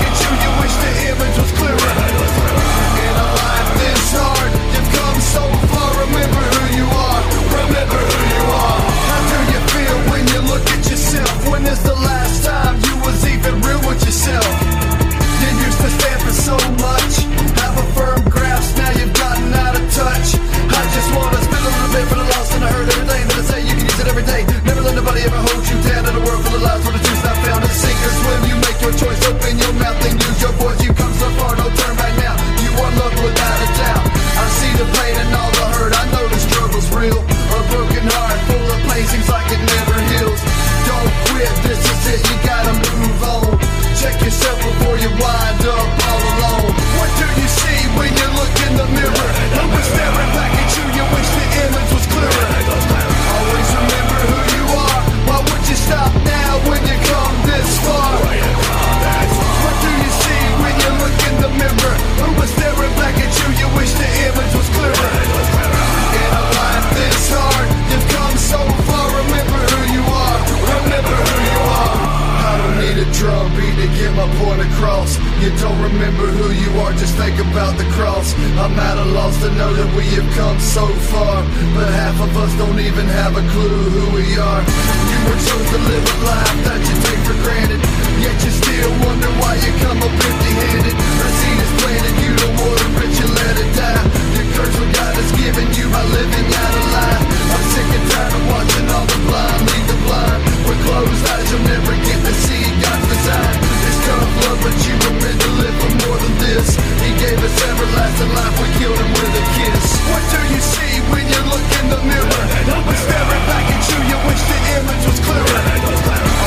Check 44.02 44.20
yourself 44.24 44.58
before 44.58 44.98
you 44.98 45.10
wind 45.10 45.62
up 45.62 45.90
all 46.10 46.22
alone. 46.34 46.74
What 46.98 47.10
do 47.22 47.28
you 47.40 47.48
see 47.48 47.80
when 47.94 48.10
you 48.10 48.28
look 48.34 48.56
in 48.66 48.74
the 48.82 48.88
mirror? 48.98 49.30
Who 49.54 49.64
was 49.70 49.86
staring 49.94 50.32
back 50.34 50.54
at 50.58 50.70
you? 50.74 50.86
You 50.98 51.06
wish 51.14 51.30
the 51.38 51.46
image 51.70 51.90
was 51.94 52.06
clearer. 52.10 52.48
Always 53.38 53.70
remember 53.78 54.20
who 54.26 54.40
you 54.58 54.66
are. 54.74 55.02
Why 55.30 55.38
would 55.46 55.70
you 55.70 55.76
stop 55.76 56.12
now 56.26 56.52
when 56.68 56.82
you 56.82 56.98
come 57.14 57.36
this 57.46 57.78
far? 57.86 58.01
Drum 73.22 73.54
beat 73.54 73.78
to 73.78 73.88
get 73.94 74.10
my 74.18 74.26
point 74.42 74.62
across. 74.66 75.22
You 75.38 75.54
don't 75.62 75.78
remember 75.78 76.26
who 76.26 76.50
you 76.50 76.70
are, 76.82 76.92
just 76.98 77.14
think 77.22 77.38
about 77.38 77.78
the 77.78 77.86
cross. 77.94 78.34
I'm 78.58 78.74
at 78.74 78.98
a 78.98 79.06
loss 79.14 79.38
to 79.46 79.50
know 79.54 79.72
that 79.78 79.90
we 79.94 80.10
have 80.18 80.30
come 80.34 80.58
so 80.60 80.90
far. 81.14 81.46
But 81.78 81.90
half 82.02 82.18
of 82.18 82.34
us 82.42 82.52
don't 82.58 82.82
even 82.82 83.06
have 83.22 83.38
a 83.38 83.46
clue 83.54 83.82
who 83.94 84.04
we 84.18 84.26
are. 84.42 84.62
You 84.66 85.20
were 85.30 85.38
chose 85.38 85.70
to 85.70 85.80
live 85.86 86.06
a 86.10 86.18
life 86.34 86.58
that 86.66 86.82
you 86.82 86.96
take 87.06 87.22
for 87.30 87.38
granted. 87.46 87.82
Yet 88.26 88.38
you 88.42 88.52
still 88.58 88.92
wonder 89.06 89.30
why 89.38 89.54
you 89.62 89.72
come 89.86 90.02
up 90.02 90.14
empty 90.26 90.52
handed. 90.58 90.98
A 90.98 91.30
seed 91.38 91.60
is 91.62 91.74
planted, 91.78 92.16
you 92.26 92.32
don't 92.42 92.58
water 92.58 93.06
it, 93.06 93.11
you 93.22 93.28
let 93.38 93.56
it 93.62 93.72
die. 93.78 94.04
You 94.34 94.44
curse 94.58 94.76
what 94.82 94.90
God 94.98 95.14
has 95.14 95.32
given 95.38 95.68
you 95.78 95.86
by 95.94 96.02
living 96.10 96.48
out 96.50 96.74
a 96.74 96.84
lie. 96.90 97.22
I'm 97.54 97.64
sick 97.70 97.90
and 97.94 98.06
tired 98.10 98.34
of 98.34 98.44
watching 98.50 98.88
all 98.90 99.06
the 99.06 99.20
blind 99.30 99.62
lead 99.70 99.86
the 99.86 99.98
blind. 100.10 100.42
With 100.66 100.80
closed 100.82 101.24
eyes, 101.30 101.48
you'll 101.54 101.68
never 101.70 101.94
get 102.02 102.18
to 102.18 102.34
see 102.34 102.66
God's 102.82 103.06
design. 103.14 103.58
It's 103.86 104.00
tough 104.10 104.32
love, 104.42 104.60
but 104.66 104.76
you 104.90 104.96
were 105.06 105.16
meant 105.22 105.38
to 105.38 105.52
live 105.62 105.76
for 105.78 105.92
more 106.02 106.18
than 106.18 106.36
this. 106.42 106.68
He 107.06 107.12
gave 107.22 107.38
us 107.38 107.56
everlasting 107.70 108.32
life, 108.34 108.56
we 108.58 108.68
killed 108.82 108.98
him 108.98 109.12
with 109.14 109.42
a 109.42 109.46
kiss. 109.54 109.86
What 110.10 110.24
do 110.34 110.42
you 110.50 110.62
see 110.74 110.94
when 111.14 111.26
you 111.30 111.42
look 111.46 111.68
in 111.78 111.86
the 111.94 112.02
mirror? 112.02 112.42
Was 112.90 113.00
staring 113.06 113.46
back 113.46 113.66
at 113.70 113.84
you? 113.86 114.00
You 114.10 114.18
wish 114.26 114.42
the 114.50 114.60
image 114.82 115.04
was 115.06 115.20
clearer. 115.22 115.62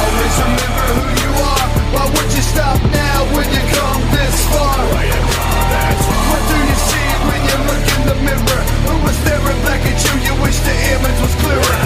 Always 0.02 0.34
remember 0.42 0.86
who 0.98 1.06
you 1.22 1.30
are. 1.38 1.66
Why 1.94 2.04
would 2.10 2.30
you 2.34 2.42
stop 2.42 2.78
now 2.90 3.18
when 3.30 3.46
you 3.54 3.62
come 3.78 4.02
this 4.10 4.36
far? 4.50 5.53
What 5.64 6.42
do 6.50 6.56
you 6.60 6.76
see 6.76 7.08
when 7.24 7.40
you 7.40 7.56
look 7.64 7.86
in 7.96 8.00
the 8.04 8.16
mirror? 8.20 8.60
Who 8.84 8.94
was 9.00 9.16
staring 9.24 9.60
back 9.64 9.80
at 9.80 9.96
you? 9.96 10.14
You 10.28 10.34
wish 10.44 10.58
the 10.60 10.76
image 10.92 11.18
was 11.24 11.34
clearer 11.40 11.76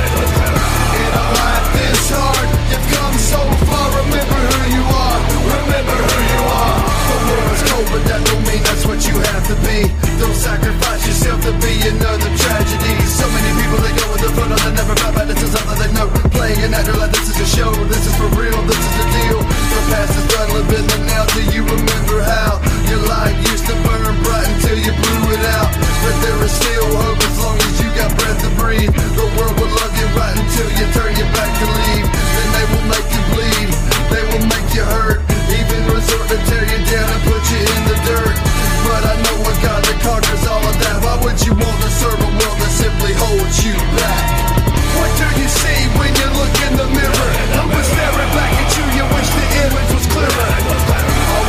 In 0.98 1.10
a 1.14 1.24
life 1.38 1.68
this 1.78 2.10
hard 2.10 2.48
You've 2.74 2.88
come 2.90 3.16
so 3.22 3.40
far 3.70 3.86
Remember 4.02 4.40
who 4.50 4.62
you 4.74 4.82
are 4.82 5.18
Remember 5.46 5.94
who 5.94 6.18
you 6.26 6.42
are 6.58 6.78
The 7.06 7.16
cold 7.70 7.86
but 7.94 8.02
that 8.10 8.20
don't 8.26 8.44
mean 8.50 8.62
that's 8.66 8.82
what 8.82 9.00
you 9.06 9.14
have 9.14 9.44
to 9.46 9.56
be 9.62 9.86
Don't 10.18 10.34
sacrifice 10.34 11.02
yourself 11.06 11.38
to 11.46 11.54
be 11.62 11.78
another 11.86 12.30
tragedy 12.34 12.94
So 13.06 13.30
many 13.30 13.50
people 13.62 13.78
go 13.78 14.04
with 14.10 14.22
the 14.26 14.30
flow 14.34 14.50
They 14.58 14.74
never 14.74 14.96
back 14.98 15.30
This 15.30 15.38
is 15.38 15.54
they 15.54 15.90
know 15.94 16.10
Playing 16.34 16.74
at 16.74 16.86
like 16.98 17.14
this 17.14 17.30
is 17.30 17.38
a 17.38 17.48
show 17.54 17.70
This 17.86 18.10
is 18.10 18.14
for 18.18 18.26
real, 18.34 18.58
this 18.66 18.80
is 18.82 18.94
the 18.98 19.06
deal 19.22 19.38
The 19.38 19.80
past 19.86 20.18
is 20.18 20.26
done, 20.34 20.50
living 20.50 20.86
the 20.90 20.98
now 21.06 21.24
Do 21.30 21.42
you 21.54 21.62
remember 21.62 22.26
how? 22.26 22.67
Your 22.88 23.04
light 23.04 23.36
used 23.52 23.66
to 23.68 23.76
burn 23.84 24.16
bright 24.24 24.48
until 24.48 24.78
you 24.80 24.92
blew 24.96 25.24
it 25.36 25.44
out. 25.60 25.68
But 26.00 26.16
there 26.24 26.40
is 26.40 26.52
still 26.56 26.88
hope 26.96 27.20
as 27.20 27.36
long 27.44 27.58
as 27.60 27.74
you 27.80 27.88
got 27.92 28.08
breath 28.16 28.40
to 28.40 28.50
breathe. 28.56 28.88
The 29.12 29.28
world 29.36 29.56
will 29.60 29.68
love 29.68 29.94
you 30.00 30.08
right 30.16 30.32
until 30.32 30.68
you 30.72 30.88
turn 30.96 31.12
your 31.20 31.28
back 31.36 31.52
and 31.52 31.68
leave. 31.68 32.08
Then 32.08 32.48
they 32.56 32.66
will 32.72 32.86
make 32.88 33.08
you 33.12 33.22
bleed. 33.36 33.68
They 34.08 34.24
will 34.32 34.46
make 34.48 34.68
you 34.72 34.84
hurt. 34.88 35.20
Even 35.52 35.80
resort 35.92 36.32
to 36.32 36.38
tear 36.48 36.64
you 36.64 36.80
down 36.88 37.08
and 37.12 37.22
put 37.28 37.42
you 37.52 37.60
in 37.60 37.82
the 37.92 37.96
dirt. 38.08 38.36
But 38.88 39.02
I 39.04 39.14
know 39.20 39.36
what 39.44 39.56
God 39.60 39.84
that 39.84 39.98
conquers 40.00 40.44
all 40.48 40.64
of 40.64 40.76
that. 40.80 40.96
Why 41.04 41.20
would 41.28 41.38
you 41.44 41.52
want 41.52 41.78
to 41.84 41.90
serve 41.92 42.16
a 42.16 42.30
world 42.40 42.56
that 42.56 42.72
simply 42.72 43.12
holds 43.20 43.60
you 43.68 43.76
back? 44.00 44.24
What 44.96 45.12
do 45.20 45.28
you 45.36 45.48
see 45.48 45.80
when 46.00 46.08
you 46.16 46.28
look 46.40 46.54
in 46.64 46.72
the 46.80 46.88
mirror? 46.88 47.30
I 47.52 47.68
was 47.68 47.84
staring 47.84 48.32
back 48.32 48.52
at 48.64 48.70
you, 48.80 48.84
you 48.96 49.04
wish 49.12 49.28
the 49.28 49.46
image 49.60 49.90
was 49.92 50.06
clearer. 50.08 51.47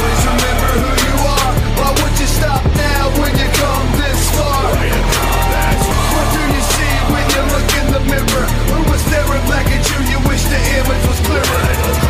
mirror? 8.10 8.46
Who 8.74 8.92
was 8.92 9.02
staring 9.02 9.46
back 9.48 9.68
at 9.70 9.84
you, 9.90 10.00
you 10.12 10.20
wish 10.28 10.44
the 10.44 10.60
image 10.80 11.08
was 11.08 11.20
clearer. 11.22 12.09